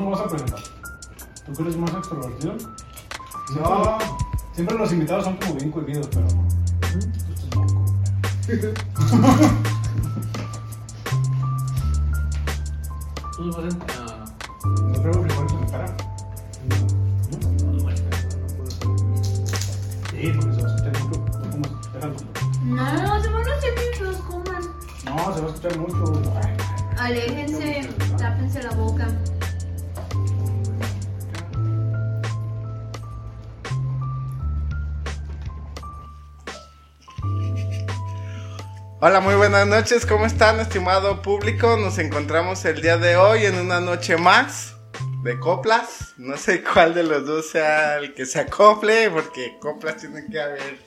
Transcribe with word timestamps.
¿Cómo 0.00 0.12
vas 0.12 0.20
a 0.20 0.28
presentar? 0.28 0.60
¿Tú 1.44 1.52
que 1.52 1.62
eres 1.62 1.76
más 1.76 1.90
extrovertido? 1.90 2.54
No, 3.54 3.98
siempre 4.54 4.78
los 4.78 4.92
invitados 4.92 5.24
son 5.24 5.36
como 5.36 5.54
bien 5.56 5.70
cohibidos, 5.70 6.08
pero. 6.08 6.26
Tú 7.26 7.32
estás 7.34 7.54
loco. 7.54 7.84
Tú 13.36 13.42
lo 13.44 13.52
vas 13.52 13.74
a. 13.74 14.24
¿No 14.64 15.02
cara? 15.70 15.94
no, 16.64 16.76
no, 17.72 17.90
Sí, 20.08 20.32
porque 20.34 20.54
se 20.54 20.62
va 20.62 20.66
a 20.66 20.76
escuchar 20.76 20.94
mucho. 21.08 22.24
No, 22.64 23.22
se 23.22 23.28
van 23.28 23.48
a 23.48 23.54
hacer 23.54 23.74
que 23.74 24.02
los 24.02 24.16
coman. 24.16 24.62
No, 25.04 25.34
se 25.34 25.40
va 25.42 25.46
a 25.46 25.50
escuchar 25.50 25.78
mucho. 25.78 26.22
Aléjense, 26.96 27.90
tápense 28.16 28.62
la 28.62 28.70
boca. 28.70 29.06
Hola, 39.00 39.20
muy 39.20 39.34
buenas 39.34 39.66
noches. 39.66 40.04
¿Cómo 40.04 40.26
están, 40.26 40.60
estimado 40.60 41.22
público? 41.22 41.76
Nos 41.76 41.98
encontramos 41.98 42.64
el 42.64 42.82
día 42.82 42.98
de 42.98 43.16
hoy 43.16 43.46
en 43.46 43.56
una 43.58 43.80
noche 43.80 44.16
más 44.16 44.74
de 45.22 45.38
coplas. 45.38 46.14
No 46.18 46.36
sé 46.36 46.62
cuál 46.62 46.94
de 46.94 47.02
los 47.04 47.24
dos 47.26 47.48
sea 47.48 47.98
el 47.98 48.14
que 48.14 48.26
se 48.26 48.40
acople, 48.40 49.10
porque 49.10 49.56
coplas 49.60 49.96
tiene 49.96 50.26
que 50.30 50.40
haber, 50.40 50.78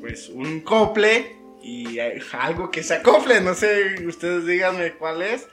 pues, 0.00 0.28
un 0.30 0.60
cople 0.60 1.36
y 1.62 1.98
algo 2.32 2.70
que 2.70 2.82
se 2.82 2.94
acople. 2.94 3.40
No 3.40 3.54
sé, 3.54 4.06
ustedes 4.06 4.46
díganme 4.46 4.94
cuál 4.94 5.20
es. 5.22 5.46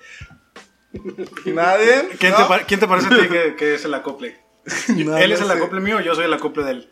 ¿Nadie? 1.45 2.09
¿Quién, 2.19 2.31
¿No? 2.34 2.47
te, 2.58 2.66
quién 2.66 2.80
te 2.80 2.88
parece 2.88 3.08
a 3.08 3.17
ti 3.17 3.28
que, 3.28 3.56
que 3.58 3.75
es 3.75 3.86
el 3.86 3.94
acople? 3.94 4.39
No, 4.89 5.17
él 5.17 5.31
es 5.31 5.42
el 5.42 5.47
sé. 5.47 5.53
acople 5.53 5.81
mío, 5.81 6.00
yo 6.02 6.16
soy 6.16 6.25
el 6.25 6.34
acople 6.34 6.64
de 6.64 6.72
él. 6.72 6.89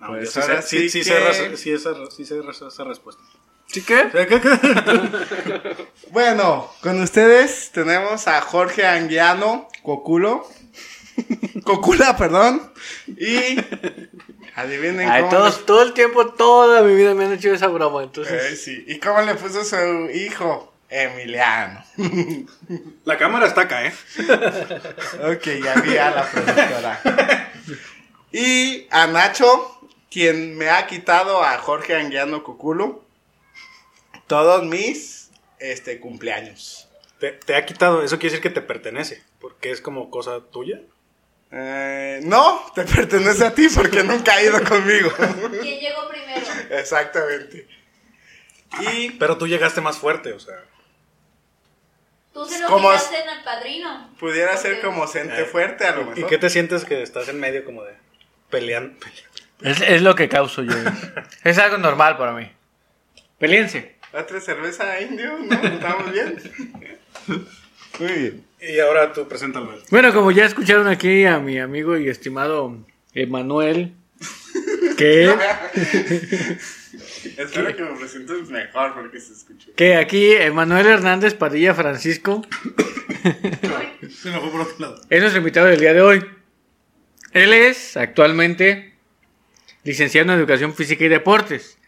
No, 0.00 0.08
Pues 0.08 0.34
yo 0.34 0.40
sí 0.42 0.46
sé, 0.46 0.62
sí, 0.62 0.90
sí 0.90 0.98
que- 1.00 1.04
sé 1.04 1.10
sé 2.52 2.66
esa 2.66 2.84
respuesta. 2.84 3.22
¿Sí 3.72 3.82
qué? 3.82 4.08
Bueno, 6.10 6.68
con 6.82 7.00
ustedes 7.00 7.70
tenemos 7.72 8.26
a 8.26 8.40
Jorge 8.40 8.84
Anguiano 8.84 9.68
Coculo. 9.84 10.44
Cocula, 11.64 12.16
perdón. 12.16 12.72
Y 13.06 13.56
adivinen 14.56 15.08
Ay, 15.08 15.22
cómo. 15.22 15.32
todos, 15.32 15.66
todo 15.66 15.82
el 15.82 15.92
tiempo, 15.92 16.26
toda 16.32 16.82
mi 16.82 16.94
vida 16.96 17.14
me 17.14 17.26
han 17.26 17.32
hecho 17.34 17.52
esa 17.54 17.68
broma. 17.68 18.02
Entonces, 18.02 18.52
Eh, 18.52 18.56
sí. 18.56 18.84
¿Y 18.88 18.98
cómo 18.98 19.20
le 19.22 19.36
puso 19.36 19.64
su 19.64 19.76
hijo? 20.12 20.72
Emiliano. 20.88 21.84
La 23.04 23.16
cámara 23.16 23.46
está 23.46 23.60
acá, 23.62 23.86
¿eh? 23.86 23.92
ok, 25.32 25.44
ya 25.64 25.74
vi 25.82 25.96
a 25.96 26.10
la 26.10 26.28
productora. 26.28 27.52
Y 28.32 28.88
a 28.90 29.06
Nacho, 29.06 29.80
quien 30.10 30.58
me 30.58 30.68
ha 30.70 30.88
quitado 30.88 31.44
a 31.44 31.56
Jorge 31.58 31.94
Anguiano 31.94 32.42
Coculo 32.42 33.04
todos 34.30 34.64
mis 34.64 35.30
este, 35.58 35.98
cumpleaños. 36.00 36.88
Te, 37.18 37.32
te 37.32 37.54
ha 37.56 37.66
quitado, 37.66 38.02
eso 38.02 38.18
quiere 38.18 38.36
decir 38.36 38.42
que 38.42 38.54
te 38.54 38.62
pertenece, 38.62 39.22
porque 39.40 39.70
es 39.72 39.80
como 39.80 40.08
cosa 40.08 40.40
tuya. 40.52 40.80
Eh, 41.50 42.20
no, 42.22 42.64
te 42.74 42.84
pertenece 42.96 43.44
a 43.44 43.52
ti 43.52 43.66
porque 43.74 44.04
nunca 44.04 44.34
ha 44.34 44.42
ido 44.42 44.62
conmigo. 44.64 45.10
¿Quién 45.60 45.80
llegó 45.80 46.08
primero? 46.08 46.46
Exactamente. 46.70 47.66
Y 48.80 49.10
Pero 49.10 49.36
tú 49.36 49.48
llegaste 49.48 49.80
más 49.80 49.98
fuerte, 49.98 50.32
o 50.32 50.38
sea. 50.38 50.54
Tú 52.32 52.46
se 52.46 52.60
lo 52.60 52.68
¿Cómo 52.68 52.92
es? 52.92 53.02
quitaste 53.02 53.22
en 53.28 53.36
el 53.38 53.42
padrino. 53.44 54.14
pudiera 54.20 54.56
ser 54.56 54.80
como 54.80 55.08
Cente 55.08 55.42
Eh, 55.42 55.44
fuerte 55.44 55.84
a 55.86 55.96
lo 55.96 56.02
¿Y 56.02 56.04
mejor. 56.04 56.26
qué 56.28 56.38
te 56.38 56.48
sientes 56.48 56.84
que 56.84 57.02
estás 57.02 57.28
en 57.28 57.40
medio 57.40 57.64
como 57.64 57.82
de 57.82 57.94
peleando? 58.48 58.96
es, 59.62 59.80
es 59.80 60.02
lo 60.02 60.14
que 60.14 60.28
causo 60.28 60.62
yo. 60.62 60.72
es 61.42 61.58
algo 61.58 61.78
normal 61.78 62.16
para 62.16 62.32
mí. 62.32 62.48
Peleense. 63.40 63.96
¿Otra 64.12 64.40
cerveza 64.40 65.00
indio? 65.00 65.38
¿No? 65.38 65.54
¿Estamos 65.62 66.12
bien? 66.12 66.36
Muy 67.98 68.12
bien. 68.12 68.44
Y 68.60 68.78
ahora 68.80 69.12
tú 69.12 69.26
preséntalo. 69.28 69.72
Bueno, 69.90 70.12
como 70.12 70.30
ya 70.32 70.44
escucharon 70.46 70.88
aquí 70.88 71.24
a 71.24 71.38
mi 71.38 71.58
amigo 71.58 71.96
y 71.96 72.08
estimado 72.08 72.76
Emanuel, 73.14 73.92
que, 74.96 75.32
Espero 77.36 77.74
que 77.76 77.82
me 77.82 77.98
presentes 77.98 78.48
mejor 78.50 78.94
porque 78.94 79.20
se 79.20 79.32
escuchó. 79.32 79.70
que 79.76 79.94
aquí 79.96 80.32
Emanuel 80.32 80.86
Hernández 80.86 81.34
Padilla 81.34 81.74
Francisco 81.74 82.42
Se 83.22 84.30
me 84.30 84.40
fue 84.40 84.50
por 84.50 84.60
otro 84.62 84.76
lado. 84.78 85.00
es 85.08 85.20
nuestro 85.20 85.38
invitado 85.38 85.66
del 85.68 85.80
día 85.80 85.94
de 85.94 86.02
hoy. 86.02 86.24
Él 87.32 87.52
es 87.52 87.96
actualmente 87.96 88.94
licenciado 89.84 90.32
en 90.32 90.38
Educación 90.38 90.74
Física 90.74 91.04
y 91.04 91.08
Deportes, 91.08 91.78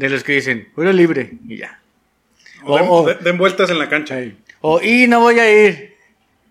de 0.00 0.08
los 0.10 0.24
que 0.24 0.32
dicen, 0.32 0.68
hora 0.76 0.92
libre 0.92 1.32
y 1.46 1.58
ya. 1.58 1.80
O 2.64 2.76
den, 2.78 2.86
O- 2.88 2.92
o- 3.02 3.06
de- 3.06 3.14
den 3.16 3.38
vueltas 3.38 3.70
en 3.70 3.78
la 3.78 3.88
cancha. 3.88 4.18
O, 4.60 4.80
y 4.82 5.06
no 5.06 5.20
voy 5.20 5.38
a 5.38 5.50
ir. 5.68 5.94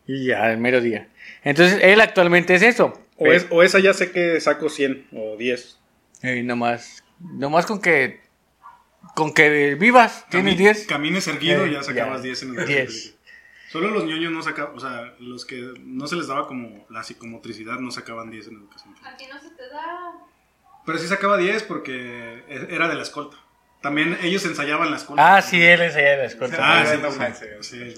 Y 0.08 0.26
ya, 0.26 0.52
el 0.52 0.58
mero 0.60 0.82
día. 0.82 1.08
Entonces, 1.44 1.80
él 1.84 2.00
actualmente 2.02 2.56
es 2.56 2.62
eso. 2.64 3.00
O, 3.18 3.28
es, 3.28 3.48
o 3.50 3.62
esa 3.64 3.80
ya 3.80 3.94
sé 3.94 4.12
que 4.12 4.40
saco 4.40 4.70
100 4.70 5.08
o 5.12 5.36
10. 5.38 5.78
Ey, 6.22 6.44
nomás, 6.44 7.04
nomás 7.20 7.66
con 7.66 7.82
que, 7.82 8.22
con 9.16 9.34
que 9.34 9.76
vivas, 9.76 10.26
tienes 10.30 10.54
Cami- 10.56 10.58
10. 10.58 10.86
Camines 10.88 11.28
erguido 11.28 11.66
Eh, 11.66 11.70
y 11.70 11.74
ya 11.74 11.84
sacabas 11.84 12.18
ya, 12.22 12.24
10 12.28 12.44
en 12.44 12.60
el 12.60 12.66
10. 12.68 13.16
Solo 13.72 13.90
los 13.92 14.04
ñoños 14.06 14.32
no 14.32 14.42
sacaban, 14.42 14.76
o 14.76 14.80
sea, 14.80 15.14
los 15.20 15.46
que 15.46 15.74
no 15.84 16.08
se 16.08 16.16
les 16.16 16.28
daba 16.28 16.48
como 16.48 16.86
la 16.90 17.04
psicomotricidad 17.04 17.78
no 17.80 17.92
sacaban 17.92 18.32
10 18.32 18.48
en 18.48 18.56
educación 18.56 18.94
física. 18.96 19.12
A 19.12 19.18
ti 19.18 19.26
no 19.32 19.40
se 19.40 19.50
te 19.52 19.68
da. 19.70 20.14
Pero 20.90 20.98
sí 20.98 21.08
sacaba 21.08 21.38
10 21.38 21.62
porque 21.64 22.42
e- 22.50 22.68
era 22.72 22.88
de 22.88 22.96
la 22.96 23.04
escolta. 23.04 23.38
También 23.80 24.18
ellos 24.24 24.44
ensayaban 24.46 24.90
la 24.90 24.98
escolta. 24.98 25.36
Ah, 25.36 25.40
sí, 25.44 25.62
él 25.62 25.78
de 25.94 26.18
la 26.18 26.26
escolta. 26.26 26.58
Ah, 26.60 26.84
sí, 26.84 26.98
no 27.00 27.12
sí, 27.12 27.20
manches. 27.20 27.48
sí. 27.68 27.94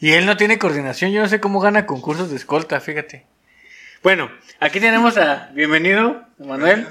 Y 0.00 0.12
él 0.12 0.24
no 0.24 0.38
tiene 0.38 0.58
coordinación, 0.58 1.12
yo 1.12 1.20
no 1.20 1.28
sé 1.28 1.38
cómo 1.38 1.60
gana 1.60 1.84
concursos 1.84 2.30
de 2.30 2.36
escolta, 2.36 2.80
fíjate. 2.80 3.26
Bueno, 4.02 4.30
aquí 4.58 4.80
tenemos 4.80 5.18
a, 5.18 5.50
bienvenido, 5.52 6.24
Manuel. 6.38 6.88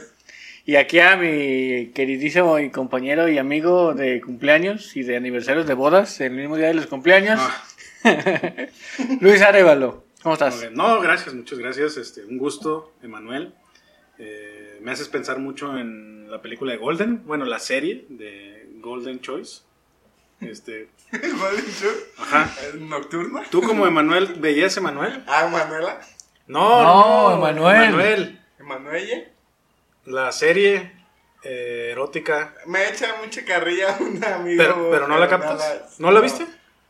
Y 0.67 0.75
aquí 0.75 0.99
a 0.99 1.15
mi 1.17 1.87
queridísimo 1.95 2.59
y 2.59 2.69
compañero 2.69 3.27
y 3.27 3.39
amigo 3.39 3.95
de 3.95 4.21
cumpleaños 4.21 4.95
y 4.95 5.01
de 5.01 5.17
aniversarios 5.17 5.65
de 5.65 5.73
bodas, 5.73 6.21
el 6.21 6.33
mismo 6.33 6.57
día 6.57 6.67
de 6.67 6.75
los 6.75 6.85
cumpleaños, 6.85 7.39
Ah, 7.41 7.63
Luis 9.19 9.41
Arevalo. 9.41 10.05
¿Cómo 10.21 10.33
estás? 10.33 10.69
No, 10.73 11.01
gracias, 11.01 11.33
muchas 11.33 11.57
gracias. 11.57 11.97
Este, 11.97 12.23
un 12.23 12.37
gusto, 12.37 12.93
Emanuel. 13.01 13.55
Eh, 14.19 14.58
me 14.81 14.91
haces 14.91 15.07
pensar 15.09 15.39
mucho 15.39 15.77
en 15.77 16.29
la 16.31 16.41
película 16.41 16.71
de 16.71 16.77
Golden, 16.77 17.25
bueno, 17.25 17.45
la 17.45 17.59
serie 17.59 18.05
de 18.09 18.67
Golden 18.75 19.19
Choice. 19.21 19.61
Este, 20.41 20.89
¿Golden 21.11 21.65
Show? 21.65 21.91
ajá. 22.17 22.49
¿Nocturna? 22.79 23.43
¿Tú 23.49 23.61
como 23.61 23.85
Emanuel 23.87 24.35
veías 24.39 24.75
Emanuel? 24.77 25.23
Ah, 25.27 25.47
Manuela. 25.51 25.99
No, 26.47 26.81
No, 26.83 27.29
no, 27.29 27.35
Emanuel. 27.49 27.83
Emanuel. 27.83 28.41
¿Emanuelle? 28.59 29.31
La 30.05 30.31
serie 30.31 30.93
eh, 31.43 31.89
erótica. 31.91 32.55
Me 32.65 32.87
echa 32.89 33.15
mucha 33.23 33.43
carrilla 33.45 33.97
un 33.99 34.23
amigo. 34.23 34.61
Pero, 34.63 34.89
pero 34.91 35.07
no 35.07 35.17
la 35.17 35.27
captas. 35.27 35.59
la- 35.59 35.87
¿No 35.99 36.11
la 36.11 36.21
viste? 36.21 36.45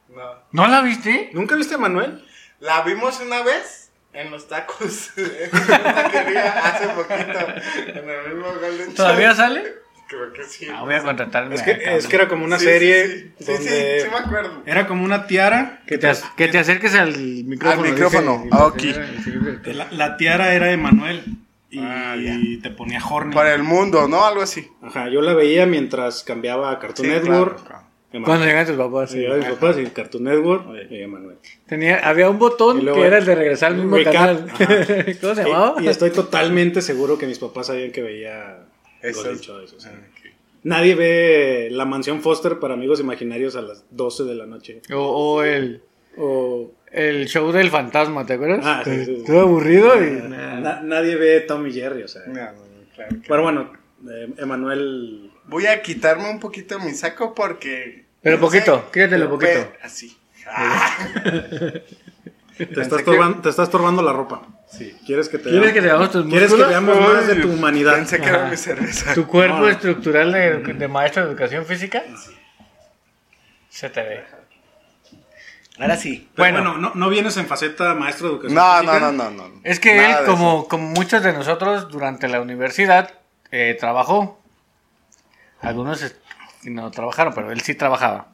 No. 0.10 0.32
¿No 0.52 0.68
la 0.68 0.82
viste? 0.82 1.30
¿Nunca 1.34 1.56
viste 1.56 1.74
a 1.74 1.78
Emanuel? 1.78 2.26
La 2.60 2.82
vimos 2.82 3.20
una 3.22 3.42
vez 3.44 3.79
en 4.14 4.32
los 4.32 4.48
tacos. 4.48 5.12
en 5.18 5.50
una 5.54 5.84
taquería 5.94 6.52
hace 6.66 6.88
poquito. 6.90 8.00
En 8.00 8.10
el 8.10 8.34
mismo 8.36 8.54
Golden. 8.60 8.94
¿Todavía 8.96 9.34
sale? 9.36 9.64
Creo 10.08 10.34
que 10.34 10.44
sí. 10.44 10.68
Ah, 10.74 10.82
voy 10.82 10.96
a 10.96 11.04
contratarme. 11.04 11.54
Es 11.54 11.62
que, 11.62 11.72
es 11.98 12.08
que 12.08 12.16
era 12.16 12.28
como 12.28 12.44
una 12.44 12.58
Sí, 12.58 12.66
serie 12.66 13.08
sí, 13.08 13.14
sí. 13.38 13.46
Sí, 13.46 13.52
donde 13.54 14.00
sí, 14.00 14.06
sí 14.06 14.12
me 14.12 14.18
acuerdo. 14.18 14.64
era 14.66 14.88
como 14.88 15.04
una 15.06 15.28
tiara. 15.28 15.82
Que 15.86 16.00
te, 16.00 16.12
que 16.36 16.48
te 16.48 16.58
acerques 16.58 16.96
al 16.96 17.16
micrófono. 17.18 17.84
Al 17.84 17.92
micrófono. 17.92 18.44
Ah, 18.52 18.66
ok. 18.66 18.82
La, 19.66 19.88
la 19.92 20.18
tiara 20.18 20.54
era 20.56 20.72
Emanuel. 20.72 21.24
Y 21.70 21.78
Ah, 21.80 22.16
ya. 22.20 22.36
te 22.64 22.72
ponía 22.72 23.00
horny. 23.06 23.32
Por 23.32 23.46
el 23.46 23.62
mundo, 23.62 24.08
¿no? 24.08 24.26
Algo 24.26 24.42
así. 24.42 24.68
Ajá, 24.82 25.10
yo 25.10 25.22
la 25.22 25.36
veía 25.36 25.68
mientras 25.68 26.24
cambiaba 26.24 26.72
a 26.72 26.80
Cartoon 26.80 27.08
Sí, 27.08 27.14
Network. 27.14 27.58
claro, 27.58 27.68
claro. 27.68 27.89
Emanuel. 28.12 28.24
Cuando 28.26 28.46
llegan 28.46 28.66
tus 28.66 28.76
papás. 28.76 29.12
sí. 29.12 29.20
Mis 29.20 29.46
papás 29.46 29.78
y 29.78 29.86
Cartoon 29.88 30.24
Network 30.24 30.64
y 30.90 31.02
Emanuel. 31.02 31.38
Tenía, 31.68 32.00
había 32.08 32.30
un 32.30 32.40
botón 32.40 32.84
luego- 32.84 33.00
que 33.00 33.06
era 33.08 33.20
el 33.20 33.26
de 33.26 33.36
regresar 33.36 33.72
al 33.74 33.78
mismo 33.78 33.98
Recap, 33.98 34.14
canal. 34.14 34.46
ajá. 34.50 34.66
¿Cómo 35.22 35.36
se 35.36 35.44
llamaba? 35.44 35.76
Y, 35.80 35.86
y 35.86 35.88
estoy 35.90 36.10
totalmente 36.12 36.82
seguro 36.82 37.18
que 37.18 37.28
mis 37.28 37.38
papás 37.40 37.68
sabían 37.68 37.92
que 37.92 38.02
veía 38.02 38.60
Eso 39.02 39.20
Golden 39.20 39.36
es- 39.36 39.42
Choice, 39.42 39.76
o 39.76 39.80
sea. 39.80 39.92
Ah. 39.96 40.30
Nadie 40.64 40.96
ve 40.96 41.70
La 41.72 41.86
Mansión 41.86 42.22
Foster 42.22 42.60
para 42.60 42.74
amigos 42.74 43.00
imaginarios 43.00 43.56
a 43.56 43.62
las 43.62 43.86
12 43.92 44.24
de 44.26 44.36
la 44.36 44.46
noche. 44.46 44.82
O, 44.94 44.98
o 44.98 45.44
el, 45.44 45.82
O 46.18 46.72
el 46.92 47.28
show 47.28 47.52
del 47.52 47.70
fantasma, 47.70 48.26
¿te 48.26 48.34
acuerdas? 48.34 48.62
Ah, 48.66 48.82
sí, 48.84 49.06
sí, 49.06 49.16
sí. 49.18 49.24
Todo 49.26 49.42
aburrido 49.42 49.96
y... 50.04 50.28
na- 50.28 50.82
nadie 50.84 51.16
ve 51.16 51.42
Tom 51.42 51.66
y 51.68 51.72
Jerry, 51.72 52.04
o 52.04 52.08
sea. 52.10 52.24
Claro 52.26 52.58
Pero 53.28 53.44
bueno, 53.44 53.72
eh, 54.12 54.28
Emanuel 54.38 55.29
Voy 55.50 55.66
a 55.68 55.82
quitarme 55.82 56.30
un 56.30 56.40
poquito 56.40 56.80
mi 56.80 56.94
saco 56.94 57.34
porque. 57.34 58.06
Pero 58.22 58.40
poquito, 58.40 58.78
sé, 58.86 58.92
quítatelo 58.94 59.30
poquito. 59.30 59.74
Así. 59.84 60.18
Ah. 60.48 60.98
Te 62.58 62.64
estás, 62.82 62.90
que- 63.02 63.06
torban- 63.06 63.42
te 63.42 63.48
estás 63.50 63.70
torbando 63.70 64.02
la 64.02 64.12
ropa. 64.12 64.42
Sí. 64.70 64.94
¿Quieres 65.06 65.30
que 65.30 65.38
te 65.38 65.50
¿Quieres 65.50 65.72
que 65.72 65.80
te 65.80 65.88
veamos 65.88 66.12
tus 66.12 66.26
¿Quieres 66.26 66.54
que 66.54 66.62
veamos 66.62 67.00
más 67.00 67.26
de 67.26 67.36
tu 67.36 67.50
humanidad? 67.54 67.96
Pensé 67.96 68.20
que 68.20 68.28
era 68.28 68.50
mi 68.50 68.58
cerveza. 68.58 69.14
¿Tu 69.14 69.26
cuerpo 69.26 69.60
No, 69.60 69.70
estructural 69.70 70.32
de, 70.34 70.58
de 70.74 70.88
maestro 70.90 71.24
de 71.24 71.30
educación 71.32 71.66
física? 71.66 72.04
Se 73.70 73.90
te 73.90 74.02
ve. 74.04 74.24
Ahora 75.80 75.96
sí. 75.96 76.28
Pero 76.36 76.52
Bueno. 76.52 76.74
bueno, 76.74 76.90
no, 76.90 76.92
no 76.96 77.10
vienes 77.10 77.38
en 77.38 77.48
faceta 77.48 77.94
maestro 77.96 78.28
de 78.28 78.34
educación 78.34 78.56
No, 78.56 78.74
física. 78.80 79.00
no, 79.00 79.12
no, 79.14 79.32
no, 79.32 79.48
no. 79.48 79.62
Es 79.64 79.80
que 79.80 79.96
Nada 79.96 80.20
él, 80.20 80.26
como, 80.26 80.68
como 80.68 80.90
muchos 80.90 81.24
de 81.24 81.32
nosotros, 81.32 81.88
durante 81.90 82.28
la 82.28 82.42
universidad, 82.42 83.14
eh, 83.52 83.78
trabajó. 83.80 84.39
Algunos 85.62 86.14
no 86.64 86.92
trabajaron, 86.92 87.34
pero 87.34 87.52
él 87.52 87.62
sí 87.62 87.76
trabajaba. 87.76 88.30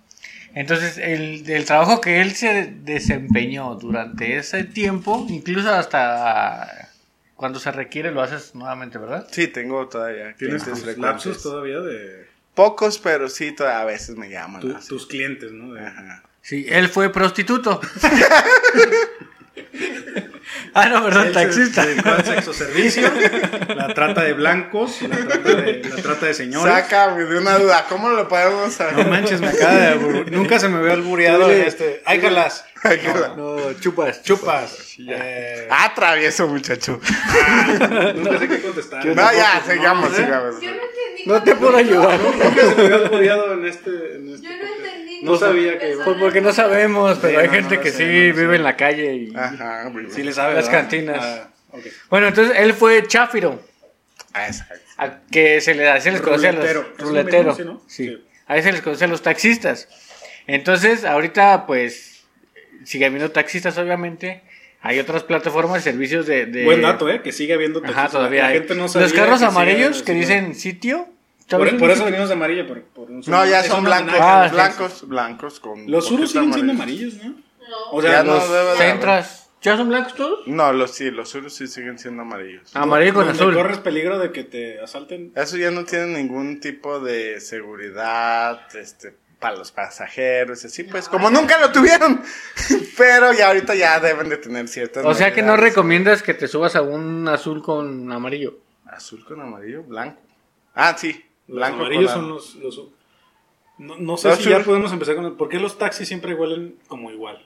Entonces, 0.53 0.97
el, 0.97 1.49
el 1.49 1.65
trabajo 1.65 1.99
que 1.99 2.21
él 2.21 2.31
se 2.33 2.71
desempeñó 2.83 3.75
durante 3.75 4.37
ese 4.37 4.63
tiempo, 4.63 5.25
incluso 5.29 5.69
hasta 5.73 6.89
cuando 7.35 7.59
se 7.59 7.71
requiere, 7.71 8.11
lo 8.11 8.21
haces 8.21 8.55
nuevamente, 8.55 8.97
¿verdad? 8.97 9.27
Sí, 9.31 9.47
tengo 9.47 9.87
todavía 9.89 10.33
¿Tienes 10.37 10.63
clientes 10.63 10.65
tus 10.65 10.83
frecuentes. 10.83 11.25
lapsos 11.25 11.43
todavía 11.43 11.79
de 11.81 12.25
Pocos, 12.53 12.99
pero 12.99 13.27
sí, 13.27 13.51
todavía 13.51 13.81
a 13.81 13.85
veces 13.85 14.15
me 14.15 14.29
llaman. 14.29 14.61
tu- 14.61 14.73
tus 14.87 15.07
clientes, 15.07 15.51
¿no? 15.51 15.73
De- 15.73 15.85
Ajá. 15.85 16.23
Sí, 16.41 16.65
él 16.69 16.87
fue 16.87 17.11
prostituto. 17.11 17.81
ah, 20.75 20.89
no, 20.89 21.03
perdón, 21.03 21.27
Él 21.27 21.33
se 21.33 21.39
taxista. 21.39 21.85
dedicó 21.85 22.09
al 22.09 22.25
sexo 22.25 22.53
servicio, 22.53 23.11
la 23.75 23.93
trata 23.93 24.23
de 24.23 24.33
blancos, 24.33 25.01
la 25.01 25.17
trata 25.17 25.55
de, 25.55 25.81
la 25.83 25.95
trata 25.95 26.25
de 26.27 26.33
señores. 26.33 26.73
Sácame 26.73 27.23
de 27.25 27.39
una 27.39 27.57
duda, 27.57 27.85
¿cómo 27.89 28.09
lo 28.09 28.27
podemos 28.27 28.73
saber? 28.73 28.97
No 28.97 29.09
manches, 29.09 29.41
me 29.41 29.47
acaba 29.47 29.73
de 29.73 30.25
Nunca 30.31 30.59
se 30.59 30.69
me 30.69 30.77
había 30.77 30.93
albureado 30.93 31.49
en 31.51 31.61
este. 31.61 32.01
¡Ay, 32.05 32.19
Carlas! 32.19 32.65
No, 33.37 33.73
chupas. 33.79 34.21
Chupas. 34.23 34.95
Eh, 34.99 35.67
Ah, 35.69 35.91
travieso, 35.95 36.47
muchacho. 36.47 36.99
nunca 38.15 38.39
sé 38.39 38.47
qué 38.47 38.61
contestar. 38.61 39.05
No, 39.05 39.13
ya, 39.33 39.61
sigamos, 39.67 40.09
no 40.11 40.15
sé. 40.15 40.23
sigamos. 40.23 40.61
Yo 40.61 40.71
no 40.71 40.77
entendí. 40.83 41.23
No 41.25 41.43
te 41.43 41.55
puedo 41.55 41.77
ayudar. 41.77 42.19
Nunca 42.19 42.61
se 42.61 42.75
me 43.09 43.15
había 43.17 43.35
en 43.53 43.65
este. 43.65 43.89
en 44.15 44.29
este 44.33 44.47
Yo 44.47 44.57
no 44.57 44.75
entendí. 44.75 45.21
No 45.23 45.35
sabía 45.37 45.79
que- 45.79 45.97
Pues 46.03 46.17
porque 46.19 46.41
no 46.41 46.53
sabemos, 46.53 47.17
pero 47.21 47.33
Sí, 47.33 47.39
hay 47.41 47.47
no, 47.47 47.53
gente 47.53 47.75
no 47.77 47.81
que 47.81 47.91
sí 47.91 48.03
no 48.03 48.09
vive 48.09 48.47
sé. 48.49 48.55
en 48.55 48.63
la 48.63 48.75
calle 48.77 49.13
y... 49.15 49.35
Ajá, 49.35 49.89
muy 49.91 50.11
Sí 50.11 50.21
le 50.23 50.31
sabe, 50.33 50.53
Las 50.55 50.69
cantinas. 50.69 51.17
Ah, 51.19 51.49
ok. 51.71 51.81
Bueno, 52.09 52.27
entonces 52.27 52.55
él 52.59 52.73
fue 52.73 53.07
cháfiro, 53.07 53.59
Ah, 54.33 54.47
exacto. 54.47 54.75
a 54.97 55.19
que 55.31 55.61
se 55.61 55.73
les, 55.73 55.87
así 55.87 56.11
les 56.11 56.21
conocía 56.21 56.49
a 56.49 56.51
los 56.51 56.61
Ruletero. 56.63 56.91
¿Es 56.97 56.99
lo 57.03 57.07
ruletero. 57.09 57.49
mismo, 57.55 57.55
sí, 57.55 57.63
no? 57.63 57.81
Sí. 57.87 58.07
Sí. 58.09 58.25
A 58.47 58.53
veces 58.55 58.73
les 58.73 58.81
conocía 58.83 59.07
a 59.07 59.09
los 59.09 59.21
taxistas. 59.23 59.87
Entonces, 60.47 61.05
ahorita, 61.05 61.65
pues, 61.65 62.14
sigue 62.85 63.05
habiendo 63.05 63.31
taxistas, 63.31 63.77
obviamente. 63.77 64.41
Hay 64.81 64.99
otras 64.99 65.23
plataformas, 65.23 65.83
servicios 65.83 66.27
de... 66.27 66.45
de- 66.45 66.63
Buen 66.63 66.81
dato, 66.81 67.09
¿eh? 67.09 67.21
Que 67.23 67.31
sigue 67.31 67.53
habiendo 67.53 67.79
Ajá, 67.79 67.87
taxistas. 67.87 68.11
todavía 68.13 68.41
La 68.43 68.47
hay. 68.49 68.53
gente 68.59 68.75
no 68.75 68.87
sabía 68.87 69.07
los 69.07 69.13
carros 69.17 69.39
que 69.39 69.45
amarillos 69.45 70.03
que 70.03 70.13
dicen 70.13 70.53
sitio. 70.55 71.07
Por, 71.49 71.77
por 71.77 71.91
eso 71.91 72.05
venimos 72.05 72.27
de 72.29 72.33
amarillo. 72.35 72.67
Por, 72.67 72.81
por 72.83 73.09
un 73.11 73.21
No, 73.27 73.45
ya 73.45 73.63
son 73.63 73.83
blancos. 73.83 74.15
Ah, 74.19 74.49
blancos, 74.51 75.07
blancos 75.07 75.59
con. 75.59 75.89
Los 75.89 76.05
poquito 76.05 76.27
siguen 76.27 76.53
siendo 76.53 76.73
amarillo. 76.73 77.07
amarillos, 77.09 77.23
¿no? 77.23 77.43
No. 77.69 77.91
O 77.91 78.01
sea, 78.01 78.11
Ya 78.11 78.23
no 78.23 78.33
los- 78.35 78.49
debe 78.51 78.71
de 78.71 78.77
Centras. 78.77 79.41
¿Ya 79.61 79.75
son 79.77 79.89
blancos 79.89 80.13
todos? 80.13 80.47
No, 80.47 80.71
los 80.73 80.91
sí, 80.91 81.09
los 81.09 81.29
surus 81.29 81.55
sí 81.55 81.65
siguen 81.65 81.97
siendo 81.97 82.21
amarillos. 82.21 82.75
Amarillo 82.75 83.15
con 83.15 83.27
azul. 83.29 83.51
corres 83.55 83.79
peligro 83.79 84.19
de 84.19 84.31
que 84.31 84.43
te 84.43 84.79
asalten. 84.79 85.31
Eso 85.35 85.57
ya 85.57 85.71
no 85.71 85.85
tiene 85.85 86.05
ningún 86.21 86.59
tipo 86.59 86.99
de 86.99 87.39
seguridad, 87.41 88.59
este, 88.75 89.15
para 89.45 89.57
los 89.57 89.71
pasajeros, 89.71 90.63
y 90.63 90.67
así 90.67 90.83
pues, 90.85 91.07
como 91.07 91.29
nunca 91.29 91.59
lo 91.59 91.71
tuvieron. 91.71 92.19
Pero 92.97 93.31
ya 93.31 93.49
ahorita 93.49 93.75
ya 93.75 93.99
deben 93.99 94.27
de 94.27 94.37
tener 94.37 94.67
ciertas. 94.67 95.05
O 95.05 95.13
sea 95.13 95.31
que 95.35 95.43
no 95.43 95.55
recomiendas 95.55 96.23
que 96.23 96.33
te 96.33 96.47
subas 96.47 96.75
a 96.75 96.81
un 96.81 97.27
azul 97.27 97.61
con 97.61 98.11
amarillo. 98.11 98.57
Azul 98.87 99.23
con 99.23 99.39
amarillo, 99.41 99.83
blanco. 99.83 100.19
Ah, 100.73 100.95
sí, 100.97 101.23
Los 101.47 101.57
blanco 101.57 101.81
amarillos 101.81 102.11
con 102.11 102.21
son 102.21 102.29
los. 102.29 102.55
los- 102.55 102.81
no, 103.77 103.97
no 103.99 104.17
sé 104.17 104.29
Los 104.29 104.39
si 104.39 104.49
ya 104.49 104.63
podemos 104.63 104.91
empezar 104.91 105.15
con. 105.15 105.37
¿Por 105.37 105.47
qué 105.47 105.59
los 105.59 105.77
taxis 105.77 106.07
siempre 106.07 106.33
huelen 106.33 106.79
como 106.87 107.11
igual? 107.11 107.45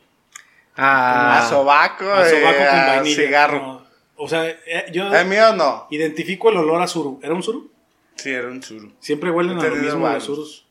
Ah, 0.77 1.39
A 1.39 1.49
sobaco, 1.49 2.05
A 2.09 2.23
sobaco 2.29 2.47
eh, 2.61 2.67
con 2.69 2.79
a 2.79 2.85
vainilla. 2.95 3.15
cigarro. 3.23 3.57
No. 3.59 3.85
O 4.15 4.29
sea, 4.29 4.47
eh, 4.47 4.85
yo 4.93 5.13
El 5.13 5.27
mío 5.27 5.53
no. 5.53 5.87
identifico 5.91 6.49
el 6.49 6.55
olor 6.57 6.81
a 6.81 6.87
suru. 6.87 7.19
¿Era 7.21 7.33
un 7.33 7.43
suru? 7.43 7.69
Sí, 8.15 8.29
era 8.31 8.47
un 8.47 8.63
suru. 8.63 8.93
Siempre 9.01 9.31
huelen 9.31 9.59
a 9.59 9.63
lo 9.63 9.75
mismo 9.75 10.07
los 10.07 10.23
surus. 10.23 10.65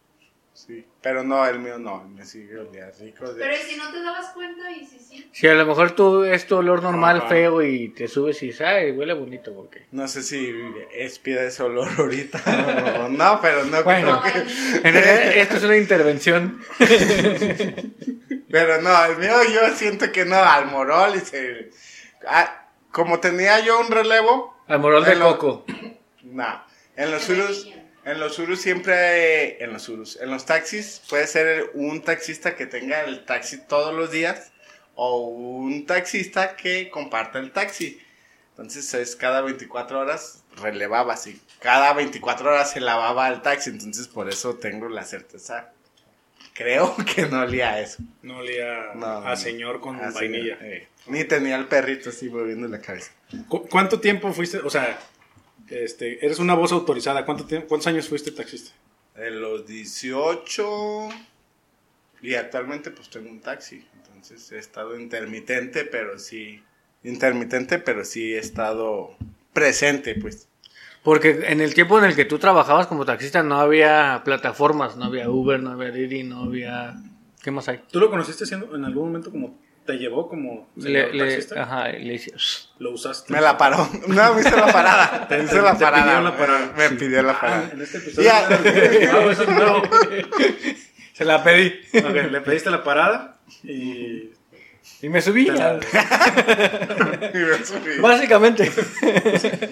Sí. 0.67 0.85
Pero 1.03 1.23
no, 1.23 1.47
el 1.47 1.61
mío 1.61 1.79
no. 1.79 2.03
Me 2.09 2.25
sigue 2.25 2.59
olía 2.59 2.91
rico. 2.99 3.33
de- 3.33 3.41
Pero 3.41 3.55
¿y 3.55 3.59
si 3.59 3.77
no 3.77 3.93
te 3.93 4.03
dabas 4.03 4.33
cuenta 4.33 4.71
y 4.73 4.85
si 4.85 4.99
sí. 4.99 5.29
Si 5.33 5.47
a 5.47 5.55
lo 5.55 5.65
mejor 5.65 5.93
tú 5.93 6.25
es 6.25 6.47
tu 6.49 6.57
olor 6.57 6.83
normal, 6.83 7.19
Ajá. 7.19 7.29
feo, 7.29 7.63
y 7.63 7.91
te 7.91 8.09
subes 8.09 8.43
y 8.43 8.47
dices, 8.47 8.63
ay, 8.67 8.91
huele 8.91 9.15
bonito, 9.15 9.55
porque... 9.55 9.87
No 9.93 10.09
sé 10.09 10.23
si 10.25 10.53
expira 10.93 11.45
ese 11.45 11.63
olor 11.63 11.89
ahorita 11.97 12.43
o 13.05 13.09
no, 13.09 13.39
pero 13.41 13.65
no 13.67 13.83
Bueno. 13.85 14.21
creo 14.21 14.33
que- 14.45 14.89
En 14.89 14.95
realidad, 14.95 15.37
esto 15.37 15.57
es 15.59 15.63
una 15.65 15.77
intervención. 15.77 16.61
Pero 18.51 18.81
no, 18.81 19.05
el 19.05 19.19
mío 19.19 19.35
yo 19.53 19.75
siento 19.77 20.11
que 20.11 20.25
no, 20.25 20.37
al 20.37 20.67
morol 20.67 21.15
y 21.17 21.21
se... 21.21 21.71
Ah, 22.27 22.67
como 22.91 23.21
tenía 23.21 23.61
yo 23.61 23.79
un 23.81 23.91
relevo, 23.91 24.57
Al 24.67 24.79
morol 24.81 25.05
de 25.05 25.15
lo- 25.17 25.39
coco. 25.39 25.65
no. 26.23 26.63
En 26.97 27.11
los 27.13 27.25
pillan. 27.27 27.78
En 28.11 28.21
los 28.21 28.35
surus 28.35 28.61
siempre, 28.61 29.63
en 29.63 29.73
los 29.73 29.83
surus, 29.83 30.19
en 30.21 30.31
los 30.31 30.45
taxis 30.47 31.03
puede 31.09 31.27
ser 31.27 31.71
un 31.75 32.03
taxista 32.03 32.55
que 32.57 32.67
tenga 32.67 33.03
el 33.03 33.25
taxi 33.25 33.59
todos 33.67 33.95
los 33.95 34.11
días 34.11 34.53
o 34.95 35.27
un 35.29 35.87
taxista 35.87 36.57
que 36.57 36.91
comparta 36.91 37.39
el 37.39 37.53
taxi. 37.53 38.01
Entonces 38.51 38.93
es 38.95 39.15
cada 39.15 39.41
24 39.43 40.01
horas 40.01 40.43
relevaba 40.61 41.15
así. 41.15 41.41
Cada 41.61 41.93
24 41.93 42.51
horas 42.51 42.73
se 42.73 42.81
lavaba 42.81 43.29
el 43.29 43.43
taxi, 43.43 43.71
entonces 43.71 44.09
por 44.09 44.29
eso 44.29 44.55
tengo 44.57 44.89
la 44.89 45.05
certeza. 45.05 45.71
Creo 46.55 46.97
que 47.15 47.27
no 47.27 47.43
olía 47.43 47.71
a 47.75 47.81
eso. 47.81 47.99
No 48.23 48.39
olía 48.39 48.93
No, 48.95 49.07
a 49.27 49.37
señor 49.37 49.81
con 49.81 50.01
Así, 50.01 50.15
vainilla. 50.15 50.59
eh, 50.61 50.89
Ni 51.07 51.23
tenía 51.25 51.55
el 51.57 51.67
perrito 51.67 52.11
así 52.11 52.29
moviendo 52.29 52.67
la 52.67 52.81
cabeza. 52.81 53.13
¿Cu- 53.49 53.69
¿Cuánto 53.69 54.01
tiempo 54.01 54.33
fuiste? 54.33 54.59
O 54.59 54.71
sea, 54.71 54.99
este, 55.71 56.25
eres 56.25 56.39
una 56.39 56.55
voz 56.55 56.73
autorizada. 56.73 57.25
¿Cuánto 57.25 57.45
tiempo, 57.45 57.69
¿Cuántos 57.69 57.87
años 57.89 58.09
fuiste 58.09 58.31
taxista? 58.31 58.73
En 59.17 59.41
los 59.41 59.67
18 59.67 61.09
y 62.23 62.35
actualmente 62.35 62.91
pues 62.91 63.11
tengo 63.11 63.31
un 63.31 63.41
taxi. 63.41 63.85
Entonces 63.97 64.51
he 64.53 64.59
estado 64.59 64.99
intermitente, 64.99 65.85
pero 65.85 66.19
sí. 66.19 66.63
Intermitente, 67.05 67.79
pero 67.79 68.05
sí 68.05 68.35
he 68.35 68.39
estado 68.39 69.17
presente, 69.53 70.17
pues. 70.17 70.49
Porque 71.05 71.45
en 71.47 71.61
el 71.61 71.75
tiempo 71.75 71.99
en 71.99 72.05
el 72.05 72.17
que 72.17 72.25
tú 72.25 72.39
trabajabas 72.39 72.89
como 72.89 73.05
taxista 73.05 73.43
no 73.43 73.61
había 73.61 74.23
plataformas, 74.25 74.97
no 74.97 75.05
había 75.05 75.31
Uber, 75.31 75.61
no 75.61 75.71
había 75.71 75.91
Didi, 75.91 76.25
no 76.25 76.43
había... 76.43 76.97
¿Qué 77.41 77.53
más 77.53 77.69
hay? 77.69 77.81
¿Tú 77.91 78.01
lo 78.01 78.11
conociste 78.11 78.45
siendo 78.45 78.75
en 78.75 78.85
algún 78.85 79.07
momento 79.07 79.31
como 79.31 79.57
te 79.89 79.95
llevó 79.99 80.29
como 80.29 80.69
Le, 80.77 81.11
le- 81.13 81.19
taxista? 81.31 81.63
ajá, 81.63 81.89
le 81.89 82.15
hice... 82.15 82.31
¿Lo 82.79 82.91
usaste? 82.93 83.33
Me 83.33 83.41
la 83.41 83.57
paró. 83.57 83.89
No, 84.07 84.35
me 84.35 84.43
hizo 84.43 84.55
la 84.55 84.71
parada. 84.71 85.27
Me 85.31 85.43
hizo 85.45 85.63
la 85.63 85.73
te 85.79 85.85
parada. 85.85 86.05
pidió 86.05 86.21
la 86.21 86.37
parada. 86.37 86.73
Me 86.77 86.91
pidió 86.91 87.23
la 87.23 87.33
Ah, 87.33 87.41
parada. 87.41 87.71
en 87.73 87.81
este 87.83 87.99
episodio. 87.99 88.29
Ya. 88.29 88.47
Ah, 88.49 89.31
eso 89.33 89.43
es 89.45 89.49
nuevo. 89.49 89.83
Se 91.15 91.25
la 91.25 91.43
pedí. 91.43 91.81
Ok, 91.95 92.31
le 92.31 92.41
pediste 92.43 92.71
la 92.71 92.85
parada 92.85 93.39
y 93.65 94.31
Y 95.01 95.09
me 95.09 95.23
subí. 95.23 95.47
Te 95.47 95.53
la- 95.53 95.81
Y 97.35 97.39
me 97.39 97.65
subí. 97.65 97.99
Básicamente. 98.01 98.71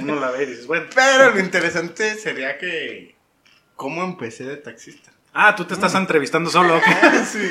uno 0.01 0.19
la 0.19 0.31
ve 0.31 0.45
y 0.45 0.47
dices, 0.47 0.67
bueno. 0.67 0.87
Pero 0.95 1.31
lo 1.33 1.41
interesante 1.41 2.15
sería 2.15 2.57
que. 2.59 3.15
¿Cómo 3.77 4.03
empecé 4.03 4.45
de 4.45 4.57
taxista? 4.57 5.13
Ah, 5.39 5.55
tú 5.55 5.67
te 5.67 5.75
estás 5.75 5.95
entrevistando 5.95 6.49
solo. 6.51 6.81
Sí. 7.31 7.51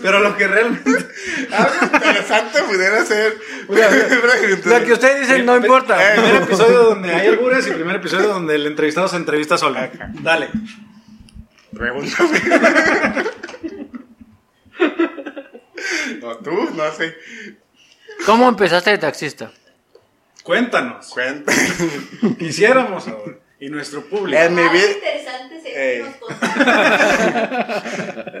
Pero 0.00 0.20
lo 0.20 0.36
que 0.36 0.46
realmente. 0.46 0.90
Algo 1.50 1.74
interesante 1.96 2.62
pudiera 2.62 3.04
ser. 3.04 3.36
Lo 4.64 4.84
que 4.84 4.92
ustedes 4.92 5.20
dicen 5.22 5.44
no 5.44 5.56
importa. 5.56 6.00
Eh, 6.00 6.20
Primer 6.20 6.42
episodio 6.42 6.82
donde 6.84 7.14
hay 7.14 7.28
albures 7.28 7.66
y 7.66 7.70
primer 7.72 7.96
episodio 7.96 8.28
donde 8.28 8.54
el 8.54 8.66
entrevistado 8.66 9.08
se 9.08 9.16
entrevista 9.16 9.58
solo. 9.58 9.80
Dale. 10.20 10.50
Pregúntame. 11.74 12.40
No, 16.20 16.36
tú, 16.36 16.70
no 16.74 16.92
sé. 16.92 17.16
¿Cómo 18.26 18.48
empezaste 18.48 18.90
de 18.90 18.98
taxista? 18.98 19.50
Cuéntanos. 20.42 21.08
Cuenta. 21.08 21.52
Quisiéramos 22.38 23.08
ahora. 23.08 23.34
Y 23.60 23.68
nuestro 23.70 24.02
público. 24.04 24.40
En 24.42 24.54
mi 24.54 24.62
vida, 24.68 24.90
interesante 24.90 25.62
Eh. 25.66 26.04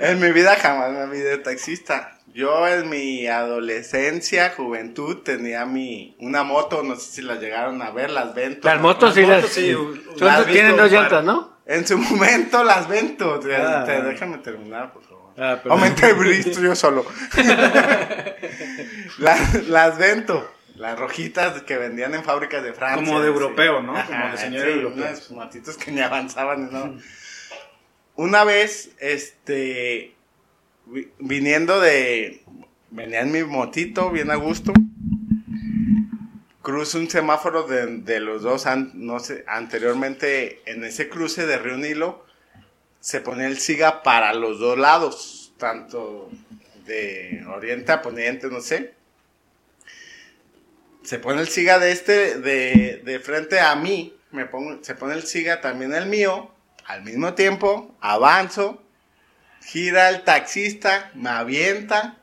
en 0.02 0.20
mi 0.20 0.32
vida 0.32 0.56
jamás 0.56 0.90
me 0.92 1.06
vi 1.06 1.18
de 1.20 1.38
taxista. 1.38 2.18
Yo 2.34 2.66
en 2.66 2.88
mi 2.88 3.26
adolescencia, 3.28 4.52
juventud, 4.56 5.18
tenía 5.22 5.64
mi 5.66 6.16
una 6.18 6.42
moto, 6.42 6.82
no 6.82 6.96
sé 6.96 7.12
si 7.12 7.22
las 7.22 7.38
llegaron 7.40 7.80
a 7.80 7.90
ver, 7.90 8.10
las 8.10 8.34
ven. 8.34 8.58
Las 8.62 8.80
motos 8.80 9.14
sí 9.14 9.20
Las 9.20 9.28
las... 9.30 9.38
motos 9.42 9.54
sí, 9.54 9.72
son- 9.72 10.26
las 10.26 10.48
he 10.48 10.52
tienen 10.52 10.76
dos 10.76 10.90
llantas, 10.90 11.24
¿no? 11.24 11.58
En 11.66 11.86
su 11.86 11.96
momento 11.96 12.64
las 12.64 12.88
vento. 12.88 13.40
Ah. 13.56 13.84
te- 13.86 14.02
déjame 14.02 14.38
terminar, 14.38 14.92
por 14.92 15.02
favor. 15.04 15.32
Ah. 15.38 15.60
Aumenta 15.68 16.08
el 16.08 16.14
brillo 16.14 16.50
yo 16.60 16.74
solo. 16.74 17.06
las, 19.18 19.66
las 19.68 19.96
vento. 19.98 20.50
Las 20.76 20.98
rojitas 20.98 21.62
que 21.62 21.76
vendían 21.78 22.14
en 22.14 22.24
fábricas 22.24 22.62
de 22.62 22.72
Francia. 22.72 22.96
Como 23.04 23.20
de 23.20 23.28
sí. 23.28 23.32
europeo, 23.32 23.80
¿no? 23.82 23.94
Como 24.06 24.28
de 24.30 24.36
señor 24.38 24.66
europeo. 24.68 25.04
Unos 25.06 25.30
matitos 25.32 25.76
que 25.76 25.92
ni 25.92 26.00
avanzaban, 26.00 26.70
¿no? 26.72 26.96
Una 28.16 28.44
vez, 28.44 28.90
este, 28.98 30.14
vi- 30.86 31.08
viniendo 31.18 31.80
de, 31.80 32.42
venía 32.90 33.20
en 33.20 33.30
mi 33.32 33.42
motito, 33.44 34.10
bien 34.10 34.30
a 34.30 34.34
gusto, 34.36 34.72
cruzo 36.62 36.98
un 36.98 37.10
semáforo 37.10 37.64
de, 37.64 37.98
de 37.98 38.20
los 38.20 38.42
dos, 38.42 38.66
an- 38.66 38.92
no 38.94 39.18
sé, 39.20 39.44
anteriormente 39.46 40.60
en 40.66 40.84
ese 40.84 41.08
cruce 41.08 41.46
de 41.46 41.58
Río 41.58 41.76
Nilo, 41.76 42.24
se 43.00 43.20
pone 43.20 43.46
el 43.46 43.58
SIGA 43.58 44.02
para 44.02 44.32
los 44.34 44.58
dos 44.58 44.78
lados, 44.78 45.52
tanto 45.58 46.30
de 46.86 47.44
oriente 47.48 47.92
a 47.92 48.00
poniente, 48.02 48.48
no 48.48 48.60
sé. 48.60 48.94
Se 51.04 51.18
pone 51.18 51.40
el 51.42 51.48
SIGA 51.48 51.78
de 51.78 51.92
este, 51.92 52.38
de, 52.38 53.02
de 53.04 53.20
frente 53.20 53.60
a 53.60 53.74
mí, 53.76 54.16
me 54.30 54.46
pongo, 54.46 54.78
se 54.82 54.94
pone 54.94 55.14
el 55.14 55.22
SIGA 55.24 55.60
también 55.60 55.94
el 55.94 56.06
mío, 56.06 56.50
al 56.86 57.02
mismo 57.02 57.34
tiempo, 57.34 57.94
avanzo, 58.00 58.82
gira 59.66 60.08
el 60.08 60.22
taxista, 60.24 61.10
me 61.14 61.28
avienta, 61.30 62.16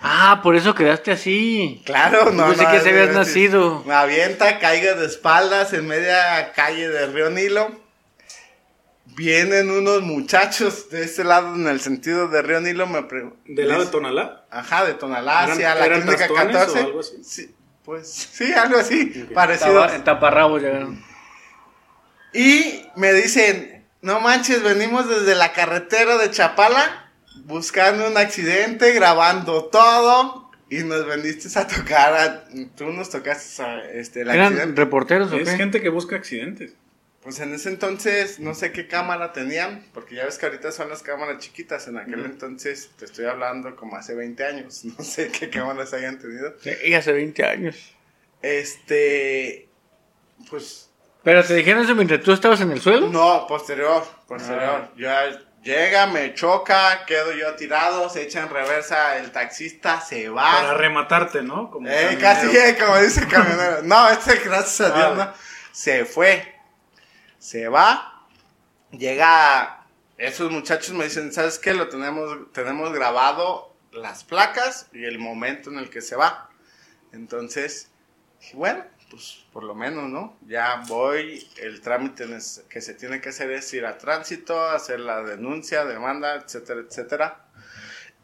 Ah, 0.00 0.40
por 0.42 0.56
eso 0.56 0.74
quedaste 0.74 1.12
así. 1.12 1.82
claro, 1.84 2.30
no, 2.32 2.48
pensé 2.48 2.64
no, 2.64 2.70
que 2.72 2.80
se 2.80 2.88
habías 2.88 3.14
nacido. 3.14 3.84
Me 3.86 3.94
avienta, 3.94 4.58
caigo 4.58 4.94
de 4.98 5.06
espaldas 5.06 5.72
en 5.72 5.86
media 5.86 6.52
calle 6.52 6.88
del 6.88 7.12
río 7.12 7.30
Nilo. 7.30 7.70
Vienen 9.04 9.70
unos 9.70 10.02
muchachos 10.02 10.90
de 10.90 11.02
este 11.02 11.22
lado, 11.24 11.54
en 11.54 11.66
el 11.66 11.80
sentido 11.80 12.28
de 12.28 12.42
río 12.42 12.60
Nilo, 12.60 12.86
me 12.86 13.02
¿Del 13.46 13.68
lado 13.68 13.84
de 13.84 13.90
Tonalá? 13.90 14.46
Ajá, 14.50 14.84
de 14.84 14.94
Tonalá 14.94 15.44
¿Eran- 15.44 15.52
hacia 15.52 15.74
la 15.74 15.86
clínica 15.88 16.16
tastuanes 16.18 16.56
14. 16.56 16.80
o 16.80 16.84
algo 16.84 17.00
así? 17.00 17.16
Sí, 17.24 17.54
pues 17.88 18.06
sí, 18.32 18.52
algo 18.52 18.78
así, 18.78 19.06
parecido. 19.32 19.80
Tapa- 19.80 19.94
En 19.94 20.04
taparrabos 20.04 20.60
llegaron. 20.60 21.02
Y 22.34 22.82
me 22.96 23.14
dicen, 23.14 23.86
no 24.02 24.20
manches, 24.20 24.62
venimos 24.62 25.08
desde 25.08 25.34
la 25.34 25.52
carretera 25.54 26.18
de 26.18 26.30
Chapala 26.30 27.10
buscando 27.46 28.06
un 28.06 28.18
accidente, 28.18 28.92
grabando 28.92 29.64
todo. 29.64 30.50
Y 30.68 30.80
nos 30.84 31.06
veniste 31.06 31.48
a 31.58 31.66
tocar, 31.66 32.12
a- 32.12 32.44
tú 32.76 32.84
nos 32.92 33.08
tocaste 33.08 33.62
a, 33.62 33.80
este, 33.92 34.20
el 34.20 34.28
¿Eran 34.28 34.52
accidente. 34.52 34.80
reporteros 34.82 35.32
o 35.32 35.36
Es 35.38 35.48
qué? 35.48 35.56
gente 35.56 35.80
que 35.80 35.88
busca 35.88 36.16
accidentes. 36.16 36.74
Pues 37.28 37.40
en 37.40 37.52
ese 37.52 37.68
entonces 37.68 38.40
no 38.40 38.54
sé 38.54 38.72
qué 38.72 38.88
cámara 38.88 39.34
tenían, 39.34 39.84
porque 39.92 40.14
ya 40.14 40.24
ves 40.24 40.38
que 40.38 40.46
ahorita 40.46 40.72
son 40.72 40.88
las 40.88 41.02
cámaras 41.02 41.36
chiquitas, 41.40 41.86
en 41.86 41.98
aquel 41.98 42.24
entonces 42.24 42.88
te 42.98 43.04
estoy 43.04 43.26
hablando 43.26 43.76
como 43.76 43.96
hace 43.96 44.14
20 44.14 44.42
años, 44.46 44.82
no 44.98 45.04
sé 45.04 45.28
qué 45.30 45.50
cámaras 45.50 45.92
hayan 45.92 46.18
tenido. 46.18 46.54
Sí, 46.62 46.94
hace 46.94 47.12
20 47.12 47.44
años. 47.44 47.76
Este, 48.40 49.68
pues 50.48 50.88
Pero 51.22 51.44
te 51.44 51.54
dijeron 51.54 51.82
eso 51.84 51.94
mientras 51.94 52.22
tú 52.22 52.32
estabas 52.32 52.62
en 52.62 52.70
el 52.70 52.80
suelo. 52.80 53.08
no, 53.10 53.46
posterior, 53.46 54.06
posterior. 54.26 54.88
Ah. 54.88 54.90
Ya 54.96 55.38
llega, 55.62 56.06
me 56.06 56.32
choca, 56.32 57.04
quedo 57.06 57.32
yo 57.32 57.54
tirado, 57.56 58.08
se 58.08 58.22
echa 58.22 58.40
en 58.44 58.48
reversa 58.48 59.18
el 59.18 59.32
taxista, 59.32 60.00
se 60.00 60.30
va. 60.30 60.50
Para 60.62 60.72
rematarte, 60.78 61.42
¿no? 61.42 61.70
Como 61.70 61.86
Eh, 61.90 62.16
casi 62.18 62.46
eh, 62.56 62.74
como 62.80 62.96
dice 62.98 63.20
el 63.20 63.28
camionero. 63.28 63.82
No, 63.82 64.08
este, 64.08 64.36
gracias 64.36 64.80
a 64.80 64.94
Dios, 64.94 65.12
Ah. 65.18 65.34
no. 65.36 65.48
Se 65.72 66.06
fue. 66.06 66.54
Se 67.38 67.68
va. 67.68 68.26
Llega. 68.90 69.86
Esos 70.16 70.50
muchachos 70.50 70.94
me 70.94 71.04
dicen, 71.04 71.32
¿sabes 71.32 71.58
qué? 71.58 71.74
Lo 71.74 71.88
tenemos, 71.88 72.52
tenemos 72.52 72.92
grabado 72.92 73.74
las 73.92 74.24
placas 74.24 74.88
y 74.92 75.04
el 75.04 75.18
momento 75.18 75.70
en 75.70 75.78
el 75.78 75.90
que 75.90 76.00
se 76.00 76.16
va. 76.16 76.50
Entonces, 77.12 77.90
bueno, 78.52 78.84
pues 79.10 79.44
por 79.52 79.62
lo 79.64 79.74
menos, 79.74 80.08
¿no? 80.08 80.36
Ya 80.46 80.82
voy, 80.86 81.48
el 81.58 81.80
trámite 81.80 82.26
que 82.68 82.80
se 82.80 82.94
tiene 82.94 83.20
que 83.20 83.30
hacer 83.30 83.50
es 83.50 83.72
ir 83.72 83.86
a 83.86 83.96
tránsito, 83.98 84.60
hacer 84.68 85.00
la 85.00 85.22
denuncia, 85.22 85.84
demanda, 85.84 86.34
etcétera, 86.34 86.80
etcétera. 86.80 87.44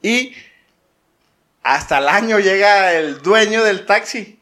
Y 0.03 0.35
hasta 1.63 1.99
el 1.99 2.09
año 2.09 2.39
llega 2.39 2.93
el 2.95 3.23
dueño 3.23 3.65
del 3.65 3.87
taxi. 3.87 4.39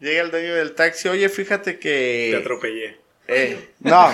Llega 0.00 0.22
el 0.22 0.30
dueño 0.30 0.54
del 0.56 0.74
taxi, 0.74 1.08
oye, 1.08 1.28
fíjate 1.28 1.78
que... 1.78 2.30
Te 2.32 2.38
atropellé. 2.38 3.03
Eh, 3.26 3.74
no, 3.80 4.10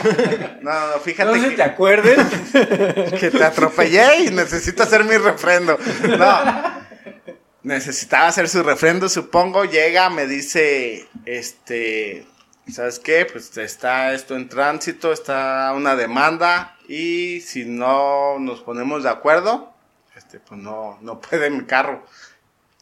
no, 0.62 0.86
no, 0.92 1.00
fíjate 1.00 1.32
No 1.32 1.42
sé 1.42 1.50
que, 1.50 1.56
te 1.56 1.62
acuerdes. 1.62 2.18
que 3.20 3.30
te 3.30 3.44
atropellé 3.44 4.24
y 4.24 4.30
necesito 4.30 4.82
hacer 4.82 5.04
mi 5.04 5.16
refrendo. 5.16 5.78
No, 6.18 6.80
necesitaba 7.62 8.28
hacer 8.28 8.48
su 8.48 8.62
refrendo, 8.62 9.08
supongo. 9.08 9.64
Llega, 9.64 10.10
me 10.10 10.26
dice, 10.26 11.08
este, 11.24 12.26
¿sabes 12.72 12.98
qué? 12.98 13.26
Pues 13.26 13.56
está 13.58 14.14
esto 14.14 14.36
en 14.36 14.48
tránsito, 14.48 15.12
está 15.12 15.72
una 15.74 15.96
demanda 15.96 16.76
y 16.88 17.40
si 17.40 17.64
no 17.64 18.38
nos 18.38 18.60
ponemos 18.60 19.02
de 19.02 19.10
acuerdo, 19.10 19.72
este, 20.16 20.38
pues 20.40 20.60
no, 20.60 20.98
no 21.00 21.20
puede 21.20 21.50
mi 21.50 21.64
carro. 21.64 22.04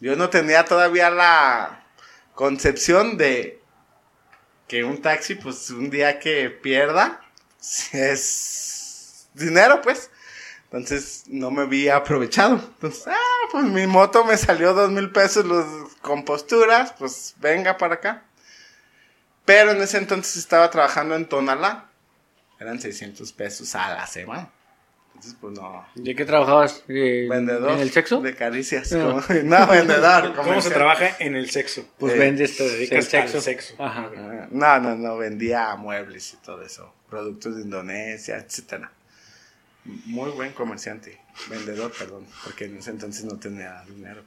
Yo 0.00 0.14
no 0.14 0.30
tenía 0.30 0.64
todavía 0.64 1.10
la 1.10 1.84
concepción 2.34 3.16
de 3.16 3.57
que 4.68 4.84
un 4.84 5.00
taxi, 5.00 5.34
pues 5.34 5.70
un 5.70 5.90
día 5.90 6.20
que 6.20 6.50
pierda, 6.50 7.20
es 7.92 9.28
dinero, 9.34 9.80
pues. 9.82 10.10
Entonces 10.64 11.24
no 11.28 11.50
me 11.50 11.66
vi 11.66 11.88
aprovechado. 11.88 12.56
Entonces, 12.56 13.06
ah, 13.08 13.48
pues 13.50 13.64
mi 13.64 13.86
moto 13.86 14.24
me 14.24 14.36
salió 14.36 14.74
dos 14.74 14.90
mil 14.90 15.10
pesos 15.10 15.46
los 15.46 15.94
composturas, 16.02 16.92
pues 16.98 17.34
venga 17.38 17.78
para 17.78 17.94
acá. 17.94 18.24
Pero 19.46 19.70
en 19.70 19.80
ese 19.80 19.96
entonces 19.96 20.36
estaba 20.36 20.70
trabajando 20.70 21.14
en 21.16 21.26
Tonalá. 21.26 21.88
Eran 22.60 22.80
600 22.80 23.32
pesos 23.32 23.74
a 23.74 23.94
la 23.94 24.06
semana. 24.06 24.50
Entonces, 25.18 25.36
pues 25.40 25.52
no. 25.58 25.84
¿De 25.96 26.14
qué 26.14 26.24
trabajabas? 26.24 26.84
Eh, 26.88 27.26
Vendedor. 27.28 27.72
¿En 27.72 27.80
el 27.80 27.90
sexo? 27.90 28.20
De 28.20 28.36
caricias. 28.36 28.92
No. 28.92 29.20
como- 29.20 29.22
no, 29.44 29.66
vendedor. 29.66 30.32
¿Cómo 30.36 30.60
se 30.60 30.70
trabaja 30.70 31.16
en 31.18 31.34
el 31.34 31.50
sexo? 31.50 31.84
Pues 31.98 32.14
Eh, 32.14 32.18
vendes 32.18 32.56
te 32.56 32.62
dedicas 32.62 32.98
el 32.98 33.10
sexo. 33.10 33.36
al 33.38 33.42
sexo. 33.42 33.74
Ajá. 33.82 34.10
Ah, 34.16 34.46
No, 34.52 34.78
no, 34.80 34.94
no, 34.94 35.16
vendía 35.18 35.74
muebles 35.74 36.34
y 36.34 36.36
todo 36.36 36.62
eso, 36.62 36.94
productos 37.10 37.56
de 37.56 37.62
Indonesia, 37.62 38.36
etcétera. 38.38 38.92
Muy 40.04 40.30
buen 40.30 40.52
comerciante, 40.52 41.18
vendedor, 41.50 41.92
perdón, 41.98 42.24
porque 42.44 42.66
en 42.66 42.76
ese 42.78 42.90
entonces 42.90 43.24
no 43.24 43.38
tenía 43.40 43.82
dinero. 43.88 44.22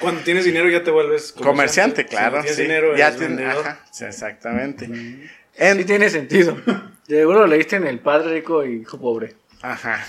Cuando 0.00 0.22
tienes 0.22 0.44
dinero 0.46 0.68
ya 0.70 0.82
te 0.82 0.90
vuelves 0.90 1.32
Comerciante, 1.32 2.06
claro, 2.06 2.36
Si 2.38 2.42
tienes 2.42 2.56
sí. 2.56 2.62
dinero 2.62 2.96
ya 2.96 3.08
eres 3.08 3.18
tiene, 3.18 3.44
ajá, 3.46 3.84
sí, 3.90 4.04
exactamente. 4.06 4.86
Sí 4.86 5.22
En- 5.56 5.84
tiene 5.86 6.08
sentido. 6.08 6.56
Seguro 7.06 7.40
lo 7.40 7.46
leíste 7.46 7.76
en 7.76 7.86
El 7.86 7.98
Padre 8.00 8.34
Rico 8.34 8.64
y 8.64 8.82
Hijo 8.82 8.98
Pobre. 9.00 9.34
Ajá. 9.62 10.06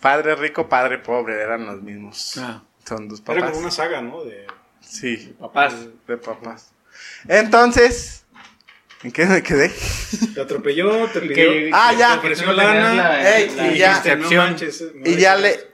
Padre 0.00 0.34
rico, 0.36 0.68
padre 0.68 0.98
pobre, 0.98 1.34
eran 1.40 1.66
los 1.66 1.82
mismos. 1.82 2.36
Ah. 2.38 2.62
Son 2.86 3.08
dos 3.08 3.20
Era 3.26 3.34
papás. 3.40 3.50
como 3.50 3.60
una 3.62 3.70
saga, 3.70 4.00
¿no? 4.00 4.24
De... 4.24 4.46
Sí, 4.80 5.34
Papás. 5.38 5.74
de 6.06 6.16
papás. 6.16 6.70
Entonces, 7.26 8.24
¿en 9.02 9.12
qué 9.12 9.26
me 9.26 9.42
quedé? 9.42 9.70
Te 10.34 10.40
atropelló, 10.40 11.06
te 11.08 11.18
Y 11.18 11.22
pidió... 11.28 11.34
que- 11.34 11.70
Ah, 11.72 11.92
ya. 11.98 12.12
Te 12.12 12.18
ofreció 12.18 12.52
lana. 12.52 12.94
la- 12.94 13.36
Ey, 13.38 13.50
la 13.54 13.72
y 13.72 13.78
ya. 13.78 14.02
no 14.16 14.30
manches, 14.30 14.84
me 14.94 15.10
Y 15.10 15.16
ya 15.16 15.36
le 15.36 15.68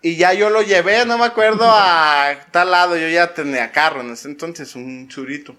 y 0.00 0.14
ya 0.16 0.32
yo 0.32 0.48
lo 0.50 0.62
llevé, 0.62 1.04
no 1.06 1.18
me 1.18 1.24
acuerdo 1.24 1.64
a 1.68 2.36
tal 2.52 2.70
lado, 2.70 2.96
yo 2.96 3.08
ya 3.08 3.34
tenía 3.34 3.72
carro 3.72 4.00
en 4.02 4.10
ese 4.12 4.28
entonces, 4.28 4.76
un 4.76 5.08
churito. 5.08 5.56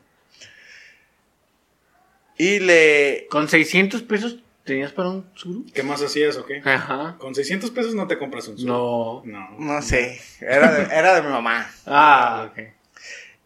Y 2.37 2.59
le 2.59 3.27
¿Con 3.29 3.49
600 3.49 4.01
pesos 4.03 4.37
tenías 4.69 4.91
para 4.91 5.09
un 5.09 5.25
suru? 5.33 5.65
¿Qué 5.73 5.81
más 5.81 6.01
hacías 6.01 6.37
o 6.37 6.45
qué? 6.45 6.61
Ajá. 6.63 7.15
Con 7.17 7.33
600 7.33 7.71
pesos 7.71 7.95
no 7.95 8.07
te 8.07 8.19
compras 8.19 8.47
un 8.47 8.57
sur. 8.57 8.67
No. 8.67 9.23
No. 9.25 9.49
no 9.57 9.81
sé, 9.81 10.21
era 10.39 10.71
de, 10.71 10.83
era 10.95 11.15
de 11.15 11.23
mi 11.23 11.29
mamá. 11.29 11.69
Ah, 11.87 12.49
ok. 12.51 12.59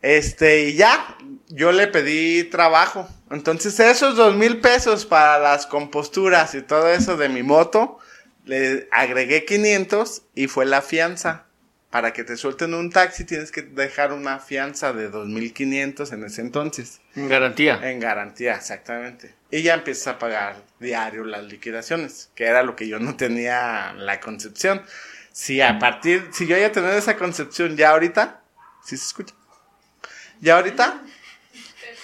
Este, 0.02 0.66
y 0.68 0.74
ya, 0.74 1.18
yo 1.48 1.72
le 1.72 1.88
pedí 1.88 2.44
trabajo. 2.44 3.08
Entonces, 3.32 3.80
esos 3.80 4.18
dos 4.18 4.36
mil 4.36 4.60
pesos 4.60 5.06
para 5.06 5.40
las 5.40 5.66
composturas 5.66 6.54
y 6.56 6.62
todo 6.62 6.90
eso 6.90 7.16
de 7.16 7.30
mi 7.30 7.42
moto, 7.42 8.00
le 8.44 8.90
agregué 8.92 9.46
500 9.46 10.24
y 10.36 10.48
fue 10.48 10.66
la 10.66 10.82
fianza. 10.82 11.46
Para 11.90 12.12
que 12.12 12.26
te 12.26 12.36
suelten 12.36 12.74
un 12.74 12.90
taxi 12.90 13.24
tienes 13.24 13.52
que 13.52 13.62
dejar 13.62 14.12
una 14.12 14.40
fianza 14.40 14.92
de 14.92 15.10
2.500 15.10 16.12
en 16.12 16.24
ese 16.26 16.42
entonces. 16.42 17.00
En 17.16 17.30
garantía. 17.30 17.80
En 17.84 18.00
garantía, 18.00 18.56
exactamente. 18.56 19.34
Y 19.52 19.62
ya 19.62 19.76
empiezas 19.76 20.08
a 20.08 20.18
pagar 20.20 20.56
diario 20.80 21.24
las 21.26 21.44
liquidaciones, 21.44 22.32
que 22.36 22.46
era 22.46 22.64
lo 22.64 22.76
que 22.76 22.88
yo 22.88 22.98
no 23.00 23.16
tenía 23.16 23.94
la 23.94 24.20
concepción. 24.20 24.82
Si 25.32 25.62
a 25.62 25.78
partir, 25.80 26.30
si 26.32 26.48
yo 26.48 26.58
ya 26.58 26.72
tenía 26.72 26.96
esa 26.98 27.16
concepción 27.18 27.76
ya 27.78 27.92
ahorita, 27.92 28.42
¿sí 28.84 28.98
se 28.98 29.06
escucha? 29.06 29.36
Ya 30.42 30.56
ahorita, 30.58 31.02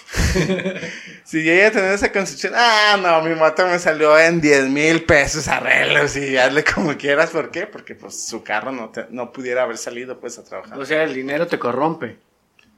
si 1.24 1.44
llegué 1.44 1.66
a 1.66 1.72
tener 1.72 1.94
esa 1.94 2.12
concepción, 2.12 2.54
ah, 2.56 2.98
no, 3.02 3.22
mi 3.22 3.36
moto 3.36 3.68
me 3.68 3.78
salió 3.80 4.18
en 4.20 4.42
10 4.42 4.70
mil 4.70 5.04
pesos 5.04 5.48
arreglos 5.48 6.16
y 6.16 6.38
hazle 6.38 6.64
como 6.64 6.96
quieras. 6.98 7.30
¿Por 7.32 7.52
qué? 7.52 7.68
Porque 7.68 7.96
pues 7.96 8.26
su 8.28 8.44
carro 8.44 8.72
no, 8.72 8.90
te- 8.90 9.08
no 9.10 9.32
pudiera 9.32 9.64
haber 9.64 9.78
salido 9.78 10.20
pues 10.20 10.38
a 10.40 10.44
trabajar. 10.44 10.78
O 10.80 10.86
sea, 10.86 11.04
el 11.04 11.14
dinero 11.14 11.48
te 11.48 11.60
corrompe. 11.60 12.18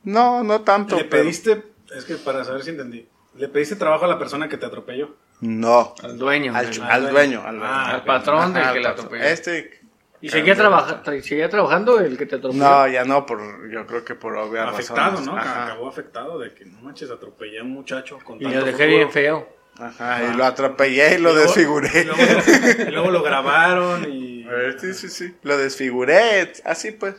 No, 0.04 0.44
no 0.44 0.62
tanto. 0.62 0.96
Le 0.98 1.06
pero- 1.06 1.24
pediste, 1.24 1.64
es 1.96 2.06
que 2.06 2.16
para 2.16 2.44
saber 2.44 2.64
si 2.64 2.70
entendí, 2.72 3.08
le 3.36 3.48
pediste 3.48 3.76
trabajo 3.76 4.06
a 4.06 4.08
la 4.08 4.20
persona 4.20 4.48
que 4.50 4.58
te 4.58 4.66
atropelló. 4.66 5.16
No. 5.42 5.96
Al 6.04 6.18
dueño. 6.18 6.56
Al, 6.56 6.70
del- 6.70 6.82
al 6.84 7.10
dueño, 7.10 7.42
al 7.46 7.58
dueño. 7.58 7.72
Ah, 7.74 7.92
al 7.92 8.04
patrón 8.04 8.54
del 8.54 8.64
que 8.64 8.70
al 8.70 8.84
la 8.84 8.90
atropelló. 8.90 9.24
Este, 9.24 9.82
¿Y 10.24 10.30
seguía, 10.30 10.56
trabaja- 10.56 11.02
tra- 11.04 11.20
seguía 11.22 11.50
trabajando 11.50 12.00
el 12.00 12.16
que 12.18 12.26
te 12.28 12.36
atropelló? 12.36 12.64
no, 12.64 12.88
ya 12.88 13.04
no, 13.06 13.26
por, 13.26 13.70
yo 13.72 13.88
creo 13.88 14.06
que 14.06 14.14
por 14.16 14.36
obvias 14.38 14.68
afectado, 14.68 15.12
razones. 15.18 15.26
¿no? 15.26 15.38
Ajá. 15.38 15.66
Acabó 15.66 15.88
afectado 15.90 16.38
de 16.38 16.54
que 16.54 16.66
no 16.66 16.80
manches, 16.82 17.10
atropellé 17.10 17.60
a 17.60 17.64
un 17.64 17.72
muchacho 17.72 18.20
con 18.24 18.38
Y 18.38 18.44
tanto 18.44 18.60
lo 18.60 18.66
dejé 18.66 18.78
futuro. 18.78 18.98
bien 18.98 19.12
feo. 19.12 19.62
Ajá, 19.80 20.24
y 20.32 20.36
lo 20.38 20.46
atropellé 20.46 21.16
y 21.16 21.18
lo 21.18 21.32
Y 21.32 21.34
luego- 21.34 21.40
desfiguré. 21.40 22.02
Y 22.02 22.04
luego, 22.04 22.22
lo, 22.22 22.84
y 22.90 22.92
luego 22.92 23.12
lo 23.12 23.24
grabaron 23.24 24.12
y... 24.12 24.32
Eh, 24.52 24.76
Sí, 24.80 24.94
sí, 24.94 25.08
sí. 25.10 25.34
Lo 25.44 25.58
desfiguré, 25.58 26.52
así 26.66 26.92
pues. 26.92 27.16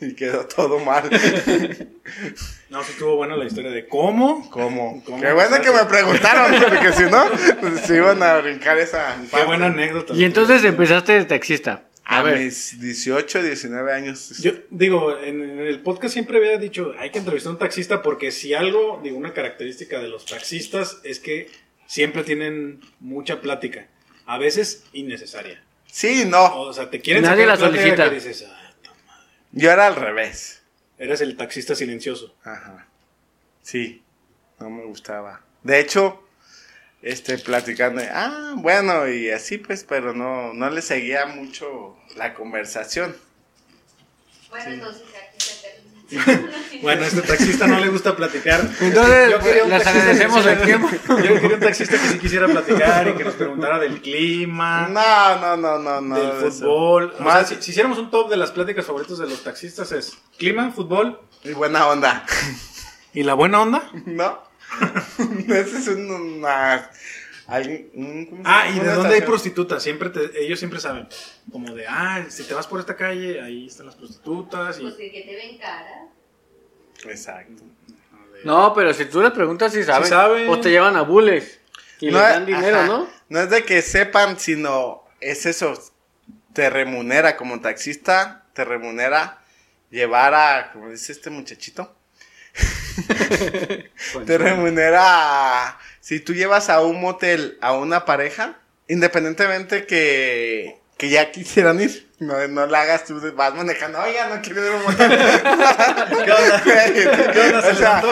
Y 0.00 0.14
quedó 0.16 0.44
todo 0.46 0.80
mal. 0.80 1.08
No, 2.74 2.82
sí 2.82 2.90
estuvo 2.90 3.14
buena 3.14 3.36
la 3.36 3.44
historia 3.44 3.70
de 3.70 3.86
cómo. 3.86 4.50
¿Cómo? 4.50 5.00
¿Cómo 5.04 5.20
Qué 5.22 5.32
bueno 5.32 5.60
que 5.62 5.70
me 5.70 5.84
preguntaron, 5.84 6.60
porque 6.68 6.92
si 6.92 7.04
no, 7.04 7.24
pues, 7.60 7.80
se 7.82 7.96
iban 7.98 8.20
a 8.20 8.38
brincar 8.38 8.76
esa. 8.78 9.16
Qué 9.22 9.28
parte. 9.28 9.46
buena 9.46 9.66
anécdota. 9.66 10.12
Y 10.12 10.24
entonces 10.24 10.64
empezaste 10.64 11.12
de 11.12 11.24
taxista. 11.24 11.84
A 12.04 12.18
A 12.18 12.22
ver, 12.24 12.38
mis 12.40 12.80
18, 12.80 13.44
19 13.44 13.92
años. 13.92 14.38
Yo 14.40 14.50
digo, 14.70 15.16
en, 15.18 15.40
en 15.40 15.60
el 15.60 15.80
podcast 15.82 16.12
siempre 16.14 16.36
había 16.38 16.58
dicho, 16.58 16.92
hay 16.98 17.10
que 17.10 17.18
entrevistar 17.20 17.50
a 17.50 17.52
un 17.52 17.58
taxista 17.60 18.02
porque 18.02 18.32
si 18.32 18.54
algo, 18.54 19.00
digo, 19.04 19.16
una 19.16 19.32
característica 19.32 20.00
de 20.00 20.08
los 20.08 20.26
taxistas 20.26 20.98
es 21.04 21.20
que 21.20 21.48
siempre 21.86 22.24
tienen 22.24 22.80
mucha 22.98 23.40
plática, 23.40 23.86
a 24.26 24.36
veces 24.36 24.82
innecesaria. 24.92 25.62
Sí, 25.86 26.24
no. 26.26 26.60
O 26.62 26.72
sea, 26.72 26.90
te 26.90 27.00
quieren 27.00 27.22
Nadie 27.22 27.44
sacar 27.46 27.60
la 27.60 27.66
solicita. 27.68 28.08
que 28.08 28.16
dices, 28.16 28.44
"Ah, 28.50 28.72
Yo 29.52 29.70
era 29.70 29.86
al 29.86 29.94
revés. 29.94 30.63
Eres 30.98 31.20
el 31.20 31.36
taxista 31.36 31.74
silencioso. 31.74 32.34
Ajá. 32.44 32.86
Sí. 33.62 34.02
No 34.58 34.70
me 34.70 34.84
gustaba. 34.84 35.42
De 35.62 35.80
hecho, 35.80 36.22
este, 37.02 37.38
platicando, 37.38 38.02
ah, 38.12 38.54
bueno, 38.56 39.08
y 39.08 39.30
así 39.30 39.58
pues, 39.58 39.84
pero 39.84 40.14
no, 40.14 40.54
no 40.54 40.70
le 40.70 40.80
seguía 40.82 41.26
mucho 41.26 41.98
la 42.16 42.34
conversación. 42.34 43.16
Bueno, 44.50 44.70
entonces. 44.72 45.13
Bueno, 46.82 47.04
a 47.04 47.06
este 47.06 47.22
taxista 47.22 47.66
no 47.66 47.78
le 47.80 47.88
gusta 47.88 48.14
platicar. 48.14 48.60
entonces 48.80 49.30
Yo 49.30 49.38
quería 49.38 49.64
un 49.64 49.70
les 49.70 49.86
agradecemos 49.86 50.44
el 50.44 50.60
tiempo. 50.62 50.88
Yo 51.08 51.16
quería 51.40 51.54
un 51.54 51.60
taxista 51.60 51.96
que 51.98 52.08
sí 52.08 52.18
quisiera 52.18 52.46
platicar 52.46 53.08
y 53.08 53.14
que 53.14 53.24
nos 53.24 53.34
preguntara 53.34 53.78
del 53.78 54.02
clima. 54.02 54.88
No, 54.88 55.38
no, 55.40 55.56
no, 55.56 55.78
no, 55.78 56.00
no. 56.02 56.14
del 56.14 56.50
fútbol. 56.52 57.14
O 57.18 57.22
sea, 57.24 57.44
si 57.46 57.54
hiciéramos 57.70 57.96
un 57.98 58.10
top 58.10 58.28
de 58.28 58.36
las 58.36 58.50
pláticas 58.50 58.84
favoritas 58.84 59.16
de 59.18 59.26
los 59.26 59.42
taxistas 59.42 59.92
es 59.92 60.12
clima, 60.38 60.72
fútbol 60.72 61.18
y 61.42 61.52
buena 61.52 61.86
onda. 61.86 62.26
y 63.14 63.22
la 63.22 63.32
buena 63.34 63.62
onda. 63.62 63.82
¿No? 64.04 64.42
Ese 65.48 65.78
es 65.78 65.88
un- 65.88 66.10
una. 66.10 66.90
Alguien- 67.46 67.90
un- 67.94 68.26
¿cómo 68.26 68.42
se 68.44 68.48
Ah, 68.50 68.68
y 68.74 68.78
de 68.80 68.92
dónde 68.92 69.14
hay 69.14 69.20
prostitutas, 69.22 69.82
siempre 69.82 70.10
te- 70.10 70.42
ellos 70.44 70.58
siempre 70.58 70.80
saben. 70.80 71.08
Como 71.50 71.74
de, 71.74 71.86
ah, 71.86 72.24
si 72.28 72.44
te 72.44 72.54
vas 72.54 72.66
por 72.66 72.80
esta 72.80 72.96
calle, 72.96 73.40
ahí 73.40 73.66
están 73.66 73.86
las 73.86 73.94
prostitutas. 73.96 74.78
Y, 74.78 74.82
Pues 74.82 74.94
que, 74.94 75.10
que 75.12 75.22
te 75.22 75.36
ven 75.36 75.58
cara. 75.58 76.06
Exacto. 77.06 77.62
No, 78.44 78.72
pero 78.74 78.92
si 78.94 79.06
tú 79.06 79.22
les 79.22 79.32
preguntas 79.32 79.72
si 79.72 79.82
saben, 79.84 80.04
Sí 80.04 80.10
saben. 80.10 80.48
o 80.48 80.60
te 80.60 80.70
llevan 80.70 80.96
a 80.96 81.02
bules 81.02 81.60
y 82.00 82.06
les 82.10 82.14
dan 82.20 82.44
dinero, 82.46 82.76
ajá, 82.78 82.86
¿no? 82.86 83.08
No 83.28 83.40
es 83.40 83.48
de 83.50 83.64
que 83.64 83.80
sepan, 83.82 84.38
sino 84.38 85.04
es 85.20 85.46
eso. 85.46 85.72
Te 86.52 86.68
remunera 86.70 87.36
como 87.36 87.60
taxista, 87.60 88.44
te 88.52 88.64
remunera 88.64 89.40
llevar 89.90 90.34
a, 90.34 90.72
como 90.72 90.90
dice 90.90 91.12
este 91.12 91.30
muchachito, 91.30 91.94
te 94.26 94.38
remunera 94.38 95.78
si 96.04 96.20
tú 96.20 96.34
llevas 96.34 96.68
a 96.68 96.82
un 96.82 97.00
motel 97.00 97.56
a 97.62 97.72
una 97.72 98.04
pareja, 98.04 98.58
independientemente 98.88 99.86
que, 99.86 100.76
que 100.98 101.08
ya 101.08 101.32
quisieran 101.32 101.80
ir. 101.80 102.06
No, 102.18 102.46
no 102.46 102.66
la 102.66 102.82
hagas 102.82 103.06
tú, 103.06 103.18
vas 103.34 103.54
manejando, 103.54 103.98
oye, 104.00 104.18
no 104.28 104.42
quiero 104.42 104.66
ir 104.66 104.72
a 104.72 104.76
un 104.76 104.82
motel. 104.82 105.10
¿Qué 106.24 106.30
onda? 106.30 106.62
¿Qué 107.32 107.40
onda? 107.40 107.62
¿Se 107.62 107.70
O 107.70 107.74
sea. 107.74 108.02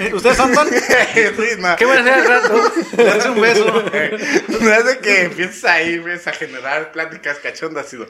Eh, 0.00 0.12
¿Ustedes 0.12 0.40
andan? 0.40 0.68
Sí, 1.14 1.44
no. 1.58 1.76
¿Qué 1.76 1.84
van 1.84 1.98
a 1.98 2.00
hacer 2.00 2.14
al 2.14 2.42
rato? 2.42 2.72
Le 2.96 3.04
das 3.04 3.26
un 3.26 3.40
beso. 3.40 3.84
No 4.60 4.74
es 4.74 4.84
de 4.84 4.98
que 4.98 5.22
empieces 5.22 5.64
ahí, 5.66 5.98
ves, 6.00 6.26
a 6.26 6.32
generar 6.32 6.90
pláticas 6.90 7.38
cachondas, 7.38 7.88
sino 7.88 8.06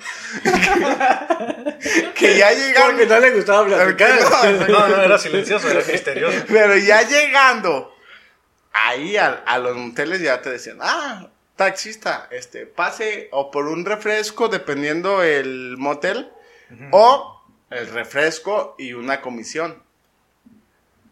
que 2.14 2.38
ya 2.38 2.53
llegaron. 2.53 2.96
Porque 2.96 3.07
no 3.07 3.20
le 3.20 3.31
gustaba 3.33 3.66
platicar. 3.66 4.18
No, 4.18 4.66
No, 4.66 4.88
no, 4.88 5.03
era 5.03 5.18
silencioso, 5.18 5.70
era 5.70 5.83
misterioso. 5.85 6.38
Pero 6.48 6.77
ya 6.79 7.03
llegando 7.03 7.98
ahí 8.87 9.17
a, 9.17 9.43
a 9.47 9.59
los 9.59 9.77
moteles 9.77 10.21
ya 10.21 10.41
te 10.43 10.51
decían, 10.51 10.79
ah, 10.81 11.29
taxista, 11.57 12.29
este, 12.31 12.67
pase 12.67 13.29
o 13.33 13.51
por 13.51 13.67
un 13.67 13.85
refresco, 13.85 14.49
dependiendo 14.49 15.23
el 15.23 15.77
motel, 15.77 16.31
o 16.93 17.43
el 17.71 17.88
refresco 17.88 18.75
y 18.79 18.93
una 18.93 19.21
comisión. 19.21 19.83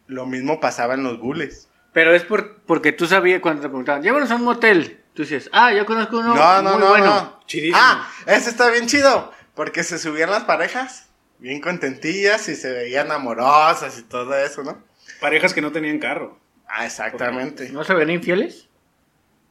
Lo 0.07 0.27
mismo 0.27 0.61
pasaba 0.61 0.95
en 0.95 1.03
los 1.03 1.19
bules. 1.19 1.69
Pero 1.93 2.15
es 2.15 2.23
por, 2.23 2.59
porque 2.61 2.93
tú 2.93 3.07
sabías 3.07 3.41
cuando 3.41 3.63
te 3.63 3.69
preguntaban, 3.69 4.03
llévanos 4.03 4.31
a 4.31 4.37
un 4.37 4.45
motel. 4.45 5.03
Tú 5.15 5.23
dices, 5.23 5.49
ah, 5.53 5.73
yo 5.73 5.87
conozco 5.87 6.19
uno 6.19 6.35
No, 6.35 6.63
no, 6.63 6.73
muy 6.73 6.81
no, 6.81 6.89
bueno. 6.89 7.07
no. 7.07 7.41
Chidísimo. 7.47 7.79
Ah, 7.81 8.09
ese 8.27 8.51
está 8.51 8.71
bien 8.71 8.87
chido. 8.87 9.33
Porque 9.55 9.83
se 9.83 9.99
subían 9.99 10.31
las 10.31 10.45
parejas, 10.45 11.09
bien 11.39 11.63
contentillas 11.63 12.49
y 12.51 12.55
se 12.55 12.71
veían 12.71 13.11
amorosas 13.11 13.99
y 13.99 14.03
todo 14.03 14.37
eso, 14.37 14.63
¿no? 14.63 14.85
Parejas 15.21 15.55
que 15.55 15.63
no 15.63 15.73
tenían 15.73 15.99
carro. 15.99 16.39
Ah, 16.69 16.87
exactamente. 16.87 17.69
¿No 17.71 17.85
se 17.85 17.95
ven 17.95 18.11
infieles? 18.11 18.67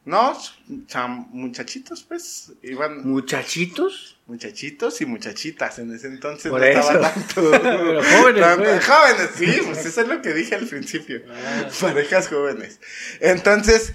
No, 0.04 0.38
chan- 0.86 1.26
muchachitos, 1.32 2.04
pues, 2.04 2.52
iban 2.62 3.08
¿Muchachitos? 3.08 4.18
muchachitos 4.26 5.00
y 5.00 5.06
muchachitas. 5.06 5.80
En 5.80 5.92
ese 5.92 6.06
entonces 6.06 6.48
Por 6.50 6.60
no 6.60 6.66
estaba 6.66 6.92
eso. 6.92 7.00
tanto. 7.00 7.50
Pero 7.62 8.02
jóvenes, 8.04 8.40
tanto- 8.42 8.64
pues. 8.64 8.86
Jóvenes, 8.86 9.30
sí, 9.34 9.60
pues 9.64 9.84
eso 9.84 10.00
es 10.02 10.08
lo 10.08 10.22
que 10.22 10.32
dije 10.32 10.54
al 10.54 10.66
principio. 10.66 11.22
Ah. 11.28 11.68
Parejas 11.80 12.28
jóvenes. 12.28 12.78
Entonces, 13.20 13.94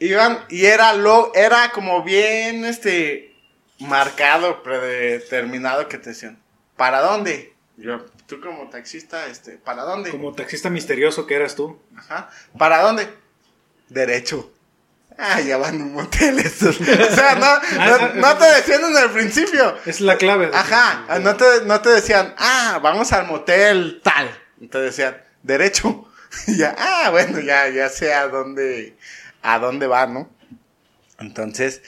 iban, 0.00 0.40
y 0.48 0.64
era 0.64 0.94
lo, 0.94 1.32
era 1.34 1.70
como 1.70 2.02
bien, 2.02 2.64
este, 2.64 3.32
marcado, 3.78 4.64
predeterminado 4.64 5.88
que 5.88 5.98
te 5.98 6.10
decían, 6.10 6.40
¿para 6.76 7.00
dónde? 7.02 7.52
Yo, 7.76 8.04
tú 8.30 8.40
como 8.40 8.70
taxista, 8.70 9.26
este, 9.26 9.58
¿para 9.58 9.82
dónde? 9.82 10.10
Como 10.10 10.32
taxista 10.32 10.70
misterioso 10.70 11.26
que 11.26 11.34
eras 11.34 11.56
tú. 11.56 11.80
Ajá. 11.96 12.30
¿Para 12.56 12.80
dónde? 12.80 13.12
Derecho. 13.88 14.52
Ah, 15.18 15.40
ya 15.40 15.56
van 15.56 15.80
a 15.80 15.84
un 15.84 15.92
motel 15.92 16.38
estos. 16.38 16.80
O 16.80 17.14
sea, 17.14 17.34
no, 17.34 17.58
no, 17.98 18.14
no 18.14 18.38
te 18.38 18.44
decían 18.54 18.84
en 18.84 18.96
el 18.96 19.10
principio. 19.10 19.76
Es 19.84 20.00
la 20.00 20.16
clave. 20.16 20.48
Ajá, 20.54 21.04
ah, 21.08 21.18
no 21.18 21.36
te, 21.36 21.44
no 21.66 21.80
te 21.80 21.90
decían, 21.90 22.34
ah, 22.38 22.78
vamos 22.80 23.12
al 23.12 23.26
motel 23.26 24.00
tal. 24.02 24.30
Te 24.70 24.78
decían, 24.78 25.20
derecho. 25.42 26.08
Y 26.46 26.56
ya, 26.58 26.76
ah, 26.78 27.10
bueno, 27.10 27.40
ya, 27.40 27.68
ya 27.68 27.88
sé 27.88 28.14
a 28.14 28.28
dónde, 28.28 28.96
a 29.42 29.58
dónde 29.58 29.88
va, 29.88 30.06
¿no? 30.06 30.30
Entonces, 31.18 31.82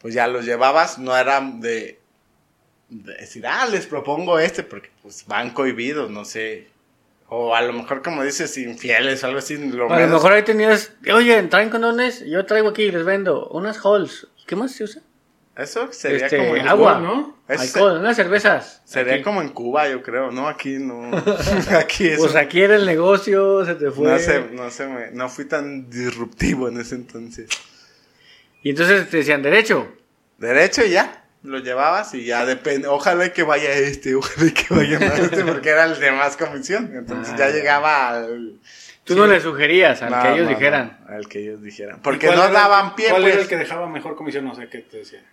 pues 0.00 0.12
ya 0.12 0.26
los 0.26 0.44
llevabas, 0.44 0.98
no 0.98 1.16
era 1.16 1.40
de 1.40 1.97
decir, 2.88 3.46
ah, 3.46 3.66
les 3.70 3.86
propongo 3.86 4.38
este, 4.38 4.62
porque 4.62 4.90
pues 5.02 5.24
van 5.26 5.50
cohibidos, 5.50 6.10
no 6.10 6.24
sé. 6.24 6.68
O 7.30 7.54
a 7.54 7.60
lo 7.60 7.74
mejor, 7.74 8.02
como 8.02 8.24
dices, 8.24 8.56
infieles 8.56 9.22
o 9.22 9.26
algo 9.26 9.38
así. 9.40 9.56
Lo 9.58 9.92
A 9.92 10.00
lo 10.00 10.06
mejor 10.08 10.32
ahí 10.32 10.42
tenías, 10.42 10.92
oye, 11.12 11.42
¿traen 11.44 11.68
condones? 11.68 12.24
Yo 12.24 12.46
traigo 12.46 12.68
aquí, 12.70 12.90
les 12.90 13.04
vendo 13.04 13.48
unas 13.48 13.84
halls. 13.84 14.28
¿Qué 14.46 14.56
más 14.56 14.72
se 14.72 14.84
usa? 14.84 15.02
Eso 15.54 15.92
sería 15.92 16.24
Este, 16.26 16.38
como 16.38 16.56
en 16.56 16.68
agua, 16.68 16.98
Cuba, 16.98 17.00
¿no? 17.06 17.36
Ese- 17.48 17.62
Alcohol, 17.78 17.98
unas 17.98 18.16
cervezas. 18.16 18.80
Sería 18.86 19.14
Aquí. 19.14 19.22
como 19.24 19.42
en 19.42 19.48
Cuba, 19.50 19.88
yo 19.90 20.02
creo, 20.02 20.30
¿no? 20.30 20.48
Aquí 20.48 20.78
no. 20.78 21.10
Aquí. 21.78 22.12
Pues 22.16 22.34
aquí 22.36 22.62
era 22.62 22.76
el 22.76 22.86
negocio, 22.86 23.66
se 23.66 23.74
te 23.74 23.90
fue. 23.90 24.06
no 24.10 24.18
sé, 24.18 24.44
no 24.52 24.70
sé, 24.70 24.86
me- 24.86 25.10
no 25.10 25.28
fui 25.28 25.44
tan 25.44 25.90
disruptivo 25.90 26.68
en 26.68 26.80
ese 26.80 26.94
entonces. 26.94 27.50
Y 28.62 28.70
entonces 28.70 29.10
te 29.10 29.18
decían, 29.18 29.42
derecho. 29.42 29.86
Derecho 30.38 30.84
y 30.84 30.90
ya, 30.90 31.24
lo 31.48 31.58
llevabas 31.58 32.14
y 32.14 32.24
ya 32.24 32.44
depende. 32.44 32.88
Ojalá 32.88 33.32
que 33.32 33.42
vaya 33.42 33.72
este, 33.72 34.14
ojalá 34.14 34.50
que 34.52 34.66
vaya 34.74 34.98
más 35.00 35.18
este, 35.18 35.44
porque 35.44 35.70
era 35.70 35.84
el 35.84 35.98
de 35.98 36.12
más 36.12 36.36
comisión. 36.36 36.90
Entonces 36.94 37.34
Ah, 37.34 37.38
ya 37.38 37.48
ya. 37.48 37.54
llegaba 37.54 38.08
al. 38.10 38.60
Tú 39.04 39.16
no 39.16 39.26
le 39.26 39.40
sugerías 39.40 40.02
al 40.02 40.10
No, 40.10 40.22
que 40.22 40.28
ellos 40.34 40.44
no, 40.44 40.50
dijeran. 40.50 40.98
no, 41.08 41.14
al 41.16 41.28
que 41.28 41.38
ellos 41.40 41.62
dijeran. 41.62 41.96
¿Y 41.96 42.00
Porque 42.02 42.26
no 42.26 42.32
era 42.34 42.48
daban 42.50 42.94
pie, 42.94 43.08
¿Cuál 43.08 43.22
pues. 43.22 43.32
era 43.34 43.42
el 43.42 43.48
que 43.48 43.56
dejaba 43.56 43.88
mejor 43.88 44.14
comisión? 44.16 44.44
No 44.44 44.54
sé 44.54 44.68
qué 44.68 44.78
te 44.78 44.98
decía. 44.98 45.24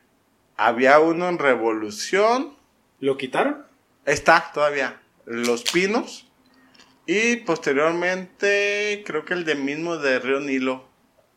Había 0.58 0.99
uno 0.99 1.28
en 1.28 1.38
Revolución. 1.38 2.56
¿Lo 3.01 3.17
quitaron? 3.17 3.65
Está 4.06 4.51
todavía. 4.54 5.01
Los 5.25 5.63
Pinos. 5.63 6.28
Y 7.06 7.36
posteriormente, 7.38 9.04
creo 9.06 9.25
que 9.25 9.34
el 9.34 9.43
de 9.45 9.56
mismo 9.56 9.97
de 9.97 10.19
Río 10.19 10.39
Nilo 10.39 10.88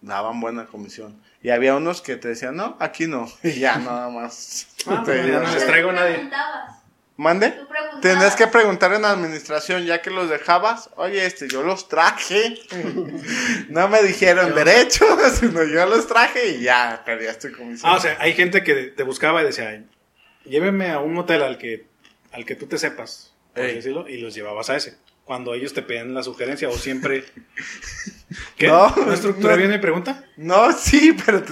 daban 0.00 0.40
buena 0.40 0.66
comisión. 0.66 1.20
Y 1.42 1.50
había 1.50 1.76
unos 1.76 2.02
que 2.02 2.16
te 2.16 2.28
decían, 2.28 2.56
no, 2.56 2.76
aquí 2.80 3.06
no. 3.06 3.30
Y 3.42 3.60
ya 3.60 3.78
nada 3.78 4.08
más. 4.08 4.66
Ah, 4.86 5.02
Te 5.04 5.22
no 5.22 5.40
les 5.40 5.66
traigo 5.66 5.90
a 5.90 5.92
nadie. 5.92 6.14
preguntabas. 6.14 6.78
¿Mande? 7.16 7.50
Tú 7.50 7.68
preguntabas. 7.68 8.00
Tendrás 8.00 8.36
que 8.36 8.46
preguntar 8.46 8.92
en 8.94 9.04
administración, 9.04 9.84
ya 9.84 10.00
que 10.00 10.10
los 10.10 10.30
dejabas. 10.30 10.88
Oye, 10.96 11.26
este, 11.26 11.48
yo 11.48 11.62
los 11.62 11.88
traje. 11.88 12.54
no 13.68 13.88
me 13.88 14.02
dijeron 14.02 14.54
derecho, 14.54 15.04
sino 15.34 15.64
yo 15.64 15.84
los 15.86 16.06
traje 16.06 16.48
y 16.50 16.62
ya 16.62 17.02
perdías 17.04 17.38
tu 17.38 17.52
comisión. 17.52 17.90
Ah, 17.92 17.96
o 17.96 18.00
sea, 18.00 18.16
hay 18.20 18.32
gente 18.34 18.62
que 18.62 18.74
te 18.84 19.02
buscaba 19.02 19.42
y 19.42 19.46
decía, 19.46 19.82
lléveme 20.44 20.90
a 20.90 21.00
un 21.00 21.18
hotel 21.18 21.42
al 21.42 21.58
que, 21.58 21.86
al 22.32 22.44
que 22.46 22.54
tú 22.54 22.66
te 22.66 22.78
sepas, 22.78 23.34
por 23.54 23.64
decirlo, 23.64 24.08
y 24.08 24.18
los 24.18 24.34
llevabas 24.34 24.70
a 24.70 24.76
ese. 24.76 24.96
Cuando 25.28 25.52
ellos 25.52 25.74
te 25.74 25.82
pedían 25.82 26.14
la 26.14 26.22
sugerencia 26.22 26.70
o 26.70 26.72
siempre... 26.72 27.22
¿Qué? 28.56 28.68
No, 28.68 28.88
¿No, 28.96 29.12
estructuré 29.12 29.52
no. 29.52 29.56
bien 29.58 29.70
mi 29.70 29.76
pregunta? 29.76 30.24
No, 30.38 30.72
sí, 30.72 31.14
pero 31.24 31.42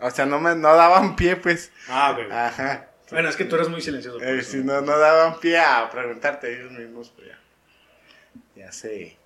o 0.00 0.10
sea, 0.10 0.26
no 0.26 0.38
me 0.38 0.54
no 0.54 0.76
daban 0.76 1.16
pie, 1.16 1.36
pues. 1.36 1.72
Ah, 1.88 2.10
ok. 2.12 2.30
Ajá. 2.30 2.90
Bueno, 3.10 3.30
es 3.30 3.36
que 3.36 3.46
tú 3.46 3.54
eres 3.54 3.70
muy 3.70 3.80
silencioso. 3.80 4.20
Eh, 4.22 4.42
si 4.42 4.58
no, 4.58 4.82
no 4.82 4.98
daban 4.98 5.40
pie 5.40 5.58
a 5.58 5.88
preguntarte 5.90 6.54
ellos 6.54 6.72
mismos, 6.72 7.10
pues 7.16 7.28
ya. 7.28 7.40
Ya 8.54 8.70
se. 8.70 9.16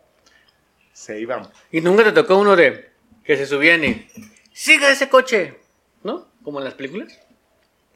Se 0.92 1.18
iban. 1.18 1.50
Y 1.72 1.80
nunca 1.80 2.04
te 2.04 2.12
tocó 2.12 2.38
uno 2.38 2.54
de 2.54 2.92
que 3.24 3.36
se 3.36 3.46
subían 3.46 3.82
y 3.82 4.08
siga 4.52 4.88
ese 4.88 5.08
coche, 5.08 5.58
¿no? 6.04 6.28
Como 6.44 6.60
en 6.60 6.64
las 6.64 6.74
películas. 6.74 7.18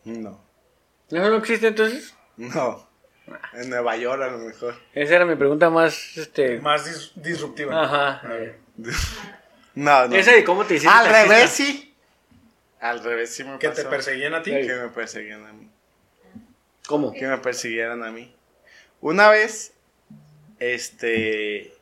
No. 0.02 0.42
¿Eso 1.08 1.30
no 1.30 1.36
existe 1.36 1.68
entonces? 1.68 2.16
No. 2.36 2.88
En 3.54 3.70
Nueva 3.70 3.96
York 3.96 4.22
a 4.22 4.28
lo 4.28 4.38
mejor. 4.38 4.74
Esa 4.94 5.16
era 5.16 5.24
mi 5.24 5.36
pregunta 5.36 5.70
más, 5.70 6.16
este... 6.16 6.60
Más 6.60 6.86
dis- 6.86 7.12
disruptiva. 7.14 7.82
Ajá. 7.84 8.22
No, 9.74 10.06
no. 10.06 10.14
Esa 10.16 10.32
de 10.32 10.44
cómo 10.44 10.64
te 10.66 10.74
hiciste 10.74 10.92
Al 10.92 11.06
taxista. 11.06 11.22
revés, 11.34 11.50
sí. 11.50 11.94
Al 12.80 13.02
revés, 13.02 13.34
sí 13.34 13.42
me 13.42 13.58
¿Que 13.58 13.68
pasó. 13.70 13.82
te 13.82 13.88
perseguían 13.88 14.34
a 14.34 14.42
ti? 14.42 14.50
Que 14.50 14.64
me 14.74 14.88
perseguían 14.88 15.46
a 15.46 15.52
mí. 15.54 15.66
¿Cómo? 16.86 17.12
Que 17.14 17.26
me 17.26 17.38
persiguieran 17.38 18.02
a 18.04 18.10
mí. 18.10 18.34
Una 19.00 19.30
vez, 19.30 19.72
este. 20.58 21.72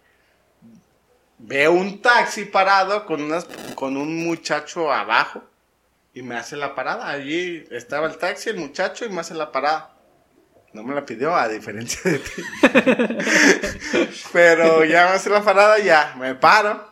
Veo 1.39 1.73
un 1.73 2.01
taxi 2.03 2.45
parado 2.45 3.07
con, 3.07 3.23
unas, 3.23 3.47
con 3.75 3.97
un 3.97 4.25
muchacho 4.25 4.93
abajo 4.93 5.43
y 6.15 6.23
me 6.23 6.37
hace 6.37 6.57
la 6.57 6.75
parada. 6.77 7.09
Allí 7.09 7.67
estaba 7.71 8.07
el 8.07 8.19
taxi, 8.19 8.51
el 8.51 8.57
muchacho, 8.59 9.05
y 9.05 9.09
me 9.09 9.21
hace 9.23 9.35
la 9.35 9.51
parada. 9.51 9.95
No 10.73 10.85
me 10.85 10.95
la 10.95 11.05
pidió, 11.05 11.35
a 11.35 11.49
diferencia 11.49 12.01
de 12.11 12.19
ti. 12.19 12.43
Pero 14.33 14.85
ya 14.85 15.07
me 15.07 15.15
hace 15.15 15.29
la 15.29 15.43
parada, 15.43 15.79
ya 15.79 16.15
me 16.19 16.35
paro. 16.35 16.89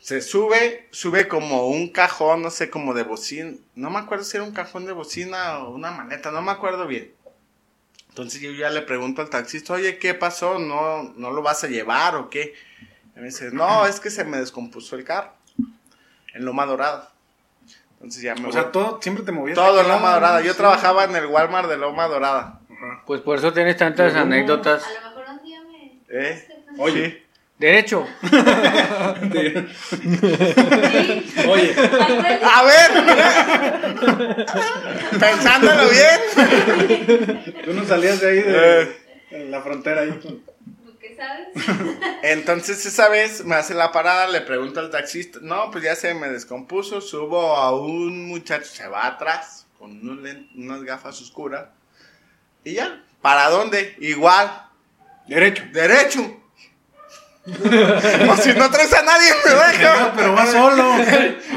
Se 0.00 0.20
sube, 0.22 0.88
sube 0.90 1.28
como 1.28 1.68
un 1.68 1.88
cajón, 1.88 2.42
no 2.42 2.50
sé, 2.50 2.70
como 2.70 2.94
de 2.94 3.02
bocina. 3.02 3.52
No 3.74 3.90
me 3.90 3.98
acuerdo 3.98 4.24
si 4.24 4.36
era 4.36 4.44
un 4.44 4.52
cajón 4.52 4.86
de 4.86 4.92
bocina 4.92 5.58
o 5.58 5.74
una 5.74 5.90
maleta, 5.90 6.30
no 6.30 6.42
me 6.42 6.52
acuerdo 6.52 6.86
bien. 6.86 7.12
Entonces 8.10 8.40
yo 8.40 8.52
ya 8.52 8.70
le 8.70 8.82
pregunto 8.82 9.22
al 9.22 9.30
taxista, 9.30 9.72
oye, 9.72 9.98
¿qué 9.98 10.14
pasó? 10.14 10.58
¿No, 10.58 11.14
no 11.16 11.30
lo 11.32 11.42
vas 11.42 11.64
a 11.64 11.68
llevar 11.68 12.16
o 12.16 12.30
qué? 12.30 12.54
Y 13.16 13.18
me 13.18 13.26
dice, 13.26 13.50
no, 13.50 13.86
es 13.86 13.98
que 13.98 14.10
se 14.10 14.24
me 14.24 14.38
descompuso 14.38 14.96
el 14.96 15.04
carro. 15.04 15.32
En 16.32 16.44
Loma 16.44 16.66
Dorada. 16.66 17.13
Entonces 18.04 18.22
ya 18.22 18.34
me 18.34 18.42
O 18.42 18.44
voy. 18.44 18.52
sea, 18.52 18.70
todo, 18.70 18.98
siempre 19.02 19.24
te 19.24 19.32
movías. 19.32 19.54
Todo 19.56 19.80
en 19.80 19.86
de 19.86 19.92
Loma 19.92 20.12
Dorada. 20.14 20.40
Yo 20.42 20.52
sí. 20.52 20.58
trabajaba 20.58 21.04
en 21.04 21.16
el 21.16 21.26
Walmart 21.26 21.68
de 21.68 21.76
Loma 21.78 22.06
Dorada. 22.06 22.60
Ajá. 22.70 23.02
Pues 23.06 23.20
por 23.22 23.38
eso 23.38 23.52
tienes 23.52 23.76
tantas 23.76 24.14
anécdotas. 24.14 24.82
A 24.84 24.88
lo 25.10 25.16
mejor 25.16 25.24
un 25.38 25.42
día 25.42 25.60
me. 25.62 26.00
¿Eh? 26.08 26.48
Oye. 26.78 27.22
Derecho. 27.58 28.04
Oye, 31.48 31.74
A 32.42 32.62
ver, 32.64 32.90
pensándolo 35.20 35.82
bien. 35.88 37.54
tú 37.64 37.72
no 37.72 37.84
salías 37.84 38.20
de 38.20 38.28
ahí 38.28 38.42
de 38.42 38.82
Eh. 38.82 38.96
en 39.30 39.50
la 39.50 39.62
frontera 39.62 40.02
ahí. 40.02 40.20
Entonces 42.22 42.84
esa 42.86 43.08
vez 43.08 43.44
me 43.44 43.54
hace 43.54 43.74
la 43.74 43.92
parada, 43.92 44.28
le 44.28 44.40
pregunto 44.40 44.80
al 44.80 44.90
taxista, 44.90 45.38
no, 45.42 45.70
pues 45.70 45.84
ya 45.84 45.94
se 45.94 46.14
me 46.14 46.28
descompuso, 46.28 47.00
subo 47.00 47.56
a 47.56 47.78
un 47.78 48.26
muchacho, 48.26 48.66
se 48.66 48.88
va 48.88 49.06
atrás, 49.06 49.66
con 49.78 50.08
unas 50.08 50.82
gafas 50.82 51.20
oscuras, 51.20 51.66
y 52.64 52.74
ya, 52.74 53.02
¿para 53.20 53.48
dónde? 53.50 53.94
Igual, 54.00 54.50
Derecho. 55.28 55.64
derecho. 55.72 56.40
o 57.46 58.36
si 58.36 58.52
no 58.54 58.70
traes 58.70 58.92
a 58.94 59.02
nadie, 59.02 59.30
me 59.44 59.50
deja. 59.50 60.12
Pero 60.16 60.34
va 60.34 60.46
solo. 60.46 60.94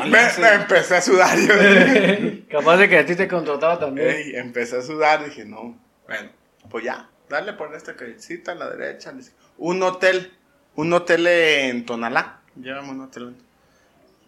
Me, 0.07 0.19
me 0.39 0.53
empecé 0.53 0.95
a 0.97 1.01
sudar 1.01 1.37
yo. 1.37 1.53
Capaz 2.49 2.77
de 2.77 2.87
que 2.89 2.97
a 2.99 3.05
ti 3.05 3.15
te 3.15 3.27
contrataba 3.27 3.79
también. 3.79 4.07
Ey, 4.09 4.35
empecé 4.35 4.77
a 4.77 4.81
sudar, 4.81 5.25
dije, 5.25 5.43
no, 5.43 5.77
bueno, 6.07 6.29
pues 6.69 6.85
ya, 6.85 7.09
dale 7.29 7.53
por 7.53 7.73
esta 7.75 7.95
callecita 7.95 8.53
a 8.53 8.55
la 8.55 8.69
derecha. 8.69 9.11
le 9.11 9.19
dije, 9.19 9.31
Un 9.57 9.81
hotel, 9.83 10.33
un 10.75 10.93
hotel 10.93 11.27
en 11.27 11.85
Tonalá, 11.85 12.41
llévame 12.55 12.91
un 12.91 13.01
hotel. 13.01 13.35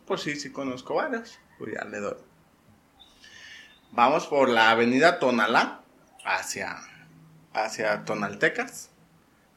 Pues 0.06 0.22
sí, 0.22 0.36
sí 0.36 0.52
conozco 0.52 0.96
varios, 0.96 1.40
pues 1.58 1.74
ya 1.74 1.86
le 1.86 2.00
doy. 2.00 2.18
Vamos 3.92 4.28
por 4.28 4.50
la 4.50 4.72
avenida 4.72 5.20
Tonalá 5.20 5.82
hacia, 6.26 6.78
hacia 7.54 8.06
Tonaltecas, 8.06 8.90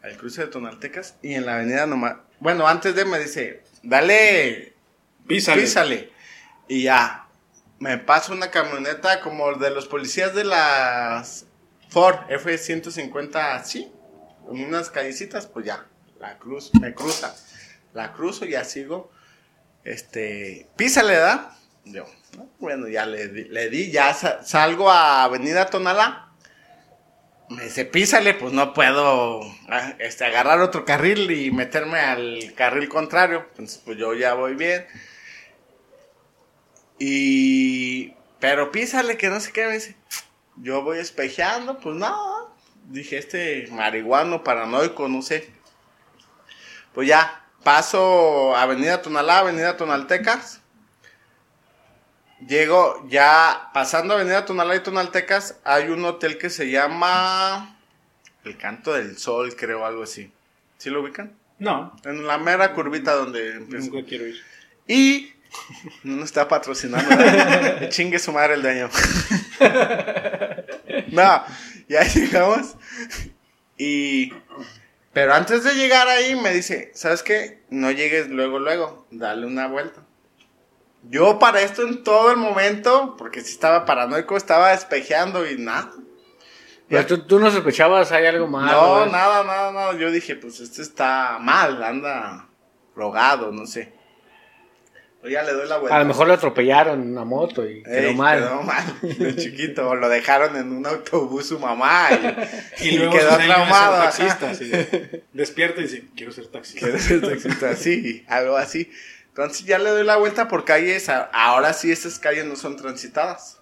al 0.03 0.17
cruce 0.17 0.43
de 0.43 0.49
Tonaltecas, 0.49 1.17
y 1.23 1.35
en 1.35 1.47
la 1.47 1.57
avenida 1.57 1.87
nomás, 1.87 2.17
bueno, 2.41 2.67
antes 2.67 2.95
de 2.95 3.05
me 3.05 3.19
dice, 3.19 3.63
dale 3.83 4.75
Písale. 5.27 5.63
písale. 5.63 6.13
Y 6.69 6.83
ya, 6.85 7.27
me 7.79 7.99
pasa 7.99 8.33
una 8.33 8.51
camioneta 8.51 9.21
como 9.21 9.55
de 9.55 9.71
los 9.71 9.87
policías 9.87 10.35
de 10.35 10.45
las 10.45 11.47
Ford 11.89 12.17
F-150 12.29 13.55
así, 13.55 13.93
con 14.47 14.61
unas 14.61 14.91
callecitas, 14.91 15.47
pues 15.47 15.67
ya, 15.67 15.87
la 16.21 16.39
cruz, 16.39 16.71
me 16.81 16.95
cruza. 16.95 17.35
La 17.95 18.13
cruzo, 18.13 18.45
ya 18.45 18.65
sigo. 18.65 19.11
Este, 19.85 20.69
písale, 20.77 21.15
¿verdad? 21.15 21.51
Yo, 21.85 22.07
¿no? 22.37 22.49
bueno, 22.61 22.87
ya 22.89 23.05
le 23.07 23.27
le 23.27 23.69
di, 23.69 23.91
ya 23.91 24.15
sa- 24.15 24.43
salgo 24.45 24.91
a 24.91 25.25
Avenida 25.25 25.67
Tonalá. 25.67 26.29
Me 27.51 27.65
dice, 27.65 27.85
písale, 27.85 28.33
pues 28.35 28.53
no 28.53 28.73
puedo 28.73 29.43
ah, 29.69 29.95
este, 29.99 30.25
agarrar 30.25 30.61
otro 30.61 30.85
carril 30.87 31.31
y 31.33 31.51
meterme 31.51 31.99
al 32.01 32.55
carril 32.57 32.89
contrario. 32.89 33.45
Entonces, 33.51 33.83
pues 33.85 33.99
yo 33.99 34.15
ya 34.15 34.33
voy 34.35 34.55
bien. 34.55 34.87
Y. 36.99 38.15
Pero 38.41 38.73
písale, 38.73 39.17
que 39.17 39.29
no 39.29 39.41
sé 39.41 39.53
qué. 39.53 39.67
Me 39.67 39.75
dice. 39.75 39.97
Yo 40.57 40.83
voy 40.83 40.99
espejeando, 40.99 41.79
pues 41.79 41.97
no. 41.97 42.42
Dije, 42.93 43.17
este 43.17 43.69
marihuano 43.71 44.45
paranoico, 44.45 45.09
no 45.09 45.23
sé. 45.23 45.49
Pues 46.93 47.09
ya, 47.09 47.47
paso 47.65 48.55
Avenida 48.55 49.01
Tonalá, 49.01 49.39
Avenida 49.39 49.79
Tonaltecas. 49.79 50.61
Llego, 52.47 53.03
ya 53.09 53.71
pasando 53.73 54.13
Avenida 54.13 54.45
Tonalá 54.45 54.77
y 54.77 54.81
Tonaltecas, 54.81 55.57
hay 55.65 55.89
un 55.89 56.05
hotel 56.05 56.37
que 56.37 56.51
se 56.51 56.71
llama 56.71 57.79
El 58.45 58.59
Canto 58.59 58.93
del 58.93 59.17
Sol, 59.17 59.57
creo, 59.57 59.87
algo 59.87 60.03
así. 60.03 60.31
¿Sí 60.77 60.91
lo 60.91 61.01
ubican? 61.01 61.33
No, 61.59 61.97
En 62.05 62.27
la 62.27 62.37
mera 62.37 62.75
curvita 62.75 63.15
donde 63.15 63.55
empieza. 63.57 63.89
nunca 63.89 64.07
quiero 64.07 64.27
ir. 64.27 64.37
Y 64.87 65.33
no 66.03 66.17
nos 66.17 66.27
está 66.27 66.47
patrocinando. 66.47 67.09
chingue 67.89 68.19
su 68.19 68.33
madre 68.33 68.55
el 68.55 68.63
dueño. 68.63 68.91
no, 71.09 71.45
ya 71.89 72.03
llegamos. 72.03 72.77
Y. 73.77 74.33
Pero 75.13 75.35
antes 75.35 75.63
de 75.65 75.75
llegar 75.75 76.09
ahí 76.09 76.35
me 76.35 76.53
dice, 76.55 76.91
¿sabes 76.95 77.23
qué? 77.23 77.63
No 77.69 77.91
llegues 77.91 78.29
luego, 78.29 78.59
luego. 78.59 79.07
Dale 79.11 79.47
una 79.47 79.67
vuelta. 79.67 80.03
Yo 81.11 81.39
para 81.39 81.61
esto 81.61 81.83
en 81.83 82.03
todo 82.05 82.31
el 82.31 82.37
momento, 82.37 83.17
porque 83.19 83.41
si 83.41 83.53
estaba 83.53 83.85
paranoico, 83.85 84.37
estaba 84.37 84.71
despejeando 84.71 85.47
y 85.49 85.59
nada. 85.59 85.93
Pero 86.89 87.07
tú, 87.07 87.27
tú 87.27 87.39
no 87.39 87.51
sospechabas, 87.51 88.13
hay 88.13 88.27
algo 88.27 88.47
mal. 88.47 88.67
No, 88.67 89.07
nada, 89.07 89.43
nada, 89.45 89.73
nada. 89.73 89.93
Yo 89.95 90.11
dije, 90.11 90.37
pues 90.37 90.61
este 90.61 90.83
está 90.83 91.39
mal, 91.41 91.83
anda 91.83 92.49
rogado, 92.95 93.51
no 93.51 93.67
sé. 93.67 93.93
Pues 95.23 95.33
ya 95.33 95.43
le 95.45 95.53
doy 95.53 95.69
la 95.69 95.79
vuelta. 95.79 95.95
A 95.97 96.01
lo 96.01 96.05
mejor 96.05 96.27
lo 96.27 96.35
atropellaron 96.35 97.01
en 97.01 97.13
una 97.13 97.25
moto 97.25 97.65
y 97.65 97.83
quedó 97.85 98.09
Ey, 98.09 98.15
mal. 98.17 98.39
Quedó 98.41 98.63
mal, 98.63 98.85
de 99.03 99.37
chiquito. 99.37 99.89
O 99.89 99.95
lo 99.95 100.09
dejaron 100.09 100.57
en 100.57 100.73
un 100.73 100.85
autobús 100.85 101.47
su 101.47 101.59
mamá 101.61 102.09
y, 102.11 102.85
Y, 102.85 102.89
y 102.89 102.99
luego 102.99 103.13
quedó 103.17 103.37
traumado. 103.39 104.03
taxista. 104.03 104.51
así 104.51 104.69
de- 104.69 105.23
despierta 105.33 105.81
y 105.81 105.85
dice, 105.85 106.05
quiero 106.17 106.33
ser 106.33 106.49
taxista. 106.49 106.81
Quiero 106.87 106.99
ser 106.99 107.21
taxista, 107.21 107.77
sí, 107.77 108.25
algo 108.29 108.57
así. 108.57 108.91
Entonces 109.29 109.65
ya 109.65 109.79
le 109.79 109.91
doy 109.91 110.05
la 110.05 110.17
vuelta 110.17 110.49
por 110.49 110.65
calles. 110.65 111.09
Ahora 111.09 111.73
sí, 111.73 111.93
estas 111.93 112.19
calles 112.19 112.45
no 112.45 112.57
son 112.57 112.77
transitadas. 112.77 113.61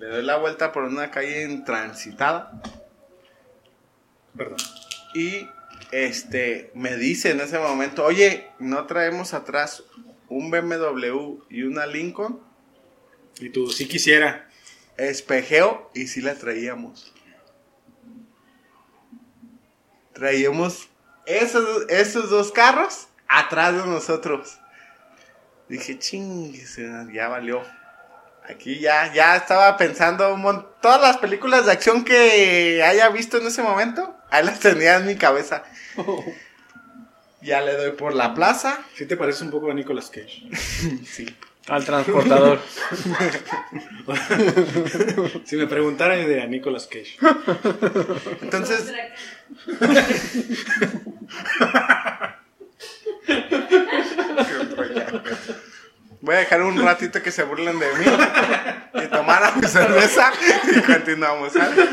Le 0.00 0.06
doy 0.08 0.22
la 0.24 0.36
vuelta 0.36 0.72
por 0.72 0.82
una 0.82 1.10
calle 1.12 1.44
intransitada. 1.44 2.60
Perdón. 4.36 4.56
Y 5.14 5.48
este, 5.92 6.70
me 6.74 6.96
dice 6.96 7.30
en 7.30 7.40
ese 7.40 7.58
momento, 7.58 8.04
oye, 8.04 8.48
¿no 8.58 8.84
traemos 8.86 9.32
atrás 9.32 9.84
un 10.28 10.50
BMW 10.50 11.38
y 11.50 11.62
una 11.62 11.86
Lincoln? 11.86 12.40
Y 13.38 13.50
tú, 13.50 13.70
sí 13.70 13.86
quisiera. 13.86 14.48
Espejeo 14.96 15.90
y 15.94 16.06
sí 16.06 16.20
la 16.20 16.34
traíamos. 16.34 17.12
Traíamos 20.14 20.88
esos, 21.26 21.88
esos 21.90 22.30
dos 22.30 22.50
carros 22.52 23.08
atrás 23.28 23.74
de 23.74 23.86
nosotros. 23.86 24.58
Dije, 25.68 25.98
chingue, 25.98 26.64
ya 27.12 27.28
valió. 27.28 27.62
Aquí 28.48 28.78
ya, 28.78 29.12
ya 29.12 29.36
estaba 29.36 29.76
pensando 29.76 30.32
un 30.32 30.66
todas 30.80 31.00
las 31.00 31.16
películas 31.18 31.66
de 31.66 31.72
acción 31.72 32.04
que 32.04 32.80
haya 32.82 33.08
visto 33.08 33.38
en 33.38 33.46
ese 33.48 33.60
momento, 33.60 34.16
ahí 34.30 34.44
las 34.44 34.60
tenía 34.60 34.96
en 34.96 35.06
mi 35.06 35.16
cabeza. 35.16 35.64
Ya 37.42 37.60
le 37.60 37.76
doy 37.76 37.92
por 37.92 38.14
la 38.14 38.34
plaza. 38.34 38.80
Sí 38.94 39.06
te 39.06 39.16
parece 39.16 39.44
un 39.44 39.50
poco 39.50 39.70
a 39.70 39.74
Nicolas 39.74 40.10
Cage. 40.10 40.42
Sí. 41.04 41.26
Al 41.68 41.84
transportador. 41.84 42.60
Si 45.44 45.56
me 45.56 45.66
preguntaran, 45.66 46.20
yo 46.20 46.28
diría 46.28 46.46
Nicolas 46.46 46.86
Cage. 46.86 47.18
Entonces, 48.40 48.92
voy 56.20 56.34
a 56.36 56.38
dejar 56.38 56.62
un 56.62 56.80
ratito 56.80 57.20
que 57.20 57.32
se 57.32 57.42
burlen 57.42 57.78
de 57.80 57.86
mí 57.94 58.04
y 58.94 59.08
tomar 59.08 59.56
mi 59.56 59.66
cerveza 59.66 60.32
y 60.76 60.80
continuamos. 60.82 61.52
¿sale? 61.52 61.88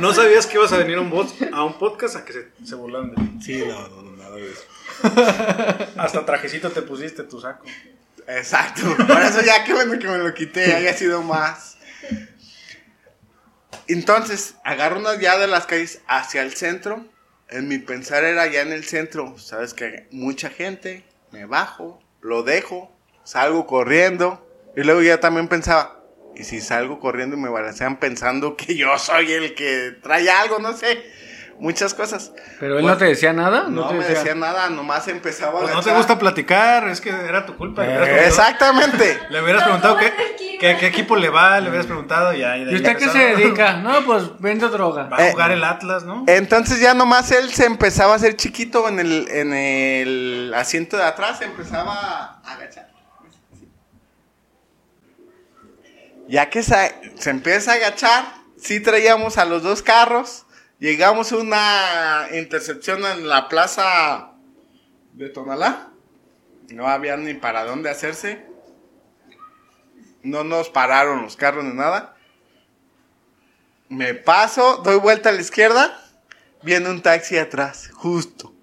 ¿No 0.00 0.12
sabías 0.12 0.46
que 0.46 0.56
ibas 0.56 0.72
a 0.72 0.78
venir 0.78 0.96
a 0.96 1.00
un, 1.00 1.10
bot- 1.10 1.50
a 1.52 1.64
un 1.64 1.78
podcast 1.78 2.16
a 2.16 2.24
que 2.24 2.32
se, 2.32 2.48
se 2.64 2.76
de 2.76 3.14
ti? 3.16 3.38
Sí, 3.42 3.64
no, 3.66 3.88
no, 3.88 4.02
no, 4.02 4.16
nada 4.16 4.36
de 4.36 4.50
eso. 4.50 4.64
Hasta 6.00 6.24
trajecito 6.26 6.70
te 6.70 6.82
pusiste 6.82 7.22
tu 7.24 7.40
saco. 7.40 7.64
Exacto. 8.26 8.82
Por 9.06 9.22
eso 9.22 9.40
ya 9.42 9.64
que 9.64 9.72
bueno 9.72 9.98
que 9.98 10.06
me 10.08 10.18
lo 10.18 10.34
quité, 10.34 10.74
haya 10.74 10.92
sido 10.92 11.22
más. 11.22 11.78
Entonces, 13.86 14.56
agarro 14.64 14.98
una 14.98 15.18
ya 15.18 15.38
de 15.38 15.46
las 15.46 15.66
calles 15.66 16.00
hacia 16.06 16.42
el 16.42 16.54
centro. 16.54 17.06
En 17.48 17.68
mi 17.68 17.78
pensar 17.78 18.24
era 18.24 18.46
ya 18.46 18.60
en 18.60 18.72
el 18.72 18.84
centro. 18.84 19.38
Sabes 19.38 19.72
que 19.72 20.06
mucha 20.10 20.50
gente, 20.50 21.04
me 21.30 21.46
bajo, 21.46 22.02
lo 22.20 22.42
dejo, 22.42 22.94
salgo 23.24 23.66
corriendo. 23.66 24.46
Y 24.76 24.82
luego 24.82 25.00
ya 25.00 25.20
también 25.20 25.48
pensaba, 25.48 25.97
¿y 26.36 26.44
si 26.44 26.60
salgo 26.60 26.98
corriendo 27.00 27.36
y 27.36 27.40
me 27.40 27.48
balancean 27.48 27.98
pensando 27.98 28.56
que 28.56 28.76
yo 28.76 28.98
soy 28.98 29.32
el 29.32 29.54
que 29.54 29.96
trae 30.02 30.30
algo? 30.30 30.58
No 30.58 30.72
sé. 30.76 31.18
Muchas 31.60 31.92
cosas. 31.92 32.30
Pero 32.60 32.78
él 32.78 32.86
no 32.86 32.96
te 32.96 33.06
decía 33.06 33.32
nada. 33.32 33.64
No, 33.68 33.88
te 33.88 33.94
me 33.94 34.04
decía 34.04 34.36
nada, 34.36 34.70
nomás 34.70 35.08
empezaba 35.08 35.58
a 35.58 35.62
Pues 35.62 35.74
no 35.74 35.82
te 35.82 35.90
gusta 35.92 36.16
platicar, 36.16 36.88
es 36.88 37.00
que 37.00 37.10
era 37.10 37.44
tu 37.46 37.56
culpa. 37.56 37.84
Eh, 37.84 38.26
Exactamente. 38.28 39.18
Le 39.30 39.42
hubieras 39.42 39.62
No, 39.62 39.66
preguntado 39.66 39.94
no, 39.96 40.00
qué, 40.00 40.12
qué, 40.60 40.76
qué 40.76 40.86
equipo 40.86 41.16
le 41.16 41.28
va, 41.30 41.58
le 41.60 41.68
hubieras 41.68 41.86
preguntado 41.86 42.32
y 42.32 42.44
ahí. 42.44 42.62
¿Y 42.62 42.76
usted 42.76 42.96
qué 42.96 43.08
se 43.08 43.18
dedica? 43.18 43.72
No, 43.82 44.04
pues 44.06 44.30
vendo 44.38 44.68
droga. 44.68 45.08
Va 45.08 45.16
a 45.16 45.26
Eh, 45.26 45.32
jugar 45.32 45.50
el 45.50 45.64
Atlas, 45.64 46.04
¿no? 46.04 46.22
Entonces 46.28 46.78
ya 46.78 46.94
nomás 46.94 47.32
él 47.32 47.50
se 47.52 47.64
empezaba 47.64 48.12
a 48.12 48.16
hacer 48.16 48.36
chiquito 48.36 48.88
en 48.88 49.00
el, 49.00 49.26
en 49.28 49.52
el 49.52 50.52
asiento 50.54 50.96
de 50.96 51.02
atrás, 51.02 51.38
se 51.38 51.46
empezaba 51.46 52.38
a 52.44 52.52
agachar. 52.52 52.87
Ya 56.28 56.50
que 56.50 56.62
se, 56.62 56.94
se 57.18 57.30
empieza 57.30 57.72
a 57.72 57.74
agachar, 57.74 58.24
sí 58.58 58.80
traíamos 58.80 59.38
a 59.38 59.44
los 59.44 59.62
dos 59.62 59.82
carros, 59.82 60.46
llegamos 60.78 61.32
a 61.32 61.38
una 61.38 62.28
intercepción 62.32 63.04
en 63.04 63.28
la 63.28 63.48
plaza 63.48 64.32
de 65.14 65.30
Tonalá, 65.30 65.90
no 66.68 66.86
había 66.86 67.16
ni 67.16 67.34
para 67.34 67.64
dónde 67.64 67.90
hacerse, 67.90 68.46
no 70.22 70.44
nos 70.44 70.68
pararon 70.68 71.22
los 71.22 71.36
carros 71.36 71.64
ni 71.64 71.74
nada. 71.74 72.14
Me 73.88 74.12
paso, 74.12 74.82
doy 74.84 74.98
vuelta 74.98 75.30
a 75.30 75.32
la 75.32 75.40
izquierda, 75.40 75.98
viene 76.62 76.90
un 76.90 77.00
taxi 77.00 77.38
atrás, 77.38 77.90
justo. 77.94 78.54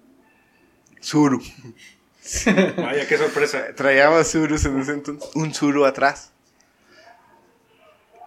Suru. 1.00 1.42
Vaya, 2.76 3.06
qué 3.06 3.18
sorpresa. 3.18 3.74
Traíamos 3.74 4.28
Surus 4.28 4.64
en 4.64 4.80
ese 4.80 4.92
entonces, 4.92 5.28
un 5.34 5.52
Suru 5.52 5.84
atrás. 5.84 6.32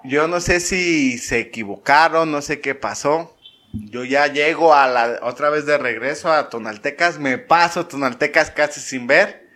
Yo 0.09 0.27
no 0.27 0.39
sé 0.39 0.59
si 0.59 1.19
se 1.19 1.39
equivocaron, 1.39 2.31
no 2.31 2.41
sé 2.41 2.61
qué 2.61 2.73
pasó. 2.73 3.35
Yo 3.73 4.03
ya 4.03 4.25
llego 4.25 4.73
a 4.73 4.87
la 4.87 5.19
otra 5.21 5.51
vez 5.51 5.67
de 5.67 5.77
regreso 5.77 6.33
a 6.33 6.49
Tonaltecas, 6.49 7.19
me 7.19 7.37
paso 7.37 7.85
Tonaltecas 7.85 8.49
casi 8.49 8.79
sin 8.79 9.05
ver. 9.05 9.47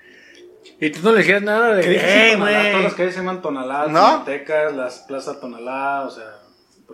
Y 0.80 0.92
tú 0.92 1.00
no 1.02 1.12
le 1.14 1.20
decías 1.20 1.42
nada 1.42 1.74
de. 1.74 1.82
¿Qué 1.82 1.90
dijiste, 1.90 2.28
¡Eh, 2.30 2.32
Tonalá? 2.34 2.52
güey! 2.60 2.72
Todas 2.72 2.84
las 2.84 2.94
calles 2.94 3.14
se 3.16 3.20
llaman 3.22 3.42
Tonalá, 3.42 3.88
¿No? 3.88 4.00
Tonaltecas, 4.00 4.76
las 4.76 5.00
plazas 5.00 5.40
Tonalá, 5.40 6.04
o 6.04 6.12
sea. 6.12 6.43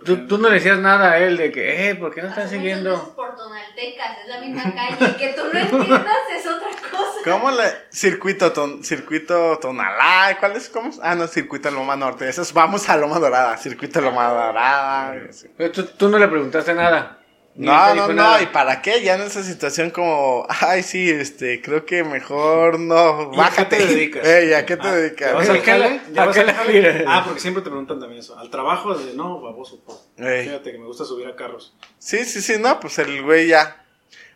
Tú, 0.04 0.26
tú 0.26 0.38
no 0.38 0.48
le 0.48 0.54
decías 0.54 0.78
nada 0.78 1.12
a 1.12 1.18
él 1.18 1.36
de 1.36 1.52
que, 1.52 1.90
eh, 1.90 1.94
¿por 1.94 2.14
qué 2.14 2.22
no 2.22 2.28
veces 2.28 2.50
siguiendo? 2.50 3.14
por 3.14 3.36
Tonaltecas, 3.36 4.18
es 4.22 4.28
la 4.28 4.40
misma 4.40 4.74
calle. 4.74 5.16
Que 5.16 5.28
tú 5.34 5.42
no 5.52 5.58
entiendas 5.58 6.16
es 6.34 6.46
otra 6.46 6.68
cosa. 6.90 7.18
¿Cómo 7.24 7.50
le 7.50 7.64
circuito 7.90 8.52
ton, 8.52 8.82
circuito 8.82 9.58
Tonalá? 9.58 10.36
¿Cuál 10.38 10.56
es? 10.56 10.70
¿Cómo? 10.70 10.88
es? 10.88 11.00
Ah, 11.02 11.14
no, 11.14 11.26
circuito 11.26 11.70
Loma 11.70 11.96
Norte. 11.96 12.28
Eso 12.28 12.42
es, 12.42 12.52
vamos 12.52 12.88
a 12.88 12.96
Loma 12.96 13.18
Dorada, 13.18 13.56
circuito 13.58 14.00
Loma 14.00 14.28
Dorada. 14.28 15.14
Pero 15.56 15.72
Tú, 15.72 15.84
tú 15.84 16.08
no 16.08 16.18
le 16.18 16.28
preguntaste 16.28 16.72
nada. 16.74 17.19
No, 17.56 17.94
no, 17.94 18.06
no, 18.08 18.12
nada. 18.14 18.42
¿y 18.42 18.46
para 18.46 18.80
qué? 18.80 19.02
Ya 19.02 19.16
en 19.16 19.22
esa 19.22 19.42
situación 19.42 19.90
como, 19.90 20.46
ay, 20.48 20.82
sí, 20.82 21.10
este, 21.10 21.60
creo 21.60 21.84
que 21.84 22.04
mejor 22.04 22.78
no, 22.78 23.30
¿Y 23.32 23.34
a 23.34 23.38
bájate. 23.38 23.76
qué 23.76 23.84
te 23.84 23.86
dedicas? 23.94 24.26
Ey, 24.26 24.52
¿a 24.54 24.64
qué 24.64 24.76
te 24.76 24.88
Ah, 24.88 24.92
dedicas? 24.94 25.28
¿Ya 25.30 25.34
vas 25.34 25.48
¿A 25.48 25.52
al 25.52 25.62
qué 25.62 25.70
jale? 25.72 25.88
la- 25.96 26.02
¿Ya 26.12 26.22
a 26.22 26.26
vas 26.26 26.38
al 26.38 26.46
la? 26.46 27.04
Ah, 27.08 27.22
porque 27.24 27.40
siempre 27.40 27.62
te 27.62 27.68
preguntan 27.68 27.98
también 28.00 28.20
eso. 28.20 28.38
Al 28.38 28.48
trabajo 28.50 28.94
de 28.94 29.12
no, 29.14 29.40
baboso. 29.40 29.82
pues. 29.84 29.98
Fíjate 30.44 30.72
que 30.72 30.78
me 30.78 30.86
gusta 30.86 31.04
subir 31.04 31.26
a 31.26 31.36
carros. 31.36 31.74
Sí, 31.98 32.24
sí, 32.24 32.40
sí, 32.40 32.54
no, 32.58 32.78
pues 32.80 32.98
el 32.98 33.20
güey 33.22 33.48
ya. 33.48 33.84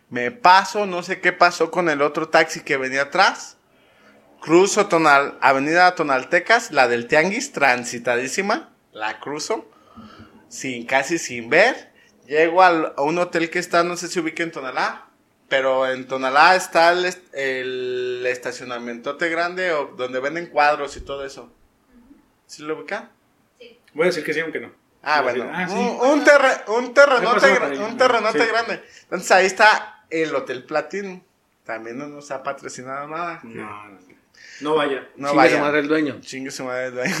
Me 0.09 0.29
paso, 0.29 0.85
no 0.85 1.01
sé 1.01 1.19
qué 1.19 1.31
pasó 1.33 1.71
con 1.71 1.89
el 1.89 2.01
otro 2.03 2.29
taxi 2.29 2.59
que 2.61 2.77
venía 2.77 3.03
atrás. 3.03 3.57
Cruzo 4.41 4.85
Tonal, 4.87 5.37
Avenida 5.41 5.95
Tonaltecas, 5.95 6.69
la 6.71 6.87
del 6.87 7.07
Tianguis, 7.07 7.51
transitadísima. 7.53 8.69
La 8.91 9.19
cruzo, 9.19 9.67
sin, 10.47 10.85
casi 10.85 11.17
sin 11.17 11.49
ver. 11.49 11.94
Llego 12.27 12.61
al- 12.63 12.93
a 12.97 13.01
un 13.01 13.17
hotel 13.17 13.49
que 13.49 13.59
está, 13.59 13.83
no 13.83 13.95
sé 13.97 14.07
si 14.07 14.19
ubica 14.19 14.43
en 14.43 14.51
Tonalá, 14.51 15.05
pero 15.47 15.87
en 15.89 16.07
Tonalá 16.07 16.55
está 16.55 16.91
el, 16.91 17.05
el 17.33 18.25
estacionamientote 18.27 19.29
grande 19.29 19.71
o 19.73 19.87
donde 19.95 20.19
venden 20.19 20.47
cuadros 20.47 20.97
y 20.97 21.01
todo 21.01 21.25
eso. 21.25 21.51
¿Sí 22.47 22.63
lo 22.63 22.77
ubica? 22.77 23.09
Sí. 23.59 23.79
Voy 23.93 24.03
a 24.03 24.07
decir 24.07 24.23
que 24.23 24.33
sí, 24.33 24.39
aunque 24.39 24.59
no. 24.59 24.71
Ah, 25.03 25.21
Voy 25.21 25.33
bueno. 25.39 25.51
decir, 25.57 25.65
ah, 25.65 25.69
sí. 25.69 25.75
un, 25.75 26.09
un 26.19 26.23
terre- 26.23 26.63
un 26.67 26.93
terrenote, 26.93 27.45
ahí? 27.45 27.77
un 27.77 27.97
terrenote 27.97 28.39
Sí. 28.43 28.47
grande. 28.51 28.83
Entonces 29.03 29.31
ahí 29.31 29.45
está 29.45 30.05
el 30.09 30.33
Hotel 30.35 30.63
Platinum. 30.63 31.21
También 31.63 31.97
no 31.97 32.07
nos 32.07 32.29
ha 32.31 32.41
patrocinado 32.43 33.07
nada. 33.07 33.39
No, 33.43 33.53
no, 33.87 33.89
no. 33.99 34.15
No 34.61 34.75
vaya. 34.75 35.07
No 35.15 35.27
Chingue 35.29 35.37
vaya. 35.43 35.55
su 35.57 35.61
madre 35.61 35.79
el 35.79 35.87
dueño. 35.87 36.17
Chingue 36.21 36.51
su 36.51 36.63
madre 36.63 36.85
el 36.87 36.93
dueño. 36.95 37.15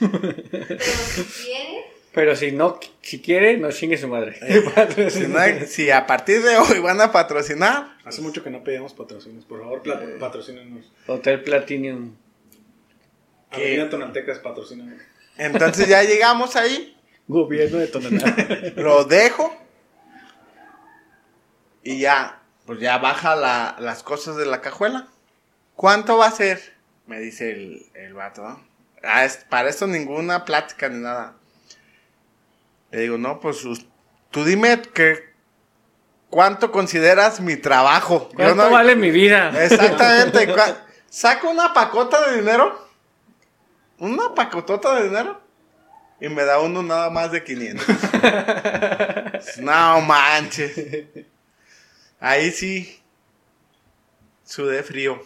Pero 0.00 0.78
si 0.80 1.24
quieres, 1.24 1.84
Pero 2.12 2.34
si 2.34 2.50
no, 2.50 2.80
si 3.02 3.20
quiere, 3.20 3.56
no 3.58 3.70
chingue 3.70 3.96
su 3.96 4.08
madre. 4.08 4.38
si, 5.10 5.28
no 5.28 5.38
hay- 5.38 5.66
si 5.66 5.90
a 5.90 6.06
partir 6.06 6.42
de 6.42 6.56
hoy 6.58 6.80
van 6.80 7.00
a 7.00 7.12
patrocinar, 7.12 7.96
Hace 8.04 8.20
mucho 8.22 8.42
que 8.42 8.50
no 8.50 8.64
pedíamos 8.64 8.94
patrocinios. 8.94 9.44
Por 9.44 9.60
favor, 9.60 9.82
pla- 9.82 10.00
Eh. 10.02 10.16
patrocínenos. 10.18 10.90
Hotel 11.06 11.42
Platinum. 11.44 12.16
Avenida 13.50 13.88
Tonaltecas, 13.88 14.38
patrocínenos. 14.40 15.00
entonces 15.38 15.86
ya 15.88 16.02
llegamos 16.02 16.56
ahí. 16.56 16.96
Gobierno 17.28 17.78
de 17.78 17.86
Tonalá. 17.86 18.34
Lo 18.76 19.04
dejo. 19.04 19.56
Y 21.82 21.98
ya, 22.00 22.42
pues 22.66 22.80
ya 22.80 22.98
baja 22.98 23.36
la- 23.36 23.76
las 23.78 24.02
cosas 24.02 24.36
de 24.36 24.46
la 24.46 24.60
cajuela. 24.60 25.08
¿Cuánto 25.76 26.18
va 26.18 26.26
a 26.26 26.32
ser? 26.32 26.74
Me 27.06 27.20
dice 27.20 27.52
el, 27.52 27.86
el 27.94 28.14
vato. 28.14 28.42
¿no? 28.42 28.60
Ah, 29.02 29.24
es- 29.24 29.44
para 29.48 29.68
esto 29.68 29.86
ninguna 29.86 30.44
plática 30.44 30.88
ni 30.88 30.98
nada. 30.98 31.36
Le 32.90 33.00
digo, 33.02 33.18
no, 33.18 33.38
pues 33.40 33.58
tú 34.30 34.44
dime 34.44 34.80
que 34.82 35.30
cuánto 36.28 36.70
consideras 36.72 37.40
mi 37.40 37.56
trabajo. 37.56 38.28
¿Cuánto 38.34 38.54
no- 38.54 38.70
vale 38.70 38.96
mi 38.96 39.10
vida? 39.10 39.52
Exactamente. 39.64 40.48
Saco 41.08 41.50
una 41.50 41.72
pacota 41.72 42.30
de 42.30 42.36
dinero. 42.36 42.88
Una 43.98 44.34
pacotota 44.34 44.94
de 44.96 45.04
dinero. 45.08 45.40
Y 46.20 46.28
me 46.28 46.44
da 46.44 46.60
uno 46.60 46.82
nada 46.82 47.10
más 47.10 47.32
de 47.32 47.42
500. 47.42 47.86
no 49.58 50.00
manches. 50.02 51.06
Ahí 52.20 52.50
sí. 52.50 53.00
Sudé 54.44 54.82
frío. 54.82 55.22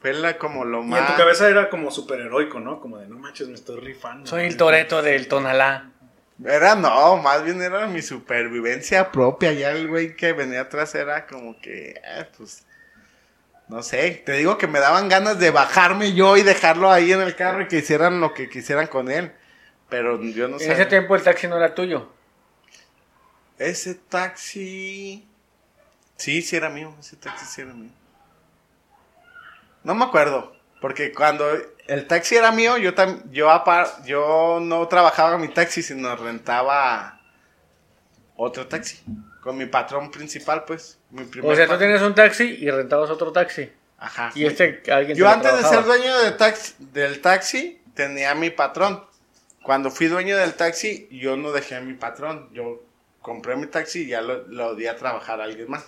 Fue 0.00 0.12
la, 0.14 0.38
como 0.38 0.64
lo 0.64 0.78
Y 0.78 0.82
en 0.82 0.88
más. 0.90 1.08
tu 1.10 1.16
cabeza 1.16 1.48
era 1.48 1.68
como 1.70 1.90
súper 1.90 2.20
heroico, 2.20 2.60
¿no? 2.60 2.80
Como 2.80 2.98
de 2.98 3.08
no 3.08 3.18
manches, 3.18 3.48
me 3.48 3.54
estoy 3.54 3.80
rifando. 3.80 4.28
Soy 4.30 4.44
el 4.44 4.56
Toreto 4.56 5.02
del 5.02 5.26
Tonalá. 5.26 5.90
Era 6.44 6.76
no, 6.76 7.16
más 7.16 7.42
bien 7.44 7.60
era 7.60 7.86
mi 7.88 8.00
supervivencia 8.00 9.10
propia. 9.10 9.52
Ya 9.52 9.70
el 9.72 9.88
güey 9.88 10.14
que 10.16 10.32
venía 10.32 10.62
atrás 10.62 10.94
era 10.94 11.26
como 11.26 11.60
que, 11.60 12.00
eh, 12.04 12.26
pues, 12.36 12.64
no 13.68 13.82
sé. 13.82 14.22
Te 14.24 14.32
digo 14.32 14.56
que 14.56 14.68
me 14.68 14.78
daban 14.78 15.08
ganas 15.08 15.38
de 15.40 15.50
bajarme 15.50 16.14
yo 16.14 16.36
y 16.36 16.42
dejarlo 16.42 16.90
ahí 16.90 17.12
en 17.12 17.20
el 17.22 17.34
carro 17.34 17.62
y 17.62 17.68
que 17.68 17.78
hicieran 17.78 18.20
lo 18.20 18.34
que 18.34 18.48
quisieran 18.48 18.86
con 18.86 19.10
él. 19.10 19.32
Pero 19.88 20.22
yo 20.22 20.46
no 20.48 20.54
En 20.54 20.60
sé. 20.60 20.72
ese 20.72 20.86
tiempo 20.86 21.16
el 21.16 21.22
taxi 21.22 21.48
no 21.48 21.56
era 21.56 21.74
tuyo. 21.74 22.12
Ese 23.58 23.94
taxi. 23.94 25.26
Sí, 26.16 26.42
sí 26.42 26.56
era 26.56 26.68
mío. 26.70 26.94
Ese 27.00 27.16
taxi 27.16 27.46
sí 27.46 27.62
era 27.62 27.72
mío. 27.74 27.90
No 29.82 29.94
me 29.94 30.04
acuerdo. 30.04 30.54
Porque 30.80 31.12
cuando 31.12 31.44
el 31.88 32.06
taxi 32.06 32.36
era 32.36 32.52
mío, 32.52 32.76
yo 32.78 32.94
tam- 32.94 33.22
yo, 33.30 33.50
apar- 33.50 34.04
yo 34.04 34.60
no 34.62 34.86
trabajaba 34.88 35.34
en 35.34 35.40
mi 35.40 35.48
taxi, 35.48 35.82
sino 35.82 36.14
rentaba 36.16 37.20
otro 38.36 38.66
taxi. 38.66 39.00
Con 39.40 39.56
mi 39.56 39.66
patrón 39.66 40.10
principal, 40.10 40.64
pues. 40.64 40.98
Mi 41.10 41.24
primer 41.24 41.50
O 41.50 41.56
sea, 41.56 41.66
tú 41.66 41.78
tienes 41.78 42.02
un 42.02 42.14
taxi 42.14 42.44
y 42.60 42.70
rentabas 42.70 43.10
otro 43.10 43.32
taxi. 43.32 43.70
Ajá. 43.98 44.30
Y 44.34 44.44
este 44.46 44.82
alguien 44.92 45.16
Yo 45.16 45.28
antes 45.28 45.56
de 45.56 45.62
ser 45.64 45.84
dueño 45.84 46.18
de 46.20 46.32
taxi, 46.32 46.74
del 46.78 47.20
taxi, 47.20 47.80
tenía 47.94 48.30
a 48.32 48.34
mi 48.34 48.50
patrón. 48.50 49.04
Cuando 49.62 49.90
fui 49.90 50.06
dueño 50.06 50.36
del 50.36 50.54
taxi, 50.54 51.08
yo 51.10 51.36
no 51.36 51.50
dejé 51.52 51.76
a 51.76 51.80
mi 51.80 51.94
patrón. 51.94 52.48
Yo 52.52 52.82
compré 53.22 53.56
mi 53.56 53.66
taxi 53.66 54.02
y 54.02 54.06
ya 54.08 54.20
lo, 54.22 54.46
lo 54.46 54.74
di 54.74 54.86
a 54.86 54.96
trabajar 54.96 55.40
a 55.40 55.44
alguien 55.44 55.68
más. 55.70 55.84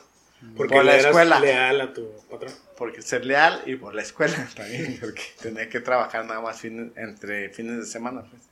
Porque 0.56 0.74
por 0.74 0.84
la 0.84 0.94
eras 0.94 1.06
escuela. 1.06 1.40
leal 1.40 1.80
a 1.80 1.92
tu 1.92 2.08
patrón. 2.30 2.52
Porque 2.78 3.02
ser 3.02 3.26
leal 3.26 3.62
y 3.66 3.76
por 3.76 3.94
la 3.94 4.02
escuela 4.02 4.48
también, 4.56 4.98
porque 5.00 5.22
tenía 5.40 5.68
que 5.68 5.80
trabajar 5.80 6.24
nada 6.24 6.40
más 6.40 6.62
fines- 6.62 6.92
entre 6.96 7.50
fines 7.50 7.78
de 7.78 7.86
semana. 7.86 8.22
Pues. 8.22 8.42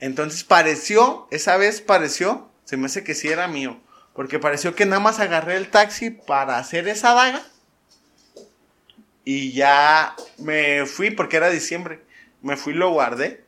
Entonces 0.00 0.44
pareció, 0.44 1.28
esa 1.30 1.56
vez 1.56 1.80
pareció, 1.80 2.48
se 2.64 2.76
me 2.76 2.86
hace 2.86 3.04
que 3.04 3.14
sí 3.14 3.28
era 3.28 3.46
mío, 3.48 3.78
porque 4.14 4.38
pareció 4.38 4.74
que 4.74 4.86
nada 4.86 5.00
más 5.00 5.20
agarré 5.20 5.56
el 5.56 5.68
taxi 5.70 6.10
para 6.10 6.58
hacer 6.58 6.88
esa 6.88 7.12
daga 7.14 7.42
y 9.24 9.52
ya 9.52 10.16
me 10.38 10.86
fui 10.86 11.10
porque 11.10 11.36
era 11.36 11.50
diciembre, 11.50 12.00
me 12.42 12.56
fui 12.56 12.72
y 12.72 12.76
lo 12.76 12.90
guardé. 12.90 13.44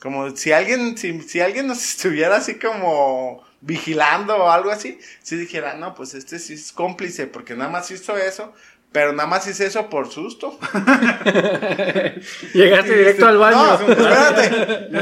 Como 0.00 0.36
si 0.36 0.52
alguien, 0.52 0.98
si, 0.98 1.20
si 1.22 1.40
alguien 1.40 1.66
nos 1.66 1.82
estuviera 1.90 2.36
así 2.36 2.58
como 2.58 3.42
vigilando 3.64 4.36
o 4.36 4.50
algo 4.50 4.70
así, 4.70 4.98
si 5.22 5.36
dijera, 5.36 5.74
no, 5.74 5.94
pues 5.94 6.14
este 6.14 6.38
sí 6.38 6.54
es 6.54 6.72
cómplice, 6.72 7.26
porque 7.26 7.54
nada 7.54 7.70
más 7.70 7.90
hizo 7.90 8.16
eso, 8.16 8.52
pero 8.92 9.12
nada 9.12 9.28
más 9.28 9.46
hice 9.48 9.66
eso 9.66 9.88
por 9.90 10.10
susto. 10.10 10.56
Llegaste 12.54 12.96
directo 12.96 13.26
al 13.26 13.38
baño. 13.38 13.56
No, 13.56 13.74
espérate. 13.74 14.92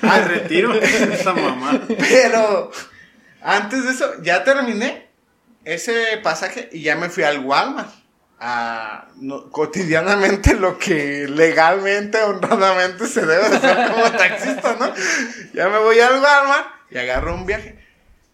Al 0.08 0.24
retiro. 0.24 0.72
Esa 0.80 1.34
mamá. 1.34 1.82
Pero 1.98 2.70
antes 3.42 3.84
de 3.84 3.90
eso, 3.90 4.22
ya 4.22 4.42
terminé 4.42 5.10
ese 5.64 6.18
pasaje 6.22 6.70
y 6.72 6.80
ya 6.80 6.96
me 6.96 7.10
fui 7.10 7.24
al 7.24 7.40
Walmart. 7.40 7.90
A, 8.42 9.08
no, 9.16 9.50
cotidianamente 9.50 10.54
lo 10.54 10.78
que 10.78 11.28
legalmente, 11.28 12.22
honradamente 12.22 13.06
se 13.06 13.26
debe 13.26 13.44
hacer 13.44 13.90
como 13.90 14.10
taxista, 14.12 14.76
¿no? 14.80 14.94
Ya 15.52 15.68
me 15.68 15.76
voy 15.76 16.00
al 16.00 16.14
Walmart 16.14 16.79
y 16.90 16.98
agarro 16.98 17.34
un 17.34 17.46
viaje. 17.46 17.78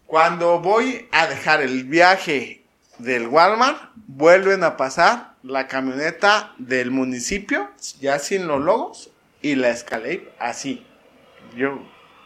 Cuando 0.06 0.60
voy 0.60 1.08
a 1.12 1.26
dejar 1.26 1.62
el 1.62 1.84
viaje 1.84 2.62
del 2.98 3.28
Walmart, 3.28 3.90
vuelven 4.06 4.64
a 4.64 4.76
pasar 4.76 5.34
la 5.42 5.66
camioneta 5.66 6.54
del 6.58 6.90
municipio, 6.90 7.70
ya 8.00 8.18
sin 8.18 8.46
los 8.46 8.60
logos, 8.60 9.10
y 9.42 9.54
la 9.54 9.70
escalé 9.70 10.32
así. 10.38 10.86
Yo, 11.56 11.80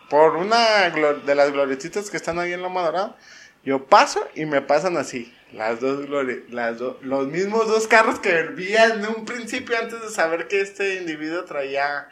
por 0.09 0.37
una 0.37 0.91
de 0.91 1.35
las 1.35 1.53
glorietitas 1.53 2.11
que 2.11 2.17
están 2.17 2.39
ahí 2.39 2.53
en 2.53 2.63
Loma 2.63 2.83
Dorada, 2.83 3.17
yo 3.65 3.87
paso 3.87 4.27
y 4.35 4.47
me 4.47 4.63
pasan 4.63 4.97
así. 4.97 5.35
Las 5.53 5.81
dos 5.81 6.09
los 6.09 7.27
mismos 7.27 7.67
dos 7.67 7.89
carros 7.89 8.21
que 8.21 8.43
vi 8.45 8.75
en 8.77 9.05
un 9.05 9.25
principio 9.25 9.77
antes 9.77 10.01
de 10.01 10.09
saber 10.11 10.47
que 10.49 10.61
este 10.61 10.97
individuo 10.97 11.45
traía 11.45 12.09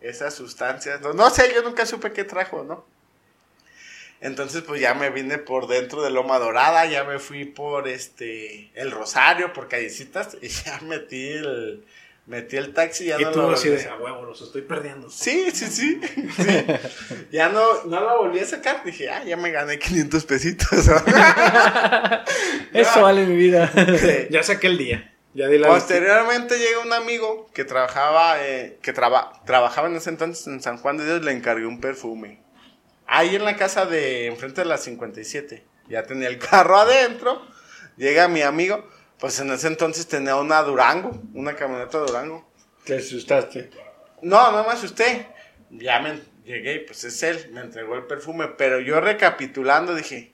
esas 0.00 0.34
sustancias. 0.34 1.00
No, 1.00 1.14
no 1.14 1.30
sé, 1.30 1.52
yo 1.54 1.62
nunca 1.62 1.86
supe 1.86 2.12
qué 2.12 2.24
trajo, 2.24 2.64
¿no? 2.64 2.84
Entonces, 4.20 4.62
pues 4.62 4.80
ya 4.80 4.94
me 4.94 5.10
vine 5.10 5.38
por 5.38 5.66
dentro 5.68 6.02
de 6.02 6.10
Loma 6.10 6.38
Dorada, 6.38 6.86
ya 6.86 7.04
me 7.04 7.18
fui 7.18 7.44
por 7.44 7.86
este 7.88 8.70
el 8.74 8.90
Rosario, 8.90 9.52
por 9.52 9.68
callecitas, 9.68 10.36
y 10.40 10.48
ya 10.48 10.80
metí 10.82 11.28
el 11.28 11.84
metí 12.26 12.56
el 12.56 12.74
taxi 12.74 13.04
y 13.04 13.06
ya 13.08 13.20
Y 13.20 13.24
no 13.24 13.30
tú 13.30 13.40
lo 13.42 13.54
regresé. 13.54 13.88
a 13.88 13.96
huevo, 13.96 14.24
los 14.24 14.40
estoy 14.42 14.62
perdiendo. 14.62 15.08
Sí, 15.10 15.50
sí, 15.52 15.66
sí. 15.66 16.00
sí. 16.36 16.64
Ya 17.30 17.48
no, 17.50 17.84
no 17.84 18.00
la 18.04 18.14
volví 18.16 18.40
a 18.40 18.46
sacar. 18.46 18.82
Dije, 18.84 19.08
ah, 19.10 19.22
ya 19.24 19.36
me 19.36 19.50
gané 19.52 19.78
500 19.78 20.24
pesitos. 20.24 20.68
Eso 22.72 23.02
vale 23.02 23.26
mi 23.26 23.36
vida. 23.36 23.70
Ya 24.30 24.42
saqué 24.42 24.66
el 24.68 24.78
día. 24.78 25.12
Ya 25.34 25.48
di 25.48 25.58
la 25.58 25.68
Posteriormente 25.68 26.58
llega 26.58 26.80
un 26.80 26.92
amigo 26.94 27.50
que 27.52 27.64
trabajaba, 27.64 28.42
eh, 28.42 28.78
que 28.82 28.92
traba- 28.94 29.42
trabajaba 29.44 29.86
en 29.88 29.96
ese 29.96 30.08
entonces 30.10 30.46
en 30.46 30.62
San 30.62 30.78
Juan 30.78 30.96
de 30.96 31.04
Dios, 31.04 31.22
le 31.22 31.32
encargué 31.32 31.66
un 31.66 31.78
perfume. 31.80 32.40
Ahí 33.06 33.36
en 33.36 33.44
la 33.44 33.56
casa 33.56 33.86
de 33.86 34.26
enfrente 34.26 34.62
de 34.62 34.66
la 34.66 34.78
57. 34.78 35.64
Ya 35.88 36.02
tenía 36.02 36.28
el 36.28 36.38
carro 36.38 36.76
adentro. 36.76 37.46
Llega 37.96 38.28
mi 38.28 38.42
amigo. 38.42 38.88
Pues 39.18 39.40
en 39.40 39.50
ese 39.50 39.68
entonces 39.68 40.06
tenía 40.06 40.36
una 40.36 40.62
Durango, 40.62 41.22
una 41.34 41.54
camioneta 41.54 41.98
Durango. 41.98 42.46
Te 42.84 42.96
asustaste. 42.96 43.70
No, 44.22 44.52
no 44.52 44.64
me 44.64 44.70
asusté. 44.70 45.28
Ya 45.70 46.00
me 46.00 46.20
llegué 46.44 46.74
y 46.74 46.78
pues 46.80 47.04
es 47.04 47.22
él, 47.22 47.50
me 47.52 47.60
entregó 47.60 47.96
el 47.96 48.04
perfume. 48.04 48.48
Pero 48.58 48.80
yo 48.80 49.00
recapitulando 49.00 49.94
dije, 49.94 50.32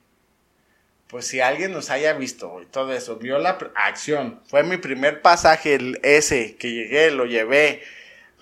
pues 1.07 1.27
si 1.27 1.41
alguien 1.41 1.71
nos 1.71 1.89
haya 1.89 2.13
visto 2.13 2.61
y 2.61 2.65
todo 2.65 2.93
eso, 2.93 3.17
vio 3.17 3.37
la 3.39 3.57
acción. 3.75 4.41
Fue 4.47 4.63
mi 4.63 4.77
primer 4.77 5.21
pasaje, 5.21 5.75
el 5.75 5.99
ese, 6.03 6.55
que 6.55 6.71
llegué, 6.71 7.11
lo 7.11 7.25
llevé, 7.25 7.83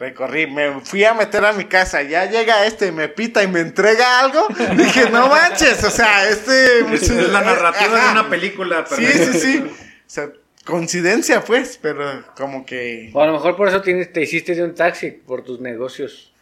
recorrí, 0.02 0.48
me 0.48 0.82
fui 0.82 1.06
a 1.06 1.14
meter 1.14 1.46
a 1.46 1.54
mi 1.54 1.66
casa. 1.66 2.02
Ya 2.02 2.26
llega 2.26 2.66
este, 2.66 2.92
me 2.92 3.08
pita 3.08 3.44
y 3.44 3.48
me 3.48 3.60
entrega 3.60 4.20
algo. 4.20 4.48
Dije, 4.76 5.10
no 5.12 5.28
manches, 5.28 5.84
o 5.84 5.92
sea, 5.92 6.28
este... 6.28 6.80
Es, 6.94 7.04
es 7.04 7.30
la 7.30 7.42
narrativa 7.42 7.98
Ajá. 7.98 8.06
de 8.08 8.20
una 8.20 8.30
película. 8.30 8.84
Sí, 8.90 8.96
perfecta. 8.96 9.34
sí, 9.34 9.40
sí. 9.40 9.64
O 9.68 9.74
sea, 10.08 10.30
coincidencia 10.66 11.42
pues, 11.44 11.78
pero 11.80 12.26
como 12.36 12.66
que... 12.66 13.12
O 13.14 13.22
a 13.22 13.28
lo 13.28 13.34
mejor 13.34 13.56
por 13.56 13.68
eso 13.68 13.82
tienes, 13.82 14.12
te 14.12 14.22
hiciste 14.24 14.56
de 14.56 14.64
un 14.64 14.74
taxi, 14.74 15.12
por 15.12 15.44
tus 15.44 15.62
negocios. 15.62 16.34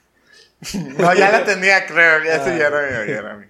No, 0.98 1.14
ya 1.14 1.32
la 1.32 1.44
tenía, 1.46 1.86
creo. 1.86 2.24
Ya 2.24 2.36
ese 2.36 2.58
ya 2.58 2.68
era 2.68 2.82
mío, 2.82 3.06
ya 3.14 3.20
era 3.20 3.34
mío. 3.36 3.48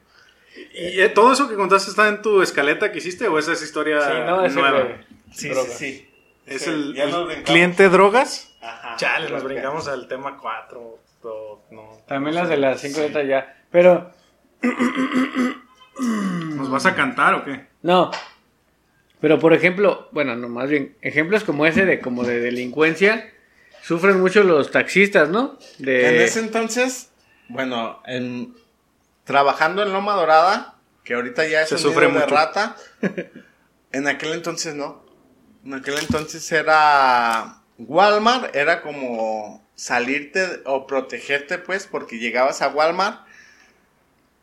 ¿Y 0.74 1.02
eh, 1.02 1.10
todo 1.10 1.34
eso 1.34 1.48
que 1.48 1.56
contaste 1.56 1.90
está 1.92 2.08
en 2.08 2.22
tu 2.22 2.42
escaleta 2.42 2.92
que 2.92 2.98
hiciste 2.98 3.28
o 3.28 3.40
esa 3.40 3.54
es 3.54 3.62
historia 3.62 4.02
Sí, 4.02 4.14
no, 4.26 4.46
ese 4.46 4.56
nueva? 4.56 4.88
Sí, 5.34 5.50
sí, 5.54 5.72
sí. 5.78 6.10
¿Es 6.46 6.64
Sí, 6.64 6.70
el, 6.70 6.98
el 6.98 7.44
cliente 7.44 7.90
drogas? 7.90 8.49
Ajá. 8.62 8.96
Chale, 8.98 9.30
nos 9.30 9.44
brincamos 9.44 9.88
al 9.88 10.08
tema 10.08 10.38
4. 10.38 11.00
No. 11.72 11.98
También 12.08 12.36
las 12.36 12.50
de 12.50 12.58
las 12.58 12.80
cinco 12.82 13.00
letras 13.02 13.28
ya. 13.28 13.64
Pero, 13.72 14.12
¿Nos 16.00 16.70
vas 16.70 16.86
a 16.86 16.96
cantar 16.96 17.34
o 17.36 17.46
qué? 17.46 17.68
no. 17.82 18.12
Pero 19.22 19.38
por 19.38 19.52
ejemplo, 19.54 20.08
bueno, 20.14 20.38
no, 20.38 20.48
más 20.48 20.70
bien, 20.70 20.96
ejemplos 21.02 21.44
como 21.44 21.66
ese 21.66 21.86
de 21.86 22.00
como 22.00 22.24
de 22.24 22.40
delincuencia, 22.40 23.30
sufren 23.82 24.18
mucho 24.18 24.44
los 24.44 24.72
taxistas, 24.72 25.28
¿no? 25.28 25.58
De... 25.78 26.08
En 26.16 26.22
ese 26.22 26.40
entonces, 26.40 27.12
bueno, 27.50 28.02
en, 28.06 28.56
trabajando 29.26 29.84
en 29.84 29.92
Loma 29.92 30.14
Dorada, 30.14 30.76
que 31.04 31.16
ahorita 31.16 31.46
ya 31.48 31.64
es 31.64 31.68
Se 31.68 31.76
un 31.76 31.82
sufre 31.82 32.08
nido 32.08 32.20
de 32.20 32.26
mucho. 32.28 32.34
rata, 32.36 32.78
en 33.92 34.08
aquel 34.08 34.32
entonces 34.32 34.74
no. 34.74 35.04
En 35.66 35.74
aquel 35.74 35.96
entonces 36.00 36.50
era 36.54 37.59
Walmart, 37.80 38.56
era 38.56 38.82
como 38.82 39.66
salirte 39.74 40.62
o 40.66 40.86
protegerte, 40.86 41.58
pues, 41.58 41.88
porque 41.88 42.20
llegabas 42.20 42.62
a 42.62 42.68
Walmart, 42.68 43.26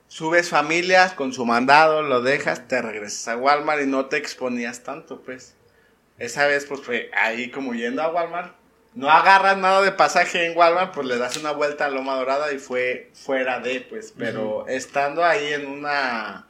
subes 0.09 0.49
familias 0.49 1.13
con 1.13 1.33
su 1.33 1.45
mandado, 1.45 2.03
lo 2.03 2.23
dejas, 2.23 2.67
te 2.67 2.81
regresas 2.81 3.29
a 3.29 3.37
Walmart 3.37 3.83
y 3.83 3.87
no 3.87 4.07
te 4.07 4.17
exponías 4.17 4.83
tanto, 4.83 5.21
pues. 5.21 5.55
Esa 6.19 6.47
vez, 6.47 6.65
pues, 6.65 6.81
fue 6.81 7.11
ahí 7.15 7.51
como 7.51 7.75
yendo 7.75 8.03
a 8.03 8.11
Walmart. 8.11 8.55
No 8.95 9.11
agarras 9.11 9.59
nada 9.59 9.83
de 9.83 9.93
pasaje 9.93 10.47
en 10.47 10.57
Walmart, 10.57 10.95
pues 10.95 11.07
le 11.07 11.19
das 11.19 11.37
una 11.37 11.51
vuelta 11.51 11.85
a 11.85 11.91
Loma 11.91 12.15
Dorada 12.15 12.51
y 12.55 12.59
fue 12.59 13.11
fuera 13.13 13.61
de, 13.61 13.83
pues. 13.83 14.15
Pero 14.17 14.67
estando 14.69 15.23
ahí 15.23 15.53
en 15.53 15.67
una 15.67 16.47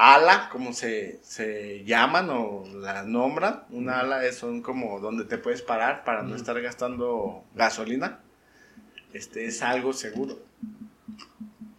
ala, 0.00 0.48
como 0.50 0.72
se, 0.72 1.20
se 1.22 1.84
llaman 1.84 2.30
o 2.30 2.64
la 2.74 3.02
nombran, 3.02 3.64
una 3.70 4.00
ala 4.00 4.24
es 4.24 4.36
son 4.38 4.62
como 4.62 5.00
donde 5.00 5.24
te 5.24 5.38
puedes 5.38 5.62
parar 5.62 6.04
para 6.04 6.22
no 6.22 6.34
estar 6.36 6.60
gastando 6.60 7.44
gasolina. 7.54 8.20
Este 9.12 9.46
es 9.46 9.62
algo 9.62 9.92
seguro. 9.92 10.38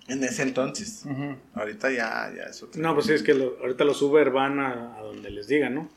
En 0.07 0.23
ese 0.23 0.43
entonces. 0.43 1.05
Ahorita 1.53 1.89
ya, 1.91 2.31
ya 2.35 2.43
es 2.43 2.61
otro. 2.61 2.81
No, 2.81 2.93
pues 2.93 3.05
sí, 3.07 3.13
es 3.13 3.23
que 3.23 3.33
lo- 3.33 3.57
ahorita 3.61 3.85
los 3.85 4.01
Uber 4.01 4.29
van 4.31 4.59
a, 4.59 4.97
a 4.97 5.01
donde 5.01 5.29
les 5.31 5.47
digan, 5.47 5.73
¿no? 5.75 5.89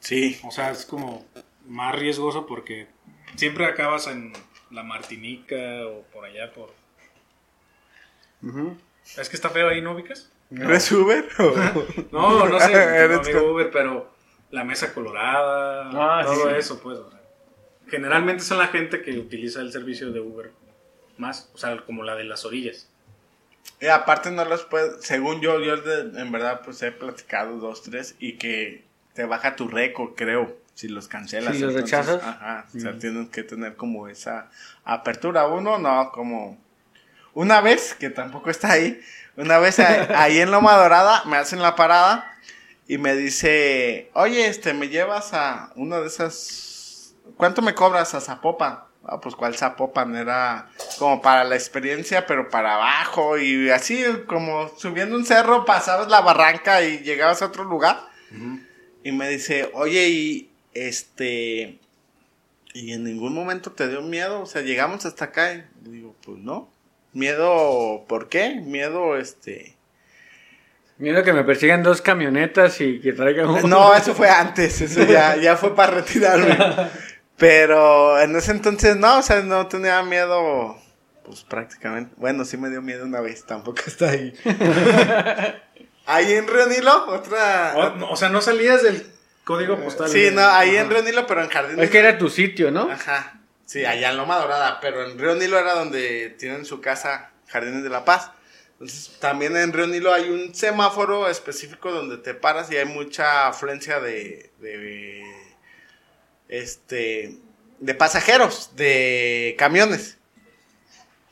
Sí. 0.00 0.38
O 0.44 0.50
sea, 0.50 0.70
es 0.72 0.84
como 0.86 1.24
más 1.66 1.94
riesgoso 1.94 2.46
porque 2.46 2.88
siempre 3.36 3.66
acabas 3.66 4.06
en 4.08 4.32
la 4.70 4.82
Martinica 4.82 5.56
o 5.86 6.02
por 6.12 6.24
allá 6.24 6.52
por... 6.52 6.72
Es 9.18 9.28
que 9.28 9.36
está 9.36 9.50
feo 9.50 9.68
ahí, 9.68 9.80
¿no 9.82 9.92
ubicas? 9.92 10.30
¿Eres 10.50 10.90
Uber? 10.92 11.26
o- 11.38 11.54
No, 12.12 12.46
no 12.48 12.60
sé, 12.60 12.72
Eres 12.72 13.10
no 13.10 13.22
amigo 13.22 13.40
co- 13.40 13.52
Uber, 13.52 13.70
pero 13.70 14.10
la 14.50 14.64
mesa 14.64 14.92
colorada, 14.92 15.90
Ah, 15.92 16.24
todo 16.24 16.50
sí. 16.50 16.56
eso, 16.56 16.80
pues. 16.82 16.98
o 16.98 17.10
sea, 17.10 17.20
generalmente 17.88 18.42
son 18.42 18.58
la 18.58 18.68
gente 18.68 19.02
que 19.02 19.18
utiliza 19.18 19.60
el 19.60 19.72
servicio 19.72 20.10
de 20.12 20.20
Uber 20.20 20.52
más, 21.18 21.50
o 21.54 21.58
sea, 21.58 21.76
como 21.84 22.02
la 22.02 22.14
de 22.16 22.24
las 22.24 22.44
orillas. 22.44 22.88
Y 23.80 23.86
aparte 23.86 24.30
no 24.30 24.44
los 24.44 24.64
puedes, 24.64 25.04
según 25.04 25.40
yo, 25.40 25.60
yo 25.60 25.76
de- 25.76 26.20
en 26.20 26.32
verdad 26.32 26.62
pues 26.64 26.82
he 26.82 26.92
platicado 26.92 27.58
dos, 27.58 27.82
tres 27.82 28.16
y 28.18 28.36
que 28.38 28.84
te 29.14 29.24
baja 29.24 29.54
tu 29.56 29.68
récord, 29.68 30.14
creo, 30.16 30.56
si 30.74 30.88
los 30.88 31.08
cancelas. 31.08 31.54
Si 31.56 31.62
los 31.62 31.74
entonces, 31.74 31.90
rechazas. 32.06 32.22
Ajá, 32.24 32.66
o 32.74 32.78
sea, 32.80 32.98
tienes 32.98 33.28
que 33.28 33.42
tener 33.42 33.76
como 33.76 34.08
esa 34.08 34.50
apertura. 34.84 35.46
Uno, 35.46 35.78
no, 35.78 36.10
como 36.12 36.58
una 37.34 37.60
vez, 37.60 37.94
que 37.94 38.08
tampoco 38.10 38.50
está 38.50 38.72
ahí, 38.72 39.00
una 39.36 39.58
vez 39.58 39.78
a- 39.80 40.22
ahí 40.22 40.38
en 40.40 40.50
Loma 40.50 40.74
Dorada 40.76 41.22
me 41.26 41.36
hacen 41.36 41.60
la 41.62 41.74
parada 41.76 42.36
y 42.88 42.98
me 42.98 43.14
dice, 43.14 44.10
oye, 44.14 44.46
este, 44.48 44.74
me 44.74 44.88
llevas 44.88 45.32
a 45.32 45.72
una 45.76 46.00
de 46.00 46.06
esas, 46.08 47.14
¿cuánto 47.36 47.62
me 47.62 47.74
cobras 47.74 48.14
a 48.14 48.20
Zapopan? 48.20 48.80
Ah, 49.04 49.18
pues 49.20 49.34
cuál 49.34 49.56
Zapopan 49.56 50.14
era 50.14 50.68
como 50.98 51.22
para 51.22 51.44
la 51.44 51.54
experiencia, 51.54 52.26
pero 52.26 52.50
para 52.50 52.74
abajo 52.74 53.38
y 53.38 53.70
así 53.70 54.04
como 54.26 54.68
subiendo 54.76 55.16
un 55.16 55.24
cerro, 55.24 55.64
pasabas 55.64 56.08
la 56.08 56.20
barranca 56.20 56.82
y 56.82 56.98
llegabas 56.98 57.40
a 57.42 57.46
otro 57.46 57.64
lugar. 57.64 57.98
Y 59.02 59.12
me 59.12 59.28
dice, 59.30 59.70
oye, 59.72 60.08
y 60.10 60.50
este, 60.74 61.78
y 62.74 62.92
en 62.92 63.04
ningún 63.04 63.32
momento 63.34 63.72
te 63.72 63.88
dio 63.88 64.02
miedo, 64.02 64.42
o 64.42 64.46
sea, 64.46 64.60
llegamos 64.62 65.06
hasta 65.06 65.26
acá 65.26 65.54
y 65.54 65.64
digo, 65.80 66.14
pues 66.24 66.38
no. 66.38 66.68
Miedo, 67.12 68.04
¿por 68.08 68.28
qué? 68.28 68.60
Miedo, 68.64 69.16
este... 69.16 69.76
Miedo 70.98 71.24
que 71.24 71.32
me 71.32 71.44
persigan 71.44 71.82
dos 71.82 72.02
camionetas 72.02 72.80
y 72.80 73.00
que 73.00 73.12
traigan 73.12 73.48
un... 73.48 73.70
No, 73.70 73.94
eso 73.94 74.14
fue 74.14 74.28
antes, 74.28 74.80
eso 74.82 75.02
ya, 75.04 75.36
ya 75.40 75.56
fue 75.56 75.74
para 75.74 75.92
retirarme. 75.92 76.56
Pero 77.36 78.20
en 78.20 78.36
ese 78.36 78.52
entonces 78.52 78.96
no, 78.96 79.18
o 79.18 79.22
sea, 79.22 79.40
no 79.40 79.66
tenía 79.66 80.02
miedo, 80.02 80.76
pues 81.24 81.42
prácticamente. 81.42 82.14
Bueno, 82.18 82.44
sí 82.44 82.58
me 82.58 82.68
dio 82.68 82.82
miedo 82.82 83.06
una 83.06 83.20
vez, 83.20 83.46
tampoco 83.46 83.80
está 83.86 84.10
ahí. 84.10 84.34
ahí 86.06 86.32
en 86.34 86.46
Río 86.46 86.66
Nilo, 86.66 87.06
otra... 87.08 87.72
O, 87.76 87.96
no, 87.96 88.10
o 88.10 88.16
sea, 88.16 88.28
no 88.28 88.42
salías 88.42 88.82
del 88.82 89.06
código 89.44 89.80
postal. 89.80 90.10
sí, 90.10 90.28
no, 90.32 90.42
ahí 90.42 90.76
en 90.76 90.84
Ajá. 90.84 90.90
Río 90.90 91.02
Nilo, 91.02 91.26
pero 91.26 91.42
en 91.42 91.48
Jardines. 91.48 91.82
Es 91.82 91.90
que 91.90 91.98
era 91.98 92.18
tu 92.18 92.28
sitio, 92.28 92.70
¿no? 92.70 92.90
Ajá, 92.90 93.39
sí, 93.70 93.84
allá 93.84 94.10
en 94.10 94.16
Loma 94.16 94.36
Dorada, 94.38 94.78
pero 94.80 95.04
en 95.04 95.18
Río 95.18 95.34
Nilo 95.36 95.58
era 95.58 95.74
donde 95.74 96.30
tienen 96.38 96.64
su 96.64 96.80
casa 96.80 97.30
Jardines 97.48 97.82
de 97.84 97.88
la 97.90 98.04
Paz. 98.04 98.30
Entonces, 98.72 99.12
también 99.20 99.56
en 99.56 99.72
Río 99.72 99.86
Nilo 99.86 100.12
hay 100.12 100.28
un 100.30 100.54
semáforo 100.54 101.28
específico 101.28 101.92
donde 101.92 102.16
te 102.16 102.34
paras 102.34 102.70
y 102.72 102.76
hay 102.76 102.86
mucha 102.86 103.46
afluencia 103.48 104.00
de, 104.00 104.50
de 104.58 105.22
este 106.48 107.36
de 107.78 107.94
pasajeros, 107.94 108.70
de 108.76 109.54
camiones. 109.58 110.16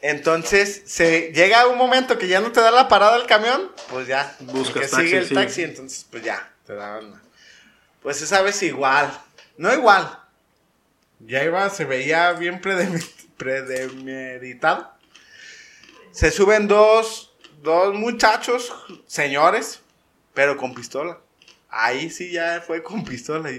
Entonces, 0.01 0.83
se 0.87 1.33
llega 1.33 1.67
un 1.67 1.77
momento 1.77 2.19
que 2.19 2.29
ya 2.29 2.41
no 2.41 2.53
te 2.53 2.61
da 2.61 2.71
la 2.71 2.87
parada 2.89 3.17
el 3.17 3.27
camión, 3.27 3.73
pues 3.91 4.07
ya, 4.07 4.37
Buscas 4.41 4.91
taxi, 4.91 5.07
sigue 5.07 5.19
el 5.19 5.27
sí. 5.29 5.35
taxi, 5.35 5.63
entonces 5.65 6.07
pues 6.09 6.23
ya, 6.23 6.53
te 6.67 6.75
la- 6.75 7.01
Pues 8.01 8.23
esa 8.23 8.41
vez 8.43 8.63
igual, 8.63 9.11
no 9.57 9.73
igual. 9.75 10.19
Ya 11.21 11.45
iba, 11.45 11.69
se 11.71 11.85
veía 11.85 12.33
bien 12.33 12.61
predemeditado. 13.37 14.93
Se 16.13 16.31
suben 16.31 16.69
dos, 16.69 17.35
dos 17.63 17.95
muchachos, 17.95 18.73
señores, 19.07 19.81
pero 20.35 20.57
con 20.57 20.75
pistola. 20.75 21.19
Ahí 21.69 22.11
sí 22.11 22.31
ya 22.31 22.63
fue 22.67 22.83
con 22.83 23.05
pistola. 23.05 23.51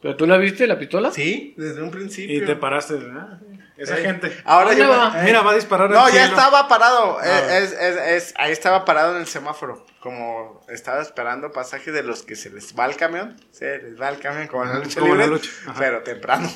¿Pero 0.00 0.16
tú 0.16 0.26
la 0.26 0.36
viste, 0.36 0.66
la 0.66 0.78
pistola? 0.78 1.10
Sí, 1.10 1.54
desde 1.56 1.82
un 1.82 1.90
principio. 1.90 2.36
Y 2.36 2.44
te 2.44 2.56
paraste. 2.56 2.94
¿verdad? 2.94 3.40
Esa 3.76 3.98
Eh, 3.98 4.02
gente. 4.02 4.42
Ahora 4.44 4.66
¿Dónde 4.70 4.82
yo 4.84 4.88
me- 4.90 4.96
va? 4.96 5.20
eh, 5.20 5.24
Mira, 5.24 5.40
va 5.42 5.52
a 5.52 5.54
disparar 5.54 5.90
No, 5.90 6.06
ya 6.08 6.10
cielo. 6.12 6.26
estaba 6.26 6.68
parado. 6.68 7.18
Ah. 7.20 7.24
Eh, 7.26 7.58
es- 7.64 7.72
es- 7.72 7.96
es- 7.96 8.34
ahí 8.36 8.52
estaba 8.52 8.84
parado 8.84 9.14
en 9.14 9.22
el 9.22 9.26
semáforo. 9.26 9.86
Como 10.00 10.64
estaba 10.68 11.00
esperando 11.00 11.52
pasaje 11.52 11.90
de 11.92 12.02
los 12.02 12.22
que 12.22 12.36
se 12.36 12.50
les 12.50 12.76
va 12.78 12.84
el 12.86 12.96
camión. 12.96 13.40
Se 13.52 13.78
les 13.78 14.00
va 14.00 14.08
el 14.10 14.18
camión 14.18 14.46
como 14.48 14.64
en 14.64 14.70
la 14.70 14.78
lucha 14.80 15.00
la 15.00 15.06
libre, 15.06 15.26
lucha. 15.26 15.50
Pero 15.78 16.02
temprano. 16.02 16.50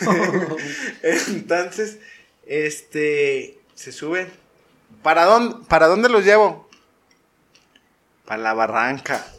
Entonces, 1.02 1.98
este. 2.46 3.58
Se 3.74 3.92
suben. 3.92 4.32
¿Para 5.02 5.24
dónde, 5.24 5.66
¿Para 5.68 5.86
dónde 5.86 6.08
los 6.08 6.24
llevo? 6.24 6.68
Para 8.24 8.42
la 8.42 8.54
barranca. 8.54 9.24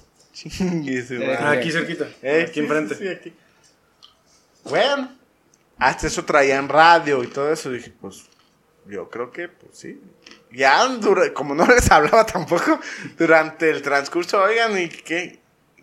Eh, 0.59 1.38
aquí 1.41 1.71
cerquita. 1.71 2.05
Eh, 2.21 2.43
aquí 2.43 2.53
sí, 2.53 2.59
enfrente. 2.59 2.93
sí, 2.95 3.01
sí, 3.03 3.09
aquí. 3.09 3.34
Bueno, 4.65 5.16
hasta 5.80 6.07
eso 6.07 6.25
traían 6.25 6.69
radio 6.69 7.23
y 7.23 7.28
todo 7.28 7.51
eso. 7.51 7.69
Dije, 7.71 7.93
pues, 8.01 8.25
yo 8.86 9.09
creo 9.09 9.32
que, 9.32 9.47
pues 9.49 9.78
sí. 9.78 10.01
Ya, 10.51 10.86
dura- 10.88 11.34
como 11.34 11.53
no 11.55 11.65
les 11.67 11.91
hablaba 11.91 12.25
tampoco, 12.25 12.80
durante 13.17 13.69
el 13.69 13.82
transcurso, 13.82 14.41
oigan, 14.41 14.78
¿y 14.80 14.89
qué? 14.89 15.39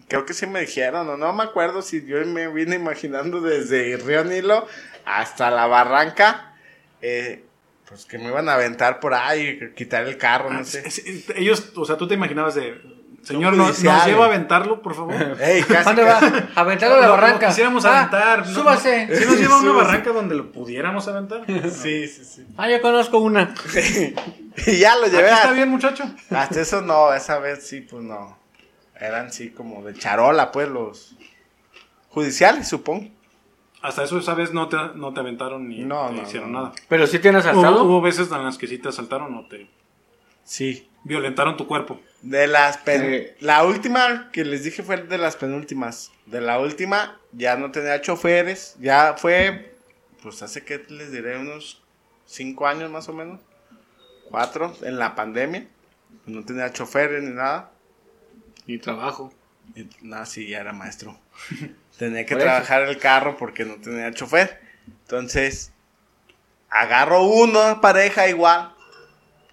Creo 0.09 0.26
que 0.26 0.34
sí 0.34 0.47
me 0.47 0.61
dijeron, 0.61 1.09
o 1.09 1.16
no 1.16 1.32
me 1.32 1.45
acuerdo 1.45 1.80
si 1.82 2.05
yo 2.07 2.24
me 2.26 2.49
vine 2.49 2.76
imaginando 2.76 3.40
desde 3.40 3.97
Río 3.97 4.24
Nilo 4.24 4.66
hasta 5.07 5.51
la 5.51 5.66
barranca, 5.66 6.55
eh, 7.01 7.45
pues 7.88 8.05
que 8.07 8.18
me 8.18 8.26
iban 8.28 8.49
a 8.49 8.55
aventar 8.55 9.01
por 9.01 9.14
ahí, 9.14 9.59
quitar 9.76 10.05
el 10.07 10.16
carro, 10.18 10.51
no 10.51 10.61
Ah, 10.61 10.64
sé. 10.64 10.82
es- 10.86 10.99
es- 10.99 11.30
ellos, 11.36 11.72
o 11.76 11.84
sea, 11.84 11.97
tú 11.97 12.07
te 12.09 12.14
imaginabas 12.14 12.55
de. 12.55 12.80
Señor, 13.25 13.55
¿nos, 13.55 13.81
lleva 13.83 14.25
a 14.25 14.27
aventarlo, 14.27 14.83
por 14.83 14.95
favor? 14.95 15.14
Ey, 15.41 15.62
casi, 15.62 15.85
¿Dónde 15.85 16.05
va? 16.05 16.20
casi. 16.20 16.45
Aventarlo 16.55 16.97
a 16.97 17.01
la 17.01 17.07
No, 17.07 17.12
barranca. 17.12 17.47
no 17.47 17.49
quisiéramos 17.49 17.85
Ah, 17.85 17.99
aventar. 18.01 18.47
¿no? 18.47 18.55
Súbase. 18.55 19.18
Si 19.18 19.25
nos 19.27 19.39
lleva 19.39 19.55
a 19.55 19.59
una 19.61 19.70
Súbase. 19.70 19.87
barranca 19.87 20.12
donde 20.12 20.35
lo 20.35 20.53
pudiéramos 20.53 21.09
aventar. 21.09 21.45
Sí, 21.70 22.07
sí, 22.07 22.25
sí. 22.25 22.47
Ah, 22.57 22.68
yo 22.68 22.81
conozco 22.83 23.18
una. 23.18 23.55
y 24.66 24.77
ya 24.79 24.97
lo 24.97 25.07
Aquí 25.07 25.16
llevé. 25.16 25.31
está 25.31 25.49
a- 25.49 25.53
bien, 25.53 25.68
muchacho. 25.70 26.05
Hasta 26.31 26.61
eso 26.61 26.83
no, 26.83 27.12
esa 27.14 27.39
vez 27.39 27.66
sí, 27.66 27.81
pues 27.81 28.03
no. 28.05 28.37
Eran 29.01 29.33
sí 29.33 29.51
como 29.51 29.83
de 29.83 29.95
charola, 29.95 30.53
pues 30.53 30.68
los 30.68 31.16
judiciales, 32.11 32.68
supongo. 32.68 33.09
Hasta 33.83 34.05
eso 34.05 34.18
esa 34.18 34.35
vez 34.35 34.53
no 34.55 34.68
te, 34.68 34.77
no 34.95 35.12
te 35.12 35.20
aventaron 35.20 35.68
ni 35.68 35.81
No, 35.81 36.07
te 36.09 36.12
no, 36.14 36.22
hicieron 36.22 36.53
no. 36.53 36.59
nada. 36.61 36.72
Pero 36.89 37.07
sí 37.07 37.18
te 37.18 37.29
han 37.29 37.35
Hubo, 37.37 37.41
asaltado. 37.41 37.85
hubo 37.85 38.01
veces 38.01 38.31
en 38.33 38.45
las 38.45 38.57
que 38.57 38.66
sí 38.66 38.79
te 38.79 38.89
asaltaron 38.89 39.35
o 39.37 39.47
te 39.47 39.68
Sí. 40.45 40.89
violentaron 41.05 41.57
tu 41.57 41.66
cuerpo. 41.66 42.01
De 42.25 42.47
las 42.47 42.79
pen-. 42.79 43.33
La 43.41 43.64
última 43.64 44.31
que 44.33 44.47
les 44.47 44.64
dije 44.64 44.83
fue 44.83 44.97
de 44.97 45.18
las 45.18 45.37
penúltimas. 45.37 46.11
De 46.25 46.41
la 46.41 46.59
última 46.59 47.20
ya 47.33 47.57
no 47.57 47.70
tenía 47.70 48.01
choferes. 48.01 48.77
Ya 48.81 49.14
fue, 49.18 49.77
pues 50.22 50.43
hace 50.43 50.64
que 50.64 50.83
les 50.89 51.12
diré 51.12 51.37
unos 51.39 51.83
cinco 52.25 52.66
años 52.66 52.91
más 52.91 53.11
o 53.11 53.12
menos. 53.12 53.41
Cuatro, 54.31 54.75
en 54.83 54.99
la 54.99 55.14
pandemia. 55.14 55.68
No 56.25 56.43
tenía 56.47 56.72
choferes 56.72 57.22
ni 57.22 57.35
nada. 57.35 57.70
Y 58.66 58.79
trabajo. 58.79 59.31
Y, 59.75 59.87
No, 60.01 60.25
sí, 60.25 60.49
ya 60.49 60.61
era 60.61 60.72
maestro. 60.72 61.20
tenía 61.99 62.25
que 62.25 62.37
trabajar 62.37 62.83
el 62.85 62.97
carro 62.97 63.37
porque 63.37 63.66
no 63.66 63.75
tenía 63.77 64.11
chofer. 64.14 64.62
Entonces, 65.03 65.72
agarro 66.70 67.25
una 67.25 67.83
pareja 67.83 68.29
igual. 68.29 68.75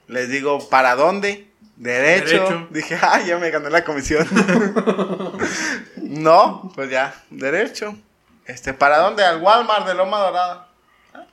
Les 0.07 0.29
digo, 0.29 0.69
¿para 0.69 0.95
dónde? 0.95 1.50
Derecho. 1.81 2.43
Derecho. 2.43 2.67
Dije, 2.69 2.99
ah, 3.01 3.21
ya 3.21 3.39
me 3.39 3.49
gané 3.49 3.71
la 3.71 3.83
comisión. 3.83 4.27
no, 5.97 6.71
pues 6.75 6.91
ya, 6.91 7.15
derecho. 7.31 7.97
Este, 8.45 8.71
¿para 8.71 8.99
dónde? 8.99 9.23
Al 9.23 9.41
Walmart 9.41 9.87
de 9.87 9.95
Loma 9.95 10.19
Dorada. 10.19 10.69
Ah, 11.11 11.25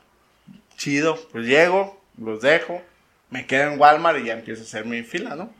Chido, 0.74 1.18
pues 1.32 1.44
llego, 1.44 2.02
los 2.16 2.40
dejo, 2.40 2.80
me 3.28 3.46
quedo 3.46 3.72
en 3.72 3.78
Walmart 3.78 4.20
y 4.20 4.24
ya 4.24 4.32
empiezo 4.32 4.62
a 4.62 4.64
hacer 4.64 4.86
mi 4.86 5.02
fila, 5.02 5.36
¿no? 5.36 5.52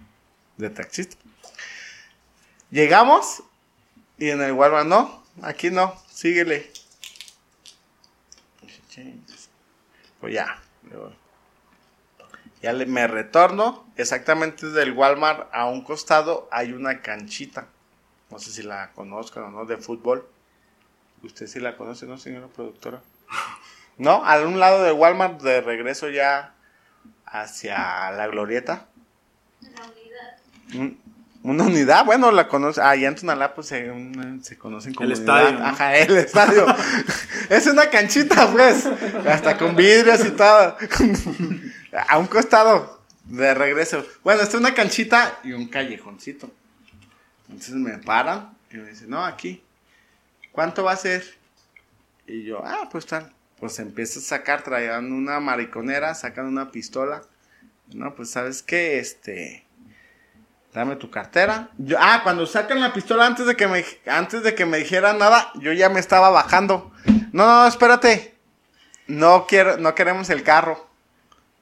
De 0.56 0.70
taxista. 0.70 1.16
Llegamos 2.70 3.42
y 4.16 4.30
en 4.30 4.40
el 4.40 4.52
Walmart, 4.52 4.86
no, 4.86 5.22
aquí 5.42 5.70
no, 5.70 6.02
síguele. 6.10 6.72
Pues 10.18 10.32
ya, 10.32 10.62
ya 12.62 12.72
le- 12.72 12.86
me 12.86 13.06
retorno, 13.06 13.86
exactamente 13.96 14.68
del 14.68 14.92
Walmart 14.92 15.48
a 15.52 15.66
un 15.66 15.82
costado 15.82 16.48
hay 16.50 16.72
una 16.72 17.00
canchita. 17.02 17.66
No 18.30 18.38
sé 18.38 18.50
si 18.50 18.62
la 18.62 18.90
conozcan 18.92 19.44
o 19.44 19.50
no, 19.50 19.64
de 19.64 19.76
fútbol. 19.78 20.28
Usted 21.22 21.46
sí 21.46 21.60
la 21.60 21.76
conoce, 21.76 22.06
¿no, 22.06 22.18
señora 22.18 22.46
productora? 22.48 23.00
No, 23.98 24.24
a 24.24 24.38
un 24.42 24.60
lado 24.60 24.84
de 24.84 24.92
Walmart, 24.92 25.40
de 25.42 25.60
regreso 25.60 26.08
ya 26.08 26.54
hacia 27.26 28.12
la 28.12 28.28
glorieta. 28.28 28.86
La 29.60 29.82
unidad. 29.86 30.96
Un- 31.48 31.54
Una 31.60 31.64
unidad, 31.64 32.04
bueno, 32.04 32.30
la 32.30 32.46
conoce. 32.48 32.80
Ah, 32.82 32.94
ya 32.96 33.08
en 33.08 33.14
Tonalá, 33.14 33.54
pues 33.54 33.68
se, 33.68 33.90
un- 33.90 34.40
se 34.44 34.56
conocen 34.58 34.94
como. 34.94 35.06
El 35.06 35.12
estadio, 35.12 35.58
¿no? 35.58 35.66
Ajá, 35.66 35.96
el 35.96 36.16
estadio. 36.16 36.66
es 37.50 37.66
una 37.66 37.88
canchita, 37.90 38.50
pues. 38.52 38.86
Hasta 39.26 39.56
con 39.56 39.74
vidrios 39.76 40.24
y 40.26 40.30
todo. 40.32 40.76
a 42.08 42.18
un 42.18 42.26
costado. 42.26 42.98
de 43.24 43.52
regreso. 43.54 44.06
Bueno, 44.24 44.42
está 44.42 44.56
una 44.58 44.72
canchita 44.74 45.38
y 45.44 45.52
un 45.52 45.68
callejoncito. 45.68 46.50
Entonces 47.48 47.74
me 47.74 47.98
paran 47.98 48.50
y 48.70 48.76
me 48.78 48.90
dicen, 48.90 49.10
no, 49.10 49.24
aquí. 49.24 49.62
¿Cuánto 50.52 50.82
va 50.84 50.92
a 50.92 50.96
ser? 50.96 51.24
Y 52.26 52.42
yo, 52.44 52.62
ah, 52.64 52.88
pues 52.90 53.06
tal. 53.06 53.30
Pues 53.60 53.78
empiezo 53.80 54.20
a 54.20 54.22
sacar, 54.22 54.62
traían 54.62 55.12
una 55.12 55.40
mariconera, 55.40 56.14
sacan 56.14 56.46
una 56.46 56.70
pistola. 56.70 57.22
No, 57.92 58.14
pues 58.14 58.30
sabes 58.30 58.62
qué, 58.62 58.98
este, 58.98 59.64
dame 60.72 60.96
tu 60.96 61.10
cartera. 61.10 61.70
Yo, 61.78 61.96
ah, 62.00 62.20
cuando 62.22 62.46
sacan 62.46 62.80
la 62.80 62.92
pistola 62.92 63.26
antes 63.26 63.46
de 63.46 63.56
que 63.56 63.66
me, 63.66 63.84
antes 64.06 64.42
de 64.42 64.54
que 64.54 64.66
me 64.66 64.78
dijeran 64.78 65.18
nada, 65.18 65.50
yo 65.56 65.72
ya 65.72 65.88
me 65.88 66.00
estaba 66.00 66.30
bajando. 66.30 66.92
No, 67.32 67.46
no, 67.46 67.66
espérate. 67.66 68.34
No 69.06 69.46
quiero, 69.46 69.78
no 69.78 69.94
queremos 69.94 70.30
el 70.30 70.42
carro. 70.42 70.88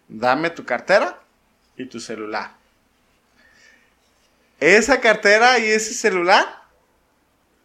Dame 0.08 0.50
tu 0.50 0.64
cartera 0.64 1.20
y 1.76 1.86
tu 1.86 2.00
celular. 2.00 2.52
Esa 4.60 5.00
cartera 5.00 5.58
y 5.58 5.66
ese 5.66 5.92
celular 5.94 6.62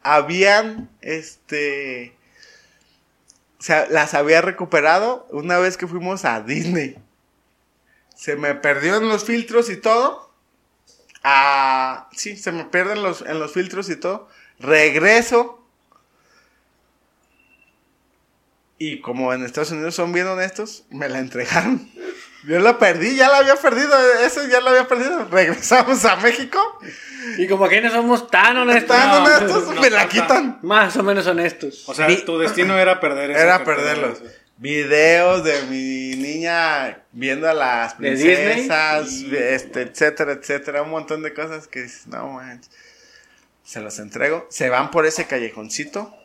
habían, 0.03 0.89
este, 1.01 2.15
o 3.59 3.63
sea, 3.63 3.87
las 3.89 4.13
había 4.13 4.41
recuperado 4.41 5.27
una 5.31 5.57
vez 5.57 5.77
que 5.77 5.87
fuimos 5.87 6.25
a 6.25 6.41
Disney. 6.41 6.97
Se 8.15 8.35
me 8.35 8.53
perdió 8.55 8.97
en 8.97 9.07
los 9.07 9.23
filtros 9.23 9.69
y 9.69 9.77
todo. 9.77 10.30
Ah, 11.23 12.09
sí, 12.13 12.35
se 12.35 12.51
me 12.51 12.65
pierden 12.65 13.03
los, 13.03 13.21
en 13.21 13.39
los 13.39 13.51
filtros 13.51 13.89
y 13.89 13.95
todo. 13.95 14.27
Regreso. 14.59 15.57
Y 18.77 18.99
como 19.01 19.31
en 19.33 19.45
Estados 19.45 19.71
Unidos 19.71 19.93
son 19.93 20.11
bien 20.11 20.27
honestos, 20.27 20.85
me 20.89 21.07
la 21.07 21.19
entregaron. 21.19 21.89
Yo 22.43 22.59
la 22.59 22.79
perdí, 22.79 23.15
ya 23.15 23.29
la 23.29 23.37
había 23.37 23.55
perdido, 23.55 23.93
eso 24.25 24.47
ya 24.47 24.61
la 24.61 24.71
había 24.71 24.87
perdido. 24.87 25.27
Regresamos 25.29 26.03
a 26.05 26.15
México. 26.15 26.59
Y 27.37 27.47
como 27.47 27.69
que 27.69 27.81
no 27.81 27.91
somos 27.91 28.31
tan 28.31 28.57
honestos. 28.57 28.97
Tan 28.97 29.09
no, 29.09 29.23
honestos, 29.23 29.67
no, 29.75 29.79
me 29.81 29.89
la 29.91 30.09
quitan. 30.09 30.57
Más 30.63 30.97
o 30.97 31.03
menos 31.03 31.27
honestos. 31.27 31.83
O 31.87 31.93
sea, 31.93 32.07
tu 32.25 32.39
destino 32.39 32.79
era 32.79 32.99
perder 32.99 33.29
Era 33.29 33.63
perderlos. 33.63 34.23
Videos 34.61 35.43
de 35.43 35.59
mi 35.63 36.15
niña 36.21 37.03
viendo 37.11 37.49
a 37.49 37.53
las 37.55 37.95
princesas, 37.95 39.11
Y- 39.11 39.35
este, 39.35 39.81
etcétera, 39.81 40.33
etcétera. 40.33 40.83
Un 40.83 40.91
montón 40.91 41.23
de 41.23 41.33
cosas 41.33 41.67
que 41.67 41.81
dices, 41.81 42.05
no 42.05 42.27
manches. 42.27 42.69
Se 43.63 43.79
los 43.81 43.97
entrego. 43.97 44.45
Se 44.51 44.69
van 44.69 44.91
por 44.91 45.07
ese 45.07 45.25
callejoncito. 45.25 46.15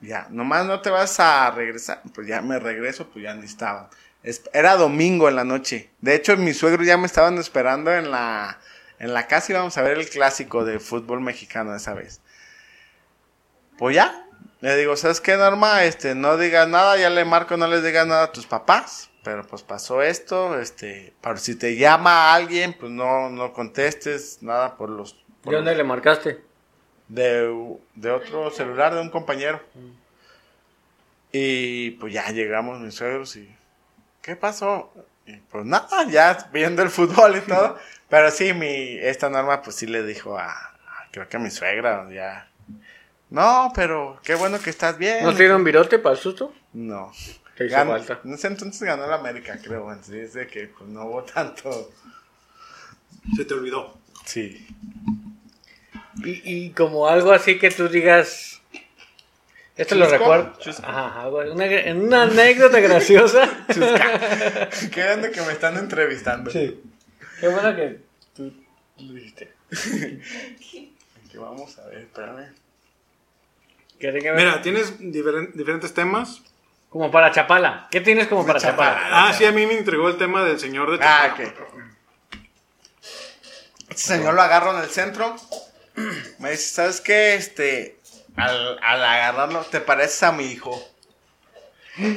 Ya, 0.00 0.26
nomás 0.30 0.66
no 0.66 0.82
te 0.82 0.90
vas 0.90 1.18
a 1.18 1.50
regresar. 1.50 2.02
Pues 2.14 2.26
ya 2.26 2.42
me 2.42 2.58
regreso, 2.58 3.08
pues 3.08 3.22
ya 3.24 3.34
ni 3.34 3.46
estaban. 3.46 3.88
Es- 4.22 4.42
Era 4.52 4.76
domingo 4.76 5.30
en 5.30 5.36
la 5.36 5.44
noche. 5.44 5.88
De 6.02 6.14
hecho, 6.14 6.36
mis 6.36 6.58
suegros 6.58 6.86
ya 6.86 6.98
me 6.98 7.06
estaban 7.06 7.38
esperando 7.38 7.90
en 7.90 8.10
la, 8.10 8.58
en 8.98 9.14
la 9.14 9.26
casa 9.28 9.50
y 9.50 9.54
íbamos 9.54 9.78
a 9.78 9.82
ver 9.82 9.96
el 9.96 10.10
clásico 10.10 10.66
de 10.66 10.78
fútbol 10.78 11.22
mexicano 11.22 11.74
esa 11.74 11.94
vez. 11.94 12.20
Pues 13.78 13.96
ya. 13.96 14.26
Le 14.60 14.76
digo, 14.76 14.96
¿sabes 14.96 15.20
qué, 15.20 15.36
Norma? 15.36 15.84
Este, 15.84 16.14
no 16.14 16.36
digas 16.36 16.68
nada, 16.68 16.96
ya 16.96 17.10
le 17.10 17.24
marco, 17.24 17.56
no 17.56 17.66
les 17.68 17.82
digas 17.84 18.06
nada 18.06 18.24
a 18.24 18.32
tus 18.32 18.46
papás. 18.46 19.10
Pero 19.22 19.46
pues 19.46 19.62
pasó 19.62 20.02
esto, 20.02 20.58
este, 20.58 21.12
para 21.20 21.36
si 21.38 21.54
te 21.54 21.76
llama 21.76 22.32
alguien, 22.34 22.72
pues 22.72 22.90
no, 22.90 23.28
no 23.30 23.52
contestes 23.52 24.38
nada 24.42 24.76
por 24.76 24.88
los... 24.90 25.14
por 25.42 25.50
¿De 25.52 25.56
dónde 25.56 25.74
le 25.74 25.84
marcaste? 25.84 26.40
de, 27.08 27.76
de 27.94 28.10
otro 28.10 28.50
celular 28.50 28.94
de 28.94 29.00
un 29.00 29.10
compañero. 29.10 29.60
Y 31.32 31.90
pues 31.92 32.12
ya 32.12 32.30
llegamos 32.30 32.80
mis 32.80 32.94
suegros 32.94 33.36
y 33.36 33.54
¿qué 34.22 34.34
pasó? 34.36 34.92
Y 35.26 35.36
pues 35.36 35.64
nada, 35.66 36.04
ya 36.08 36.48
viendo 36.52 36.82
el 36.82 36.90
fútbol 36.90 37.36
y 37.36 37.40
todo. 37.40 37.76
Pero 38.08 38.30
sí, 38.30 38.54
mi, 38.54 38.96
esta 38.98 39.28
norma 39.28 39.60
pues 39.62 39.76
sí 39.76 39.86
le 39.86 40.02
dijo 40.04 40.38
a, 40.38 40.50
a- 40.52 40.74
creo 41.12 41.28
que 41.28 41.36
a 41.36 41.40
mi 41.40 41.50
suegra, 41.50 42.08
ya. 42.10 42.47
No, 43.30 43.72
pero 43.74 44.18
qué 44.22 44.34
bueno 44.34 44.58
que 44.58 44.70
estás 44.70 44.96
bien. 44.98 45.22
¿No 45.24 45.32
te 45.32 45.38
dieron 45.42 45.62
virote 45.64 45.98
para 45.98 46.14
el 46.14 46.20
susto? 46.20 46.54
No. 46.72 47.12
Ganó- 47.58 47.92
falta. 47.92 48.20
En 48.24 48.34
ese 48.34 48.46
entonces 48.46 48.82
ganó 48.82 49.06
la 49.06 49.16
América, 49.16 49.58
creo. 49.62 49.90
Así 49.90 50.12
de 50.12 50.46
que 50.46 50.68
pues, 50.68 50.88
no 50.88 51.04
hubo 51.06 51.22
tanto. 51.24 51.90
Se 53.36 53.44
te 53.44 53.54
olvidó. 53.54 53.98
Sí. 54.24 54.66
Y, 56.24 56.66
y 56.66 56.70
como 56.70 57.06
algo 57.08 57.32
así 57.32 57.58
que 57.58 57.70
tú 57.70 57.88
digas. 57.88 58.60
Esto 59.76 59.94
lo 59.94 60.08
recuerdo. 60.08 60.54
Ajá, 60.82 61.28
una, 61.28 61.64
una 61.94 62.22
anécdota 62.22 62.80
graciosa. 62.80 63.48
Qué 63.68 65.04
bueno 65.04 65.30
que 65.32 65.40
me 65.42 65.52
están 65.52 65.76
entrevistando. 65.76 66.50
Sí. 66.50 66.80
Qué 67.40 67.48
bueno 67.48 67.76
que 67.76 68.00
tú 68.34 68.52
lo 68.98 69.12
dijiste. 69.12 69.52
Que 71.30 71.36
vamos 71.36 71.78
a 71.78 71.86
ver, 71.88 71.98
espérame. 71.98 72.46
Que 73.98 74.12
que 74.12 74.32
Mira, 74.32 74.62
tienes 74.62 74.98
diferen- 75.00 75.52
diferentes 75.54 75.92
temas. 75.94 76.42
Como 76.88 77.10
para 77.10 77.30
Chapala. 77.32 77.88
¿Qué 77.90 78.00
tienes 78.00 78.28
como 78.28 78.46
para 78.46 78.60
Chapala. 78.60 78.94
Chapala? 79.00 79.28
Ah, 79.28 79.32
sí, 79.34 79.44
a 79.44 79.52
mí 79.52 79.66
me 79.66 79.76
entregó 79.76 80.08
el 80.08 80.16
tema 80.16 80.44
del 80.44 80.58
señor 80.58 80.90
de 80.96 81.04
Ah, 81.04 81.34
Chapala. 81.36 81.48
ok. 81.48 81.78
Este 83.90 84.02
señor 84.16 84.34
lo 84.34 84.42
agarro 84.42 84.76
en 84.76 84.82
el 84.84 84.90
centro. 84.90 85.34
Me 86.38 86.50
dice, 86.52 86.74
¿sabes 86.74 87.00
qué? 87.00 87.34
Este, 87.34 87.96
al, 88.36 88.78
al 88.82 89.04
agarrarlo, 89.04 89.60
te 89.70 89.80
pareces 89.80 90.22
a 90.22 90.32
mi 90.32 90.44
hijo. 90.46 90.80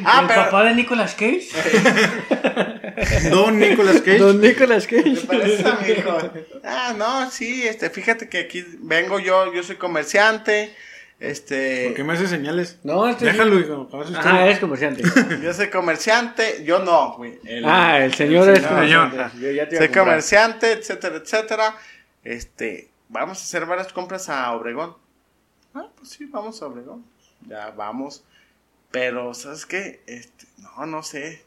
Ah, 0.06 0.20
¿El 0.22 0.28
pero 0.28 0.44
papá 0.46 0.64
de 0.66 0.76
Nicolas 0.76 1.16
Cage? 1.16 1.48
Don 3.32 3.58
Nicolas 3.58 3.98
Cage. 4.02 4.20
Don 4.20 4.40
Nicolas 4.40 4.86
te 4.86 5.02
Cage. 5.04 5.26
pareces 5.26 5.66
a 5.66 5.76
mi 5.78 5.90
hijo. 5.92 6.18
Ah, 6.64 6.94
no, 6.96 7.32
sí, 7.32 7.68
este, 7.68 7.90
fíjate 7.90 8.30
que 8.30 8.42
aquí 8.42 8.64
vengo 8.82 9.20
yo, 9.20 9.52
yo 9.52 9.64
soy 9.64 9.78
comerciante. 9.78 10.76
Este, 11.22 11.86
¿Por 11.86 11.94
qué 11.98 12.04
me 12.04 12.14
hace 12.14 12.28
señales? 12.28 12.80
No, 12.84 13.08
este 13.08 13.26
Déjalo, 13.26 13.60
hijo. 13.60 13.88
Ah, 13.94 14.02
estoy. 14.02 14.50
es 14.54 14.60
comerciante. 14.60 15.04
yo 15.44 15.54
soy 15.54 15.70
comerciante, 15.70 16.64
yo 16.66 16.80
no, 16.80 17.14
güey. 17.16 17.40
El- 17.46 17.64
Ah, 17.64 18.04
el 18.04 18.12
señor 18.16 18.50
es 18.50 18.64
señor. 18.64 19.10
comerciante. 19.12 19.40
Yo 19.40 19.52
ya 19.52 19.70
te 19.70 19.78
Soy 19.78 19.90
comerciante, 19.90 20.72
etcétera, 20.72 21.18
etcétera. 21.18 21.76
Este, 22.24 22.90
vamos 23.08 23.38
a 23.38 23.42
hacer 23.44 23.68
varias 23.68 23.94
compras 23.94 24.30
a 24.30 24.52
Obregón. 24.54 24.96
Ah, 25.76 25.86
pues 25.96 26.10
sí, 26.10 26.26
vamos 26.26 26.60
a 26.62 26.66
Obregón. 26.66 27.06
Ya 27.48 27.70
vamos. 27.70 28.24
Pero, 28.90 29.36
¿sabes 29.36 29.68
qué? 29.68 30.02
Este, 30.08 30.48
no, 30.58 30.88
no 30.88 31.04
sé. 31.04 31.44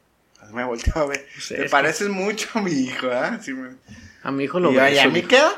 Me 0.52 0.62
volteó 0.62 1.02
a 1.02 1.06
ver. 1.06 1.26
sé, 1.40 1.56
Te 1.56 1.64
es 1.64 1.70
pareces 1.72 2.08
mucho 2.10 2.48
a 2.54 2.60
mi 2.62 2.70
hijo, 2.70 3.08
¿ah? 3.10 3.40
Sí, 3.42 3.52
me- 3.52 3.74
A 4.22 4.30
mi 4.30 4.44
hijo 4.44 4.60
lo 4.60 4.70
y, 4.70 4.76
y 4.76 4.98
a 4.98 5.08
mí 5.08 5.22
queda. 5.22 5.50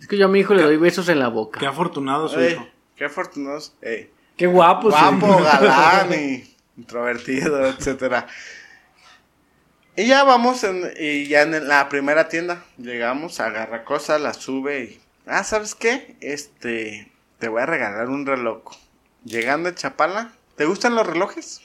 Es 0.00 0.06
que 0.06 0.16
yo 0.16 0.26
a 0.26 0.28
mi 0.28 0.38
hijo 0.40 0.54
le 0.54 0.62
doy 0.62 0.76
besos 0.76 1.08
en 1.08 1.18
la 1.18 1.26
boca. 1.28 1.58
Qué 1.58 1.66
afortunado 1.66 2.28
su 2.28 2.40
hijo. 2.40 2.68
Qué 2.96 3.04
afortunados. 3.06 3.74
Ey, 3.82 4.10
Qué 4.36 4.46
guapo. 4.46 4.90
sí. 4.90 4.96
guapo, 4.98 5.42
galán 5.42 6.12
y 6.14 6.56
introvertido, 6.76 7.66
etcétera. 7.66 8.26
Y 9.96 10.06
ya 10.06 10.24
vamos, 10.24 10.64
en- 10.64 10.90
y 10.98 11.26
ya 11.28 11.42
en 11.42 11.68
la 11.68 11.88
primera 11.88 12.28
tienda, 12.28 12.64
llegamos, 12.78 13.40
agarra 13.40 13.84
cosas, 13.84 14.20
la 14.20 14.32
sube 14.34 14.84
y... 14.84 15.00
Ah, 15.26 15.44
¿sabes 15.44 15.74
qué? 15.74 16.16
Este, 16.20 17.12
te 17.38 17.48
voy 17.48 17.62
a 17.62 17.66
regalar 17.66 18.08
un 18.08 18.24
reloj. 18.26 18.62
Llegando 19.24 19.68
a 19.68 19.74
Chapala, 19.74 20.32
¿te 20.56 20.64
gustan 20.64 20.94
los 20.94 21.06
relojes? 21.06 21.60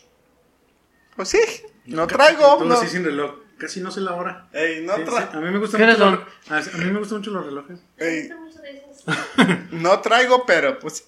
Pues 1.15 1.29
sí, 1.29 1.39
no 1.85 2.05
traigo. 2.05 2.41
Todo 2.57 2.65
No, 2.65 2.75
así 2.75 2.87
sin 2.87 3.03
reloj. 3.05 3.31
Casi 3.57 3.79
no 3.81 3.89
sé 3.89 4.01
la 4.01 4.13
hora. 4.13 4.47
Ey, 4.53 4.85
no, 4.85 4.95
Sí, 4.97 5.01
tra- 5.03 5.31
sí, 5.31 5.37
A 5.37 5.39
mí 5.39 5.49
me 5.49 5.57
gustan 5.57 5.81
¿Qué 5.81 5.87
mucho 5.87 6.05
los, 6.05 6.67
a 6.75 6.77
mí 6.77 6.85
me 6.91 6.99
gustan 6.99 7.17
mucho 7.19 7.31
los 7.31 7.45
relojes. 7.45 7.79
ey, 7.97 8.27
gusta 8.27 8.35
mucho 8.35 8.59
de 8.59 8.83
esas. 8.91 9.71
no 9.71 9.99
traigo, 10.01 10.45
pero 10.45 10.77
pues... 10.77 11.07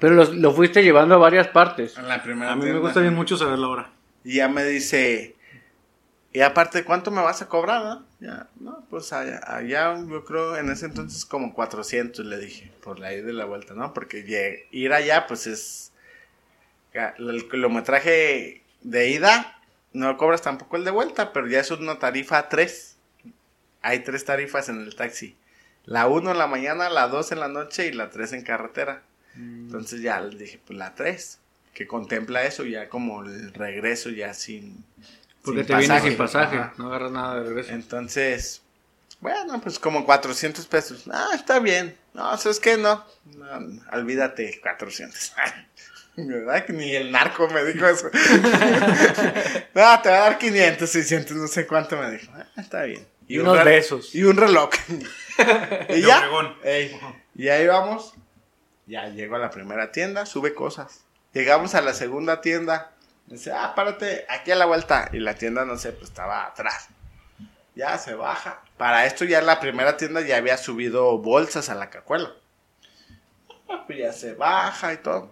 Pero 0.00 0.14
los- 0.14 0.34
lo 0.34 0.52
fuiste 0.52 0.82
llevando 0.82 1.14
a 1.14 1.18
varias 1.18 1.48
partes. 1.48 1.96
En 1.98 2.08
la 2.08 2.22
primera 2.22 2.52
A 2.52 2.56
mí 2.56 2.66
me 2.66 2.78
gusta 2.78 3.00
bien 3.00 3.14
mucho 3.14 3.36
saber 3.36 3.58
la 3.58 3.68
hora. 3.68 3.90
Y 4.24 4.34
ya 4.36 4.48
me 4.48 4.64
dice, 4.64 5.34
y 6.32 6.40
aparte, 6.40 6.84
¿cuánto 6.84 7.10
me 7.10 7.22
vas 7.22 7.42
a 7.42 7.48
cobrar? 7.48 7.82
no? 7.82 8.06
Ya, 8.20 8.48
no, 8.60 8.84
pues 8.90 9.12
allá, 9.12 9.40
allá 9.46 9.96
yo 10.08 10.24
creo 10.24 10.56
en 10.56 10.70
ese 10.70 10.86
entonces 10.86 11.24
como 11.24 11.54
400 11.54 12.26
le 12.26 12.38
dije, 12.38 12.72
por 12.82 12.98
la 12.98 13.12
ida 13.12 13.30
y 13.30 13.32
la 13.32 13.44
vuelta, 13.44 13.74
¿no? 13.74 13.94
Porque 13.94 14.66
ir 14.72 14.92
allá 14.92 15.26
pues 15.26 15.46
es, 15.46 15.92
el 16.92 17.48
kilometraje 17.48 18.62
de 18.82 19.08
ida, 19.10 19.60
no 19.92 20.16
cobras 20.16 20.42
tampoco 20.42 20.76
el 20.76 20.84
de 20.84 20.90
vuelta, 20.90 21.32
pero 21.32 21.46
ya 21.46 21.60
es 21.60 21.70
una 21.70 21.98
tarifa 21.98 22.48
3. 22.48 22.96
Hay 23.82 24.00
tres 24.00 24.24
tarifas 24.24 24.68
en 24.68 24.80
el 24.80 24.96
taxi. 24.96 25.36
La 25.84 26.08
1 26.08 26.32
en 26.32 26.38
la 26.38 26.46
mañana, 26.46 26.90
la 26.90 27.08
2 27.08 27.32
en 27.32 27.40
la 27.40 27.48
noche 27.48 27.86
y 27.86 27.92
la 27.92 28.10
3 28.10 28.32
en 28.32 28.42
carretera. 28.42 29.02
Entonces 29.38 30.00
ya 30.02 30.20
les 30.20 30.38
dije, 30.38 30.60
pues 30.66 30.78
la 30.78 30.94
3, 30.94 31.38
que 31.74 31.86
contempla 31.86 32.44
eso 32.44 32.64
ya 32.64 32.88
como 32.88 33.22
el 33.22 33.52
regreso 33.54 34.10
ya 34.10 34.34
sin... 34.34 34.84
Porque 35.42 35.60
sin 35.60 35.66
te 35.68 35.76
vienes 35.76 36.02
sin 36.02 36.16
pasaje. 36.16 36.56
Ajá. 36.56 36.74
No 36.76 36.88
agarras 36.88 37.12
nada 37.12 37.40
de 37.40 37.48
regreso. 37.48 37.70
Entonces, 37.72 38.62
bueno, 39.20 39.60
pues 39.60 39.78
como 39.78 40.04
400 40.04 40.66
pesos. 40.66 41.04
Ah, 41.10 41.30
está 41.34 41.60
bien. 41.60 41.96
No, 42.14 42.36
¿sabes 42.36 42.58
qué? 42.58 42.76
No, 42.76 43.04
no, 43.36 43.80
olvídate, 43.92 44.58
400. 44.60 45.32
¿Verdad? 46.16 46.64
Que 46.64 46.72
ni 46.72 46.90
el 46.96 47.12
narco 47.12 47.48
me 47.48 47.64
dijo 47.64 47.86
eso. 47.86 48.10
no, 49.74 50.02
te 50.02 50.08
va 50.10 50.16
a 50.16 50.30
dar 50.30 50.38
500, 50.38 50.90
600, 50.90 51.36
no 51.36 51.46
sé 51.46 51.66
cuánto 51.66 51.96
me 51.96 52.10
dijo. 52.10 52.32
Ah, 52.34 52.46
está 52.56 52.82
bien. 52.82 53.06
Y 53.28 53.38
unos 53.38 53.58
re- 53.58 53.64
besos. 53.64 54.14
Y 54.14 54.24
un 54.24 54.36
reloj. 54.36 54.70
y 55.90 56.00
ya. 56.02 56.28
Ey, 56.64 56.98
y 57.36 57.48
ahí 57.48 57.66
vamos. 57.66 58.14
Ya 58.88 59.06
llego 59.08 59.36
a 59.36 59.38
la 59.38 59.50
primera 59.50 59.92
tienda, 59.92 60.26
sube 60.26 60.54
cosas. 60.54 61.04
Llegamos 61.34 61.74
a 61.74 61.82
la 61.82 61.92
segunda 61.94 62.40
tienda. 62.40 62.92
Dice, 63.26 63.52
ah, 63.52 63.74
párate 63.76 64.24
aquí 64.28 64.50
a 64.50 64.56
la 64.56 64.64
vuelta. 64.64 65.10
Y 65.12 65.18
la 65.18 65.34
tienda, 65.34 65.64
no 65.66 65.76
sé, 65.76 65.92
pues 65.92 66.08
estaba 66.10 66.46
atrás. 66.46 66.88
Ya 67.74 67.96
se 67.98 68.14
baja. 68.14 68.62
Para 68.78 69.04
esto 69.06 69.24
ya 69.24 69.38
en 69.40 69.46
la 69.46 69.60
primera 69.60 69.96
tienda 69.96 70.22
ya 70.22 70.38
había 70.38 70.56
subido 70.56 71.18
bolsas 71.18 71.68
a 71.68 71.74
la 71.74 71.90
cacuela. 71.90 72.32
Pues 73.86 73.98
ya 74.00 74.12
se 74.12 74.32
baja 74.34 74.94
y 74.94 74.96
todo. 74.96 75.30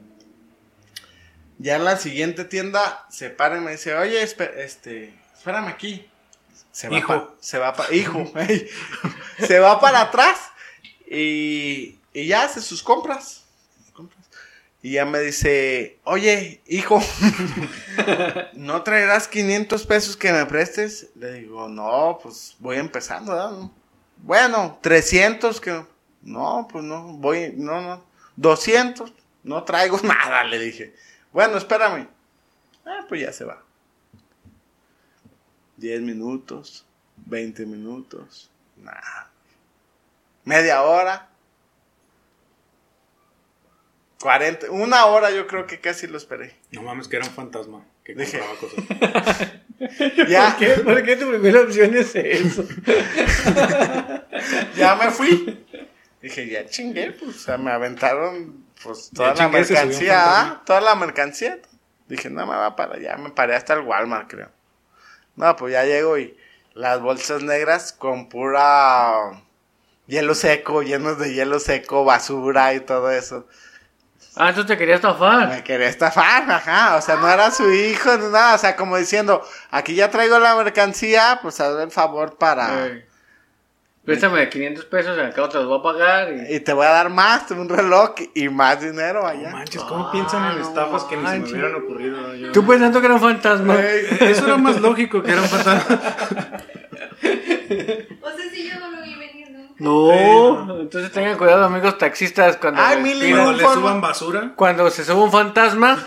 Ya 1.59 1.77
en 1.77 1.85
la 1.85 1.97
siguiente 1.97 2.45
tienda 2.45 3.07
se 3.09 3.31
para 3.31 3.57
y 3.57 3.61
me 3.61 3.71
dice, 3.73 3.95
oye, 3.95 4.23
este, 4.23 5.15
espérame 5.35 5.69
aquí. 5.69 6.09
Se 6.71 6.91
va 6.91 6.99
Hijo. 6.99 7.09
pa- 7.09 7.35
se 7.41 7.59
va 7.59 7.73
para, 7.73 7.95
hijo, 7.95 8.31
ey. 8.37 8.69
se 9.47 9.59
va 9.59 9.81
para 9.81 10.03
atrás 10.03 10.39
y, 11.11 11.99
y 12.13 12.27
ya 12.27 12.43
hace. 12.43 12.61
Sus 12.61 12.83
compras. 12.83 13.46
Y 14.87 14.93
ya 14.93 15.05
me 15.05 15.19
dice, 15.19 15.99
oye, 16.05 16.63
hijo, 16.69 17.03
¿no 18.55 18.85
traerás 18.85 19.27
500 19.27 19.85
pesos 19.85 20.17
que 20.17 20.33
me 20.33 20.47
prestes? 20.47 21.09
Le 21.17 21.41
digo, 21.41 21.69
no, 21.69 22.21
pues 22.23 22.55
voy 22.61 22.77
empezando, 22.77 23.33
¿verdad? 23.33 23.69
Bueno, 24.19 24.79
300 24.83 25.61
que... 25.61 25.85
No, 26.23 26.69
pues 26.71 26.85
no, 26.85 27.15
voy, 27.15 27.53
no, 27.57 27.81
no. 27.81 28.05
200, 28.37 29.13
no 29.43 29.65
traigo 29.65 29.99
nada, 30.05 30.45
le 30.45 30.61
dije. 30.61 30.95
Bueno, 31.33 31.59
espérame. 31.59 32.07
Ah, 32.85 33.07
pues 33.09 33.23
ya 33.23 33.33
se 33.33 33.45
va. 33.45 33.61
10 35.79 36.01
minutos, 36.03 36.87
20 37.27 37.67
minutos, 37.67 38.53
nada. 38.77 39.33
Media 40.45 40.83
hora. 40.85 41.29
40, 44.21 44.71
una 44.71 45.07
hora 45.07 45.31
yo 45.31 45.47
creo 45.47 45.67
que 45.67 45.81
casi 45.81 46.07
lo 46.07 46.17
esperé. 46.17 46.57
No 46.73 46.83
mames, 46.83 47.09
que 47.09 47.17
era 47.17 47.27
un 47.27 47.33
fantasma 47.33 47.85
que 48.05 48.15
Dije. 48.15 48.39
compraba 48.39 48.61
cosas. 48.61 49.49
Ya, 50.29 50.57
¿Por 50.57 50.59
qué? 50.59 50.69
¿Por 50.83 51.03
qué 51.03 51.17
tu 51.17 51.29
primera 51.29 51.61
opción 51.61 51.95
es 51.95 52.15
eso? 52.17 52.65
ya 54.77 54.97
me 54.97 55.11
fui. 55.11 55.65
Dije, 56.23 56.49
ya 56.49 56.67
chingué, 56.67 57.13
pues, 57.13 57.37
o 57.37 57.39
sea, 57.39 57.59
me 57.59 57.71
aventaron, 57.71 58.65
pues, 58.83 59.11
toda 59.15 59.35
Ya 59.35 59.35
la 59.35 59.45
chingué, 59.51 59.59
mercancía. 59.61 60.41
¿ah? 60.41 60.63
toda 60.65 60.81
la 60.81 60.95
mercancía. 60.95 61.59
Dije, 62.09 62.31
no 62.31 62.47
me 62.47 62.57
va 62.57 62.75
para 62.75 62.95
allá, 62.95 63.17
me 63.17 63.31
paré 63.31 63.55
hasta 63.55 63.75
el 63.75 63.81
Walmart, 63.81 64.31
creo. 64.31 64.51
No, 65.35 65.55
pues 65.57 65.73
ya 65.73 65.85
llego 65.85 66.19
y 66.19 66.37
las 66.75 67.01
bolsas 67.01 67.43
negras 67.43 67.93
con 67.93 68.29
pura 68.29 69.43
hielo 70.07 70.35
seco, 70.35 70.83
llenos 70.83 71.19
de 71.19 71.35
hielo 71.35 71.61
seco, 71.61 72.05
basura 72.05 72.75
y 72.75 72.81
todo 72.81 73.11
eso. 73.11 73.47
Ah, 74.39 74.53
tú 74.53 74.65
te 74.67 74.77
querías 74.77 74.97
estafar. 74.97 75.49
Me 75.49 75.65
quería 75.65 75.89
estafar, 75.89 76.51
ajá, 76.51 76.97
o 76.97 77.01
sea, 77.03 77.17
no 77.17 77.29
era 77.29 77.51
su 77.51 77.73
hijo, 77.73 78.17
ni 78.19 78.25
nada, 78.31 78.55
o 78.55 78.59
sea, 78.59 78.77
como 78.77 78.97
diciendo, 78.99 79.43
aquí 79.71 79.95
ya 79.95 80.11
traigo 80.11 80.39
la 80.39 80.55
mercancía, 80.57 81.39
pues 81.43 81.59
haz 81.61 81.79
el 81.81 81.91
favor 81.91 82.37
para... 82.37 82.87
Eh, 82.87 83.07
Préstame 84.05 84.49
500 84.49 84.85
pesos, 84.85 85.19
acá 85.19 85.49
te 85.49 85.57
los 85.59 85.67
voy 85.67 85.81
a 85.81 85.83
pagar. 85.83 86.33
Y... 86.33 86.55
Y 86.57 86.61
te 86.61 86.73
voy 86.73 86.87
a 86.87 86.91
dar 86.91 87.09
más, 87.09 87.51
un 87.51 87.69
reloj 87.69 88.13
y 88.35 88.49
más 88.49 88.81
dinero 88.81 89.27
allá. 89.27 89.51
No 89.51 89.57
manches, 89.57 89.83
¿cómo 89.83 90.13
piensan 90.13 90.53
en 90.53 90.61
no 90.61 90.69
estafas 90.69 91.03
que 91.05 91.17
ni 91.17 91.27
se 91.27 91.39
me 91.41 91.51
hubieran 91.51 91.75
ocurrido? 91.75 92.35
Yo- 92.37 92.53
Tú 92.53 92.65
pensando 92.65 93.01
que 93.01 93.07
era 93.07 93.15
un 93.17 93.21
fantasma. 93.21 93.75
Eso 93.81 94.47
era 94.47 94.57
más 94.59 94.81
lógico 94.81 95.21
que 95.25 95.33
era 95.33 95.43
un 95.43 95.49
fantasma. 95.49 96.01
O 98.23 98.31
sea, 98.31 98.51
si 98.53 98.69
yo 98.69 98.79
no 98.79 98.91
lo 98.91 99.03
vi 99.03 99.15
No, 99.79 100.81
entonces 100.81 101.13
tengan 101.13 101.37
cuidado, 101.37 101.65
amigos 101.65 101.99
taxistas, 101.99 102.57
cuando, 102.57 102.81
Ay, 102.81 103.03
les 103.03 103.33
Cuando 103.35 103.53
le 103.53 103.63
suban 103.65 104.01
basura. 104.01 104.53
cuando 104.57 104.91
se 104.91 105.05
sube 105.05 105.23
un 105.23 105.31
fantasma, 105.33 106.03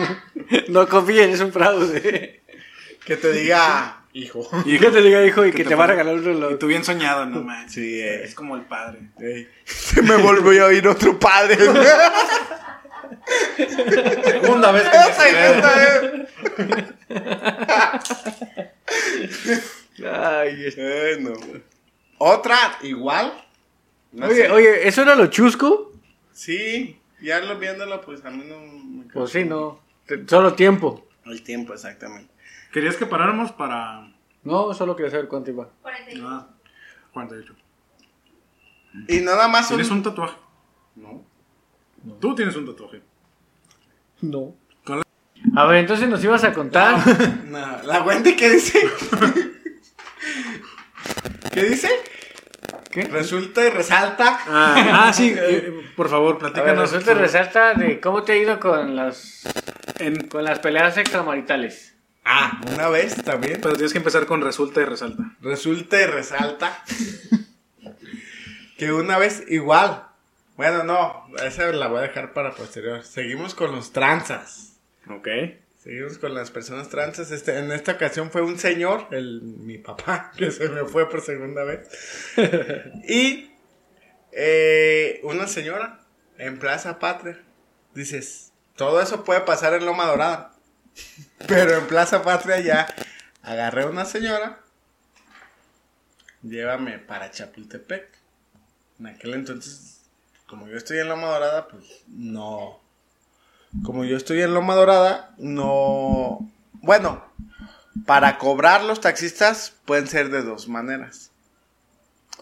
no 0.68 0.86
confíen, 0.88 1.30
es 1.30 1.40
un 1.40 1.50
fraude. 1.52 2.42
Que 3.04 3.16
te 3.16 3.32
diga, 3.32 4.02
hijo. 4.12 4.46
Y 4.66 4.78
que 4.78 4.90
te 4.90 5.00
diga 5.00 5.24
hijo 5.24 5.46
y 5.46 5.50
que, 5.50 5.56
Que 5.58 5.62
te, 5.64 5.70
te 5.70 5.74
va 5.74 5.84
a 5.84 5.86
regalar 5.88 6.14
un 6.14 6.24
reloj. 6.24 6.52
Y 6.52 6.58
tú 6.58 6.66
bien 6.66 6.84
soñado, 6.84 7.24
no 7.26 7.42
manches. 7.42 7.72
Sí, 7.72 8.00
eh. 8.00 8.22
Es 8.24 8.34
como 8.34 8.54
el 8.56 8.62
padre. 8.62 8.98
Ey, 9.18 9.48
Se 9.64 10.02
me 10.02 10.16
volvió 10.16 10.64
a 10.64 10.66
oír 10.68 10.86
otro 10.86 11.18
padre. 11.18 11.56
Segunda 14.42 14.72
vez 14.72 14.84
que 14.88 14.98
me. 14.98 16.90
Ay, 20.08 20.64
es- 20.66 20.74
Eh, 20.78 21.16
no. 21.20 21.32
Otra, 22.22 22.76
igual. 22.82 23.32
No 24.12 24.26
oye, 24.26 24.34
sé. 24.42 24.50
oye, 24.50 24.86
¿eso 24.88 25.00
era 25.02 25.14
lo 25.14 25.28
chusco? 25.28 25.92
Sí, 26.32 27.00
ya 27.22 27.40
lo 27.40 27.58
viéndolo, 27.58 28.00
pues 28.02 28.22
a 28.26 28.30
mí 28.30 28.44
no 28.46 28.60
me 28.60 29.04
Pues 29.10 29.30
sí, 29.30 29.44
no. 29.44 29.80
Solo 30.26 30.52
tiempo. 30.54 31.06
El 31.24 31.42
tiempo, 31.42 31.72
exactamente. 31.72 32.30
¿Querías 32.72 32.96
que 32.96 33.06
paráramos 33.06 33.52
para. 33.52 34.12
No, 34.42 34.74
solo 34.74 34.96
quería 34.96 35.10
saber 35.10 35.28
cuánto 35.28 35.50
iba. 35.50 35.70
41. 35.82 36.28
Ah, 36.28 36.48
48. 37.14 37.54
Y 39.08 39.20
nada 39.20 39.48
más. 39.48 39.68
¿Tienes 39.68 39.90
un 39.90 40.02
tatuaje? 40.02 40.36
No. 40.96 41.24
Tú 42.20 42.34
tienes 42.34 42.54
un 42.56 42.66
tatuaje. 42.66 43.00
No. 44.20 44.54
La- 44.86 45.02
A 45.56 45.66
ver, 45.66 45.78
entonces 45.78 46.06
nos 46.08 46.22
ibas 46.22 46.44
a 46.44 46.52
contar. 46.52 46.98
No, 47.46 47.82
la 47.82 48.02
Wendy, 48.02 48.36
¿qué 48.36 48.50
dice? 48.50 48.78
¿Qué 51.52 51.64
dice? 51.64 51.90
¿Qué? 52.90 53.02
Resulta 53.04 53.64
y 53.66 53.70
resalta. 53.70 54.40
Ah, 54.46 55.06
ah, 55.08 55.12
sí, 55.12 55.34
eh, 55.38 55.72
por 55.96 56.08
favor, 56.08 56.36
A 56.36 56.38
ver, 56.44 56.52
platícanos. 56.52 56.90
resulta 56.90 57.12
y 57.12 57.14
resalta 57.14 57.74
de 57.74 58.00
cómo 58.00 58.22
te 58.24 58.32
ha 58.32 58.36
ido 58.36 58.58
con 58.60 58.96
las 58.96 59.42
En- 59.98 60.26
con 60.28 60.44
las 60.44 60.58
peleas 60.58 60.96
extramaritales. 60.96 61.94
Ah, 62.24 62.60
una 62.72 62.88
vez 62.88 63.22
también. 63.24 63.60
pero 63.62 63.74
tienes 63.74 63.92
que 63.92 63.98
empezar 63.98 64.26
con 64.26 64.40
resulta 64.42 64.80
y 64.80 64.84
resalta. 64.84 65.24
Resulta 65.40 66.00
y 66.00 66.06
resalta 66.06 66.82
que 68.78 68.92
una 68.92 69.18
vez 69.18 69.44
igual. 69.48 70.04
Bueno, 70.56 70.84
no, 70.84 71.26
esa 71.44 71.64
la 71.72 71.86
voy 71.88 71.98
a 72.00 72.02
dejar 72.02 72.32
para 72.32 72.52
posterior. 72.54 73.02
Seguimos 73.04 73.54
con 73.54 73.72
los 73.72 73.92
tranzas. 73.92 74.74
Ok. 75.08 75.28
Seguimos 75.82 76.18
con 76.18 76.34
las 76.34 76.50
personas 76.50 76.90
transas. 76.90 77.30
Este, 77.30 77.58
en 77.58 77.72
esta 77.72 77.92
ocasión 77.92 78.30
fue 78.30 78.42
un 78.42 78.58
señor, 78.58 79.08
el, 79.12 79.40
mi 79.40 79.78
papá, 79.78 80.30
que 80.36 80.50
se 80.50 80.68
me 80.68 80.84
fue 80.84 81.08
por 81.08 81.22
segunda 81.22 81.64
vez. 81.64 81.88
y 83.08 83.50
eh, 84.32 85.20
una 85.22 85.46
señora 85.46 86.00
en 86.36 86.58
Plaza 86.58 86.98
Patria. 86.98 87.42
Dices, 87.94 88.52
todo 88.76 89.00
eso 89.00 89.24
puede 89.24 89.40
pasar 89.40 89.72
en 89.72 89.86
Loma 89.86 90.04
Dorada. 90.04 90.54
Pero 91.46 91.78
en 91.78 91.86
Plaza 91.86 92.22
Patria 92.22 92.60
ya 92.60 92.94
agarré 93.42 93.84
a 93.84 93.86
una 93.86 94.04
señora. 94.04 94.60
Llévame 96.42 96.98
para 96.98 97.30
Chapultepec. 97.30 98.06
En 98.98 99.06
aquel 99.06 99.32
entonces, 99.32 100.02
como 100.46 100.68
yo 100.68 100.76
estoy 100.76 100.98
en 100.98 101.08
Loma 101.08 101.28
Dorada, 101.28 101.68
pues 101.68 102.04
no. 102.06 102.79
Como 103.84 104.04
yo 104.04 104.16
estoy 104.16 104.42
en 104.42 104.52
Loma 104.54 104.74
Dorada, 104.74 105.34
no. 105.38 106.50
Bueno, 106.82 107.24
para 108.06 108.38
cobrar 108.38 108.82
los 108.84 109.00
taxistas 109.00 109.74
pueden 109.84 110.06
ser 110.08 110.30
de 110.30 110.42
dos 110.42 110.68
maneras: 110.68 111.30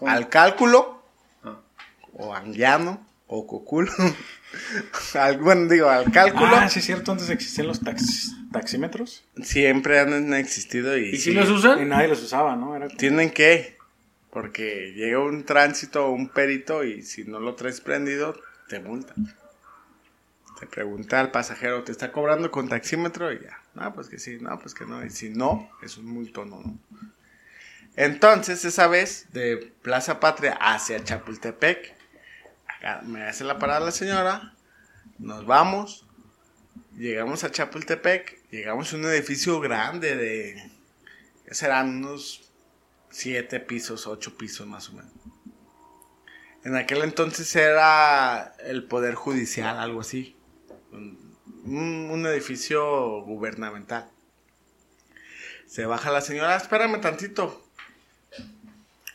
al 0.06 0.28
cálculo, 0.28 1.02
Ah. 1.44 1.56
o 2.14 2.34
anguiano, 2.34 3.06
o 3.26 3.46
coculo. 3.46 3.92
al, 5.14 5.38
bueno, 5.38 5.68
digo, 5.70 5.88
al 5.90 6.10
cálculo. 6.10 6.50
Ah, 6.56 6.68
sí, 6.68 6.78
es 6.78 6.86
cierto, 6.86 7.12
antes 7.12 7.28
existían 7.28 7.66
los 7.66 7.80
tax- 7.82 8.32
taxímetros. 8.50 9.24
Siempre 9.42 10.00
han 10.00 10.32
existido 10.34 10.96
y, 10.96 11.10
¿Y 11.10 11.16
si 11.16 11.18
sí, 11.18 11.32
los 11.32 11.48
Y 11.48 11.52
usan? 11.52 11.88
nadie 11.88 12.08
los 12.08 12.22
usaba, 12.22 12.56
¿no? 12.56 12.74
Era 12.74 12.86
como- 12.86 12.96
tienen 12.98 13.30
que. 13.30 13.76
Porque 14.30 14.92
llega 14.94 15.18
un 15.20 15.44
tránsito 15.44 16.06
o 16.06 16.10
un 16.10 16.28
perito 16.28 16.84
y 16.84 17.02
si 17.02 17.24
no 17.24 17.40
lo 17.40 17.54
traes 17.54 17.80
prendido, 17.80 18.34
te 18.68 18.78
multan. 18.78 19.34
Te 20.58 20.66
pregunta 20.66 21.20
al 21.20 21.30
pasajero, 21.30 21.84
¿te 21.84 21.92
está 21.92 22.10
cobrando 22.10 22.50
con 22.50 22.68
taxímetro? 22.68 23.32
Y 23.32 23.40
ya, 23.40 23.62
no, 23.74 23.94
pues 23.94 24.08
que 24.08 24.18
sí, 24.18 24.38
no, 24.40 24.58
pues 24.58 24.74
que 24.74 24.86
no. 24.86 25.04
Y 25.04 25.10
si 25.10 25.30
no, 25.30 25.70
es 25.82 25.96
un 25.98 26.06
multón, 26.06 26.50
no. 26.50 26.78
Entonces, 27.94 28.64
esa 28.64 28.88
vez, 28.88 29.26
de 29.32 29.72
Plaza 29.82 30.18
Patria 30.18 30.58
hacia 30.60 31.02
Chapultepec, 31.02 31.94
acá 32.66 33.02
me 33.04 33.22
hace 33.24 33.44
la 33.44 33.58
parada 33.58 33.80
la 33.80 33.92
señora, 33.92 34.54
nos 35.18 35.46
vamos, 35.46 36.06
llegamos 36.96 37.44
a 37.44 37.50
Chapultepec, 37.50 38.48
llegamos 38.50 38.92
a 38.92 38.96
un 38.96 39.04
edificio 39.06 39.60
grande 39.60 40.16
de, 40.16 40.72
¿qué 41.44 41.54
serán? 41.54 41.98
Unos 41.98 42.50
siete 43.10 43.60
pisos, 43.60 44.06
ocho 44.06 44.36
pisos 44.36 44.66
más 44.66 44.88
o 44.90 44.94
menos. 44.94 45.12
En 46.64 46.74
aquel 46.76 47.02
entonces 47.02 47.54
era 47.54 48.54
el 48.64 48.84
Poder 48.84 49.14
Judicial, 49.14 49.78
algo 49.78 50.00
así. 50.00 50.37
Un, 51.64 52.26
edificio 52.26 53.22
gubernamental. 53.22 54.10
Se 55.66 55.86
baja 55.86 56.10
la 56.10 56.20
señora, 56.20 56.56
espérame 56.56 57.00
tantito. 57.00 57.64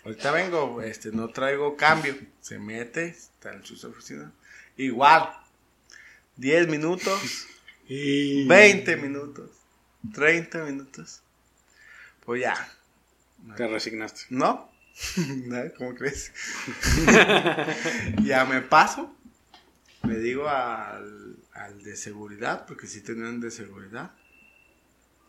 ahorita 0.04 0.32
vengo, 0.32 0.82
este, 0.82 1.12
no 1.12 1.30
traigo 1.30 1.76
cambio. 1.76 2.16
Se 2.42 2.60
mete, 2.60 3.08
está 3.08 3.54
en 3.54 3.66
su 3.66 3.88
oficina. 3.88 4.32
Igual, 4.78 5.30
10 6.38 6.68
minutos, 6.68 7.48
20 7.90 8.98
minutos, 8.98 9.50
30 10.14 10.64
minutos. 10.64 11.22
Pues 12.26 12.42
ya, 12.42 12.56
Te 13.58 13.68
resignaste. 13.68 14.22
¿no? 14.30 14.72
¿No? 15.18 15.74
¿Cómo 15.78 15.96
crees? 15.96 16.32
ya 18.24 18.46
me 18.46 18.62
paso. 18.62 19.14
Le 20.08 20.20
digo 20.20 20.48
al, 20.48 21.23
al 21.54 21.84
de 21.84 21.96
seguridad, 21.96 22.66
porque 22.66 22.88
sí 22.88 23.02
tenían 23.02 23.40
de 23.40 23.52
seguridad 23.52 24.14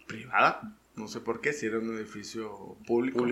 privada. 0.07 0.77
No 0.97 1.09
sé 1.09 1.21
por 1.21 1.41
qué, 1.41 1.53
si 1.53 1.67
era 1.67 1.79
un 1.79 1.97
edificio 1.97 2.77
público. 2.87 3.27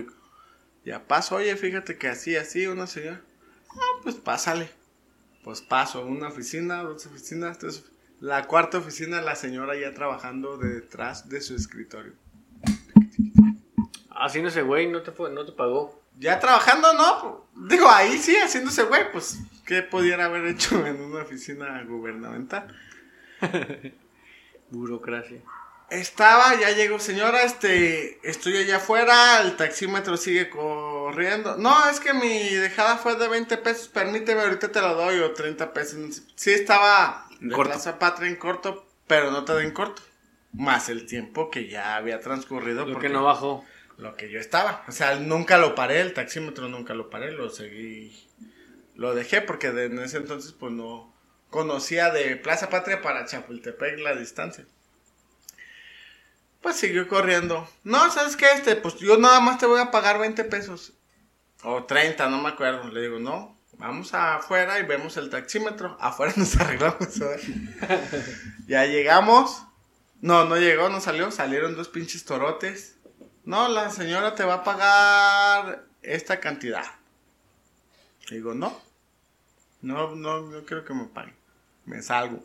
Ya 0.85 1.07
paso, 1.07 1.35
oye, 1.35 1.55
fíjate 1.55 1.97
que 1.97 2.09
así, 2.09 2.35
así, 2.35 2.67
una 2.67 2.87
señora. 2.87 3.21
Ah, 3.69 3.99
pues 4.03 4.15
pásale. 4.15 4.69
Pues 5.43 5.61
paso, 5.61 6.05
una 6.05 6.27
oficina, 6.27 6.83
dos 6.83 7.05
oficinas, 7.05 7.57
tres. 7.57 7.85
La 8.19 8.47
cuarta 8.47 8.77
oficina, 8.77 9.21
la 9.21 9.35
señora 9.35 9.77
ya 9.79 9.93
trabajando 9.93 10.57
detrás 10.57 11.29
de 11.29 11.41
su 11.41 11.55
escritorio. 11.55 12.13
Haciéndose 14.09 14.61
güey, 14.61 14.87
no 14.87 15.01
te, 15.01 15.11
no 15.31 15.45
te 15.45 15.51
pagó. 15.53 16.01
Ya 16.19 16.39
trabajando, 16.39 16.93
¿no? 16.93 17.47
Digo, 17.67 17.89
ahí 17.89 18.17
sí, 18.17 18.35
haciéndose 18.35 18.83
güey, 18.83 19.11
pues, 19.11 19.39
¿qué 19.65 19.81
pudiera 19.81 20.25
haber 20.25 20.45
hecho 20.45 20.85
en 20.87 21.01
una 21.01 21.23
oficina 21.23 21.83
gubernamental? 21.87 22.75
Burocracia. 24.69 25.39
Estaba, 25.89 26.59
ya 26.59 26.71
llegó, 26.71 26.97
señora, 26.97 27.43
este, 27.43 28.17
estoy 28.27 28.57
allá 28.57 28.77
afuera, 28.77 29.41
el 29.41 29.55
taxímetro 29.55 30.17
sigue 30.17 30.49
corriendo. 30.49 31.57
No, 31.57 31.87
es 31.87 31.99
que 31.99 32.13
mi 32.13 32.49
dejada 32.55 32.97
fue 32.97 33.15
de 33.15 33.27
20 33.27 33.57
pesos, 33.57 33.89
permíteme, 33.89 34.41
ahorita 34.41 34.71
te 34.71 34.81
la 34.81 34.93
doy, 34.93 35.19
o 35.19 35.33
30 35.33 35.71
pesos. 35.73 36.23
Sí 36.35 36.51
estaba 36.51 37.27
En 37.41 37.49
de 37.49 37.55
corto. 37.55 37.73
Plaza 37.73 37.99
Patria 37.99 38.27
en 38.27 38.37
corto, 38.37 38.87
pero 39.05 39.29
no 39.29 39.45
te 39.45 39.53
den 39.53 39.71
corto. 39.71 40.01
Más 40.53 40.89
el 40.89 41.05
tiempo 41.05 41.51
que 41.51 41.67
ya 41.67 41.95
había 41.95 42.19
transcurrido. 42.21 42.85
Lo 42.87 42.93
porque- 42.93 43.07
que 43.07 43.13
no 43.13 43.23
bajó. 43.23 43.63
lo 43.97 44.15
que 44.15 44.31
yo 44.31 44.39
estaba. 44.39 44.83
O 44.87 44.91
sea, 44.91 45.17
nunca 45.19 45.59
lo 45.59 45.75
paré, 45.75 46.01
el 46.01 46.13
taxímetro 46.13 46.69
nunca 46.69 46.95
lo 46.95 47.11
paré, 47.11 47.31
lo 47.31 47.51
seguí. 47.51 48.11
Lo 48.95 49.13
dejé 49.15 49.41
porque 49.41 49.71
de- 49.71 49.85
en 49.85 49.99
ese 49.99 50.17
entonces 50.17 50.51
pues 50.53 50.71
no 50.71 51.13
conocía 51.49 52.11
de 52.11 52.35
Plaza 52.37 52.69
Patria 52.69 53.01
para 53.01 53.25
Chapultepec 53.25 53.99
la 53.99 54.15
distancia. 54.15 54.65
Pues 56.61 56.77
siguió 56.77 57.07
corriendo. 57.07 57.69
No, 57.83 58.09
¿sabes 58.11 58.35
qué? 58.37 58.45
Este, 58.53 58.75
pues 58.75 58.95
yo 58.95 59.17
nada 59.17 59.39
más 59.41 59.57
te 59.59 59.65
voy 59.65 59.81
a 59.81 59.91
pagar 59.91 60.17
20 60.19 60.43
pesos. 60.45 60.93
O 61.63 61.83
30, 61.83 62.29
no 62.29 62.41
me 62.41 62.49
acuerdo. 62.49 62.87
Le 62.89 63.01
digo, 63.01 63.19
no, 63.19 63.59
vamos 63.73 64.13
afuera 64.13 64.79
y 64.79 64.83
vemos 64.83 65.17
el 65.17 65.29
taxímetro. 65.29 65.97
Afuera 65.99 66.33
nos 66.37 66.55
arreglamos. 66.55 67.19
¿verdad? 67.19 67.39
ya 68.67 68.85
llegamos. 68.85 69.63
No, 70.21 70.45
no 70.45 70.55
llegó, 70.55 70.87
no 70.89 71.01
salió. 71.01 71.31
Salieron 71.31 71.75
dos 71.75 71.89
pinches 71.89 72.23
torotes. 72.23 72.95
No, 73.43 73.67
la 73.67 73.89
señora 73.89 74.35
te 74.35 74.45
va 74.45 74.55
a 74.55 74.63
pagar 74.63 75.85
esta 76.01 76.39
cantidad. 76.39 76.85
Digo, 78.33 78.55
no. 78.55 78.81
No, 79.83 80.15
no, 80.15 80.41
no 80.41 80.65
quiero 80.65 80.83
que 80.83 80.93
me 80.95 81.05
paguen. 81.05 81.35
Me 81.85 82.01
salgo. 82.01 82.43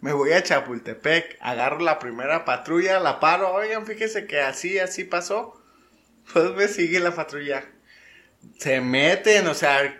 Me 0.00 0.12
voy 0.12 0.32
a 0.32 0.42
Chapultepec, 0.42 1.36
agarro 1.40 1.80
la 1.80 1.98
primera 1.98 2.44
patrulla, 2.44 3.00
la 3.00 3.18
paro. 3.18 3.52
Oigan, 3.52 3.86
fíjese 3.86 4.26
que 4.26 4.40
así, 4.40 4.78
así 4.78 5.04
pasó. 5.04 5.60
Pues 6.32 6.54
me 6.56 6.66
sigue 6.66 6.98
la 6.98 7.14
patrulla. 7.14 7.64
Se 8.58 8.80
meten, 8.80 9.46
o 9.46 9.54
sea, 9.54 9.96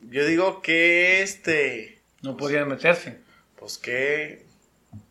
yo 0.00 0.24
digo 0.24 0.62
que 0.62 1.22
este, 1.22 2.00
No 2.22 2.38
podían 2.38 2.68
meterse. 2.68 3.20
pues 3.56 3.76
que... 3.76 4.46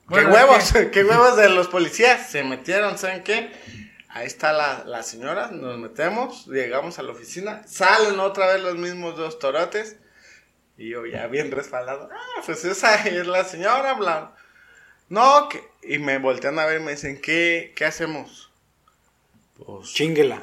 Bueno, 0.05 0.29
¿Qué 0.29 0.35
huevos? 0.35 0.73
¿Qué 0.91 1.03
huevos 1.03 1.37
de 1.37 1.49
los 1.49 1.67
policías? 1.67 2.29
Se 2.29 2.43
metieron, 2.43 2.97
¿saben 2.97 3.23
qué? 3.23 3.51
Ahí 4.13 4.27
está 4.27 4.51
la, 4.51 4.83
la 4.85 5.03
señora, 5.03 5.47
nos 5.51 5.77
metemos, 5.77 6.45
llegamos 6.47 6.99
a 6.99 7.03
la 7.03 7.11
oficina, 7.13 7.61
salen 7.65 8.19
otra 8.19 8.47
vez 8.53 8.61
los 8.61 8.75
mismos 8.75 9.15
dos 9.15 9.39
torotes. 9.39 9.95
Y 10.77 10.89
yo 10.89 11.05
ya 11.05 11.27
bien 11.27 11.51
respaldado, 11.51 12.09
ah, 12.11 12.41
pues 12.45 12.65
esa 12.65 12.95
es 13.07 13.27
la 13.27 13.43
señora, 13.43 13.93
bla. 13.93 14.35
No, 15.09 15.47
que... 15.49 15.61
Y 15.83 15.99
me 15.99 16.17
voltean 16.17 16.57
a 16.59 16.65
ver 16.65 16.81
y 16.81 16.83
me 16.83 16.91
dicen, 16.91 17.21
¿qué, 17.21 17.73
qué 17.75 17.85
hacemos? 17.85 18.51
Pues... 19.57 19.93
Chinguela. 19.93 20.41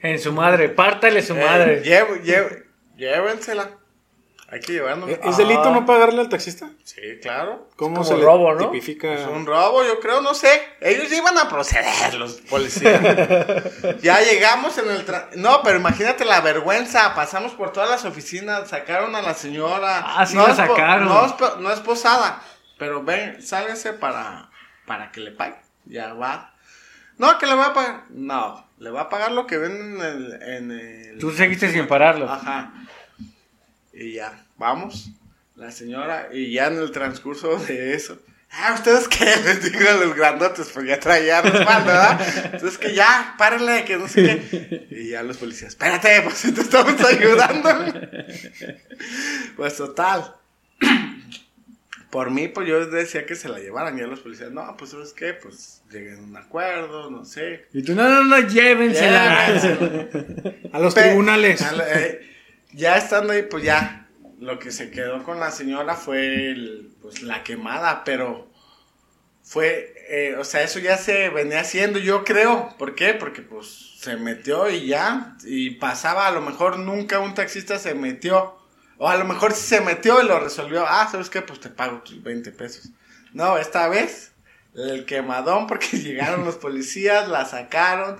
En 0.00 0.18
su 0.18 0.32
madre, 0.32 0.68
pártale 0.68 1.22
su 1.22 1.34
ey, 1.34 1.44
madre. 1.44 1.82
lleve- 1.82 2.66
llévensela. 2.96 3.78
Hay 4.52 4.60
que 4.60 4.74
llevarnos. 4.74 5.08
¿Es 5.08 5.18
¿Es 5.24 5.36
delito 5.38 5.70
no 5.70 5.86
pagarle 5.86 6.20
al 6.20 6.28
taxista? 6.28 6.68
Sí, 6.84 7.00
claro. 7.22 7.70
¿Cómo 7.76 7.94
como 7.96 8.04
se 8.04 8.18
le 8.18 8.22
robo, 8.22 8.52
¿no? 8.52 8.66
tipifica? 8.70 9.10
Es 9.14 9.26
un 9.26 9.46
robo, 9.46 9.82
yo 9.82 9.98
creo, 9.98 10.20
no 10.20 10.34
sé. 10.34 10.48
Ellos 10.82 11.10
iban 11.10 11.38
a 11.38 11.48
proceder, 11.48 12.12
los 12.14 12.34
policías. 12.42 13.00
ya 14.02 14.20
llegamos 14.20 14.76
en 14.76 14.90
el... 14.90 15.06
tra- 15.06 15.30
No, 15.36 15.62
pero 15.62 15.78
imagínate 15.78 16.26
la 16.26 16.42
vergüenza. 16.42 17.14
Pasamos 17.14 17.52
por 17.52 17.72
todas 17.72 17.88
las 17.88 18.04
oficinas, 18.04 18.68
sacaron 18.68 19.16
a 19.16 19.22
la 19.22 19.32
señora. 19.32 20.02
Ah, 20.04 20.26
sí 20.26 20.36
no 20.36 20.44
la 20.44 20.50
es 20.50 20.56
sacaron. 20.58 21.08
No 21.08 21.24
es, 21.24 21.34
no 21.60 21.72
es 21.72 21.80
posada, 21.80 22.42
pero 22.78 23.02
ven, 23.02 23.40
sálgase 23.40 23.94
para, 23.94 24.50
para 24.86 25.10
que 25.12 25.20
le 25.20 25.30
pague. 25.30 25.56
Ya 25.86 26.12
va. 26.12 26.52
No, 27.16 27.38
que 27.38 27.46
le 27.46 27.54
va 27.54 27.68
a 27.68 27.72
pagar. 27.72 28.04
No, 28.10 28.66
le 28.78 28.90
va 28.90 29.02
a 29.02 29.08
pagar 29.08 29.32
lo 29.32 29.46
que 29.46 29.56
ven 29.56 29.72
en 29.72 30.00
el... 30.02 30.42
En 30.42 30.70
el 30.72 31.18
Tú 31.18 31.30
seguiste 31.30 31.72
sin 31.72 31.86
pararlo. 31.88 32.30
Ajá. 32.30 32.70
Y 33.94 34.14
ya, 34.14 34.41
vamos. 34.62 35.10
La 35.56 35.70
señora, 35.70 36.28
y 36.32 36.52
ya 36.52 36.68
en 36.68 36.78
el 36.78 36.92
transcurso 36.92 37.56
de 37.58 37.94
eso. 37.94 38.18
Ah, 38.50 38.74
¿ustedes 38.74 39.08
qué? 39.08 39.24
Les 39.44 39.62
digo 39.72 39.88
a 39.88 39.94
los 39.94 40.14
grandotes, 40.14 40.68
pues 40.72 40.86
ya 40.86 40.98
traía 41.00 41.42
respaldo, 41.42 41.86
¿verdad? 41.86 42.20
Entonces 42.54 42.78
que 42.78 42.94
ya, 42.94 43.34
párenle, 43.38 43.84
que 43.84 43.96
no 43.96 44.08
sé 44.08 44.22
qué. 44.22 44.86
Y 44.90 45.08
ya 45.10 45.22
los 45.22 45.36
policías, 45.38 45.70
espérate, 45.70 46.20
pues 46.22 46.42
te 46.54 46.60
estamos 46.60 47.00
ayudando. 47.04 47.68
Pues 49.56 49.76
total. 49.76 50.36
Por 52.10 52.30
mí, 52.30 52.48
pues 52.48 52.68
yo 52.68 52.84
decía 52.86 53.24
que 53.24 53.34
se 53.36 53.48
la 53.48 53.58
llevaran. 53.58 53.96
Ya 53.98 54.06
los 54.06 54.20
policías, 54.20 54.50
no, 54.52 54.76
pues 54.76 54.90
¿sabes 54.90 55.12
qué? 55.14 55.32
Pues 55.32 55.80
lleguen 55.90 56.16
a 56.18 56.22
un 56.22 56.36
acuerdo, 56.36 57.10
no 57.10 57.24
sé. 57.24 57.66
Y 57.72 57.82
tú, 57.82 57.94
no, 57.94 58.06
no, 58.08 58.24
no, 58.24 58.38
llévensela. 58.48 59.46
A 60.72 60.78
los 60.78 60.94
Pe- 60.94 61.02
tribunales. 61.04 61.62
a 61.62 61.72
la- 61.72 61.88
eh, 62.00 62.20
ya 62.72 62.98
estando 62.98 63.32
ahí, 63.32 63.42
pues 63.42 63.64
ya, 63.64 64.01
lo 64.42 64.58
que 64.58 64.70
se 64.72 64.90
quedó 64.90 65.22
con 65.24 65.40
la 65.40 65.50
señora 65.50 65.94
fue 65.96 66.50
el- 66.50 66.92
pues, 67.02 67.22
la 67.22 67.42
quemada, 67.44 68.04
pero 68.04 68.48
fue, 69.42 69.94
eh, 70.08 70.36
o 70.38 70.44
sea, 70.44 70.62
eso 70.62 70.78
ya 70.78 70.96
se 70.96 71.28
venía 71.30 71.60
haciendo, 71.60 71.98
yo 71.98 72.24
creo. 72.24 72.74
¿Por 72.78 72.94
qué? 72.94 73.14
Porque 73.14 73.42
pues 73.42 73.94
se 73.98 74.16
metió 74.16 74.70
y 74.70 74.86
ya, 74.86 75.36
y 75.44 75.70
pasaba, 75.76 76.26
a 76.26 76.32
lo 76.32 76.40
mejor 76.40 76.78
nunca 76.78 77.18
un 77.20 77.34
taxista 77.34 77.78
se 77.78 77.94
metió, 77.94 78.56
o 78.98 79.08
a 79.08 79.16
lo 79.16 79.24
mejor 79.24 79.52
sí 79.52 79.66
se 79.66 79.80
metió 79.80 80.22
y 80.22 80.26
lo 80.26 80.38
resolvió, 80.40 80.84
ah, 80.86 81.08
¿sabes 81.10 81.30
qué? 81.30 81.42
Pues 81.42 81.60
te 81.60 81.70
pago 81.70 82.02
tus 82.02 82.22
20 82.22 82.52
pesos. 82.52 82.90
No, 83.32 83.58
esta 83.58 83.88
vez, 83.88 84.32
el 84.74 85.04
quemadón, 85.06 85.66
porque 85.66 85.86
llegaron 85.98 86.44
los 86.44 86.56
policías, 86.56 87.28
la 87.28 87.44
sacaron, 87.44 88.18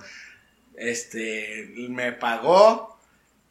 este, 0.75 1.73
me 1.89 2.11
pagó, 2.11 2.92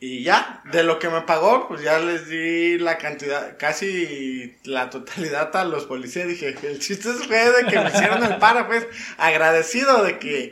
y 0.05 0.25
ya, 0.25 0.61
de 0.73 0.83
lo 0.83 0.99
que 0.99 1.09
me 1.09 1.21
pagó, 1.21 1.69
pues 1.69 1.81
ya 1.81 2.01
les 2.01 2.29
di 2.29 2.77
la 2.77 2.99
cantidad, 2.99 3.57
casi 3.57 4.57
la 4.65 4.91
totalidad 4.91 5.55
a 5.55 5.65
los 5.65 5.87
policías. 5.87 6.27
Dije, 6.27 6.57
el 6.65 6.81
chiste 6.81 7.09
fue 7.11 7.53
de 7.53 7.71
que 7.71 7.79
me 7.79 7.89
hicieron 7.89 8.25
el 8.25 8.39
paro, 8.39 8.67
pues, 8.67 8.85
agradecido 9.17 10.03
de 10.03 10.19
que... 10.19 10.51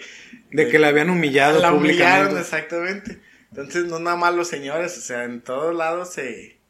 De 0.53 0.69
que 0.69 0.79
la 0.79 0.87
habían 0.87 1.11
humillado 1.11 1.59
la 1.59 1.73
humillaron, 1.73 2.39
exactamente. 2.39 3.19
Entonces, 3.51 3.87
no 3.87 3.99
nada 3.99 4.17
más 4.17 4.37
los 4.37 4.47
señores, 4.47 4.97
o 4.97 5.01
sea, 5.01 5.25
en 5.25 5.41
todos 5.41 5.75
lados, 5.75 6.13
se 6.13 6.61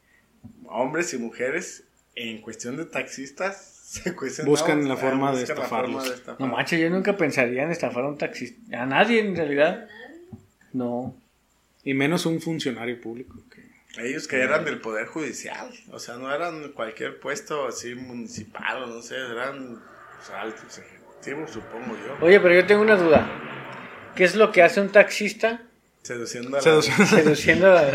hombres 0.65 1.13
y 1.13 1.19
mujeres, 1.19 1.83
en 2.15 2.41
cuestión 2.41 2.77
de 2.77 2.85
taxistas, 2.85 3.63
se 3.83 4.15
cuestionan. 4.15 4.49
Buscan 4.49 4.89
la 4.89 4.97
forma 4.97 5.33
de 5.33 5.41
buscan 5.41 5.57
la 5.57 5.63
estafarlos. 5.65 6.09
forma 6.09 6.33
de 6.33 6.35
No 6.39 6.47
manches, 6.47 6.79
yo 6.79 6.89
nunca 6.89 7.15
pensaría 7.15 7.61
en 7.61 7.69
estafar 7.69 8.05
a 8.05 8.07
un 8.07 8.17
taxista. 8.17 8.81
A 8.81 8.87
nadie, 8.87 9.19
en 9.19 9.35
realidad. 9.35 9.87
No. 10.73 11.20
Y 11.83 11.93
menos 11.93 12.25
un 12.25 12.41
funcionario 12.41 12.99
público. 13.01 13.35
que- 13.53 13.71
Ellos 14.01 14.27
que 14.27 14.37
eran 14.41 14.63
del 14.65 14.79
Poder 14.79 15.07
Judicial, 15.07 15.69
o 15.91 15.99
sea, 15.99 16.15
no 16.15 16.33
eran 16.33 16.69
cualquier 16.71 17.19
puesto 17.19 17.67
así 17.67 17.93
municipal 17.95 18.83
o 18.83 18.87
no 18.87 19.01
sé, 19.01 19.15
eran 19.17 19.79
pues, 20.15 20.29
altos 20.29 20.77
ejecutivos, 20.77 21.51
supongo 21.51 21.97
yo. 21.97 22.25
Oye, 22.25 22.39
pero 22.39 22.53
yo 22.55 22.65
tengo 22.65 22.81
una 22.81 22.95
duda. 22.95 23.27
¿Qué 24.15 24.23
es 24.23 24.35
lo 24.35 24.51
que 24.51 24.61
hace 24.63 24.79
un 24.81 24.89
taxista 24.89 25.61
Seduciendo 26.03 26.57
a 26.57 26.61
la- 26.61 26.81
seduciendo 26.81 27.77
a... 27.77 27.85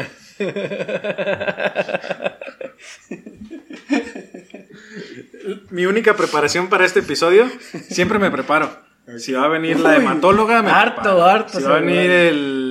Mi 5.71 5.87
única 5.87 6.17
preparación 6.17 6.69
para 6.69 6.85
este 6.85 7.01
episodio, 7.01 7.49
siempre 7.89 8.19
me 8.19 8.31
preparo. 8.31 8.85
Si 9.19 9.33
va 9.33 9.45
a 9.45 9.49
venir 9.49 9.79
la 9.79 9.97
hematóloga, 9.97 10.63
me 10.63 10.71
harto, 10.71 10.95
preparo. 11.03 11.23
harto 11.25 11.59
Si 11.61 11.65
va 11.65 11.77
a 11.77 11.81
venir 11.81 12.11
el 12.11 12.66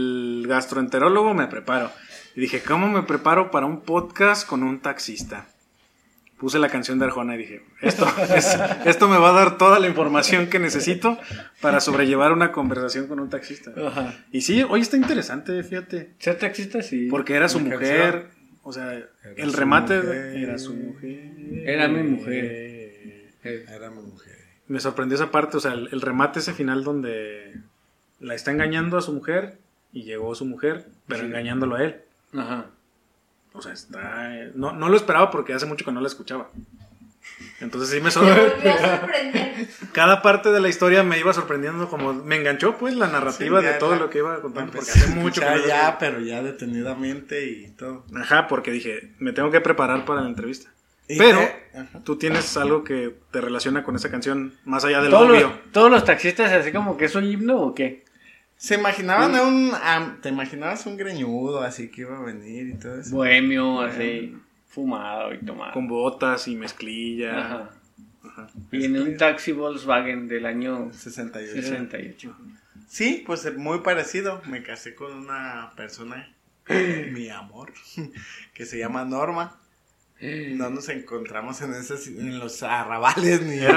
el 0.45 0.49
gastroenterólogo, 0.51 1.33
me 1.33 1.47
preparo. 1.47 1.91
Y 2.35 2.41
dije, 2.41 2.61
¿cómo 2.61 2.87
me 2.87 3.01
preparo 3.03 3.49
para 3.51 3.65
un 3.65 3.81
podcast 3.81 4.47
con 4.47 4.61
un 4.63 4.79
taxista? 4.79 5.47
Puse 6.37 6.59
la 6.59 6.69
canción 6.69 6.99
de 6.99 7.05
Arjona 7.05 7.35
y 7.35 7.37
dije, 7.39 7.63
esto, 7.81 8.05
es- 8.35 8.57
esto 8.85 9.07
me 9.07 9.17
va 9.17 9.29
a 9.29 9.33
dar 9.33 9.57
toda 9.57 9.79
la 9.79 9.87
información 9.87 10.47
que 10.47 10.59
necesito 10.59 11.17
para 11.61 11.79
sobrellevar 11.79 12.31
una 12.31 12.51
conversación 12.51 13.07
con 13.07 13.19
un 13.19 13.29
taxista. 13.29 13.71
Ajá. 13.87 14.13
Y 14.31 14.41
sí, 14.41 14.63
hoy 14.63 14.81
está 14.81 14.97
interesante, 14.97 15.63
fíjate. 15.63 16.11
Ser 16.19 16.37
taxista 16.37 16.81
sí. 16.83 17.07
Porque 17.09 17.35
era 17.35 17.47
su 17.49 17.59
mujer, 17.61 18.27
o 18.63 18.71
sea, 18.73 18.93
el 19.37 19.53
remate 19.53 19.95
mujer. 19.97 20.35
era 20.37 20.57
su 20.59 20.73
mujer. 20.75 21.31
Era 21.65 21.87
mi 21.87 22.03
mujer. 22.03 22.45
Eh, 22.45 23.31
Era 23.43 23.89
mi 23.89 24.01
mujer. 24.01 24.35
Me 24.67 24.79
sorprendió 24.79 25.15
esa 25.15 25.31
parte, 25.31 25.57
o 25.57 25.59
sea, 25.59 25.73
el, 25.73 25.89
el 25.91 26.01
remate 26.01 26.39
ese 26.39 26.53
final 26.53 26.83
donde 26.83 27.61
la 28.19 28.33
está 28.35 28.51
engañando 28.51 28.97
a 28.97 29.01
su 29.01 29.13
mujer 29.13 29.59
y 29.95 30.03
llegó 30.03 30.35
su 30.35 30.45
mujer, 30.45 30.85
pero 31.07 31.23
engañándolo 31.23 31.75
a 31.77 31.83
él. 31.83 32.01
Ajá. 32.37 32.65
O 33.53 33.61
sea, 33.61 33.71
está... 33.73 34.29
No, 34.53 34.73
no 34.73 34.89
lo 34.89 34.95
esperaba 34.97 35.31
porque 35.31 35.53
hace 35.53 35.65
mucho 35.65 35.83
que 35.85 35.91
no 35.91 36.01
la 36.01 36.07
escuchaba. 36.07 36.49
Entonces 37.61 37.89
sí 37.89 38.01
me 38.01 38.11
sorprendió. 38.11 38.73
Cada 39.93 40.21
parte 40.21 40.51
de 40.51 40.59
la 40.59 40.67
historia 40.67 41.03
me 41.03 41.17
iba 41.17 41.33
sorprendiendo 41.33 41.89
como... 41.89 42.13
Me 42.13 42.35
enganchó 42.35 42.77
pues 42.77 42.95
la 42.95 43.07
narrativa 43.07 43.61
Sí, 43.61 43.65
de 43.65 43.73
todo 43.75 43.91
la- 43.91 43.97
lo 44.01 44.09
que 44.09 44.17
iba 44.19 44.41
contando. 44.41 44.73
Porque 44.73 44.91
hace 44.91 45.07
mucho 45.15 45.41
que 45.41 45.67
ya, 45.67 45.97
pero 45.97 46.19
ya 46.19 46.43
detenidamente 46.43 47.45
y 47.49 47.69
todo. 47.71 48.05
Ajá, 48.15 48.47
porque 48.47 48.71
dije, 48.71 49.13
me 49.19 49.31
tengo 49.31 49.49
que 49.51 49.61
preparar 49.61 50.05
para 50.05 50.21
la 50.21 50.27
entrevista. 50.27 50.69
Pero 51.07 51.39
tú 52.03 52.17
tienes 52.17 52.57
algo 52.57 52.83
que 52.83 53.15
te 53.31 53.39
relaciona 53.39 53.83
con 53.83 53.95
esa 53.95 54.09
canción, 54.09 54.55
más 54.65 54.83
allá 54.85 55.01
del 55.01 55.11
¿Todos 55.11 55.29
obvio. 55.29 55.51
¿Todos 55.71 55.91
los 55.91 56.03
taxistas 56.03 56.51
así 56.51 56.71
como 56.71 56.97
que 56.97 57.05
es 57.05 57.13
un 57.15 57.23
himno 57.25 57.57
o 57.57 57.75
qué? 57.75 58.03
¿Se 58.57 58.75
imaginaban 58.75 59.35
a 59.35 59.43
un... 59.43 59.71
a- 59.73 60.17
¿Te 60.21 60.29
imaginabas 60.29 60.85
un 60.85 60.97
greñudo 60.97 61.61
así 61.61 61.89
que 61.89 62.01
iba 62.01 62.17
a 62.17 62.21
venir 62.21 62.67
y 62.69 62.73
todo 62.75 62.99
eso? 62.99 63.15
Bohemio, 63.15 63.81
así, 63.81 64.35
fumado 64.67 65.33
y 65.33 65.39
tomado. 65.39 65.73
Con 65.73 65.87
botas 65.87 66.47
y 66.47 66.55
mezclilla. 66.55 67.39
Ajá. 67.39 67.69
Ajá. 68.23 68.47
Y 68.71 68.85
en 68.85 68.99
un 69.01 69.17
taxi 69.17 69.51
Volkswagen 69.51 70.27
del 70.27 70.45
año 70.45 70.91
68. 70.93 71.61
68. 71.61 72.37
Sí, 72.87 73.23
pues 73.25 73.55
muy 73.57 73.79
parecido. 73.79 74.41
Me 74.47 74.63
casé 74.63 74.95
con 74.95 75.11
una 75.13 75.71
persona, 75.75 76.33
mi 77.11 77.29
amor, 77.29 77.73
que 78.53 78.65
se 78.65 78.77
llama 78.79 79.05
Norma. 79.05 79.59
No 80.21 80.69
nos 80.69 80.87
encontramos 80.89 81.61
en 81.61 81.73
esos, 81.73 82.07
en 82.07 82.39
los 82.39 82.63
arrabales 82.63 83.41
ni 83.41 83.59
en 83.59 83.75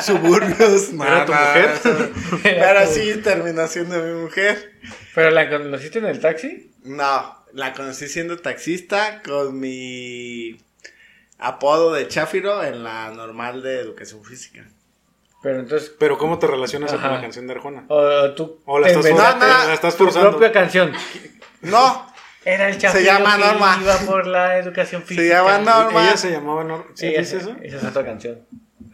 suburbios. 0.00 0.92
no, 0.92 1.04
¿Era 1.04 1.26
tu 1.26 1.32
mujer? 1.32 1.70
Pero 2.42 2.86
sí 2.86 3.20
terminó 3.22 3.66
siendo 3.66 4.00
mi 4.02 4.22
mujer. 4.22 4.72
¿Pero 5.14 5.30
la 5.30 5.50
conociste 5.50 5.98
en 5.98 6.06
el 6.06 6.20
taxi? 6.20 6.72
No, 6.84 7.44
la 7.52 7.72
conocí 7.74 8.08
siendo 8.08 8.38
taxista 8.38 9.22
con 9.22 9.58
mi 9.58 10.56
apodo 11.38 11.92
de 11.92 12.06
Chafiro 12.08 12.62
en 12.62 12.84
la 12.84 13.10
normal 13.10 13.62
de 13.62 13.80
educación 13.80 14.24
física. 14.24 14.64
Pero 15.42 15.58
entonces, 15.58 15.92
Pero 15.98 16.16
¿cómo 16.16 16.38
te 16.38 16.46
relacionas 16.46 16.92
Ajá. 16.92 17.02
con 17.02 17.12
la 17.16 17.20
canción 17.20 17.48
de 17.48 17.54
Arjona? 17.54 17.84
o 17.88 18.30
tú 18.34 18.60
O 18.64 18.78
la 18.78 18.86
estás, 18.86 19.04
inventaste 19.04 19.44
No, 19.46 19.58
no, 19.58 19.66
la 19.66 19.74
estás 19.74 19.96
tu 19.96 20.04
forzando. 20.04 20.30
propia 20.30 20.52
canción. 20.52 20.92
No, 21.62 22.11
Era 22.44 22.68
el 22.68 22.78
chapito 22.78 22.98
Se 22.98 23.04
llama 23.04 23.36
que 23.36 23.44
Norma. 23.44 23.78
iba 23.80 23.96
por 23.98 24.26
la 24.26 24.58
educación 24.58 25.02
física. 25.02 25.22
Se 25.22 25.28
llama 25.28 25.58
Norma. 25.58 26.02
Ella 26.06 26.16
se 26.16 26.30
llamaba 26.32 26.64
Norma. 26.64 26.84
¿Sí 26.94 27.06
Ella 27.06 27.20
dice 27.20 27.30
se- 27.40 27.50
eso? 27.50 27.56
Esa 27.62 27.76
es 27.76 27.84
otra 27.84 28.04
canción. 28.04 28.38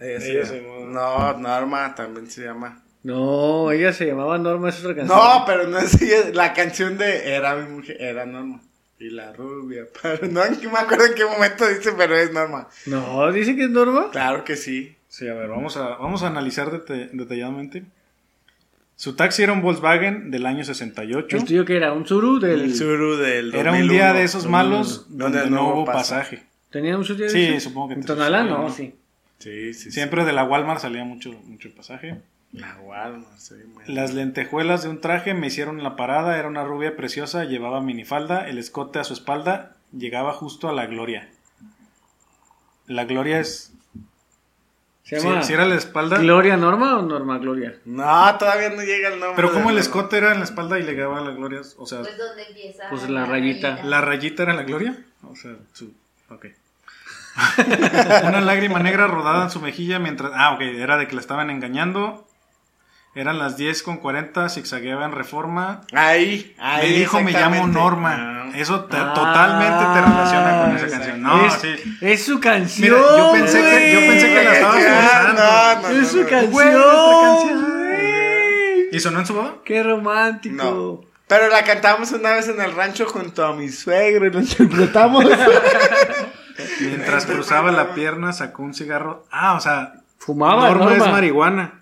ella 0.01 0.21
se 0.21 0.31
Ella 0.31 0.43
llama- 0.43 0.49
se 0.51 0.61
llamaba- 0.63 1.33
no, 1.33 1.39
Norma 1.39 1.95
también 1.95 2.31
se 2.31 2.43
llama. 2.43 2.83
No, 3.03 3.71
ella 3.71 3.93
se 3.93 4.07
llamaba 4.07 4.37
Norma, 4.39 4.69
es 4.69 4.81
otra 4.81 4.95
canción. 4.97 5.17
No, 5.19 5.45
pero 5.47 5.67
no 5.69 5.79
es 5.79 6.01
ella, 6.03 6.31
la 6.35 6.53
canción 6.53 6.99
de 6.99 7.35
Era 7.35 7.55
mi 7.57 7.69
mujer, 7.71 7.97
era 8.01 8.27
Norma. 8.27 8.61
Y 8.99 9.11
la 9.11 9.33
rubia, 9.33 9.85
pero 10.03 10.27
no 10.27 10.41
me 10.73 10.79
acuerdo 10.79 11.07
en 11.07 11.15
qué 11.15 11.25
momento 11.25 11.67
dice, 11.69 11.93
pero 11.97 12.17
es 12.17 12.33
Norma. 12.33 12.69
No, 12.87 13.31
dice 13.33 13.55
que 13.55 13.65
es 13.65 13.71
Norma. 13.71 14.11
Claro 14.11 14.45
que 14.45 14.57
sí. 14.57 14.97
Sí, 15.07 15.27
a 15.29 15.35
ver, 15.35 15.49
vamos 15.49 15.77
a, 15.77 15.91
vamos 15.97 16.23
a 16.23 16.27
analizar 16.27 16.71
dete- 16.71 17.09
detalladamente. 17.13 17.85
Su 18.99 19.15
taxi 19.15 19.45
era 19.45 19.53
un 19.53 19.63
Volkswagen 19.63 20.33
del 20.33 20.45
año 20.45 20.65
68. 20.65 21.37
¿El 21.37 21.45
tuyo 21.45 21.65
que 21.65 21.77
era? 21.77 21.93
¿Un 21.93 22.05
Suru 22.05 22.41
del...? 22.41 22.63
El 22.63 22.75
Suru 22.75 23.17
del 23.17 23.55
Era 23.55 23.71
un 23.71 23.79
2001, 23.79 23.93
día 23.93 24.13
de 24.13 24.25
esos 24.25 24.43
2001, 24.43 24.51
malos 24.51 25.07
donde 25.09 25.49
no 25.49 25.69
hubo 25.73 25.85
pasaje. 25.85 26.43
¿Tenía 26.69 26.99
un 26.99 27.05
Suru 27.05 27.21
de 27.21 27.29
Sí, 27.31 27.61
supongo 27.61 27.91
que 27.91 27.95
¿En 27.95 28.05
Tonalá? 28.05 28.43
sí, 28.43 28.49
No, 28.49 28.59
¿no? 28.59 28.71
sí. 28.71 28.95
Sí, 29.39 29.73
sí, 29.73 29.81
sí. 29.85 29.91
Siempre 29.93 30.25
de 30.25 30.33
la 30.33 30.43
Walmart 30.43 30.81
salía 30.81 31.05
mucho, 31.05 31.31
mucho 31.45 31.73
pasaje. 31.77 32.17
La 32.53 32.77
Walmart, 32.83 33.39
sí, 33.39 33.55
bueno. 33.73 33.89
Las 33.95 34.15
lentejuelas 34.15 34.83
de 34.83 34.89
un 34.89 35.01
traje 35.01 35.33
me 35.33 35.47
hicieron 35.47 35.81
la 35.85 35.95
parada. 35.95 36.37
Era 36.37 36.49
una 36.49 36.65
rubia 36.65 36.97
preciosa, 36.97 37.45
llevaba 37.45 37.81
minifalda, 37.81 38.49
el 38.49 38.59
escote 38.59 38.99
a 38.99 39.05
su 39.05 39.13
espalda, 39.13 39.77
llegaba 39.97 40.33
justo 40.33 40.69
a 40.69 40.73
la 40.73 40.87
gloria. 40.87 41.29
La 42.89 43.05
gloria 43.05 43.39
es. 43.39 43.73
¿Se 45.09 45.19
Si, 45.21 45.27
llama 45.27 45.43
si 45.43 45.53
era 45.55 45.65
la 45.65 45.75
espalda. 45.77 46.19
Gloria 46.19 46.59
Norma 46.59 46.99
o 46.99 47.03
Norma 47.03 47.39
Gloria? 47.39 47.75
No, 47.87 48.37
todavía 48.37 48.69
no 48.69 48.83
llega 48.83 49.09
el 49.09 49.19
nombre. 49.19 49.37
Pero 49.37 49.53
como 49.55 49.71
el 49.71 49.79
escote 49.79 50.19
era 50.19 50.33
en 50.33 50.39
la 50.41 50.45
espalda 50.45 50.79
y 50.79 50.83
le 50.83 50.93
llegaba 50.93 51.19
a 51.19 51.23
la 51.23 51.31
gloria. 51.31 51.63
O 51.79 51.87
sea, 51.87 52.01
Pues 52.01 52.19
donde 52.19 52.43
empieza. 52.47 52.85
Pues 52.91 53.09
la 53.09 53.25
rayita. 53.25 53.81
la 53.85 54.03
rayita 54.03 54.43
era 54.43 54.53
la 54.53 54.65
gloria. 54.65 54.99
O 55.23 55.35
sea, 55.35 55.53
su. 55.73 55.95
Ok. 56.29 56.47
Una 58.27 58.41
lágrima 58.43 58.81
negra 58.81 59.07
rodada 59.07 59.45
en 59.45 59.51
su 59.51 59.61
mejilla 59.61 59.99
mientras. 59.99 60.33
Ah, 60.35 60.53
ok, 60.53 60.61
era 60.61 60.99
de 60.99 61.09
que 61.09 61.15
la 61.15 61.21
estaban 61.23 61.49
engañando. 61.49 62.28
Eran 63.19 63.39
las 63.39 63.57
10 63.57 63.83
con 63.83 63.97
40, 63.97 64.49
zigzagueaba 64.49 65.05
en 65.05 65.11
reforma. 65.13 65.81
Ahí, 65.93 66.55
ahí. 66.59 66.89
me 66.93 66.99
dijo, 66.99 67.21
me 67.21 67.33
llamo. 67.33 67.67
Norma. 67.67 68.15
Ah. 68.17 68.51
Eso 68.55 68.85
te- 68.85 68.97
Ah, 68.97 69.13
totalmente 69.13 69.85
te 69.93 70.01
relaciona 70.09 70.63
con 70.63 70.77
esa 70.77 70.85
exacto. 70.87 71.07
canción. 71.07 71.23
No, 71.23 71.45
es, 71.47 71.53
sí. 71.55 71.99
es 72.01 72.25
su 72.25 72.39
canción. 72.41 72.89
Mira, 72.93 73.03
yo 73.19 73.33
pensé 73.33 73.61
que- 73.61 73.93
yo 73.93 74.01
pensé 74.01 74.29
que 74.29 74.45
la 74.45 74.53
estabas 74.53 74.85
Ah, 74.89 75.01
forzando. 75.01 75.43
No, 75.43 75.83
no, 75.83 75.95
no, 75.95 76.01
Es 76.03 76.09
su 76.09 76.23
no. 76.23 76.27
canción. 76.29 76.75
Otra 76.77 77.21
canción. 77.23 78.89
¿Y 78.93 79.01
sonó 79.01 79.19
en 79.19 79.27
su 79.27 79.35
boda? 79.35 79.55
Qué 79.65 79.83
romántico. 79.83 80.55
No. 80.65 81.01
Pero 81.27 81.49
la 81.49 81.63
cantamos 81.65 82.13
una 82.13 82.31
vez 82.33 82.49
en 82.49 82.61
el 82.61 82.73
rancho 82.75 83.05
junto 83.07 83.45
a 83.45 83.53
mi 83.55 83.69
suegro 83.69 84.27
y 84.27 84.31
la 84.31 84.41
interpretamos. 84.43 85.25
Mientras 86.81 87.27
cruzaba 87.27 87.71
la 87.73 87.95
pierna, 87.95 88.33
sacó 88.33 88.63
un 88.63 88.75
cigarro. 88.75 89.25
Ah, 89.31 89.55
o 89.55 89.61
sea, 89.61 89.95
Fumaba 90.19 90.69
Norma, 90.69 90.85
Norma. 90.87 91.05
es 91.07 91.13
marihuana. 91.13 91.78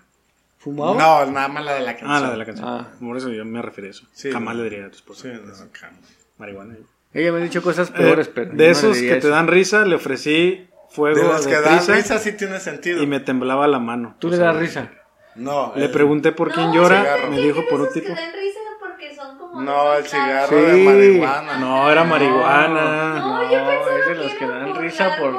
¿Fumaba? 0.75 0.93
no, 1.25 1.31
nada 1.31 1.47
más 1.47 1.63
la 1.65 1.73
de 1.75 1.81
la 1.81 1.91
canción. 1.95 2.11
Ah, 2.11 2.19
la 2.19 2.31
de 2.31 2.37
la 2.37 2.45
canción. 2.45 2.67
Ah. 2.67 2.87
Por 2.99 3.17
eso 3.17 3.29
yo 3.29 3.45
me 3.45 3.61
referí 3.61 3.87
a 3.87 3.91
eso. 3.91 4.05
Sí, 4.13 4.31
Jamás 4.31 4.55
no. 4.55 4.63
le 4.63 4.69
diría 4.69 4.85
a 4.87 4.89
tu 4.89 4.95
esposa. 4.97 5.21
Sí, 5.23 5.29
no, 5.33 5.53
calma. 5.71 5.97
Marihuana. 6.37 6.75
Ella 7.13 7.31
me 7.31 7.39
ha 7.39 7.41
dicho 7.43 7.61
cosas 7.61 7.89
Eh, 7.89 7.93
peores, 7.95 8.27
pero. 8.27 8.51
de 8.51 8.65
no 8.65 8.71
esos 8.71 8.97
que 8.97 9.15
te 9.15 9.29
dan 9.29 9.47
risa, 9.47 9.85
le 9.85 9.95
ofrecí 9.95 10.67
fuego 10.89 11.15
De 11.15 11.23
de, 11.23 11.27
los 11.29 11.47
que 11.47 11.59
dan 11.61 11.87
risa 11.87 12.19
sí 12.19 12.33
tiene 12.33 12.59
sentido. 12.59 13.01
y 13.01 13.07
me 13.07 13.19
temblaba 13.19 13.67
la 13.67 13.79
mano. 13.79 14.15
Tú 14.19 14.27
O 14.27 14.31
le 14.31 14.37
sea, 14.37 14.47
das 14.47 14.57
risa. 14.57 14.91
No. 15.35 15.71
Le 15.75 15.85
el- 15.85 15.91
pregunté 15.91 16.31
por 16.33 16.51
quién 16.51 16.73
llora, 16.73 17.01
cigarro. 17.01 17.31
me 17.31 17.41
dijo 17.41 17.63
por 17.69 17.81
un 17.81 17.91
tipo. 17.93 18.07
que 18.07 18.13
dan 18.13 18.33
risa 18.33 18.59
porque 18.79 19.15
son 19.15 19.37
como 19.37 19.61
No, 19.61 19.93
el 19.95 20.03
cigarro 20.05 20.49
Sí. 20.59 20.65
de 20.65 20.83
marihuana. 20.83 21.57
No, 21.59 21.89
era 21.91 22.03
marihuana. 22.03 23.19
No, 23.19 23.51
yo 23.51 23.59
No, 23.61 23.67
pensaba 23.67 23.99
es 23.99 24.07
de 24.07 24.15
los 24.15 24.33
que 24.33 24.45
dan 24.47 24.75
risa 24.75 25.15
por-. 25.19 25.35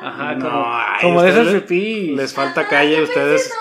Ajá, 0.00 0.34
No, 0.36 0.48
como, 0.50 0.64
ay, 0.66 1.02
como 1.02 1.22
de 1.22 1.30
esos 1.30 1.48
pipí. 1.62 2.14
Les 2.14 2.32
falta 2.32 2.68
calle, 2.68 2.96
yo 2.98 3.02
ustedes. 3.04 3.52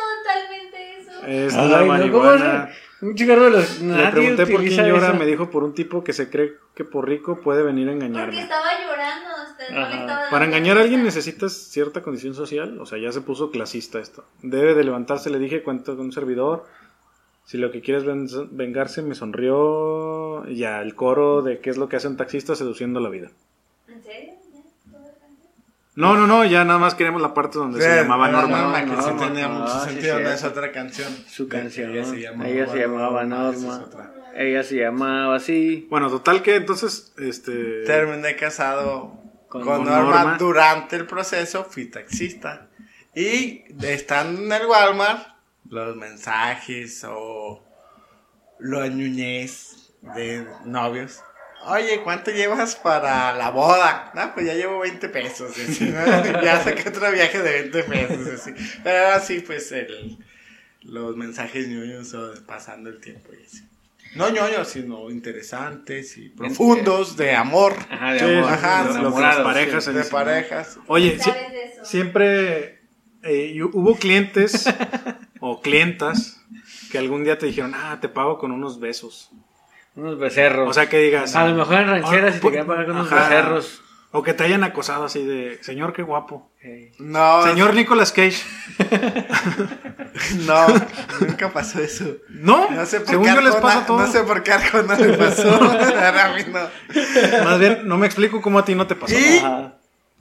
Es 1.27 1.53
Ay, 1.55 1.69
la 1.69 1.77
no, 1.81 1.85
¿cómo 1.85 2.23
marihuana. 2.23 2.69
Un 3.01 3.15
cigarro 3.17 3.43
de 3.43 3.49
los. 3.51 3.79
Le 3.81 3.87
nadie 3.87 4.11
pregunté 4.11 4.47
por 4.47 4.61
quién 4.61 4.85
llora, 4.87 5.09
eso. 5.09 5.17
me 5.17 5.25
dijo 5.25 5.49
por 5.51 5.63
un 5.63 5.73
tipo 5.75 6.03
que 6.03 6.13
se 6.13 6.29
cree 6.29 6.53
que 6.73 6.83
por 6.83 7.07
rico 7.07 7.39
puede 7.41 7.61
venir 7.63 7.89
a 7.89 7.91
Porque 7.91 8.05
engañarme. 8.05 8.41
estaba 8.41 8.63
llorando. 8.87 9.27
usted 9.51 9.69
no 9.75 9.89
le 9.89 9.95
estaba 9.99 10.29
Para 10.31 10.45
engañar 10.45 10.77
a 10.77 10.81
alguien 10.81 11.03
necesitas 11.03 11.53
cierta 11.53 12.01
condición 12.01 12.33
social, 12.33 12.79
o 12.79 12.85
sea, 12.87 12.97
ya 12.97 13.11
se 13.11 13.21
puso 13.21 13.51
clasista 13.51 13.99
esto. 13.99 14.23
Debe 14.41 14.73
de 14.73 14.83
levantarse, 14.83 15.29
le 15.29 15.37
dije, 15.39 15.61
cuento 15.63 15.95
con 15.95 16.07
un 16.07 16.11
servidor. 16.11 16.65
Si 17.45 17.57
lo 17.57 17.71
que 17.71 17.81
quieres 17.81 18.03
ven- 18.03 18.27
vengarse, 18.51 19.01
me 19.03 19.15
sonrió. 19.15 20.43
y 20.49 20.55
Ya, 20.57 20.81
el 20.81 20.95
coro 20.95 21.41
de 21.43 21.59
qué 21.59 21.69
es 21.69 21.77
lo 21.77 21.87
que 21.89 21.95
hace 21.97 22.07
un 22.07 22.17
taxista 22.17 22.55
seduciendo 22.55 22.99
la 22.99 23.09
vida. 23.09 23.29
¿En 23.87 24.03
serio? 24.03 24.33
¿Ya? 24.53 24.91
¿Toda 24.91 25.03
la 25.07 25.13
canción? 25.13 25.51
No, 25.97 26.15
no, 26.15 26.27
no, 26.27 26.45
ya 26.45 26.63
nada 26.63 26.77
más 26.77 26.93
queremos 26.93 27.19
la 27.23 27.33
parte 27.33 27.57
donde 27.57 27.81
se 27.81 27.95
llamaba 27.95 28.27
Norma. 28.29 28.61
Norma, 28.61 28.85
que 28.85 29.01
sí 29.01 29.09
tenía 29.17 29.47
mucho 29.47 29.79
sí, 29.83 29.89
sentido, 29.89 30.19
no 30.19 30.29
es 30.29 30.43
otra 30.43 30.71
canción. 30.71 31.11
Su 31.27 31.47
canción. 31.49 31.89
Ella 31.91 32.05
se 32.05 32.21
llama 32.21 32.47
Ella 32.47 32.67
se 32.67 32.77
llamaba 32.77 33.23
es 33.23 33.27
Norma. 33.27 33.83
Ella 34.35 34.63
se 34.63 34.75
llamaba 34.75 35.35
así. 35.35 35.87
Bueno, 35.89 36.11
total 36.11 36.43
que 36.43 36.55
entonces, 36.55 37.13
este... 37.17 37.81
Terminé 37.85 38.35
casado 38.35 39.17
Con- 39.49 39.63
con, 39.63 39.77
con 39.77 39.85
Norma. 39.85 40.21
Norma. 40.23 40.37
Durante 40.37 40.97
el 40.97 41.07
proceso 41.07 41.63
fui 41.65 41.85
taxista. 41.85 42.67
Y 43.15 43.63
estando 43.81 44.39
en 44.43 44.51
el 44.51 44.67
Walmart, 44.67 45.29
los 45.67 45.95
mensajes 45.95 47.03
o 47.09 47.63
los 48.59 48.91
ñuñez 48.91 49.93
de 50.15 50.45
novios. 50.63 51.23
Oye, 51.67 52.01
¿cuánto 52.03 52.31
llevas 52.31 52.75
para 52.75 53.33
la 53.33 53.49
boda? 53.49 54.11
No, 54.15 54.33
pues 54.33 54.45
ya 54.45 54.53
llevo 54.53 54.79
20 54.79 55.09
pesos. 55.09 55.57
y 55.57 55.61
así, 55.61 55.85
¿no? 55.85 56.05
ya 56.43 56.63
saqué 56.63 56.89
otro 56.89 57.11
viaje 57.11 57.41
de 57.41 57.63
20 57.69 57.83
pesos. 57.83 58.27
Así. 58.27 58.53
Pero 58.83 58.97
ahora 59.05 59.19
sí, 59.19 59.39
pues 59.45 59.71
el, 59.71 60.17
los 60.81 61.15
mensajes 61.15 61.67
ñuños 61.67 62.13
o 62.13 62.33
pasando 62.45 62.89
el 62.89 62.99
tiempo 63.01 63.29
y 63.33 63.45
así. 63.45 63.63
No 64.15 64.29
ñoños, 64.29 64.69
sino 64.69 65.09
interesantes 65.11 66.17
y 66.17 66.29
profundos 66.29 67.17
de 67.17 67.35
amor. 67.35 67.73
Ajá, 67.89 68.13
de 68.13 68.19
Sí, 68.19 68.25
amor. 68.25 68.49
ajá, 68.51 68.77
de 68.79 68.87
lo 68.87 68.93
que 68.93 68.99
enamorados, 68.99 69.35
las 69.37 69.45
parejas 69.45 69.83
sí. 69.83 69.91
De 69.91 70.03
parejas. 70.05 70.79
Oye, 70.87 71.19
siempre 71.83 72.79
eh, 73.23 73.61
hubo 73.61 73.95
clientes 73.95 74.65
o 75.41 75.61
clientas 75.61 76.41
que 76.91 76.97
algún 76.97 77.23
día 77.25 77.37
te 77.37 77.45
dijeron, 77.47 77.73
ah, 77.75 77.97
te 78.01 78.07
pago 78.09 78.37
con 78.37 78.51
unos 78.51 78.79
besos. 78.79 79.29
Unos 79.97 80.17
becerros. 80.19 80.69
O 80.69 80.73
sea, 80.73 80.87
que 80.87 80.99
digas... 80.99 81.35
a 81.35 81.45
lo 81.47 81.55
mejor 81.55 81.75
en 81.81 81.87
rancheras 81.89 82.35
si 82.35 82.37
Ah, 82.37 82.41
te 82.41 82.47
querían 82.47 82.67
pagar 82.67 82.85
con 82.85 82.95
unos 82.97 83.11
ajá. 83.11 83.23
becerros. 83.29 83.81
O 84.11 84.23
que 84.23 84.33
te 84.33 84.45
hayan 84.45 84.63
acosado 84.63 85.03
así 85.03 85.25
de, 85.25 85.59
señor, 85.61 85.91
qué 85.91 86.01
guapo. 86.01 86.49
No, 86.97 87.43
Señor 87.43 87.73
Nicolas 87.73 88.13
Cage. 88.13 88.41
no, 90.45 90.65
nunca 91.19 91.49
pasó 91.51 91.79
eso. 91.81 92.15
No, 92.29 92.69
No 92.71 92.85
sé 92.85 92.99
por 93.01 93.09
según 93.09 93.25
qué 93.27 93.35
yo 93.35 93.41
les 93.41 93.55
pasa 93.57 93.85
todo. 93.85 93.99
No 93.99 94.07
sé 94.11 94.21
por 94.23 94.43
qué 94.43 94.51
a 94.53 94.55
Arjona 94.55 94.95
le 94.95 95.17
pasó. 95.17 95.49
Ahora 95.53 96.25
a 96.33 96.35
mí 96.35 96.43
no. 96.51 97.43
Más 97.43 97.59
bien, 97.59 97.81
no 97.87 97.97
me 97.97 98.05
explico 98.07 98.41
cómo 98.41 98.59
a 98.59 98.65
ti 98.65 98.75
no 98.75 98.87
te 98.87 98.95
pasó. 98.95 99.13
¿Y? 99.17 99.37
ajá. 99.39 99.73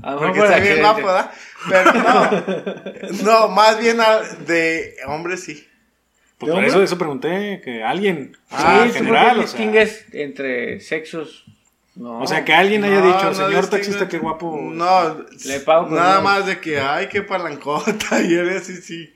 A 0.02 0.10
lo 0.10 0.20
mejor 0.20 0.26
Porque 0.26 0.40
por 0.40 0.50
está 0.50 0.58
bien 0.60 0.80
guapo, 0.80 1.06
¿verdad? 1.06 1.30
Pero 1.70 1.92
no. 1.94 3.22
No, 3.24 3.48
más 3.48 3.78
bien 3.78 4.00
a- 4.00 4.18
de 4.46 4.94
hombres 5.06 5.44
sí. 5.44 5.66
Pues 6.38 6.52
por 6.52 6.64
eso, 6.64 6.82
eso 6.82 6.98
pregunté, 6.98 7.60
que 7.64 7.82
alguien, 7.82 8.36
o 8.50 8.56
Sí, 8.56 8.62
sea, 8.62 8.82
en 8.82 8.88
¿tú 8.88 8.94
general, 8.94 9.26
o 9.30 9.32
sea, 9.34 9.42
distingues 9.42 10.04
entre 10.12 10.80
sexos? 10.80 11.44
No. 11.94 12.20
o 12.20 12.26
sea, 12.26 12.44
que 12.44 12.52
alguien 12.52 12.84
haya 12.84 13.00
No, 13.00 13.06
dicho, 13.06 13.32
señor 13.34 13.68
taxista, 13.70 14.06
qué 14.06 14.18
guapo. 14.18 14.58
No, 14.60 15.24
Le 15.46 15.60
pago 15.60 15.86
con 15.88 15.94
nada 15.96 16.20
más 16.20 16.44
de 16.44 16.60
que, 16.60 16.78
ay, 16.78 17.08
qué 17.08 17.22
palancota. 17.22 18.20
Y 18.22 18.34
él 18.34 18.50
así, 18.50 18.76
sí. 18.76 19.14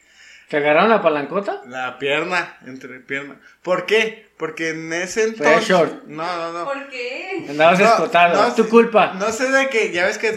¿Te 0.49 0.57
agarraron 0.57 0.89
la 0.89 1.03
palancota? 1.03 1.61
La 1.67 1.99
pierna, 1.99 2.57
entre 2.67 3.01
pierna. 3.01 3.37
¿Por 3.63 3.85
qué? 3.85 4.31
Porque 4.39 4.71
en 4.71 4.91
ese 4.95 5.31
Traía 5.33 5.59
entonces. 5.59 5.69
short. 5.69 6.05
No, 6.07 6.25
no, 6.25 6.53
no. 6.59 6.65
¿Por 6.65 6.89
qué? 6.89 7.45
Andabas 7.51 7.79
No, 7.81 7.85
escotado. 7.87 8.41
no 8.43 8.49
es 8.49 8.55
tu 8.57 8.65
sé- 8.65 8.69
culpa. 8.71 9.13
No 9.13 9.31
sé 9.31 9.51
de 9.53 9.69
que, 9.69 9.93
ya 9.93 10.07
ves 10.07 10.17
que 10.17 10.33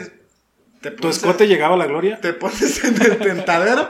te 0.81 0.91
¿Tu 0.91 1.07
escote 1.07 1.47
llegaba 1.47 1.75
a 1.75 1.77
la 1.77 1.85
gloria? 1.87 2.19
te 2.19 2.33
pones 2.33 2.83
en 2.83 3.01
el 3.01 3.17
tentadero. 3.19 3.89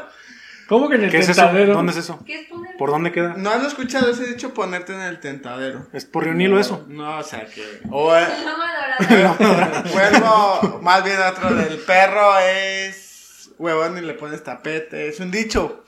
¿Cómo 0.68 0.90
que 0.90 0.96
en 0.96 1.04
el 1.04 1.12
¿Qué 1.12 1.20
es 1.20 1.30
eso? 1.30 1.42
tentadero? 1.42 1.74
¿Dónde 1.74 1.92
es 1.92 1.98
eso? 1.98 2.24
¿Qué 2.26 2.42
es 2.42 2.48
poner? 2.48 2.78
¿Por 2.78 2.90
dónde 2.90 3.12
queda? 3.12 3.36
¿No 3.38 3.50
has 3.50 3.66
escuchado 3.66 4.10
ese 4.10 4.26
dicho 4.26 4.54
ponerte 4.54 4.94
en 4.94 5.02
el 5.02 5.20
tentadero? 5.20 5.88
¿Es 5.94 6.06
por 6.06 6.24
Río 6.24 6.34
Nilo 6.34 6.60
eso? 6.60 6.86
No, 6.88 7.20
o 7.20 7.24
sea 7.24 7.46
que. 7.46 7.64
O, 7.92 8.12
dorada. 8.12 9.84
vuelvo 9.94 10.80
más 10.82 11.04
bien 11.04 11.18
a 11.22 11.30
otro 11.32 11.54
del 11.54 11.80
perro 11.80 12.38
es 12.40 13.52
huevón 13.58 13.98
y 13.98 14.02
le 14.02 14.14
pones 14.14 14.44
tapete. 14.44 15.08
Es 15.08 15.20
un 15.20 15.32
dicho. 15.32 15.84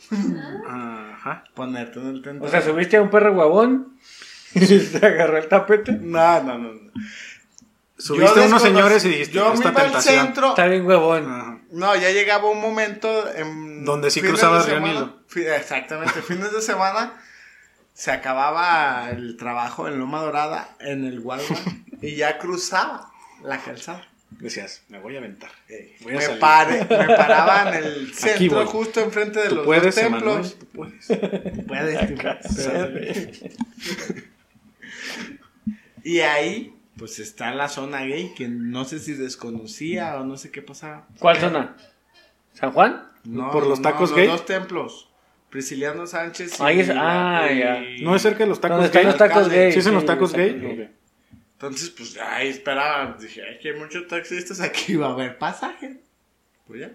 Ajá. 0.67 1.43
Ponerte 1.53 1.99
en 1.99 2.07
el 2.07 2.21
tentadero. 2.21 2.45
O 2.45 2.49
sea, 2.49 2.61
subiste 2.61 2.97
a 2.97 3.01
un 3.01 3.09
perro 3.09 3.33
guabón 3.33 3.97
y 4.53 4.65
se 4.65 5.05
agarró 5.05 5.37
el 5.37 5.47
tapete. 5.47 5.93
No, 5.93 6.43
no, 6.43 6.57
no. 6.57 6.73
no. 6.73 6.91
Subiste 7.97 8.35
Yo 8.35 8.43
a 8.43 8.47
unos 8.47 8.61
señores 8.61 9.05
y 9.05 9.09
dijiste, 9.09 9.33
Yo 9.33 9.47
me 9.49 9.55
esta 9.55 9.69
iba 9.69 9.79
al 9.81 9.85
tentación. 9.87 10.25
centro. 10.25 10.49
Está 10.49 10.67
bien 10.67 10.85
huevón. 10.85 11.31
Ajá. 11.31 11.59
No, 11.71 11.95
ya 11.95 12.11
llegaba 12.11 12.49
un 12.49 12.59
momento 12.61 13.33
en 13.33 13.85
Donde 13.85 14.11
sí 14.11 14.21
Río 14.21 14.35
semana- 14.35 14.79
Nilo. 14.79 15.19
Exactamente, 15.35 16.21
fines 16.21 16.51
de 16.51 16.61
semana 16.61 17.13
se 17.93 18.11
acababa 18.11 19.09
el 19.11 19.37
trabajo 19.37 19.87
en 19.87 19.97
Loma 19.99 20.19
Dorada, 20.21 20.75
en 20.81 21.05
el 21.05 21.19
Walmart, 21.19 21.61
y 22.01 22.15
ya 22.15 22.37
cruzaba 22.37 23.11
la 23.43 23.59
calzada. 23.59 24.05
Decías, 24.31 24.81
me 24.89 24.99
voy 24.99 25.15
a 25.15 25.19
aventar. 25.19 25.51
Eh, 25.69 25.95
Voy 26.01 26.13
a 26.13 26.17
me, 26.17 26.21
salir. 26.23 26.39
pare- 26.39 26.79
me 26.89 27.15
paraba 27.15 27.69
en 27.69 27.83
el 27.85 28.13
centro, 28.13 28.65
justo 28.67 28.99
enfrente 28.99 29.39
de 29.39 29.47
Tú 29.49 29.55
los 29.55 29.65
puedes, 29.65 29.95
dos 29.95 29.95
templos. 29.95 30.59
tú 30.59 30.65
puedes. 30.67 31.07
Puedes, 31.67 32.07
tú 32.09 32.15
puedes. 32.51 33.41
Y 36.03 36.19
ahí, 36.19 36.74
pues 36.97 37.19
está 37.19 37.53
la 37.53 37.67
zona 37.69 38.01
gay, 38.05 38.33
que 38.35 38.47
no 38.47 38.85
sé 38.85 38.99
si 38.99 39.13
desconocía 39.13 40.17
o 40.19 40.23
no 40.23 40.37
sé 40.37 40.51
qué 40.51 40.61
pasaba. 40.61 41.07
¿Cuál 41.19 41.37
zona? 41.37 41.75
¿San 42.53 42.71
Juan? 42.71 43.03
No, 43.23 43.51
¿Por 43.51 43.67
los 43.67 43.79
no, 43.79 43.83
tacos 43.83 44.09
los 44.11 44.17
gay? 44.17 44.27
dos 44.27 44.45
templos. 44.45 45.09
Prisciliano 45.49 46.05
Sánchez. 46.05 46.59
y 46.59 46.63
Ahí 46.63 46.79
es- 46.81 46.91
ah, 46.93 47.47
y- 47.51 47.59
ya. 47.59 47.81
¿No 48.03 48.15
es 48.15 48.21
cerca 48.21 48.39
de 48.39 48.47
los 48.49 48.59
tacos 48.59 48.75
¿Dónde 48.77 48.87
están 48.87 49.01
gay? 49.03 49.11
los 49.11 49.17
tacos 49.17 49.49
gay? 49.49 49.71
¿Sí 49.71 49.81
son 49.81 49.93
los 49.93 50.01
Sí, 50.03 50.07
tacos 50.07 50.33
gay? 50.33 50.59
gay. 50.59 50.81
Ok. 50.83 50.89
Entonces, 51.53 51.89
pues 51.91 52.17
ahí 52.17 52.49
esperaba. 52.49 53.15
Dije, 53.19 53.41
ay, 53.41 53.59
que 53.59 53.69
hay 53.71 53.79
muchos 53.79 54.07
taxistas 54.07 54.59
aquí, 54.59 54.95
va 54.95 55.07
a 55.07 55.11
haber 55.13 55.37
pasaje. 55.37 56.01
Pues 56.67 56.81
ya, 56.81 56.91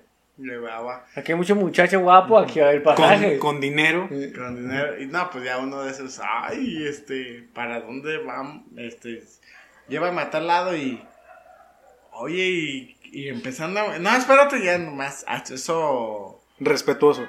Aquí 1.17 1.33
hay 1.33 1.39
mucho 1.39 1.55
muchacho 1.55 2.01
guapo, 2.01 2.39
aquí 2.39 2.61
va 2.61 2.67
a 2.67 2.69
haber 2.71 2.83
pasaje. 2.83 3.39
Con, 3.39 3.53
con 3.55 3.61
dinero. 3.61 4.09
con 4.09 4.57
dinero. 4.57 4.99
Y 5.01 5.07
no, 5.07 5.31
pues 5.31 5.45
ya 5.45 5.59
uno 5.59 5.83
de 5.83 5.91
esos, 5.91 6.19
ay, 6.23 6.87
este, 6.87 7.47
¿para 7.55 7.81
dónde 7.81 8.19
vamos? 8.19 8.63
Este, 8.77 9.23
llévame 9.91 10.23
a 10.23 10.31
tal 10.31 10.47
lado 10.47 10.75
y. 10.77 11.03
Oye, 12.13 12.47
y, 12.49 12.97
y 13.05 13.29
empezando. 13.29 13.81
a- 13.81 13.99
No, 13.99 14.17
espérate 14.17 14.63
ya 14.65 14.79
nomás. 14.79 15.25
Eso 15.51 16.41
Respetuoso. 16.59 17.27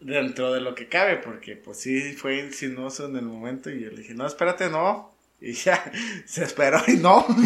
dentro 0.00 0.52
de 0.52 0.60
lo 0.60 0.74
que 0.74 0.88
cabe, 0.88 1.16
porque 1.16 1.56
pues 1.56 1.80
sí 1.80 2.12
fue 2.14 2.38
insinuoso 2.40 3.06
en 3.06 3.16
el 3.16 3.22
momento 3.24 3.70
y 3.70 3.80
yo 3.80 3.90
le 3.90 3.98
dije, 4.02 4.14
no, 4.14 4.26
espérate, 4.26 4.68
no. 4.68 5.14
Y 5.40 5.52
ya, 5.52 5.92
se 6.26 6.44
esperó 6.44 6.80
y 6.88 6.96
no. 6.96 7.26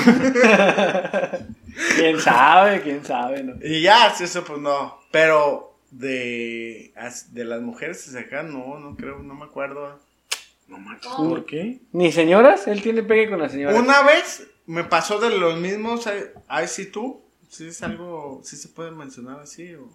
¿Quién 1.96 2.20
sabe? 2.20 2.80
¿Quién 2.82 3.04
sabe? 3.04 3.42
No? 3.42 3.54
y 3.62 3.82
ya, 3.82 4.08
eso 4.08 4.44
pues 4.44 4.58
no. 4.60 4.98
Pero 5.10 5.74
de, 5.90 6.92
de 7.32 7.44
las 7.44 7.60
mujeres 7.60 8.00
se 8.00 8.12
sacan, 8.12 8.52
no, 8.52 8.78
no 8.78 8.96
creo, 8.96 9.18
no 9.20 9.34
me 9.34 9.44
acuerdo. 9.44 9.98
No. 10.70 11.28
¿por 11.28 11.46
qué? 11.46 11.80
¿Ni 11.92 12.12
señoras? 12.12 12.66
Él 12.66 12.82
tiene 12.82 13.02
pegue 13.02 13.28
con 13.28 13.38
las 13.38 13.52
señoras. 13.52 13.78
Una 13.78 14.02
vez 14.02 14.46
me 14.66 14.84
pasó 14.84 15.18
de 15.18 15.30
los 15.30 15.58
mismos, 15.58 16.08
ay, 16.48 16.68
sí 16.68 16.86
tú, 16.86 17.22
sí 17.48 17.68
es 17.68 17.82
algo, 17.82 18.40
sí 18.44 18.56
se 18.56 18.68
puede 18.68 18.92
mencionar 18.92 19.40
así 19.40 19.74
o 19.74 19.90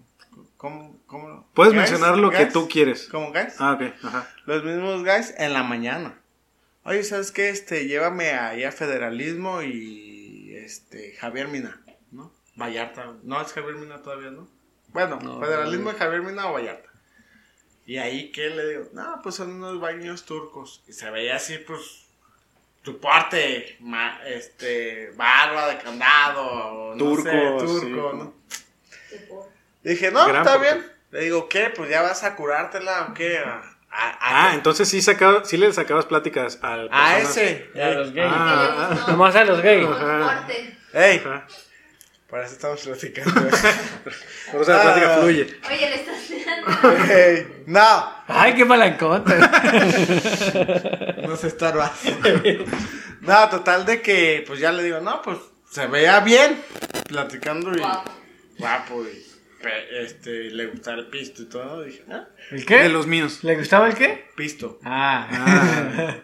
cómo, 0.57 0.99
cómo 1.05 1.49
Puedes 1.53 1.73
guys, 1.73 1.89
mencionar 1.89 2.17
lo 2.17 2.29
que 2.29 2.43
guys, 2.43 2.53
tú 2.53 2.67
quieres. 2.67 3.07
¿Cómo 3.09 3.31
guys? 3.31 3.55
Ah, 3.59 3.73
ok. 3.73 3.93
Ajá. 4.03 4.29
Los 4.45 4.63
mismos 4.63 5.03
guys 5.03 5.33
en 5.37 5.53
la 5.53 5.63
mañana. 5.63 6.19
Oye, 6.83 7.03
¿sabes 7.03 7.31
qué? 7.31 7.49
Este, 7.49 7.87
llévame 7.87 8.31
ahí 8.31 8.63
a 8.63 8.71
Federalismo 8.71 9.61
y 9.63 10.53
este, 10.55 11.13
Javier 11.13 11.47
Mina, 11.47 11.81
¿no? 12.11 12.31
Vallarta. 12.55 13.15
No, 13.23 13.41
es 13.41 13.53
Javier 13.53 13.75
Mina 13.75 14.01
todavía, 14.01 14.31
¿no? 14.31 14.47
Bueno, 14.89 15.19
No, 15.21 15.39
Federalismo 15.39 15.91
de 15.91 15.97
Javier 15.97 16.21
Mina 16.21 16.47
o 16.47 16.53
Vallarta. 16.53 16.89
Y 17.85 17.97
ahí, 17.97 18.31
¿qué 18.31 18.49
le 18.49 18.67
digo? 18.69 18.89
No, 18.93 19.19
pues 19.21 19.35
son 19.35 19.51
unos 19.51 19.79
baños 19.79 20.25
turcos. 20.25 20.81
Y 20.87 20.93
se 20.93 21.09
veía 21.11 21.35
así, 21.35 21.57
pues, 21.59 22.05
tu 22.81 22.99
parte, 22.99 23.77
ma- 23.79 24.19
este, 24.25 25.11
barba 25.15 25.67
de 25.69 25.77
candado, 25.77 26.95
no 26.95 27.03
Turco, 27.03 27.59
sí. 27.59 27.65
turco, 27.65 28.13
¿no? 28.13 28.33
Dije, 29.83 30.11
no, 30.11 30.27
Gran 30.27 30.45
está 30.45 30.57
bien. 30.57 30.91
Le 31.11 31.21
digo, 31.21 31.47
¿qué? 31.47 31.69
Pues 31.75 31.89
ya 31.89 32.01
vas 32.01 32.23
a 32.23 32.35
curártela 32.35 33.07
o 33.09 33.13
qué? 33.13 33.37
A, 33.39 33.51
a- 33.91 34.17
Ah, 34.19 34.49
a- 34.49 34.53
entonces 34.55 34.89
sí, 34.89 35.01
sacaba, 35.01 35.45
sí 35.45 35.55
le 35.57 35.71
sacabas 35.71 36.05
pláticas 36.05 36.59
al 36.63 36.89
a 36.91 37.13
personas- 37.15 37.37
ese. 37.37 37.69
A 37.81 37.89
los 37.91 38.11
gays. 38.13 38.31
Ah, 38.35 38.49
que 38.49 38.83
le 38.89 38.95
gustó. 38.95 39.11
Nomás 39.11 39.35
a 39.35 39.45
los 39.45 39.61
gays. 39.61 39.87
Ey, 40.93 41.23
Por 42.35 42.43
eso 42.43 42.53
estamos 42.55 42.81
platicando. 42.81 43.31
Por 44.51 44.61
eso 44.61 44.71
la 44.73 44.81
plática 44.81 45.15
Ah. 45.15 45.19
fluye. 45.21 45.57
Oye, 45.69 45.89
le 45.89 45.95
estás. 45.95 47.09
Ey, 47.09 47.63
no, 47.67 48.13
Ay, 48.27 48.55
qué 48.55 48.65
malancota. 48.65 49.33
no 51.25 51.37
se 51.37 51.47
estorba. 51.47 51.93
no, 53.21 53.49
total 53.49 53.85
de 53.85 54.01
que, 54.01 54.43
pues 54.45 54.59
ya 54.59 54.73
le 54.73 54.83
digo, 54.83 54.99
no, 54.99 55.21
pues 55.21 55.37
se 55.71 55.87
veía 55.87 56.19
bien 56.19 56.61
platicando 57.07 57.73
y 57.73 57.79
Guapo. 57.79 58.11
guapo 58.57 59.03
y 59.05 59.25
este, 60.03 60.49
le 60.51 60.65
gustaba 60.67 60.97
el 60.97 61.07
pisto 61.07 61.43
y 61.43 61.45
todo. 61.45 61.83
Dije, 61.83 62.03
ah, 62.11 62.25
¿El 62.51 62.59
De 62.59 62.65
qué? 62.65 62.89
los 62.89 63.07
míos. 63.07 63.45
¿Le 63.45 63.55
gustaba 63.55 63.87
el 63.87 63.95
qué? 63.95 64.25
pisto. 64.35 64.77
Ah. 64.83 65.25
Ah, 65.31 66.17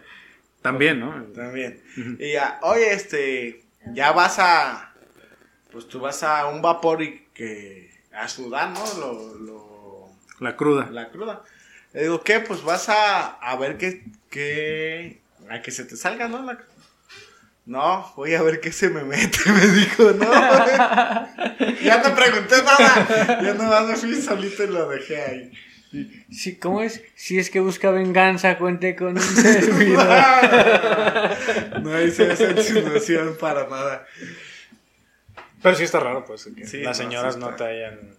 también, 0.60 1.00
¿no? 1.00 1.22
También. 1.34 1.82
Y 2.18 2.32
ya, 2.32 2.58
oye, 2.64 2.92
este, 2.92 3.64
ya 3.94 4.12
vas 4.12 4.38
a, 4.38 4.91
pues 5.72 5.88
tú 5.88 6.00
vas 6.00 6.22
a 6.22 6.46
un 6.46 6.60
vapor 6.62 7.02
y 7.02 7.26
que, 7.34 7.90
a 8.12 8.28
sudar, 8.28 8.70
¿no? 8.70 8.84
Lo, 9.00 9.34
lo, 9.38 10.08
La 10.40 10.56
cruda. 10.56 10.88
la 10.90 11.10
cruda. 11.10 11.42
Le 11.92 12.02
digo, 12.02 12.22
¿qué? 12.22 12.40
Pues 12.40 12.62
vas 12.62 12.88
a, 12.88 13.26
a 13.34 13.56
ver 13.56 13.76
qué, 13.78 14.04
qué, 14.30 15.20
a 15.50 15.60
que 15.62 15.70
se 15.70 15.84
te 15.84 15.96
salga, 15.96 16.28
¿no? 16.28 16.42
La- 16.44 16.58
no, 17.64 18.12
voy 18.16 18.34
a 18.34 18.42
ver 18.42 18.60
qué 18.60 18.72
se 18.72 18.88
me 18.88 19.04
mete, 19.04 19.38
me 19.52 19.66
dijo, 19.68 20.10
no. 20.12 20.30
ya 21.82 22.02
no 22.02 22.14
pregunté 22.16 22.56
nada. 22.64 23.40
Ya 23.42 23.54
nomás 23.54 23.86
me 23.86 23.96
fui 23.96 24.20
solito 24.20 24.64
y 24.64 24.66
lo 24.68 24.88
dejé 24.88 25.22
ahí. 25.22 25.52
Sí, 26.30 26.56
¿Cómo 26.56 26.82
es? 26.82 27.02
Si 27.14 27.38
es 27.38 27.50
que 27.50 27.60
busca 27.60 27.90
venganza, 27.90 28.56
cuente 28.58 28.96
con 28.96 29.08
un 29.08 29.20
servidor. 29.22 30.08
no 31.82 32.02
hice 32.02 32.32
esa 32.32 32.50
insinuación 32.50 33.36
para 33.38 33.68
nada. 33.68 34.06
Pero 35.62 35.76
sí 35.76 35.84
está 35.84 36.00
raro, 36.00 36.24
pues, 36.24 36.48
que 36.56 36.66
Sí, 36.66 36.78
las 36.82 36.98
no, 36.98 37.04
señoras 37.04 37.34
sí 37.34 37.40
no 37.40 37.54
te 37.54 37.64
hayan... 37.64 38.16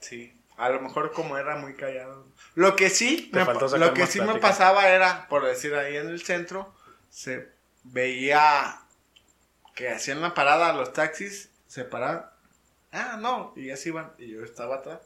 Sí. 0.00 0.32
A 0.56 0.68
lo 0.68 0.80
mejor 0.80 1.12
como 1.12 1.36
era 1.38 1.56
muy 1.56 1.74
callado. 1.74 2.26
Lo 2.54 2.76
que 2.76 2.90
sí, 2.90 3.30
me, 3.32 3.44
lo 3.44 3.94
que 3.94 4.06
sí 4.06 4.20
me 4.20 4.36
pasaba 4.36 4.88
era, 4.88 5.26
por 5.28 5.44
decir 5.44 5.74
ahí 5.74 5.96
en 5.96 6.08
el 6.08 6.22
centro, 6.22 6.72
se 7.10 7.48
veía 7.82 8.80
que 9.74 9.88
hacían 9.90 10.20
la 10.20 10.34
parada 10.34 10.72
los 10.72 10.92
taxis, 10.92 11.50
se 11.66 11.84
paraban. 11.84 12.26
Ah, 12.92 13.18
no, 13.20 13.52
y 13.56 13.70
así 13.70 13.88
iban. 13.88 14.12
Y 14.18 14.28
yo 14.30 14.44
estaba 14.44 14.76
atrás. 14.76 15.00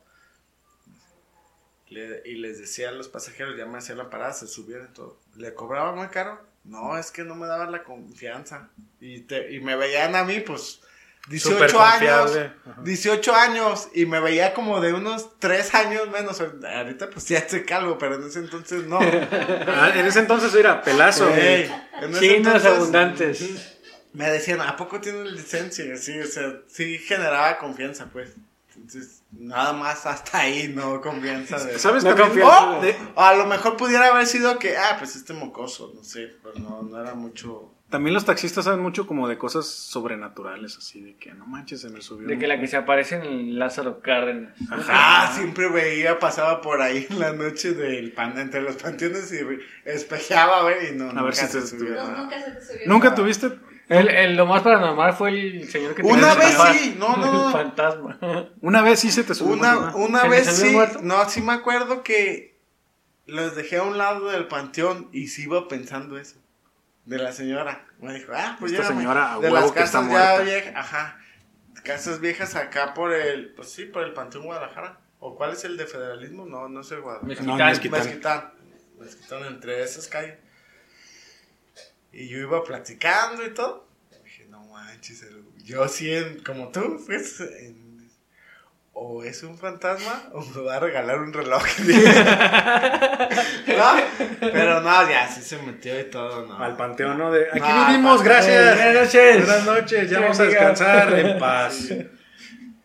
Le- 1.89 2.20
y 2.26 2.34
les 2.34 2.59
decía 2.59 2.91
a 2.91 2.93
los 2.93 3.09
pasajeros, 3.09 3.57
ya 3.57 3.64
me 3.64 3.78
hacían 3.78 3.97
la 3.99 4.11
parada, 4.11 4.34
se 4.34 4.47
subían 4.47 4.89
y 4.91 4.95
todo. 4.95 5.18
¿Le 5.36 5.55
cobraba 5.55 5.95
muy 5.95 6.09
caro? 6.09 6.39
No, 6.69 6.99
es 6.99 7.11
que 7.11 7.25
no 7.25 7.35
me 7.35 7.47
daban 7.47 7.73
la 7.73 7.83
confianza. 7.83 8.69
Y, 9.01 9.21
te, 9.21 9.53
y 9.53 9.61
me 9.61 9.75
veían 9.75 10.14
a 10.14 10.25
mí, 10.25 10.41
pues, 10.41 10.81
18 11.29 11.55
Súper 11.55 11.77
años. 11.81 12.37
Ajá. 12.37 12.83
18 12.83 13.35
años. 13.35 13.89
Y 13.95 14.07
me 14.07 14.21
veía 14.21 14.55
como 14.55 14.81
de 14.81 14.93
unos 14.93 15.39
3 15.39 15.75
años 15.75 16.09
menos. 16.11 16.41
Ahorita 16.41 17.11
pues 17.11 17.29
ya 17.29 17.39
estoy 17.39 17.64
calvo, 17.64 17.99
pero 17.99 18.16
en 18.16 18.27
ese 18.27 18.39
entonces 18.41 18.85
no. 18.85 18.99
Ah, 19.69 19.93
en 19.95 20.07
ese 20.07 20.21
entonces 20.21 20.55
era 20.55 20.83
pelazo. 20.83 21.29
Ey, 21.35 21.71
en 22.01 22.11
ese 22.11 22.21
Chinos 22.21 22.37
entonces 22.37 22.66
abundantes. 22.66 23.79
Me 24.14 24.31
decían, 24.31 24.61
¿a 24.61 24.77
poco 24.77 25.01
tienes 25.01 25.31
licencia? 25.33 25.97
Sí, 25.97 26.19
o 26.19 26.27
sea, 26.27 26.61
sí 26.66 26.99
generaba 26.99 27.59
confianza, 27.59 28.07
pues. 28.07 28.31
Entonces, 28.75 29.18
nada 29.33 29.72
más 29.72 30.07
hasta 30.07 30.39
ahí, 30.41 30.68
no 30.74 31.01
confianza. 31.01 31.62
De... 31.64 31.79
¿Sabes 31.79 32.05
No 32.05 32.16
confianza. 32.16 32.79
O, 32.79 32.81
De- 32.83 32.97
o 33.14 33.20
a 33.22 33.35
lo 33.35 33.47
mejor 33.47 33.76
pudiera 33.76 34.07
haber 34.09 34.26
sido 34.26 34.59
que, 34.59 34.76
ah, 34.76 34.97
pues 34.99 35.16
este 35.16 35.33
mocoso, 35.35 35.93
no 35.95 36.03
sé, 36.05 36.37
pero 36.43 36.55
no, 36.59 36.83
no 36.83 37.01
era 37.01 37.14
mucho. 37.14 37.74
También 37.91 38.12
los 38.12 38.26
taxistas 38.26 38.66
saben 38.66 38.81
mucho 38.81 39.07
como 39.07 39.29
de 39.29 39.39
cosas 39.39 39.64
sobrenaturales, 39.66 40.76
así 40.76 41.01
de 41.01 41.16
que 41.16 41.33
no 41.33 41.47
manches, 41.47 41.81
se 41.81 41.89
me 41.89 42.03
subió. 42.03 42.29
De 42.29 42.39
que 42.39 42.47
la 42.47 42.61
que 42.61 42.66
se 42.66 42.76
aparece 42.76 43.16
en 43.16 43.22
el 43.22 43.59
Lázaro 43.59 44.01
Cárdenas. 44.01 44.55
Ah, 44.91 45.33
siempre 45.35 45.70
veía, 45.70 46.18
pasaba 46.18 46.61
por 46.61 46.83
ahí 46.83 47.07
en 47.09 47.18
la 47.18 47.33
noche 47.33 47.72
del 47.72 48.12
pan, 48.12 48.39
entre 48.39 48.61
los 48.61 48.76
panteones 48.76 49.33
y 49.33 49.39
espejeaba 49.89 50.59
a 50.61 50.64
ver 50.64 50.93
y 50.93 50.97
no, 50.97 51.05
A 51.05 51.12
nunca 51.14 51.22
ver 51.22 51.35
si 51.35 51.47
se 51.47 51.61
te- 51.62 51.66
subió 51.66 51.95
No, 51.95 52.09
nada. 52.09 52.18
nunca 52.18 52.43
se 52.45 52.51
te 52.51 52.61
subió. 52.61 52.81
¿Nunca 52.87 53.14
tuviste? 53.14 53.53
El, 53.89 54.09
el- 54.09 54.36
lo 54.36 54.47
más 54.47 54.62
paranormal 54.62 55.14
fue 55.14 55.30
el 55.30 55.68
señor 55.70 55.95
que 55.95 56.03
Una 56.03 56.34
vez 56.34 56.57
sí, 56.72 56.97
no, 56.99 57.16
no, 57.16 57.32
no. 57.32 57.47
El 57.47 57.53
fantasma. 57.53 58.18
Una 58.61 58.82
vez 58.82 59.01
sí 59.01 59.11
se 59.11 59.24
te 59.24 59.34
subió. 59.34 59.55
Una, 59.55 59.78
una- 59.78 59.95
una 59.97 60.22
¿Que 60.22 60.28
vez 60.28 60.47
sí, 60.57 60.70
muerto? 60.70 61.01
no, 61.03 61.28
sí 61.28 61.41
me 61.41 61.53
acuerdo 61.55 62.03
que 62.03 62.59
los 63.26 63.57
dejé 63.57 63.78
a 63.78 63.82
un 63.84 63.97
lado 63.99 64.28
del 64.28 64.47
panteón 64.47 65.09
y 65.12 65.28
sí 65.28 65.45
iba 65.45 65.68
pensando 65.68 66.18
eso. 66.18 66.39
De 67.07 67.16
la 67.18 67.32
señora. 67.32 67.86
Me 68.01 68.12
dijo, 68.14 68.32
ah, 68.34 68.57
pues 68.61 68.72
Esta 68.72 68.84
llévame. 68.84 69.01
señora 69.03 69.32
a 69.32 69.39
De 69.39 69.51
huevo 69.51 69.55
las 69.55 69.72
que 69.72 69.82
está 69.82 70.01
casas 70.01 70.12
ya 70.39 70.43
viejas, 70.45 70.72
ajá. 70.76 71.18
Casas 71.82 72.20
viejas 72.20 72.55
acá 72.57 72.93
por 72.93 73.14
el, 73.14 73.55
pues 73.55 73.70
sí, 73.70 73.86
por 73.86 74.03
el 74.05 74.12
panteón 74.12 74.45
Guadalajara. 74.45 74.99
¿O 75.20 75.34
cuál 75.34 75.53
es 75.53 75.64
el 75.64 75.76
de 75.78 75.86
federalismo? 75.86 76.45
No, 76.45 76.68
no 76.68 76.82
sé 76.82 76.97
Guadalajara. 76.99 77.43
No, 77.47 77.57
Mezquital. 77.57 77.68
Mezquital. 77.70 78.01
Mezquitán. 78.05 78.53
Mezquitán, 79.01 79.45
entre 79.45 79.82
esas 79.82 80.07
calles. 80.09 80.36
Y 82.21 82.29
yo 82.29 82.39
iba 82.39 82.64
platicando 82.64 83.45
y 83.45 83.51
todo. 83.55 83.87
Dije, 84.25 84.47
no 84.51 84.64
manches, 84.64 85.23
el- 85.23 85.45
yo 85.64 85.87
sí, 85.89 86.12
en- 86.12 86.41
como 86.43 86.69
tú, 86.71 87.01
pues, 87.07 87.41
en- 87.41 87.87
o 88.93 89.23
es 89.23 89.45
un 89.45 89.57
fantasma 89.57 90.25
o 90.33 90.45
me 90.45 90.62
va 90.62 90.75
a 90.77 90.81
regalar 90.81 91.21
un 91.21 91.33
reloj. 91.33 91.62
¿No? 93.69 93.93
Pero 94.41 94.81
no, 94.81 95.09
ya 95.09 95.29
sí 95.29 95.43
se 95.43 95.59
metió 95.62 95.99
y 96.01 96.05
todo, 96.05 96.47
¿no? 96.47 96.59
Al 96.59 96.77
panteón, 96.77 97.19
¿no? 97.19 97.31
De, 97.31 97.47
aquí 97.51 97.61
No, 97.61 97.87
vivimos, 97.87 98.23
gracias. 98.23 98.75
Buenas 98.77 98.95
noches. 98.95 99.37
Buenas 99.47 99.64
noches, 99.66 100.11
ya 100.11 100.21
vamos 100.21 100.41
a 100.41 100.45
descansar 100.45 101.19
en 101.19 101.39
paz. 101.39 101.89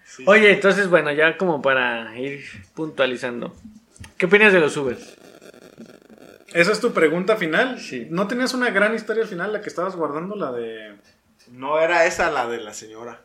Sí. 0.05 0.23
Oye, 0.27 0.51
entonces, 0.53 0.87
bueno, 0.87 1.11
ya 1.11 1.35
como 1.37 1.61
para 1.61 2.15
ir 2.19 2.43
puntualizando. 2.75 3.55
¿Qué 4.17 4.27
opinas 4.27 4.53
de 4.53 4.59
los 4.59 4.77
Uber? 4.77 4.97
¿Esa 6.53 6.71
es 6.71 6.79
tu 6.79 6.93
pregunta 6.93 7.35
final? 7.35 7.79
Sí. 7.79 8.07
¿No 8.09 8.27
tenías 8.27 8.53
una 8.53 8.69
gran 8.69 8.93
historia 8.95 9.23
al 9.23 9.29
final, 9.29 9.53
la 9.53 9.61
que 9.61 9.69
estabas 9.69 9.95
guardando, 9.95 10.35
la 10.35 10.51
de... 10.51 10.95
No 11.51 11.79
era 11.79 12.05
esa 12.05 12.31
la 12.31 12.47
de 12.47 12.57
la 12.59 12.73
señora. 12.73 13.21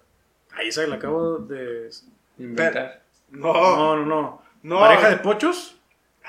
Ahí 0.57 0.73
se 0.73 0.87
la 0.87 0.97
acabo 0.97 1.39
de... 1.39 1.91
Inventar. 2.39 3.03
No. 3.31 3.53
No, 3.53 3.97
no, 3.97 4.07
no. 4.07 4.43
No. 4.63 4.81
¿Pareja 4.81 5.11
de 5.11 5.17
pochos? 5.19 5.75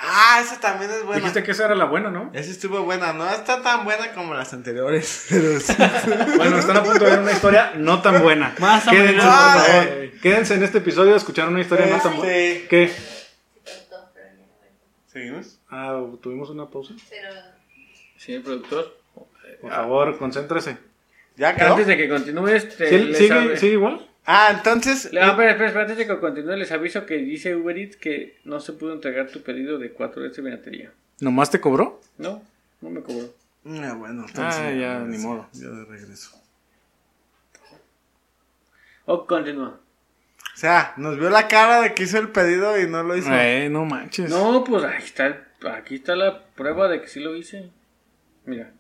Ah, 0.02 0.40
esa 0.42 0.60
también 0.60 0.90
es 0.92 1.04
buena. 1.04 1.18
Dijiste 1.20 1.44
que 1.44 1.52
esa 1.52 1.66
era 1.66 1.76
la 1.76 1.86
buena, 1.86 2.10
¿no? 2.10 2.30
Esa 2.34 2.52
estuvo 2.52 2.84
buena, 2.84 3.12
no 3.12 3.30
está 3.30 3.62
tan 3.62 3.84
buena 3.84 4.14
como 4.14 4.34
las 4.34 4.54
anteriores. 4.54 5.26
Pero 5.30 5.60
sí. 5.60 5.74
Bueno, 6.38 6.58
están 6.58 6.78
a 6.78 6.84
punto 6.84 7.04
de 7.04 7.10
ver 7.12 7.20
una 7.20 7.32
historia 7.32 7.74
no 7.76 8.02
tan 8.02 8.22
buena. 8.22 8.56
Más 8.60 8.88
o 8.88 8.92
Quédense, 8.92 9.14
menos. 9.14 9.26
por 9.26 9.34
favor. 9.34 9.88
eh. 9.88 10.14
Quédense 10.22 10.54
en 10.56 10.64
este 10.64 10.78
episodio 10.78 11.14
a 11.16 11.18
escuchar 11.18 11.48
una 11.50 11.60
historia 11.62 11.88
no 11.88 11.98
tan 12.02 12.16
buena. 12.18 12.34
Este- 12.34 12.68
¿Qué? 12.68 12.94
¿Seguimos? 15.12 15.59
Ah, 15.70 16.04
tuvimos 16.22 16.50
una 16.50 16.68
pausa. 16.68 16.94
Pero 17.10 17.30
Señor 18.18 18.44
productor. 18.44 18.98
Por 19.62 19.72
favor, 19.72 20.18
concéntrese. 20.18 20.78
¿Ya 21.36 21.56
quedó? 21.56 21.72
Antes 21.72 21.88
de 21.88 21.98
que 21.98 22.10
continúes, 22.10 22.76
te- 22.78 22.90
¿Sí- 22.90 22.98
les 23.06 23.18
¿Sigue, 23.18 23.34
avi- 23.34 23.56
¿Sigue 23.58 23.74
igual? 23.74 24.06
Ah, 24.26 24.52
entonces. 24.56 25.12
Le- 25.14 25.22
ah, 25.22 25.30
espera, 25.30 25.52
espera, 25.52 25.68
espera, 25.68 25.82
antes 25.86 25.98
de 25.98 26.08
que 26.08 26.20
continúe, 26.20 26.56
les 26.56 26.72
aviso 26.72 27.06
que 27.06 27.18
dice 27.18 27.56
Uber 27.56 27.78
Eats 27.78 27.96
que 27.96 28.38
no 28.44 28.60
se 28.60 28.74
pudo 28.74 28.94
entregar 28.94 29.28
tu 29.30 29.42
pedido 29.42 29.78
de 29.80 29.92
4 29.92 30.22
de 30.24 30.50
batería. 30.52 30.92
¿Nomás 31.20 31.50
te 31.50 31.60
cobró? 31.60 32.02
No, 32.18 32.42
no 32.82 32.90
me 32.90 33.02
cobró. 33.02 33.34
Ah, 33.66 33.94
bueno, 33.98 34.26
entonces. 34.28 34.62
Ah, 34.62 34.72
ya, 34.72 35.00
ni 35.00 35.18
modo. 35.18 35.48
Ya 35.54 35.68
de 35.70 35.86
regreso. 35.86 36.32
O 39.06 39.26
continúa. 39.26 39.80
O 40.56 40.58
sea, 40.60 40.94
nos 40.98 41.18
vio 41.18 41.30
la 41.30 41.48
cara 41.48 41.82
de 41.82 41.94
que 41.94 42.04
hizo 42.04 42.20
el 42.20 42.30
pedido 42.30 42.80
y 42.80 42.88
no 42.88 43.02
lo 43.04 43.16
hizo. 43.16 43.30
Eh, 43.32 43.70
no 43.72 43.86
manches. 43.86 44.30
No, 44.30 44.64
pues 44.64 44.84
ahí 44.84 45.04
está, 45.04 45.28
el- 45.28 45.44
aquí 45.68 45.96
está 45.96 46.16
la 46.16 46.46
prueba 46.56 46.88
de 46.88 47.02
que 47.02 47.08
sí 47.08 47.20
lo 47.20 47.36
hice. 47.36 47.70
Mira. 48.46 48.72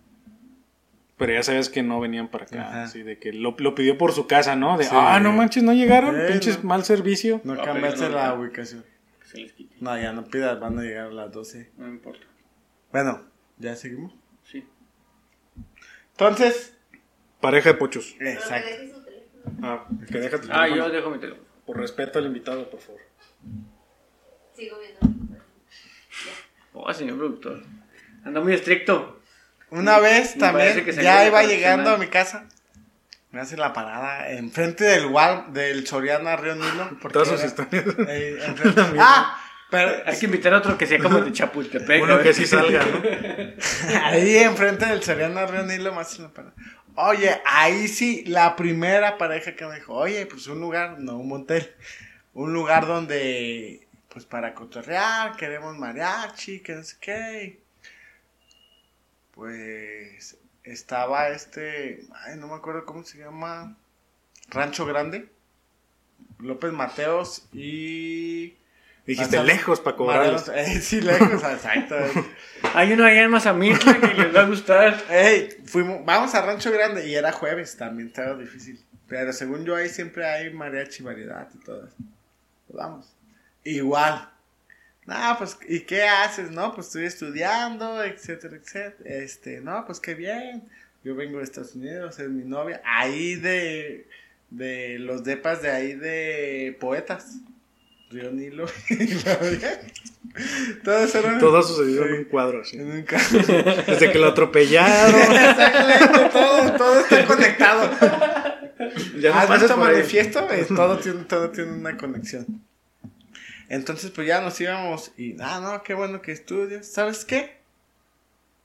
Pero 1.17 1.33
ya 1.33 1.43
sabes 1.43 1.67
que 1.69 1.83
no 1.83 1.99
venían 1.99 2.29
para 2.29 2.45
acá. 2.45 2.83
Así 2.83 3.03
de 3.03 3.19
que 3.19 3.33
lo, 3.33 3.53
lo 3.59 3.75
pidió 3.75 3.97
por 3.97 4.13
su 4.13 4.25
casa, 4.25 4.55
¿no? 4.55 4.77
De, 4.77 4.85
Sí. 4.85 4.91
ah, 4.93 5.19
no 5.19 5.33
manches, 5.33 5.63
no 5.63 5.73
llegaron. 5.73 6.19
Eh, 6.19 6.27
Pinches 6.31 6.63
no. 6.63 6.69
mal 6.69 6.85
servicio. 6.85 7.41
No 7.43 7.57
cambiaste 7.61 8.03
no, 8.03 8.09
la 8.15 8.29
no. 8.29 8.41
ubicación. 8.41 8.85
que 9.19 9.27
se 9.27 9.37
les 9.39 9.51
quite. 9.53 9.75
No, 9.81 9.99
ya 9.99 10.13
no 10.13 10.23
pidas, 10.23 10.57
van 10.59 10.79
a 10.79 10.81
llegar 10.81 11.07
a 11.07 11.11
las 11.11 11.31
12. 11.31 11.71
No 11.77 11.89
importa. 11.89 12.25
Bueno, 12.93 13.21
¿ya 13.57 13.75
seguimos? 13.75 14.13
Sí. 14.43 14.65
Entonces. 16.11 16.77
Pareja 17.41 17.73
de 17.73 17.75
pochos. 17.77 18.15
pero 18.17 18.31
que 18.31 18.35
Exacto. 18.37 18.69
Ah, 19.61 19.87
que 20.09 20.19
déjate. 20.19 20.47
Ah, 20.51 20.67
yo 20.69 20.89
dejo 20.89 21.09
mi 21.09 21.19
teléfono. 21.19 21.47
Por 21.65 21.77
respeto 21.77 22.17
al 22.19 22.25
invitado, 22.27 22.69
por 22.69 22.79
favor. 22.79 23.01
Sigo 24.53 24.77
viendo. 24.79 25.18
Oh, 26.85 26.93
señor 26.93 27.17
productor. 27.17 27.61
Anda 28.23 28.41
muy 28.41 28.53
estricto. 28.53 29.21
Una 29.69 29.99
vez 29.99 30.35
Me 30.35 30.39
también, 30.39 30.85
ya 30.85 31.27
iba 31.27 31.43
llegando 31.43 31.91
a 31.91 31.97
mi 31.97 32.07
casa. 32.07 32.45
Me 33.31 33.41
hace 33.41 33.57
la 33.57 33.73
parada 33.73 34.31
enfrente 34.31 34.83
del 34.83 35.05
Wal, 35.05 35.53
del 35.53 35.85
Soriana 35.85 36.35
Río 36.35 36.55
Nilo. 36.55 36.97
porque 37.01 37.13
Todas 37.13 37.27
sus 37.27 37.43
historias. 37.43 37.85
eh, 38.07 38.39
ah, 38.99 39.39
pero 39.69 39.91
Hay 40.05 40.17
que 40.17 40.25
invitar 40.25 40.53
a 40.55 40.57
otro 40.57 40.77
que 40.77 40.87
sea 40.87 40.97
como 40.97 41.21
de 41.21 41.31
Chapultepec. 41.31 42.01
Uno 42.01 42.19
que 42.21 42.33
sí 42.33 42.47
salga, 42.47 42.83
¿no? 42.83 43.01
ahí 44.05 44.37
enfrente 44.37 44.85
del 44.87 45.03
Soriana 45.03 45.45
Río 45.45 45.63
Nilo 45.63 45.93
me 45.93 46.01
hace 46.01 46.21
la 46.23 46.29
parada. 46.29 46.55
Oye, 46.95 47.39
ahí 47.45 47.87
sí, 47.87 48.23
la 48.25 48.55
primera 48.55 49.17
pareja 49.17 49.55
que 49.55 49.65
me 49.65 49.75
dijo, 49.75 49.93
oye, 49.93 50.25
pues 50.25 50.47
un 50.47 50.59
lugar, 50.59 50.97
no 50.99 51.17
un 51.17 51.29
motel, 51.29 51.69
un 52.33 52.51
lugar 52.51 52.87
donde, 52.87 53.87
pues 54.19 54.25
para 54.27 54.53
cotorrear, 54.53 55.37
queremos 55.37 55.77
mariachi, 55.77 56.59
que 56.59 56.75
no 56.75 56.83
sé 56.83 56.97
qué. 56.99 57.61
Pues 59.33 60.37
estaba 60.65 61.29
este, 61.29 62.05
ay, 62.25 62.35
no 62.37 62.47
me 62.47 62.55
acuerdo 62.55 62.83
cómo 62.85 63.05
se 63.05 63.17
llama, 63.19 63.77
Rancho 64.49 64.85
Grande, 64.85 65.29
López 66.39 66.73
Mateos 66.73 67.47
y... 67.53 68.55
Dijiste 69.05 69.41
lejos 69.41 69.79
para 69.79 69.95
cobrarles. 69.95 70.49
Mariano- 70.49 70.69
Eh, 70.75 70.81
sí, 70.81 70.99
lejos, 70.99 71.41
exacto. 71.43 71.95
Hay 72.75 72.91
uno 72.91 73.05
allá 73.05 73.23
en 73.23 73.31
Mazamitla 73.31 73.99
que 74.01 74.13
les 74.13 74.35
va 74.35 74.41
a 74.41 74.45
gustar. 74.47 75.01
Ey, 75.09 75.49
fuimos, 75.65 76.03
vamos 76.05 76.35
a 76.35 76.41
Rancho 76.45 76.71
Grande 76.71 77.07
y 77.07 77.15
era 77.15 77.31
jueves, 77.31 77.77
también 77.77 78.09
estaba 78.09 78.35
difícil. 78.35 78.83
Pero 79.07 79.31
según 79.31 79.63
yo 79.65 79.77
ahí 79.77 79.87
siempre 79.89 80.25
hay 80.29 80.53
mariachi 80.53 81.01
variedad 81.03 81.47
y 81.55 81.57
todo 81.63 81.87
eso. 81.87 81.95
Pues 82.67 82.77
vamos. 82.77 83.15
Igual. 83.75 84.29
No, 85.05 85.35
pues, 85.37 85.57
¿y 85.67 85.79
qué 85.81 86.03
haces? 86.03 86.51
No, 86.51 86.73
pues 86.73 86.87
estoy 86.87 87.05
estudiando, 87.05 88.03
etcétera, 88.03 88.55
etcétera. 88.57 89.09
Este, 89.09 89.59
no, 89.61 89.83
pues 89.85 89.99
qué 89.99 90.13
bien. 90.13 90.63
Yo 91.03 91.15
vengo 91.15 91.37
de 91.39 91.45
Estados 91.45 91.75
Unidos, 91.75 92.19
es 92.19 92.29
mi 92.29 92.43
novia. 92.43 92.81
Ahí 92.85 93.35
de, 93.35 94.07
de 94.49 94.99
los 94.99 95.23
depas 95.23 95.61
de 95.61 95.71
ahí 95.71 95.95
de 95.95 96.77
poetas. 96.79 97.37
Río 98.11 98.31
Nilo. 98.31 98.65
todo 100.83 100.97
era... 100.97 101.39
Todo 101.39 101.57
ha 101.57 101.63
sucedido 101.63 102.03
Sí. 102.03 102.09
en 102.09 102.15
un 102.19 102.23
cuadro 102.25 102.61
así. 102.61 102.77
En 102.77 102.91
un 102.91 103.03
carro. 103.03 103.39
Desde 103.87 104.11
que 104.11 104.17
lo 104.19 104.27
atropellaron. 104.27 105.15
Exactamente, 105.21 106.29
todo, 106.31 106.71
todo 106.77 106.99
está 106.99 107.25
conectado. 107.25 107.89
ya 109.19 109.29
no 109.31 109.39
¿Has 109.39 109.61
visto 109.61 109.77
manifiesto? 109.77 110.47
Eh, 110.51 110.65
todo, 110.75 110.97
tiene, 110.97 111.23
todo 111.25 111.49
tiene 111.51 111.71
una 111.71 111.97
conexión. 111.97 112.45
Entonces, 113.69 114.11
pues 114.11 114.27
ya 114.27 114.41
nos 114.41 114.59
íbamos 114.59 115.11
y, 115.15 115.35
ah, 115.39 115.59
no, 115.61 115.83
qué 115.83 115.93
bueno 115.93 116.21
que 116.21 116.31
estudias. 116.31 116.87
¿Sabes 116.87 117.23
qué? 117.23 117.59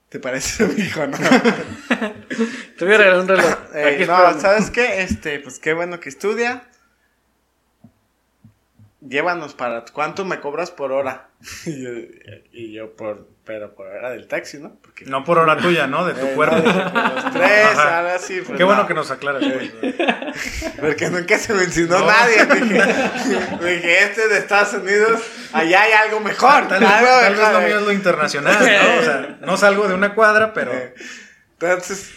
¿Te 0.09 0.19
parece 0.19 0.65
mi 0.67 0.81
hijo, 0.81 1.05
no? 1.05 1.17
Te 2.77 2.85
voy 2.85 2.95
a 2.95 2.97
regalar 2.97 3.19
un 3.19 3.27
reloj. 3.27 3.55
Eh, 3.75 4.05
no. 4.07 4.39
¿sabes 4.39 4.71
qué? 4.71 5.01
Este, 5.01 5.39
pues 5.39 5.59
qué 5.59 5.73
bueno 5.73 5.99
que 5.99 6.09
estudia. 6.09 6.67
Llévanos 9.07 9.53
para 9.53 9.85
cuánto 9.93 10.25
me 10.25 10.39
cobras 10.39 10.71
por 10.71 10.91
hora. 10.91 11.29
y, 11.65 11.83
yo, 11.83 11.89
y 12.51 12.73
yo 12.73 12.95
por, 12.95 13.27
pero 13.43 13.75
por 13.75 13.87
hora 13.87 14.09
del 14.09 14.27
taxi, 14.27 14.57
¿no? 14.57 14.75
Porque 14.81 15.05
No 15.05 15.23
por 15.23 15.37
hora 15.37 15.57
tuya, 15.57 15.85
¿no? 15.87 16.05
De 16.05 16.13
tu 16.13 16.25
Eh, 16.25 16.31
cuerpo. 16.35 16.55
no, 16.57 16.63
los 16.63 17.31
tres, 17.33 17.65
Ajá. 17.65 17.97
ahora 17.99 18.17
sí. 18.19 18.41
pues 18.45 18.57
Qué 18.57 18.63
bueno 18.63 18.81
no. 18.83 18.87
que 18.87 18.93
nos 18.95 19.11
aclaras. 19.11 19.43
Porque 20.79 21.09
nunca 21.09 21.37
se 21.37 21.53
mencionó 21.53 21.99
No. 21.99 22.07
nadie. 22.07 22.45
Dije, 22.45 22.83
dije, 23.75 24.03
este 24.03 24.27
de 24.27 24.37
Estados 24.39 24.73
Unidos, 24.73 25.21
allá 25.53 25.81
hay 25.83 25.91
algo 25.93 26.19
mejor. 26.19 26.67
Tal 26.67 26.79
vez, 26.81 26.89
algo 26.89 27.07
tal 27.09 27.29
vez 27.31 27.37
mejor. 27.39 27.53
lo 27.53 27.61
mío 27.67 27.77
es 27.79 27.85
lo 27.85 27.91
internacional, 27.91 28.59
¿no? 28.59 28.99
O 28.99 29.03
sea, 29.03 29.37
no 29.41 29.57
salgo 29.57 29.87
de 29.87 29.93
una 29.93 30.13
cuadra, 30.15 30.53
pero 30.53 30.73
Eh, 30.73 30.93
Entonces, 31.53 32.11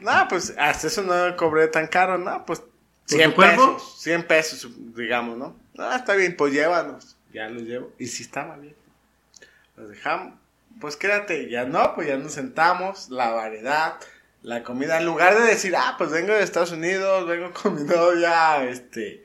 no, 0.00 0.26
pues 0.28 0.54
hasta 0.58 0.86
eso 0.88 1.02
no 1.02 1.36
cobré 1.36 1.68
tan 1.68 1.86
caro, 1.86 2.18
¿no? 2.18 2.44
Pues 2.44 2.62
100 3.06 3.30
tu 3.30 3.36
cuerpo? 3.36 3.74
pesos, 3.74 4.02
100 4.02 4.26
pesos, 4.26 4.68
digamos, 4.94 5.36
¿no? 5.36 5.56
No, 5.74 5.94
está 5.94 6.14
bien, 6.14 6.36
pues 6.36 6.52
llévanos. 6.52 7.16
Ya 7.32 7.48
los 7.48 7.62
llevo. 7.62 7.92
Y 7.98 8.06
si 8.06 8.22
estaba 8.22 8.56
bien. 8.56 8.76
Los 9.76 9.90
dejamos. 9.90 10.34
Pues 10.80 10.96
quédate, 10.96 11.48
ya 11.48 11.64
no, 11.64 11.94
pues 11.94 12.08
ya 12.08 12.16
nos 12.16 12.32
sentamos, 12.32 13.10
la 13.10 13.30
variedad, 13.30 13.94
la 14.42 14.62
comida. 14.62 14.98
En 14.98 15.06
lugar 15.06 15.38
de 15.38 15.46
decir, 15.46 15.74
ah, 15.76 15.94
pues 15.98 16.10
vengo 16.10 16.32
de 16.32 16.42
Estados 16.42 16.72
Unidos, 16.72 17.28
vengo 17.28 17.52
con 17.52 17.74
mi 17.74 17.82
novia, 17.94 18.64
este, 18.64 19.24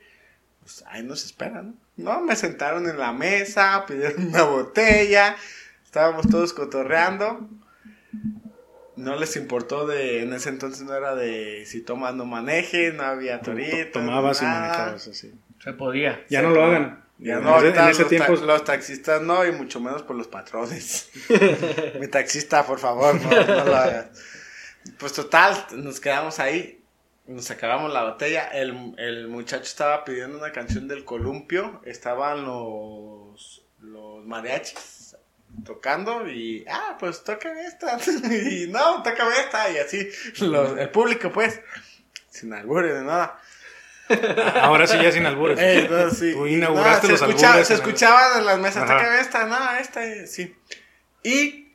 pues 0.60 0.84
ahí 0.86 1.02
nos 1.02 1.24
esperan, 1.24 1.76
¿no? 1.96 2.14
No, 2.14 2.20
me 2.20 2.34
sentaron 2.36 2.88
en 2.88 2.98
la 2.98 3.12
mesa, 3.12 3.84
pidieron 3.86 4.28
una 4.28 4.44
botella, 4.44 5.36
estábamos 5.84 6.28
todos 6.28 6.52
cotorreando. 6.52 7.48
No 9.00 9.16
les 9.16 9.36
importó 9.36 9.86
de, 9.86 10.22
en 10.22 10.32
ese 10.32 10.48
entonces 10.50 10.82
no 10.82 10.94
era 10.94 11.14
de 11.14 11.64
si 11.66 11.80
tomas 11.80 12.14
no 12.14 12.24
manejes, 12.26 12.92
no 12.94 13.02
había 13.04 13.40
torito. 13.40 14.00
tomabas 14.00 14.42
y 14.42 14.44
manejabas 14.44 15.08
así. 15.08 15.32
Se 15.62 15.72
podía. 15.72 16.24
Ya 16.28 16.42
no 16.42 16.50
lo 16.50 16.64
hagan. 16.64 17.04
Ya 17.18 17.34
En 17.34 17.44
no, 17.44 17.58
ese- 17.58 17.68
en 17.78 17.88
ese 17.88 18.00
los, 18.02 18.08
tiempo. 18.08 18.34
ta- 18.34 18.44
los 18.46 18.64
taxistas 18.64 19.20
no, 19.22 19.44
y 19.46 19.52
mucho 19.52 19.78
menos 19.80 20.02
por 20.02 20.16
los 20.16 20.26
patrones. 20.28 21.10
Mi 22.00 22.08
taxista, 22.08 22.64
por 22.66 22.78
favor, 22.78 23.14
no, 23.20 23.30
no 23.30 23.64
lo 23.64 23.76
hagas. 23.76 24.06
Pues 24.98 25.12
total, 25.12 25.54
nos 25.76 26.00
quedamos 26.00 26.38
ahí, 26.38 26.82
nos 27.26 27.50
acabamos 27.50 27.92
la 27.92 28.04
botella. 28.04 28.48
El, 28.48 28.94
el 28.98 29.28
muchacho 29.28 29.64
estaba 29.64 30.04
pidiendo 30.04 30.38
una 30.38 30.52
canción 30.52 30.88
del 30.88 31.04
columpio, 31.04 31.82
estaban 31.84 32.44
los, 32.44 33.62
los 33.80 34.24
mariachis 34.24 34.99
tocando 35.64 36.28
y, 36.28 36.64
ah, 36.70 36.96
pues 36.98 37.22
tócame 37.24 37.64
esta. 37.66 37.98
y 38.30 38.66
no, 38.68 39.02
tócame 39.02 39.38
esta, 39.40 39.70
y 39.70 39.78
así, 39.78 40.08
los- 40.40 40.78
el 40.78 40.90
público, 40.90 41.30
pues, 41.32 41.60
sin 42.30 42.52
albures 42.52 42.94
de 42.94 43.02
nada. 43.02 43.40
Ahora 44.62 44.86
sí 44.88 44.98
ya 45.00 45.12
sin 45.12 45.24
albures. 45.26 45.58
Eh, 45.62 45.86
no, 45.88 46.10
sí. 46.10 46.32
Tú 46.32 46.46
inauguraste 46.46 47.06
No, 47.06 47.12
los 47.12 47.20
se, 47.20 47.26
escuchaba- 47.26 47.52
albures 47.52 47.68
se 47.68 47.74
escuchaban 47.74 48.38
en 48.40 48.46
las 48.46 48.58
mesas, 48.58 48.82
Ajá. 48.84 48.98
"Tócame 48.98 49.20
esta, 49.20 49.44
no, 49.46 49.72
esta, 49.78 50.26
sí. 50.26 50.56
Y 51.22 51.72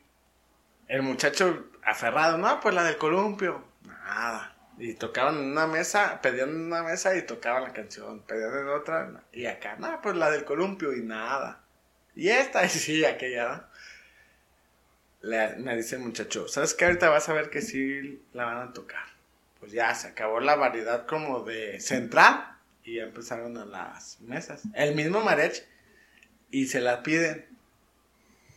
el 0.88 1.02
muchacho 1.02 1.66
aferrado, 1.82 2.36
no, 2.38 2.60
pues 2.60 2.74
la 2.74 2.84
del 2.84 2.96
columpio, 2.98 3.64
nada. 3.84 4.52
Y 4.78 4.92
tocaban 4.94 5.36
en 5.38 5.52
una 5.52 5.66
mesa, 5.66 6.20
pedían 6.20 6.50
en 6.50 6.66
una 6.66 6.82
mesa 6.82 7.16
y 7.16 7.22
tocaban 7.22 7.62
la 7.62 7.72
canción, 7.72 8.20
pedían 8.22 8.54
en 8.58 8.68
otra, 8.68 9.22
y 9.32 9.46
acá, 9.46 9.76
no, 9.78 10.00
pues 10.02 10.16
la 10.16 10.30
del 10.30 10.44
columpio 10.44 10.92
y 10.94 11.00
nada. 11.02 11.62
Y 12.14 12.28
esta, 12.28 12.62
y 12.66 12.68
sí, 12.68 13.04
aquella, 13.06 13.48
¿no? 13.48 13.64
Me 15.22 15.76
dice 15.76 15.96
el 15.96 16.02
muchacho, 16.02 16.46
¿sabes 16.48 16.74
qué? 16.74 16.84
Ahorita 16.84 17.08
vas 17.08 17.28
a 17.28 17.32
ver 17.32 17.50
que 17.50 17.62
sí 17.62 18.22
la 18.32 18.44
van 18.44 18.68
a 18.68 18.72
tocar. 18.72 19.04
Pues 19.58 19.72
ya 19.72 19.94
se 19.94 20.08
acabó 20.08 20.40
la 20.40 20.54
variedad 20.54 21.06
como 21.06 21.42
de 21.42 21.80
central 21.80 22.56
y 22.84 22.96
ya 22.96 23.04
empezaron 23.04 23.56
a 23.58 23.64
las 23.64 24.20
mesas. 24.20 24.62
El 24.74 24.94
mismo 24.94 25.20
mariachi. 25.20 25.62
Y 26.50 26.66
se 26.66 26.80
la 26.80 27.02
piden. 27.02 27.46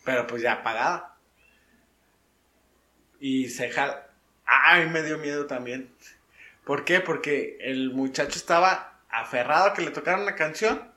Pero 0.06 0.28
pues 0.28 0.42
ya 0.42 0.62
pagada. 0.62 1.18
Y 3.20 3.50
se 3.50 3.72
jala. 3.72 4.08
Ay, 4.46 4.88
me 4.90 5.02
dio 5.02 5.18
miedo 5.18 5.48
también. 5.48 5.92
¿Por 6.64 6.86
qué? 6.86 7.00
Porque 7.00 7.58
el 7.62 7.92
muchacho 7.92 8.38
estaba 8.38 9.02
aferrado 9.10 9.70
a 9.70 9.74
que 9.74 9.82
le 9.82 9.92
tocaran 9.92 10.22
una 10.22 10.36
canción 10.36 10.92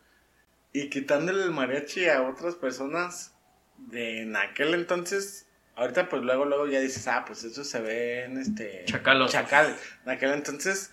y 0.72 0.90
quitándole 0.90 1.44
el 1.44 1.50
mariachi 1.50 2.08
a 2.08 2.22
otras 2.22 2.56
personas 2.56 3.34
de 3.78 4.22
en 4.22 4.36
aquel 4.36 4.74
entonces. 4.74 5.46
Ahorita 5.76 6.08
pues 6.08 6.22
luego 6.22 6.44
luego 6.44 6.66
ya 6.66 6.80
dices, 6.80 7.06
ah, 7.08 7.24
pues 7.26 7.44
eso 7.44 7.64
se 7.64 7.80
ve 7.80 8.24
en 8.24 8.38
este 8.38 8.84
Chacalosos. 8.84 9.32
chacales. 9.32 9.76
En 10.04 10.10
aquel 10.12 10.32
entonces 10.32 10.92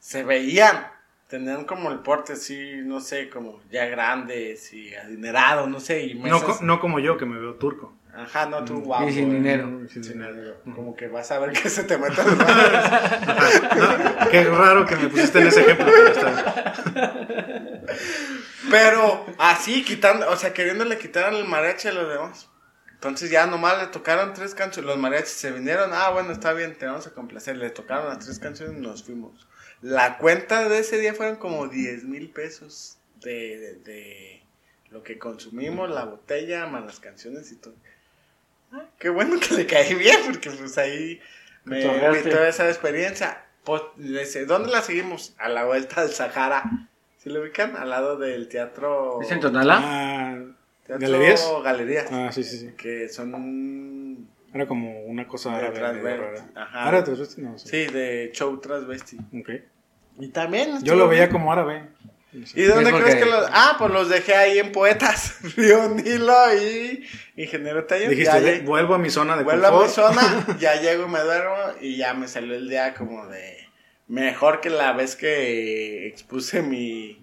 se 0.00 0.24
veían, 0.24 0.86
tenían 1.28 1.64
como 1.64 1.90
el 1.92 2.00
porte 2.00 2.32
así, 2.34 2.80
no 2.84 3.00
sé, 3.00 3.28
como 3.30 3.60
ya 3.70 3.86
grandes 3.86 4.72
y 4.72 4.94
adinerados, 4.94 5.68
no 5.68 5.78
sé, 5.80 6.02
y 6.06 6.14
No, 6.14 6.42
co- 6.42 6.58
no 6.62 6.80
como 6.80 6.98
yo, 6.98 7.16
que 7.16 7.26
me 7.26 7.38
veo 7.38 7.54
turco. 7.54 7.94
Ajá, 8.14 8.46
no 8.46 8.64
tú 8.64 8.80
guapo. 8.80 9.06
Y 9.06 9.12
sin 9.12 9.30
eh, 9.30 9.34
dinero. 9.34 9.80
sin 9.90 10.00
dinero. 10.02 10.56
Como 10.74 10.96
que 10.96 11.06
vas 11.06 11.30
a 11.32 11.38
ver 11.38 11.52
que 11.52 11.68
se 11.68 11.84
te 11.84 11.98
las 11.98 12.16
manos. 12.16 12.44
Qué 14.30 14.44
raro 14.44 14.86
que 14.86 14.96
me 14.96 15.08
pusiste 15.08 15.38
en 15.38 15.46
ese 15.48 15.60
ejemplo. 15.60 15.86
pero. 16.14 17.36
Pero 18.70 19.26
así, 19.38 19.84
quitando, 19.84 20.28
o 20.30 20.36
sea, 20.36 20.52
queriéndole 20.52 20.98
quitar 20.98 21.32
el 21.32 21.44
mariachi 21.44 21.88
a 21.88 21.92
los 21.92 22.08
demás. 22.08 22.48
Entonces 22.96 23.30
ya 23.30 23.46
nomás 23.46 23.78
le 23.78 23.86
tocaron 23.88 24.32
tres 24.32 24.54
canciones. 24.54 24.88
Los 24.88 24.98
mariachis 24.98 25.28
se 25.28 25.52
vinieron. 25.52 25.90
Ah, 25.92 26.10
bueno, 26.10 26.32
está 26.32 26.54
bien, 26.54 26.76
te 26.76 26.86
vamos 26.86 27.06
a 27.06 27.12
complacer. 27.12 27.56
Le 27.56 27.68
tocaron 27.70 28.08
las 28.08 28.20
tres 28.20 28.38
canciones 28.38 28.78
y 28.78 28.80
nos 28.80 29.04
fuimos. 29.04 29.46
La 29.82 30.16
cuenta 30.16 30.66
de 30.68 30.78
ese 30.78 30.98
día 30.98 31.12
fueron 31.12 31.36
como 31.36 31.68
10 31.68 32.04
mil 32.04 32.30
pesos 32.30 32.96
de, 33.20 33.58
de, 33.58 33.74
de 33.80 34.42
lo 34.90 35.02
que 35.02 35.18
consumimos, 35.18 35.90
la 35.90 36.04
botella, 36.04 36.66
más 36.66 36.86
las 36.86 36.98
canciones 36.98 37.52
y 37.52 37.56
todo. 37.56 37.74
Ah, 38.72 38.86
qué 38.98 39.10
bueno 39.10 39.38
que 39.38 39.54
le 39.54 39.66
caí 39.66 39.94
bien, 39.94 40.18
porque 40.24 40.50
pues 40.50 40.78
ahí 40.78 41.20
me 41.64 41.82
invitó 41.82 42.38
a 42.38 42.48
esa 42.48 42.66
experiencia. 42.68 43.44
Pues, 43.62 43.82
¿Dónde 44.46 44.70
la 44.70 44.80
seguimos? 44.80 45.34
A 45.38 45.50
la 45.50 45.64
vuelta 45.64 46.02
del 46.02 46.12
Sahara. 46.12 46.88
¿Sí 47.18 47.28
lo 47.28 47.42
ubican? 47.42 47.76
Al 47.76 47.90
lado 47.90 48.16
del 48.16 48.48
teatro. 48.48 49.20
¿Es 49.20 49.30
en 49.30 49.40
Tonalá? 49.40 49.80
Ah, 49.82 50.44
Teatro 50.86 51.08
¿Galerías? 51.08 51.48
Galerías. 51.64 52.06
Ah, 52.12 52.30
sí, 52.32 52.44
sí, 52.44 52.58
sí. 52.58 52.70
Que 52.76 53.08
son. 53.08 54.28
Era 54.54 54.66
como 54.66 55.00
una 55.04 55.26
cosa 55.26 55.50
De 55.50 55.56
árabe. 55.56 55.74
transvesti. 55.78 56.50
Ajá. 56.54 56.84
¿Árabe 56.88 57.02
transvesti? 57.04 57.42
No, 57.42 57.58
sí. 57.58 57.68
Sí, 57.68 57.92
de 57.92 58.30
show 58.32 58.58
transvesti. 58.60 59.16
Ok. 59.38 59.50
Y 60.20 60.28
también. 60.28 60.82
Yo 60.82 60.94
lo 60.94 61.08
veía 61.08 61.28
como 61.28 61.52
árabe. 61.52 61.88
¿Y 62.54 62.64
dónde 62.64 62.92
crees 62.92 63.14
que 63.16 63.24
los.? 63.24 63.48
Ah, 63.50 63.76
pues 63.78 63.90
los 63.90 64.08
dejé 64.10 64.34
ahí 64.34 64.58
en 64.58 64.70
Poetas. 64.72 65.38
Río 65.56 65.88
Nilo 65.88 66.34
y 66.54 67.04
Ingeniero 67.36 67.84
Taller. 67.86 68.10
Dijiste, 68.10 68.32
Ya 68.32 68.40
"Ve- 68.40 68.62
lle- 68.62 68.64
vuelvo 68.64 68.94
a 68.94 68.98
mi 68.98 69.08
zona 69.10 69.36
de 69.36 69.44
Vuelvo 69.44 69.66
a 69.66 69.82
mi 69.84 69.88
zona, 69.88 70.46
ya 70.60 70.80
llego 70.80 71.06
y 71.06 71.08
me 71.10 71.20
duermo 71.20 71.54
y 71.80 71.96
ya 71.96 72.12
me 72.14 72.28
salió 72.28 72.54
el 72.54 72.68
día 72.68 72.92
como 72.94 73.26
de 73.26 73.56
mejor 74.08 74.60
que 74.60 74.68
la 74.70 74.92
vez 74.92 75.16
que 75.16 76.06
expuse 76.08 76.60
mi, 76.62 77.22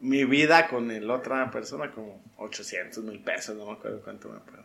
mi 0.00 0.24
vida 0.24 0.68
con 0.68 0.90
el 0.90 1.10
otra 1.10 1.50
persona, 1.50 1.90
como 1.92 2.22
800 2.38 3.04
mil 3.04 3.20
pesos, 3.22 3.56
no 3.56 3.66
me 3.66 3.72
acuerdo 3.72 4.00
cuánto 4.02 4.28
me 4.30 4.36
acuerdo. 4.38 4.64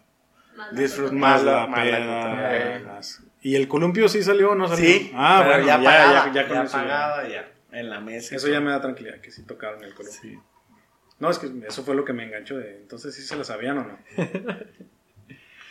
Más 0.56 0.72
Disfrut- 0.72 1.12
Más 1.12 1.44
la- 1.44 1.68
más 1.68 1.86
la 1.86 3.02
¿Y 3.42 3.56
el 3.56 3.68
columpio 3.68 4.08
sí 4.08 4.24
salió 4.24 4.52
o 4.52 4.56
no 4.56 4.68
salió? 4.68 4.86
Sí, 4.86 5.12
Ah, 5.14 5.42
pero 5.44 5.64
bueno, 5.64 5.68
ya, 5.68 5.78
ya, 5.78 5.84
pagada, 5.84 6.26
ya, 6.28 6.34
ya 6.34 6.48
con 6.48 6.58
ya 6.58 6.64
eso. 6.64 6.78
ya. 6.78 6.84
pagada, 6.84 7.28
ya, 7.28 7.52
en 7.72 7.90
la 7.90 8.00
mesa. 8.00 8.36
Eso 8.36 8.48
ya 8.48 8.62
me 8.62 8.72
da 8.72 8.80
tranquilidad, 8.82 9.20
que 9.20 9.32
sí 9.32 9.44
tocaron 9.44 9.84
el 9.84 9.94
columpio. 9.94 10.22
Sí. 10.22 10.40
No, 11.20 11.30
es 11.30 11.40
que 11.40 11.50
eso 11.68 11.84
fue 11.84 11.96
lo 11.96 12.04
que 12.06 12.14
me 12.14 12.24
enganchó. 12.26 12.58
De, 12.58 12.78
entonces, 12.78 13.14
¿sí 13.16 13.22
se 13.24 13.36
la 13.36 13.44
sabían 13.44 13.78
o 13.80 13.84
no? 13.84 14.00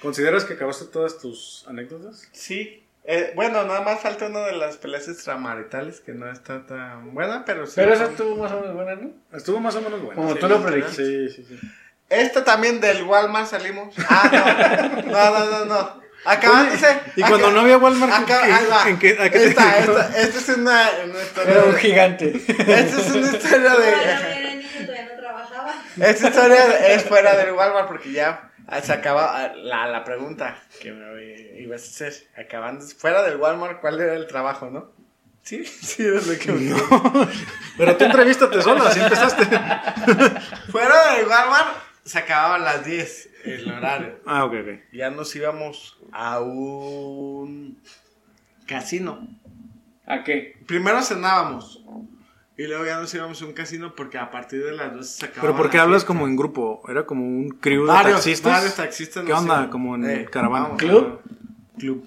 ¿Consideras 0.02 0.44
que 0.44 0.54
acabaste 0.54 0.86
todas 0.86 1.18
tus 1.18 1.64
anécdotas? 1.66 2.28
Sí. 2.32 2.83
Eh, 3.06 3.32
bueno, 3.34 3.64
nada 3.64 3.82
más 3.82 4.00
falta 4.00 4.26
una 4.26 4.40
de 4.46 4.52
las 4.54 4.78
peleas 4.78 5.08
extramaritales 5.08 6.00
que 6.00 6.12
no 6.12 6.30
está 6.30 6.64
tan 6.66 7.12
buena, 7.14 7.44
pero 7.44 7.66
sí. 7.66 7.74
Pero 7.76 7.92
esa 7.92 8.04
estuvo 8.04 8.36
más 8.36 8.50
o 8.52 8.60
menos 8.60 8.74
buena, 8.74 8.94
¿no? 8.94 9.10
Estuvo 9.36 9.60
más 9.60 9.74
o 9.76 9.82
menos 9.82 10.00
bueno. 10.02 10.22
Como 10.22 10.32
sí, 10.34 10.40
tú 10.40 10.48
lo 10.48 10.62
predijiste. 10.62 11.04
Sí, 11.04 11.28
sí, 11.28 11.46
sí. 11.48 11.60
Esta 12.08 12.44
también 12.44 12.80
del 12.80 13.02
Walmart 13.04 13.46
salimos. 13.48 13.94
Ah, 14.08 15.02
no. 15.04 15.10
No, 15.12 15.38
no, 15.38 15.50
no, 15.50 15.64
no. 15.66 16.04
Acabándose. 16.24 16.98
Y 17.16 17.22
cuando 17.22 17.50
no 17.50 17.60
había 17.60 17.76
Walmart, 17.76 18.10
Acá, 18.12 18.42
¿qué- 18.44 18.52
ahí 18.52 18.66
va. 18.70 18.88
en 18.88 18.98
qué- 18.98 19.18
a 19.20 19.28
qué 19.30 19.38
te 19.38 19.44
esta, 19.48 19.78
esta, 19.78 20.18
esta 20.22 20.38
es 20.38 20.48
una, 20.56 20.90
una 21.04 21.20
historia. 21.22 21.52
Era 21.52 21.64
un 21.64 21.72
de- 21.72 21.78
gigante. 21.80 22.32
Esta 22.48 23.00
es 23.00 23.10
una 23.10 23.26
historia 23.26 23.76
de. 23.76 23.88
era 23.92 24.20
niño, 24.54 24.68
todavía 24.86 25.08
no 25.12 25.20
trabajaba. 25.20 25.74
Esta 26.00 26.28
historia 26.28 26.86
es 26.94 27.02
fuera 27.04 27.36
del 27.36 27.52
Walmart 27.52 27.86
porque 27.88 28.12
ya 28.12 28.50
se 28.82 28.92
acaba 28.92 29.54
la, 29.54 29.86
la 29.88 30.04
pregunta 30.04 30.56
que 30.80 30.92
me 30.92 31.60
ibas 31.60 31.82
a 31.82 31.86
hacer. 31.86 32.14
Acabando. 32.36 32.84
Fuera 32.84 33.22
del 33.22 33.36
Walmart, 33.36 33.80
¿cuál 33.80 34.00
era 34.00 34.14
el 34.14 34.26
trabajo, 34.26 34.70
no? 34.70 34.92
Sí, 35.42 35.64
sí, 35.66 36.02
es 36.02 36.26
lo 36.26 36.38
que 36.38 36.52
me 36.52 36.74
Pero 37.76 37.96
tú 37.96 38.04
entrevístate 38.04 38.62
solo, 38.62 38.84
así 38.84 39.00
empezaste. 39.00 39.44
Fuera 40.70 41.14
del 41.14 41.26
Walmart, 41.26 41.76
se 42.04 42.18
acababa 42.18 42.56
a 42.56 42.58
las 42.58 42.84
10 42.84 43.30
el 43.44 43.70
horario. 43.70 44.20
Ah, 44.26 44.44
ok, 44.44 44.54
ok. 44.62 44.68
Ya 44.92 45.10
nos 45.10 45.34
íbamos 45.36 45.98
a 46.12 46.40
un 46.40 47.78
casino. 48.66 49.28
¿A 50.06 50.24
qué? 50.24 50.56
Primero 50.66 51.02
cenábamos. 51.02 51.82
Y 52.56 52.66
luego 52.68 52.84
ya 52.86 53.00
nos 53.00 53.12
íbamos 53.12 53.42
a 53.42 53.46
un 53.46 53.52
casino 53.52 53.94
porque 53.96 54.16
a 54.16 54.30
partir 54.30 54.64
de 54.64 54.72
las 54.72 54.94
12 54.94 55.08
se 55.08 55.24
acababa. 55.26 55.42
Pero 55.42 55.56
¿por 55.56 55.70
qué 55.70 55.78
hablas 55.78 56.04
como 56.04 56.26
en 56.28 56.36
grupo? 56.36 56.82
¿Era 56.88 57.04
como 57.04 57.24
un 57.26 57.48
crew 57.50 57.82
de 57.82 57.88
varios, 57.92 58.16
taxistas? 58.16 58.52
varios 58.52 58.74
taxistas 58.76 59.24
¿Qué 59.24 59.32
onda? 59.32 59.54
íbamos. 59.54 59.70
Como 59.70 59.94
en 59.96 60.04
Eh, 60.08 60.24
caravana. 60.30 60.64
vamos, 60.66 60.78
¿Club? 60.78 61.20
club. 61.78 62.06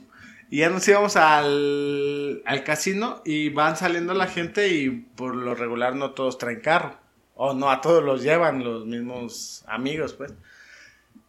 Y 0.49 0.59
ya 0.59 0.69
nos 0.69 0.87
íbamos 0.87 1.17
al, 1.17 2.41
al 2.45 2.63
casino 2.63 3.21
y 3.25 3.49
van 3.49 3.75
saliendo 3.75 4.13
la 4.13 4.27
gente 4.27 4.69
y 4.69 4.89
por 4.89 5.35
lo 5.35 5.53
regular 5.55 5.95
no 5.95 6.11
todos 6.11 6.37
traen 6.37 6.61
carro. 6.61 6.95
O 7.35 7.53
no, 7.53 7.69
a 7.69 7.81
todos 7.81 8.01
los 8.03 8.23
llevan 8.23 8.63
los 8.63 8.85
mismos 8.85 9.63
amigos, 9.67 10.13
pues. 10.13 10.33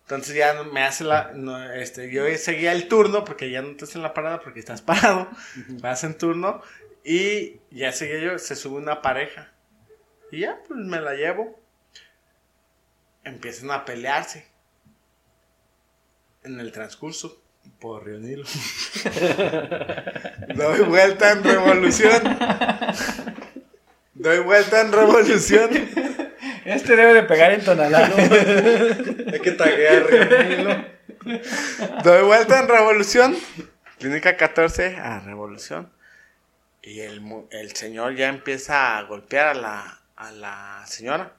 Entonces 0.03 0.37
ya 0.37 0.63
me 0.73 0.83
hace 0.85 1.05
la... 1.05 1.33
no, 1.35 1.63
este, 1.73 2.11
yo 2.11 2.23
seguía 2.39 2.73
el 2.73 2.89
turno 2.89 3.25
porque 3.25 3.51
ya 3.51 3.61
no 3.61 3.71
estás 3.73 3.95
en 3.97 4.03
la 4.03 4.15
parada 4.15 4.41
porque 4.41 4.61
estás 4.61 4.81
parado. 4.83 5.29
Vas 5.83 6.05
en 6.05 6.17
turno 6.17 6.63
y 7.05 7.61
ya 7.71 7.93
seguía 7.93 8.21
yo, 8.21 8.39
se 8.39 8.57
sube 8.57 8.77
una 8.77 9.03
pareja. 9.03 9.53
Y 10.31 10.41
ya, 10.41 10.61
pues 10.67 10.81
me 10.81 11.01
la 11.01 11.15
llevo. 11.15 11.59
Empiezan 13.25 13.71
a 13.71 13.85
pelearse. 13.85 14.47
En 16.45 16.61
el 16.61 16.73
transcurso, 16.73 17.43
por 17.81 18.05
Río 18.05 18.19
Nilo. 18.19 18.45
Doy 20.55 20.81
vuelta 20.81 21.33
en 21.33 21.45
revolución. 21.45 22.39
Doy 24.15 24.39
vuelta 24.41 24.81
en 24.81 24.93
revolución. 24.93 25.71
Este 26.65 26.97
debe 26.97 27.15
de 27.15 27.23
pegar 27.23 27.53
en 27.53 27.65
Tonalá. 27.65 28.07
Hay 29.33 29.41
que 29.41 29.53
taguear 29.53 30.99
Doy 32.05 32.23
vuelta 32.23 32.61
en 32.61 32.69
revolución. 32.69 33.37
Clínica 33.99 34.37
14 34.37 34.97
a 34.97 35.21
revolución. 35.21 35.91
Y 36.83 37.01
el, 37.01 37.23
el 37.51 37.75
señor 37.77 38.15
ya 38.15 38.29
empieza 38.29 38.97
a 38.99 39.03
golpear 39.03 39.49
a 39.49 39.55
la, 39.55 40.01
a 40.17 40.31
la 40.33 40.85
señora. 40.87 41.35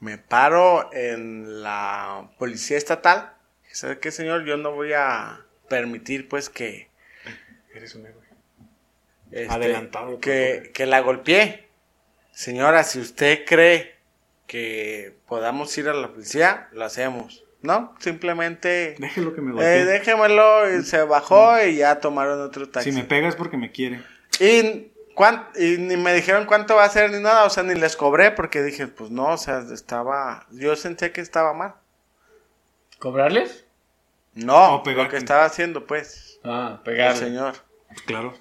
Me 0.00 0.18
paro 0.18 0.90
en 0.92 1.62
la 1.62 2.30
policía 2.38 2.76
estatal. 2.78 3.34
¿Sabe 3.72 3.98
qué, 3.98 4.10
señor? 4.10 4.44
Yo 4.44 4.56
no 4.56 4.72
voy 4.72 4.92
a 4.92 5.40
permitir, 5.68 6.28
pues, 6.28 6.48
que, 6.50 6.88
Eres 7.74 7.94
un 7.94 8.06
héroe. 8.06 8.22
este, 9.30 9.52
Adelantado, 9.52 10.18
que, 10.20 10.70
que 10.74 10.86
la 10.86 11.00
golpeé. 11.00 11.68
Señora, 12.32 12.82
si 12.84 12.98
usted 13.00 13.44
cree 13.46 13.94
que 14.46 15.14
podamos 15.26 15.76
ir 15.78 15.88
a 15.88 15.94
la 15.94 16.08
policía, 16.08 16.68
lo 16.72 16.84
hacemos. 16.84 17.44
¿No? 17.62 17.94
Simplemente... 18.00 18.96
Déjelo 18.98 19.34
que 19.34 19.42
me 19.42 19.50
Eh, 19.50 19.52
golpee. 19.54 19.84
déjemelo, 19.84 20.74
y 20.78 20.82
se 20.82 21.02
bajó 21.02 21.62
y 21.62 21.76
ya 21.76 22.00
tomaron 22.00 22.40
otro 22.40 22.68
taxi. 22.70 22.90
Si 22.90 22.96
me 22.96 23.04
pega 23.04 23.28
es 23.28 23.36
porque 23.36 23.58
me 23.58 23.70
quiere. 23.70 24.02
Y, 24.40 24.92
cuán- 25.14 25.48
y 25.56 25.76
ni 25.78 25.96
me 25.96 26.12
dijeron 26.14 26.46
cuánto 26.46 26.74
va 26.76 26.84
a 26.84 26.88
ser 26.90 27.10
ni 27.12 27.20
nada, 27.20 27.44
o 27.44 27.50
sea, 27.50 27.62
ni 27.62 27.74
les 27.74 27.96
cobré 27.96 28.30
porque 28.32 28.62
dije, 28.62 28.88
pues 28.88 29.10
no, 29.10 29.28
o 29.28 29.36
sea, 29.38 29.60
estaba, 29.72 30.46
yo 30.50 30.74
sentía 30.76 31.12
que 31.12 31.20
estaba 31.20 31.52
mal. 31.52 31.74
¿Cobrarles? 32.98 33.64
No, 34.34 34.76
O 34.76 34.90
lo 34.90 35.08
que 35.08 35.16
estaba 35.16 35.44
haciendo, 35.44 35.86
pues, 35.86 36.38
Ah, 36.44 36.74
el 36.78 36.82
pegarles. 36.82 37.18
señor. 37.18 37.54
Pues 37.88 38.02
claro. 38.02 38.34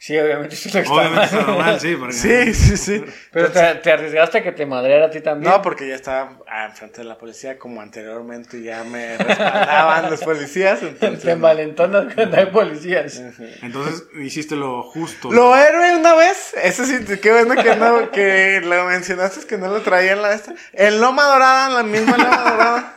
Sí, 0.00 0.16
obviamente 0.16 0.54
sí 0.54 0.70
lo 0.70 0.78
está 0.78 0.92
Obviamente 0.92 1.16
mal. 1.16 1.24
está 1.24 1.42
normal, 1.42 1.80
sí. 1.80 1.96
Porque... 1.96 2.14
Sí, 2.14 2.54
sí, 2.54 2.76
sí. 2.76 3.04
Pero 3.32 3.50
te, 3.50 3.74
te 3.74 3.90
arriesgaste 3.92 4.38
a 4.38 4.42
que 4.44 4.52
te 4.52 4.64
madreara 4.64 5.06
a 5.06 5.10
ti 5.10 5.20
también. 5.20 5.50
No, 5.50 5.60
porque 5.60 5.88
ya 5.88 5.96
estaba 5.96 6.38
enfrente 6.66 6.98
de 6.98 7.04
la 7.08 7.18
policía, 7.18 7.58
como 7.58 7.80
anteriormente 7.80 8.62
ya 8.62 8.84
me 8.84 9.18
respaldaban 9.18 10.08
los 10.08 10.20
policías. 10.22 10.82
entonces, 10.82 11.20
te 11.20 11.32
envalentonas 11.32 12.14
cuando 12.14 12.36
hay 12.36 12.46
policías. 12.46 13.20
Entonces 13.60 14.04
hiciste 14.20 14.54
lo 14.54 14.84
justo. 14.84 15.32
Lo 15.32 15.56
héroe 15.56 15.96
una 15.96 16.14
vez, 16.14 16.54
eso 16.62 16.84
sí, 16.84 16.98
qué 17.20 17.32
bueno 17.32 17.60
que 17.60 17.74
no, 17.74 18.10
que 18.12 18.60
lo 18.62 18.84
mencionaste, 18.84 19.48
que 19.48 19.58
no 19.58 19.66
lo 19.66 19.82
traía 19.82 20.12
en 20.12 20.22
la 20.22 20.32
esta. 20.32 20.54
En 20.74 21.00
Loma 21.00 21.24
Dorada, 21.24 21.66
en 21.66 21.74
la 21.74 21.82
misma 21.82 22.16
Loma 22.16 22.50
Dorada. 22.50 22.96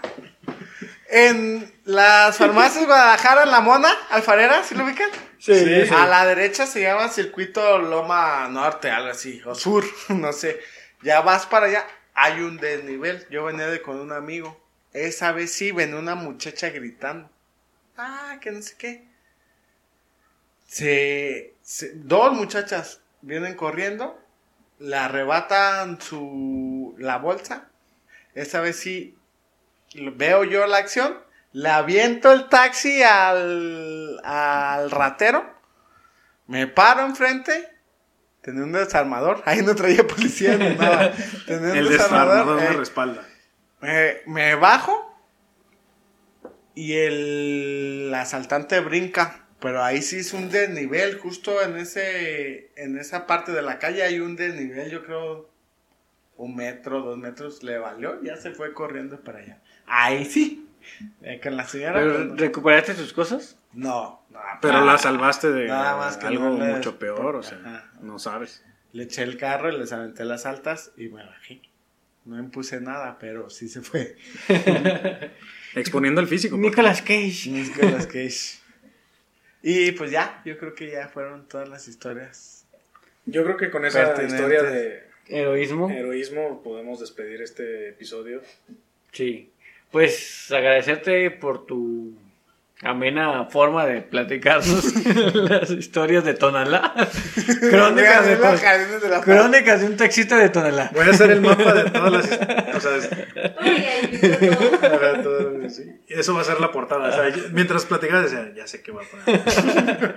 En 1.09 1.73
las 1.83 2.37
farmacias 2.37 2.85
Guadalajara, 2.85 3.43
en 3.43 3.51
La 3.51 3.59
Mona, 3.59 3.89
Alfarera, 4.11 4.63
¿sí 4.63 4.75
lo 4.75 4.85
ubican? 4.85 5.09
Sí, 5.41 5.55
Sí, 5.55 5.85
sí. 5.87 5.93
A 5.93 6.05
la 6.07 6.25
derecha 6.25 6.67
se 6.67 6.81
llama 6.81 7.09
Circuito 7.09 7.79
Loma 7.79 8.47
Norte, 8.49 8.89
algo 8.91 9.09
así, 9.09 9.41
o 9.45 9.55
Sur, 9.55 9.83
no 10.09 10.31
sé. 10.33 10.59
Ya 11.01 11.21
vas 11.21 11.45
para 11.47 11.65
allá, 11.67 11.87
hay 12.13 12.41
un 12.41 12.57
desnivel. 12.57 13.27
Yo 13.29 13.43
venía 13.45 13.67
de 13.67 13.81
con 13.81 13.99
un 13.99 14.11
amigo. 14.11 14.59
Esa 14.93 15.31
vez 15.31 15.51
sí, 15.53 15.71
venía 15.71 15.97
una 15.97 16.15
muchacha 16.15 16.69
gritando. 16.69 17.29
Ah, 17.97 18.37
que 18.41 18.51
no 18.51 18.61
sé 18.61 18.75
qué. 18.77 19.07
Se, 20.67 21.55
se- 21.61 21.91
dos 21.95 22.33
muchachas 22.33 23.01
vienen 23.21 23.55
corriendo, 23.55 24.19
le 24.79 24.95
arrebatan 24.95 25.99
su 26.01 26.95
la 26.97 27.17
bolsa. 27.17 27.69
Esa 28.35 28.61
vez 28.61 28.77
sí 28.77 29.17
veo 29.95 30.43
yo 30.45 30.67
la 30.67 30.77
acción, 30.77 31.17
le 31.53 31.69
aviento 31.69 32.31
el 32.31 32.49
taxi 32.49 33.03
al, 33.03 34.19
al 34.23 34.91
ratero, 34.91 35.45
me 36.47 36.67
paro 36.67 37.05
enfrente, 37.05 37.69
tenía 38.41 38.63
un 38.63 38.71
desarmador, 38.71 39.41
ahí 39.45 39.61
no 39.61 39.75
traía 39.75 40.05
policía 40.07 40.57
ni 40.57 40.75
nada, 40.75 41.13
tenía 41.47 41.71
un 41.71 41.77
El 41.77 41.89
desarmador 41.89 42.59
eh, 42.59 42.69
me 42.69 42.77
respalda. 42.77 43.25
me, 43.81 44.17
me 44.25 44.55
bajo 44.55 45.11
y 46.75 46.93
el 46.93 48.11
asaltante 48.15 48.79
brinca. 48.79 49.37
Pero 49.59 49.83
ahí 49.83 50.01
sí 50.01 50.17
es 50.17 50.33
un 50.33 50.49
desnivel, 50.49 51.19
justo 51.19 51.61
en 51.61 51.77
ese, 51.77 52.71
en 52.77 52.97
esa 52.97 53.27
parte 53.27 53.51
de 53.51 53.61
la 53.61 53.77
calle 53.77 54.01
hay 54.01 54.19
un 54.19 54.35
desnivel, 54.35 54.89
yo 54.89 55.03
creo 55.05 55.51
un 56.35 56.55
metro, 56.55 57.01
dos 57.01 57.19
metros 57.19 57.61
le 57.61 57.77
valió, 57.77 58.19
ya 58.23 58.37
se 58.37 58.49
fue 58.51 58.73
corriendo 58.73 59.21
para 59.21 59.37
allá. 59.37 59.61
Ahí 59.85 60.25
sí, 60.25 60.67
eh, 61.21 61.39
con 61.41 61.57
la 61.57 61.67
señora. 61.67 61.93
pues, 61.93 62.05
¿Pero 62.05 62.25
no. 62.25 62.35
¿Recuperaste 62.35 62.93
tus 62.95 63.13
cosas? 63.13 63.57
no, 63.73 64.21
no, 64.29 64.39
Pero 64.61 64.77
ah, 64.77 64.85
la 64.85 64.97
salvaste 64.97 65.51
de 65.51 65.67
Nada 65.67 65.95
más 65.97 66.17
que 66.17 66.27
algo 66.27 66.49
no 66.49 66.65
mucho 66.65 66.97
peor, 66.99 67.35
o 67.35 67.43
sea, 67.43 67.59
Ajá. 67.59 67.91
no 68.01 68.19
sabes. 68.19 68.63
Le 68.93 69.03
eché 69.03 69.23
el 69.23 69.37
carro 69.37 69.71
y 69.71 69.77
les 69.77 69.91
aventé 69.93 70.25
las 70.25 70.45
altas 70.45 70.91
y 70.97 71.07
me 71.07 71.23
bajé. 71.25 71.61
No 72.25 72.37
impuse 72.37 72.81
nada, 72.81 73.17
pero 73.19 73.49
sí 73.49 73.67
se 73.67 73.81
fue. 73.81 74.15
Exponiendo 75.75 76.21
el 76.21 76.27
físico. 76.27 76.57
Nicolas 76.57 77.01
Cage. 77.01 77.49
Nicolas 77.49 78.05
Cage. 78.05 78.59
Y 79.63 79.91
pues 79.93 80.11
ya, 80.11 80.41
yo 80.45 80.57
creo 80.57 80.75
que 80.75 80.91
ya 80.91 81.07
fueron 81.07 81.47
todas 81.47 81.69
las 81.69 81.87
historias. 81.87 82.65
Yo 83.25 83.43
creo 83.43 83.57
que 83.57 83.69
con 83.71 83.85
esa 83.85 84.21
historia 84.23 84.63
de 84.63 85.03
Heroísmo. 85.27 85.89
heroísmo 85.89 86.61
podemos 86.63 86.99
despedir 86.99 87.41
este 87.41 87.89
episodio. 87.89 88.41
Sí. 89.11 89.50
Pues 89.91 90.49
agradecerte 90.51 91.31
por 91.31 91.65
tu 91.65 92.13
amena 92.83 93.45
forma 93.45 93.85
de 93.85 94.01
platicarnos 94.01 95.05
las 95.35 95.69
historias 95.69 96.23
de 96.23 96.33
Tonalá. 96.33 96.93
Crónicas 97.69 98.25
de, 98.25 98.37
jardines 98.37 99.01
de 99.01 99.09
la 99.09 99.21
Crónicas 99.21 99.81
de 99.81 99.87
un 99.87 99.97
taxista 99.97 100.37
de 100.37 100.49
Tonalá. 100.49 100.89
Voy 100.93 101.05
a 101.07 101.11
hacer 101.11 101.29
el 101.31 101.41
mapa 101.41 101.73
de 101.73 101.89
todas 101.91 102.11
las 102.11 102.25
o 102.73 102.79
sea, 102.79 102.91
todo, 105.21 105.69
sí. 105.69 105.83
Eso 106.07 106.33
va 106.33 106.41
a 106.41 106.45
ser 106.45 106.59
la 106.59 106.71
portada. 106.71 107.09
O 107.09 107.11
sea, 107.11 107.29
yo- 107.29 107.49
mientras 107.51 107.85
platicabas 107.85 108.31
decía, 108.31 108.51
ya 108.55 108.67
sé 108.67 108.81
qué 108.81 108.91
va 108.91 109.01
a 109.03 109.05
poner. 109.05 110.15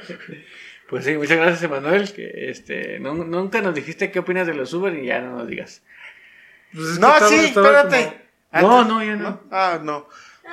Pues 0.89 1.05
sí, 1.05 1.17
muchas 1.17 1.37
gracias, 1.39 1.63
Emanuel. 1.65 2.13
Que 2.13 2.51
este, 2.51 2.99
no- 3.01 3.15
nunca 3.15 3.61
nos 3.61 3.75
dijiste 3.75 4.11
qué 4.11 4.21
opinas 4.21 4.47
de 4.47 4.55
los 4.55 4.73
Uber 4.73 4.95
y 4.95 5.07
ya 5.07 5.21
no 5.21 5.39
nos 5.39 5.49
digas. 5.49 5.83
Pues 6.73 6.87
es 6.87 6.95
que 6.95 7.01
No, 7.01 7.09
estaba- 7.13 7.29
sí, 7.29 7.35
estaba 7.47 7.67
espérate. 7.83 8.05
como- 8.05 8.24
No, 8.63 8.85
no, 8.85 9.03
ya 9.05 9.17
no. 9.17 9.41
Ah, 9.51 9.79
no. 9.83 10.09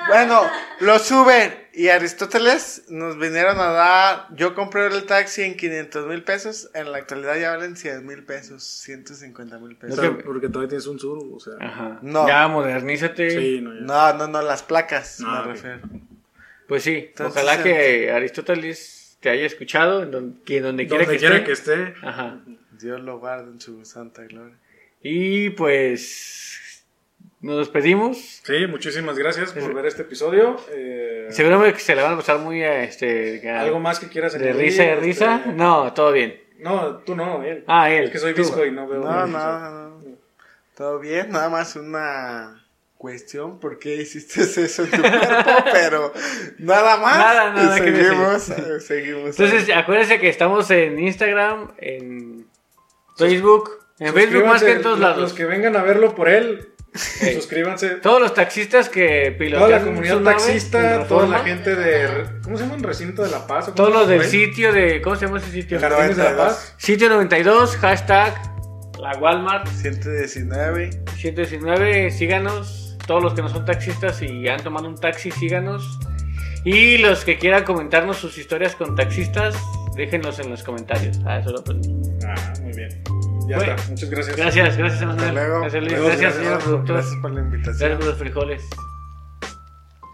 Bueno, 0.08 0.40
los 0.80 1.10
Uber 1.10 1.68
y 1.74 1.88
Aristóteles 1.88 2.84
nos 2.88 3.18
vinieron 3.18 3.58
a 3.60 3.70
dar. 3.72 4.26
Yo 4.34 4.54
compré 4.54 4.86
el 4.86 5.04
taxi 5.04 5.42
en 5.42 5.54
500 5.56 6.06
mil 6.06 6.24
pesos. 6.24 6.70
En 6.74 6.90
la 6.90 6.98
actualidad 6.98 7.36
ya 7.38 7.50
valen 7.50 7.76
100 7.76 8.04
mil 8.06 8.24
pesos, 8.24 8.64
150 8.64 9.58
mil 9.58 9.76
pesos. 9.76 10.00
porque 10.24 10.48
todavía 10.48 10.70
tienes 10.70 10.86
un 10.86 10.98
sur, 10.98 11.18
o 11.32 11.38
sea. 11.38 11.54
Ajá. 11.60 11.98
No. 12.02 12.26
Ya 12.26 12.48
modernízate. 12.48 13.30
Sí, 13.30 13.60
no, 13.60 13.74
ya. 13.74 13.80
No, 13.82 14.14
no, 14.18 14.28
no, 14.28 14.42
las 14.42 14.62
placas, 14.62 15.20
Ah, 15.24 15.44
me 15.46 15.52
refiero. 15.52 15.80
Pues 16.66 16.82
sí, 16.84 17.08
Entonces, 17.10 17.42
ojalá 17.42 17.60
eh, 17.60 17.62
que 17.62 18.12
Aristóteles 18.12 19.18
te 19.20 19.28
haya 19.28 19.44
escuchado, 19.44 20.02
en 20.02 20.10
don- 20.10 20.40
que 20.44 20.60
donde 20.62 20.86
quiera 20.86 21.04
Donde 21.04 21.18
que 21.18 21.20
quiera 21.20 21.36
esté. 21.36 21.46
que 21.46 21.52
esté. 21.52 21.94
Ajá. 22.06 22.40
Dios 22.72 23.00
lo 23.02 23.18
guarde 23.18 23.50
en 23.52 23.60
su 23.60 23.84
santa 23.84 24.22
gloria. 24.24 24.56
Y 25.02 25.50
pues 25.50 26.58
nos 27.42 27.58
despedimos. 27.58 28.40
Sí, 28.44 28.66
muchísimas 28.68 29.18
gracias 29.18 29.52
por 29.52 29.74
ver 29.74 29.86
este 29.86 30.02
episodio. 30.02 30.56
Eh, 30.70 31.26
Seguramente 31.30 31.74
que 31.74 31.80
se 31.80 31.94
le 31.94 32.02
van 32.02 32.14
a 32.14 32.16
pasar 32.16 32.38
muy 32.38 32.62
a 32.62 32.84
este 32.84 33.48
a- 33.50 33.60
¿Algo 33.60 33.78
más 33.80 33.98
que 34.00 34.08
quieras 34.08 34.32
de 34.32 34.38
añadir? 34.38 34.56
risa 34.66 34.82
de 34.84 34.96
risa. 34.96 35.36
Este, 35.38 35.52
No, 35.52 35.92
todo 35.92 36.12
bien. 36.12 36.40
No, 36.58 36.98
tú 36.98 37.14
no, 37.16 37.42
él. 37.42 37.64
Ah, 37.66 37.90
él. 37.90 38.04
Es 38.04 38.10
que 38.10 38.18
soy 38.18 38.32
visco 38.32 38.64
y 38.64 38.70
no 38.70 38.86
veo. 38.86 39.00
No, 39.00 39.26
no, 39.26 39.70
no. 39.70 40.02
Todo 40.76 40.98
bien, 41.00 41.30
nada 41.30 41.48
más 41.50 41.74
una 41.76 42.64
cuestión 42.96 43.58
por 43.58 43.80
qué 43.80 43.96
hiciste 43.96 44.40
eso 44.64 44.84
en 44.84 44.90
tu 44.92 45.00
cuerpo, 45.00 45.64
pero 45.72 46.12
nada 46.58 46.96
más. 46.98 47.18
Nada, 47.18 47.52
nada 47.52 47.80
que 47.80 47.90
seguimos, 47.92 48.48
decir. 48.48 48.64
eh, 48.76 48.80
seguimos. 48.86 49.40
Entonces, 49.40 49.76
acuérdense 49.76 50.20
que 50.20 50.28
estamos 50.28 50.70
en 50.70 50.98
Instagram, 51.00 51.72
en 51.78 52.46
Facebook, 53.16 53.70
en 53.98 54.14
Facebook 54.14 54.46
más 54.46 54.62
que 54.62 54.72
en 54.72 54.82
todos 54.82 55.00
lados. 55.00 55.18
Los 55.20 55.32
que 55.32 55.44
vengan 55.44 55.74
a 55.76 55.82
verlo 55.82 56.14
por 56.14 56.28
él, 56.28 56.68
suscríbanse. 56.94 57.88
Todos 57.96 58.20
los 58.20 58.34
taxistas 58.34 58.88
que 58.88 59.34
pilotan 59.38 59.68
Toda 59.68 59.78
la 59.78 59.84
comunidad 59.84 60.20
taxista, 60.22 61.02
en 61.02 61.08
toda 61.08 61.26
la 61.26 61.38
gente 61.40 61.74
de. 61.74 62.24
¿Cómo 62.42 62.56
se 62.56 62.64
llama? 62.64 62.76
¿Un 62.76 62.82
recinto 62.82 63.22
de 63.22 63.30
la 63.30 63.46
paz? 63.46 63.68
o 63.68 63.72
Todos 63.72 63.92
los 63.92 64.08
del 64.08 64.24
sitio 64.24 64.72
de... 64.72 65.00
¿Cómo 65.00 65.16
se 65.16 65.26
llama 65.26 65.38
ese 65.38 65.50
sitio? 65.50 65.80
Jardines 65.80 66.16
de 66.16 66.24
la 66.24 66.30
92. 66.30 66.54
Paz. 66.54 66.74
Sitio 66.76 67.08
92, 67.08 67.76
hashtag 67.76 68.52
la 69.02 69.18
Walmart 69.18 69.66
119. 69.66 70.90
119, 71.16 72.10
síganos. 72.12 72.96
Todos 73.04 73.20
los 73.20 73.34
que 73.34 73.42
no 73.42 73.48
son 73.48 73.64
taxistas 73.64 74.22
y 74.22 74.46
han 74.48 74.62
tomado 74.62 74.86
un 74.86 74.94
taxi, 74.94 75.32
síganos. 75.32 75.98
Y 76.64 76.98
los 76.98 77.24
que 77.24 77.36
quieran 77.36 77.64
comentarnos 77.64 78.18
sus 78.18 78.38
historias 78.38 78.76
con 78.76 78.94
taxistas, 78.94 79.56
déjenlos 79.96 80.38
en 80.38 80.50
los 80.50 80.62
comentarios. 80.62 81.18
Ah, 81.26 81.38
eso 81.38 81.50
lo 81.50 81.58
aprendí. 81.58 81.90
Ah, 82.24 82.52
muy 82.62 82.72
bien. 82.72 83.31
Ya 83.48 83.56
Bueno. 83.56 83.72
está. 83.74 83.88
Muchas 83.90 84.10
gracias. 84.10 84.36
Gracias, 84.36 84.76
gracias, 84.76 85.02
Hasta 85.02 85.12
Emanuel. 85.12 85.34
luego. 85.34 85.60
Gracias, 85.60 85.82
Luis. 85.82 85.92
Gracias, 85.94 86.20
gracias, 86.20 86.34
señor 86.44 86.58
productor. 86.62 86.96
Gracias 86.96 87.16
por 87.22 87.30
la 87.30 87.40
Gracias 87.40 87.54
invitación. 87.54 87.98
por 87.98 88.06
los 88.06 88.18
frijoles. 88.18 88.62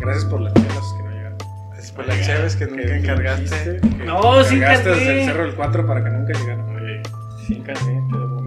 Gracias 0.01 0.25
por 0.27 0.41
las 0.41 0.55
chelas 0.55 0.95
que 0.97 1.03
no 1.03 1.11
llegaron. 1.11 1.39
Gracias 1.73 1.93
por 1.93 2.07
las 2.07 2.27
chaves 2.27 2.57
que 2.57 2.67
nunca 2.67 2.97
encargaste. 2.97 3.81
que 3.81 4.05
No, 4.05 4.45
sí 4.45 4.55
encargaste 4.57 4.89
encargué. 4.91 5.05
desde 5.07 5.21
el 5.21 5.25
Cerro 5.27 5.43
del 5.45 5.55
4 5.55 5.87
para 5.87 6.05
que 6.05 6.11
nunca 6.11 6.33
llegaran. 6.39 7.03
Sí, 7.47 7.63
casi, 7.67 7.85
pero 8.11 8.38